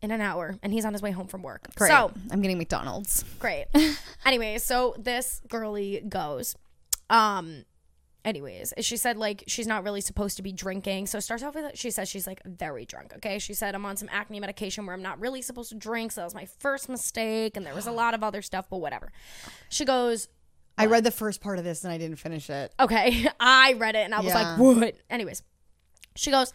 in 0.00 0.10
an 0.10 0.20
hour, 0.20 0.56
and 0.62 0.72
he's 0.72 0.84
on 0.84 0.92
his 0.92 1.02
way 1.02 1.10
home 1.10 1.26
from 1.28 1.42
work. 1.42 1.68
Great. 1.76 1.88
So 1.88 2.12
I'm 2.30 2.40
getting 2.40 2.58
McDonald's. 2.58 3.24
great. 3.38 3.66
anyway, 4.24 4.58
so 4.58 4.94
this 4.98 5.40
girly 5.48 6.02
goes. 6.08 6.56
Um, 7.10 7.64
anyways, 8.28 8.74
she 8.80 8.96
said 8.96 9.16
like 9.16 9.42
she's 9.46 9.66
not 9.66 9.82
really 9.82 10.00
supposed 10.00 10.36
to 10.36 10.42
be 10.42 10.52
drinking. 10.52 11.06
So 11.06 11.18
it 11.18 11.22
starts 11.22 11.42
off 11.42 11.54
with 11.54 11.76
she 11.76 11.90
says 11.90 12.08
she's 12.08 12.26
like 12.26 12.42
very 12.44 12.84
drunk. 12.84 13.12
Okay, 13.16 13.38
she 13.38 13.54
said 13.54 13.74
I'm 13.74 13.84
on 13.86 13.96
some 13.96 14.08
acne 14.12 14.38
medication 14.38 14.84
where 14.86 14.94
I'm 14.94 15.02
not 15.02 15.18
really 15.18 15.42
supposed 15.42 15.70
to 15.70 15.74
drink. 15.76 16.12
So 16.12 16.20
that 16.20 16.26
was 16.26 16.34
my 16.34 16.46
first 16.58 16.88
mistake, 16.88 17.56
and 17.56 17.64
there 17.66 17.74
was 17.74 17.86
a 17.86 17.92
lot 17.92 18.14
of 18.14 18.22
other 18.22 18.42
stuff, 18.42 18.66
but 18.70 18.78
whatever. 18.78 19.10
She 19.68 19.84
goes. 19.84 20.28
I 20.80 20.86
read 20.86 21.02
the 21.02 21.10
first 21.10 21.40
part 21.40 21.58
of 21.58 21.64
this 21.64 21.82
and 21.82 21.92
I 21.92 21.98
didn't 21.98 22.18
finish 22.20 22.48
it. 22.48 22.72
Okay, 22.78 23.26
I 23.40 23.72
read 23.72 23.96
it 23.96 24.04
and 24.04 24.14
I 24.14 24.20
was 24.20 24.28
Yeah. 24.32 24.56
like, 24.56 24.58
what? 24.60 24.94
Anyways, 25.10 25.42
she 26.14 26.30
goes, 26.30 26.52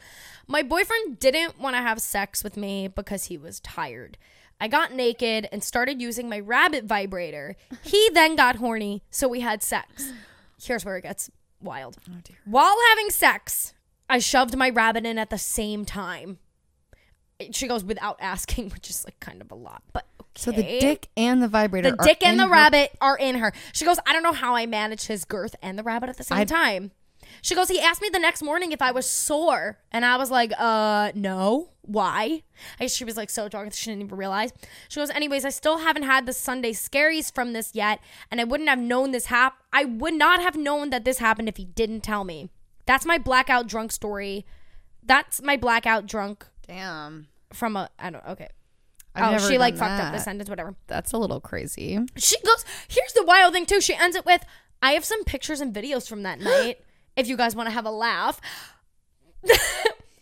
My 0.48 0.64
boyfriend 0.64 1.20
didn't 1.20 1.60
want 1.60 1.76
to 1.76 1.82
have 1.82 2.00
sex 2.00 2.41
with 2.41 2.56
me 2.56 2.88
because 2.88 3.26
he 3.26 3.38
was 3.38 3.60
tired. 3.60 4.18
I 4.62 4.70
got 4.70 4.94
naked 4.94 5.50
and 5.52 5.62
started 5.62 6.02
using 6.02 6.30
my 6.30 6.40
rabbit 6.40 6.86
vibrator. 6.86 7.58
He 7.82 8.10
then 8.14 8.38
got 8.38 8.56
horny, 8.58 9.04
so 9.12 9.28
we 9.28 9.41
had 9.41 9.62
sex. 9.62 10.14
Here's 10.64 10.86
where 10.86 10.95
it 10.95 11.02
gets 11.02 11.30
wild. 11.64 11.98
Oh 12.10 12.18
dear. 12.23 12.38
While 12.45 12.76
having 12.90 13.10
sex, 13.10 13.73
I 14.10 14.19
shoved 14.19 14.56
my 14.57 14.69
rabbit 14.69 15.06
in 15.06 15.18
at 15.18 15.30
the 15.30 15.38
same 15.38 15.85
time. 15.85 16.40
She 17.52 17.68
goes 17.68 17.84
without 17.84 18.18
asking, 18.22 18.69
which 18.73 18.90
is 18.90 19.03
like 19.06 19.19
kind 19.19 19.41
of 19.41 19.52
a 19.52 19.56
lot, 19.56 19.84
but 19.91 20.06
okay. 20.22 20.30
So 20.35 20.52
the 20.52 20.64
dick 20.64 21.07
and 21.18 21.41
the 21.41 21.48
vibrator. 21.48 21.91
The 21.91 21.99
are 22.02 22.06
dick 22.06 22.23
and 22.23 22.34
in 22.34 22.38
the 22.38 22.45
her- 22.45 22.52
rabbit 22.52 22.91
are 23.02 23.18
in 23.18 23.35
her. 23.35 23.53
She 23.73 23.85
goes, 23.85 23.98
I 24.06 24.14
don't 24.14 24.23
know 24.23 24.34
how 24.34 24.56
I 24.56 24.65
managed 24.65 25.07
his 25.07 25.26
girth 25.26 25.56
and 25.61 25.77
the 25.77 25.84
rabbit 25.84 26.10
at 26.10 26.18
the 26.18 26.23
same 26.23 26.38
I- 26.40 26.45
time. 26.45 26.91
She 27.42 27.56
goes, 27.56 27.70
he 27.70 27.80
asked 27.80 28.02
me 28.02 28.10
the 28.10 28.20
next 28.20 28.42
morning 28.42 28.72
if 28.72 28.82
I 28.82 28.92
was 28.92 29.10
sore. 29.10 29.78
And 29.92 30.06
I 30.06 30.18
was 30.18 30.32
like, 30.32 30.52
uh, 30.58 31.12
no. 31.16 31.70
Why? 31.82 32.44
I, 32.80 32.88
she 32.88 33.04
was 33.04 33.18
like 33.18 33.30
so 33.30 33.50
drunk 33.50 33.72
that 33.72 33.78
she 33.78 33.90
didn't 33.90 34.04
even 34.04 34.18
realize. 34.18 34.54
She 34.88 35.00
goes, 35.00 35.10
anyways, 35.10 35.44
I 35.44 35.50
still 35.50 35.80
haven't 35.80 36.04
had 36.04 36.26
the 36.26 36.34
Sunday 36.34 36.72
scaries 36.72 37.34
from 37.34 37.52
this 37.52 37.72
yet. 37.74 38.00
And 38.32 38.40
I 38.40 38.46
wouldn't 38.46 38.70
have 38.70 38.80
known 38.80 39.12
this 39.12 39.26
hap. 39.26 39.58
I 39.74 39.84
would 39.84 40.14
not 40.14 40.42
have 40.42 40.56
known 40.56 40.92
that 40.92 41.04
this 41.04 41.18
happened 41.18 41.50
if 41.50 41.58
he 41.58 41.66
didn't 41.66 42.02
tell 42.02 42.24
me. 42.24 42.50
That's 42.86 43.06
my 43.06 43.18
blackout 43.18 43.68
drunk 43.68 43.92
story. 43.92 44.46
That's 45.06 45.42
my 45.42 45.58
blackout 45.58 46.06
drunk 46.06 46.46
Damn. 46.68 47.28
from 47.52 47.76
a 47.76 47.90
I 48.00 48.10
don't 48.10 48.26
okay. 48.28 48.50
I've 49.16 49.42
oh, 49.42 49.48
she 49.50 49.58
like 49.58 49.78
fucked 49.78 50.02
up 50.02 50.12
the 50.12 50.20
sentence, 50.20 50.50
whatever. 50.50 50.76
That's 50.88 51.12
a 51.12 51.18
little 51.18 51.40
crazy. 51.40 52.00
She 52.18 52.40
goes. 52.42 52.66
Here's 52.88 53.14
the 53.14 53.24
wild 53.24 53.54
thing 53.54 53.66
too. 53.66 53.80
She 53.80 53.94
ends 53.94 54.16
it 54.16 54.26
with, 54.26 54.44
"I 54.82 54.94
have 54.94 55.06
some 55.06 55.24
pictures 55.24 55.62
and 55.62 55.74
videos 55.74 56.08
from 56.08 56.24
that 56.24 56.40
night. 56.40 56.80
If 57.15 57.27
you 57.27 57.38
guys 57.38 57.56
want 57.56 57.68
to 57.68 57.73
have 57.73 57.85
a 57.85 57.91
laugh." 57.91 58.40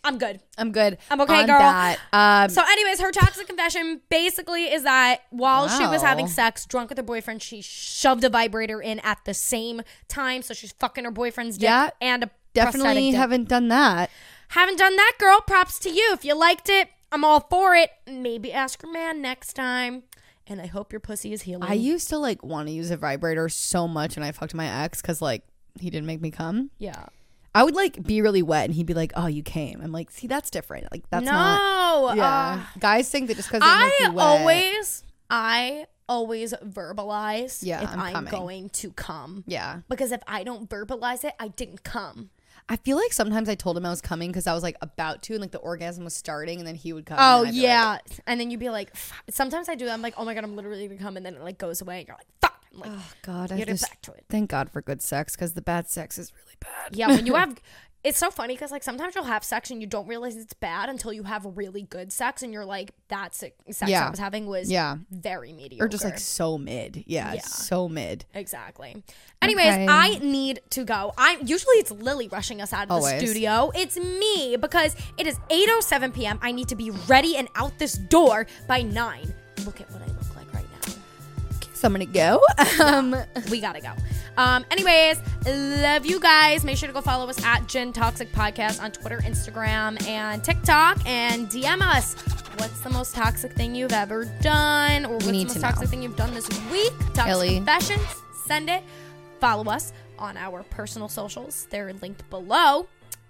I'm 0.04 0.18
good. 0.18 0.40
I'm 0.58 0.72
good. 0.72 0.98
I'm 1.10 1.20
okay, 1.20 1.46
girl. 1.46 1.60
That. 1.60 1.98
Um, 2.12 2.50
So, 2.50 2.60
anyways, 2.60 3.00
her 3.00 3.12
toxic 3.12 3.46
confession 3.46 4.00
basically 4.08 4.64
is 4.64 4.82
that 4.82 5.20
while 5.30 5.68
she 5.68 5.86
was 5.86 6.02
having 6.02 6.26
sex 6.26 6.66
drunk 6.66 6.88
with 6.88 6.98
her 6.98 7.04
boyfriend, 7.04 7.40
she 7.40 7.62
shoved 7.62 8.24
a 8.24 8.28
vibrator 8.28 8.80
in 8.82 8.98
at 9.00 9.18
the 9.26 9.32
same 9.34 9.82
time. 10.08 10.42
So 10.42 10.54
she's 10.54 10.72
fucking 10.72 11.04
her 11.04 11.12
boyfriend's 11.12 11.56
dick 11.56 11.68
Yeah, 11.68 11.90
and 12.00 12.24
a 12.24 12.30
definitely 12.52 13.12
dick. 13.12 13.16
haven't 13.18 13.48
done 13.48 13.68
that. 13.68 14.10
Haven't 14.48 14.76
done 14.78 14.96
that, 14.96 15.12
girl. 15.20 15.40
Props 15.46 15.78
to 15.80 15.88
you. 15.90 16.10
If 16.12 16.24
you 16.24 16.34
liked 16.34 16.68
it, 16.68 16.88
I'm 17.12 17.24
all 17.24 17.38
for 17.38 17.76
it. 17.76 17.90
Maybe 18.08 18.52
ask 18.52 18.82
your 18.82 18.92
man 18.92 19.22
next 19.22 19.52
time. 19.52 20.02
And 20.48 20.60
I 20.60 20.66
hope 20.66 20.92
your 20.92 21.00
pussy 21.00 21.32
is 21.32 21.42
healing. 21.42 21.70
I 21.70 21.74
used 21.74 22.08
to 22.08 22.18
like 22.18 22.42
want 22.42 22.66
to 22.66 22.74
use 22.74 22.90
a 22.90 22.96
vibrator 22.96 23.48
so 23.48 23.86
much 23.86 24.16
when 24.16 24.24
I 24.24 24.32
fucked 24.32 24.52
my 24.54 24.66
ex 24.82 25.00
because 25.00 25.22
like 25.22 25.44
he 25.80 25.90
didn't 25.90 26.06
make 26.06 26.20
me 26.20 26.30
come. 26.30 26.70
yeah. 26.78 27.06
I 27.54 27.64
would 27.64 27.74
like 27.74 28.02
be 28.02 28.22
really 28.22 28.40
wet 28.42 28.64
and 28.64 28.74
he'd 28.74 28.86
be 28.86 28.94
like, 28.94 29.12
"Oh, 29.14 29.26
you 29.26 29.42
came." 29.42 29.82
I'm 29.82 29.92
like, 29.92 30.10
"See, 30.10 30.26
that's 30.26 30.48
different. 30.48 30.90
Like 30.90 31.04
that's 31.10 31.26
no. 31.26 31.32
not." 31.32 32.16
Yeah, 32.16 32.24
uh, 32.64 32.78
guys 32.78 33.10
think 33.10 33.28
that 33.28 33.36
just 33.36 33.50
because 33.50 33.60
they 33.60 33.66
make 33.84 33.92
I 34.00 34.06
you 34.06 34.12
wet. 34.14 34.26
always, 34.26 35.04
I 35.28 35.86
always 36.08 36.54
verbalize 36.64 37.58
Yeah, 37.62 37.82
if 37.82 37.90
I'm 37.90 38.16
I'm, 38.16 38.24
going 38.24 38.70
to 38.70 38.90
come. 38.92 39.44
Yeah, 39.46 39.80
Because 39.90 40.12
if 40.12 40.22
I 40.26 40.44
don't 40.44 40.66
verbalize 40.68 41.24
it, 41.24 41.34
I 41.38 41.48
didn't 41.48 41.84
come. 41.84 42.30
I 42.70 42.76
feel 42.76 42.96
like 42.96 43.12
sometimes 43.12 43.50
I 43.50 43.54
told 43.54 43.76
him 43.76 43.84
I 43.84 43.90
was 43.90 44.00
coming 44.00 44.30
because 44.30 44.46
I 44.46 44.54
was 44.54 44.62
like 44.62 44.76
about 44.80 45.22
to, 45.24 45.34
and 45.34 45.42
like 45.42 45.50
the 45.50 45.58
orgasm 45.58 46.04
was 46.04 46.14
starting, 46.14 46.58
and 46.58 46.66
then 46.66 46.74
he 46.74 46.94
would 46.94 47.04
come. 47.04 47.18
Oh 47.20 47.38
and 47.44 47.48
then 47.48 47.54
like, 47.54 47.62
yeah, 47.62 47.98
and 48.26 48.40
then 48.40 48.50
you'd 48.50 48.60
be 48.60 48.70
like, 48.70 48.96
"Fuck." 48.96 49.24
sometimes 49.28 49.68
I 49.68 49.74
do 49.74 49.84
that. 49.84 49.92
I'm 49.92 50.00
like, 50.00 50.14
oh 50.16 50.24
my 50.24 50.32
god, 50.32 50.44
I'm 50.44 50.56
literally 50.56 50.88
gonna 50.88 50.98
come, 51.00 51.18
and 51.18 51.26
then 51.26 51.34
it 51.34 51.42
like 51.42 51.58
goes 51.58 51.82
away, 51.82 51.98
and 51.98 52.08
you're 52.08 52.16
like, 52.16 52.28
fuck. 52.40 52.61
Like, 52.74 52.90
oh 52.92 53.10
God, 53.22 53.52
I 53.52 53.64
just 53.64 53.82
back 53.88 54.00
to 54.02 54.12
it. 54.12 54.24
thank 54.28 54.50
God 54.50 54.70
for 54.70 54.80
good 54.82 55.02
sex 55.02 55.34
because 55.36 55.52
the 55.52 55.62
bad 55.62 55.88
sex 55.88 56.18
is 56.18 56.32
really 56.34 56.56
bad. 56.60 56.96
Yeah, 56.96 57.08
when 57.08 57.26
you 57.26 57.34
have, 57.42 57.60
it's 58.04 58.18
so 58.18 58.30
funny 58.30 58.54
because 58.54 58.70
like 58.72 58.82
sometimes 58.82 59.14
you'll 59.14 59.24
have 59.24 59.44
sex 59.44 59.70
and 59.70 59.80
you 59.80 59.86
don't 59.86 60.08
realize 60.08 60.36
it's 60.36 60.54
bad 60.54 60.88
until 60.88 61.12
you 61.12 61.22
have 61.24 61.44
really 61.44 61.82
good 61.82 62.10
sex, 62.12 62.42
and 62.42 62.52
you're 62.52 62.64
like, 62.64 62.90
that 63.08 63.34
sex, 63.34 63.54
sex 63.70 63.90
Yeah. 63.90 64.06
I 64.06 64.10
was 64.10 64.18
having 64.18 64.46
was 64.46 64.70
Yeah, 64.70 64.96
very 65.10 65.52
mediocre, 65.52 65.84
or 65.84 65.88
just 65.88 66.02
like 66.04 66.18
so 66.18 66.56
mid. 66.58 67.04
Yeah, 67.06 67.34
Yeah. 67.34 67.40
so 67.42 67.88
mid. 67.88 68.24
Exactly. 68.34 69.02
Anyways, 69.40 69.66
Okay. 69.74 69.86
I 69.88 70.18
need 70.18 70.60
to 70.70 70.84
go. 70.84 71.12
I'm 71.18 71.46
usually 71.46 71.76
it's 71.76 71.90
Lily 71.90 72.28
rushing 72.28 72.60
us 72.62 72.72
out 72.72 72.90
of 72.90 73.02
the 73.02 73.18
studio. 73.18 73.70
It's 73.74 73.96
me 73.98 74.56
because 74.56 74.96
it 75.18 75.26
is 75.26 75.38
8:07 75.50 76.14
p.m. 76.14 76.38
I 76.42 76.52
need 76.52 76.68
to 76.68 76.76
be 76.76 76.90
ready 76.90 77.36
and 77.36 77.48
out 77.54 77.78
this 77.78 77.94
door 77.94 78.46
by 78.66 78.82
9. 78.82 79.34
Look 79.66 79.80
at 79.80 79.90
what 79.92 80.02
I 80.02 80.11
So 81.82 81.88
I'm 81.88 81.94
gonna 81.94 82.06
go. 82.06 82.40
Um, 82.80 83.16
We 83.50 83.60
got 83.60 83.72
to 83.74 83.80
go. 83.80 83.90
Um 84.36 84.64
anyways, 84.70 85.20
love 85.44 86.06
you 86.06 86.20
guys. 86.20 86.62
Make 86.62 86.76
sure 86.76 86.86
to 86.86 86.92
go 86.92 87.00
follow 87.00 87.28
us 87.28 87.44
at 87.44 87.66
Gin 87.66 87.92
Toxic 87.92 88.30
Podcast 88.30 88.80
on 88.80 88.92
Twitter, 88.92 89.18
Instagram, 89.18 90.00
and 90.06 90.44
TikTok 90.44 91.04
and 91.06 91.48
DM 91.48 91.82
us. 91.82 92.14
What's 92.58 92.78
the 92.82 92.90
most 92.90 93.16
toxic 93.16 93.54
thing 93.54 93.74
you've 93.74 93.92
ever 93.92 94.26
done 94.42 95.06
or 95.06 95.14
what's 95.14 95.26
the 95.26 95.32
most 95.32 95.52
to 95.54 95.58
know. 95.58 95.68
toxic 95.68 95.88
thing 95.88 96.02
you've 96.04 96.14
done 96.14 96.32
this 96.34 96.48
week? 96.70 96.92
Toxic 97.14 97.26
Ellie. 97.26 97.56
confessions. 97.56 98.06
Send 98.46 98.70
it. 98.70 98.84
Follow 99.40 99.64
us 99.68 99.92
on 100.20 100.36
our 100.36 100.62
personal 100.62 101.08
socials. 101.08 101.66
They're 101.68 101.92
linked 101.94 102.30
below. 102.30 102.86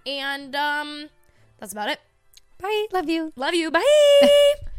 And 0.06 0.54
um 0.54 1.08
that's 1.58 1.72
about 1.72 1.88
it. 1.88 2.00
bye. 2.60 2.86
Love 2.92 3.08
you. 3.08 3.32
Love 3.34 3.54
you. 3.54 3.70
Bye. 3.70 4.54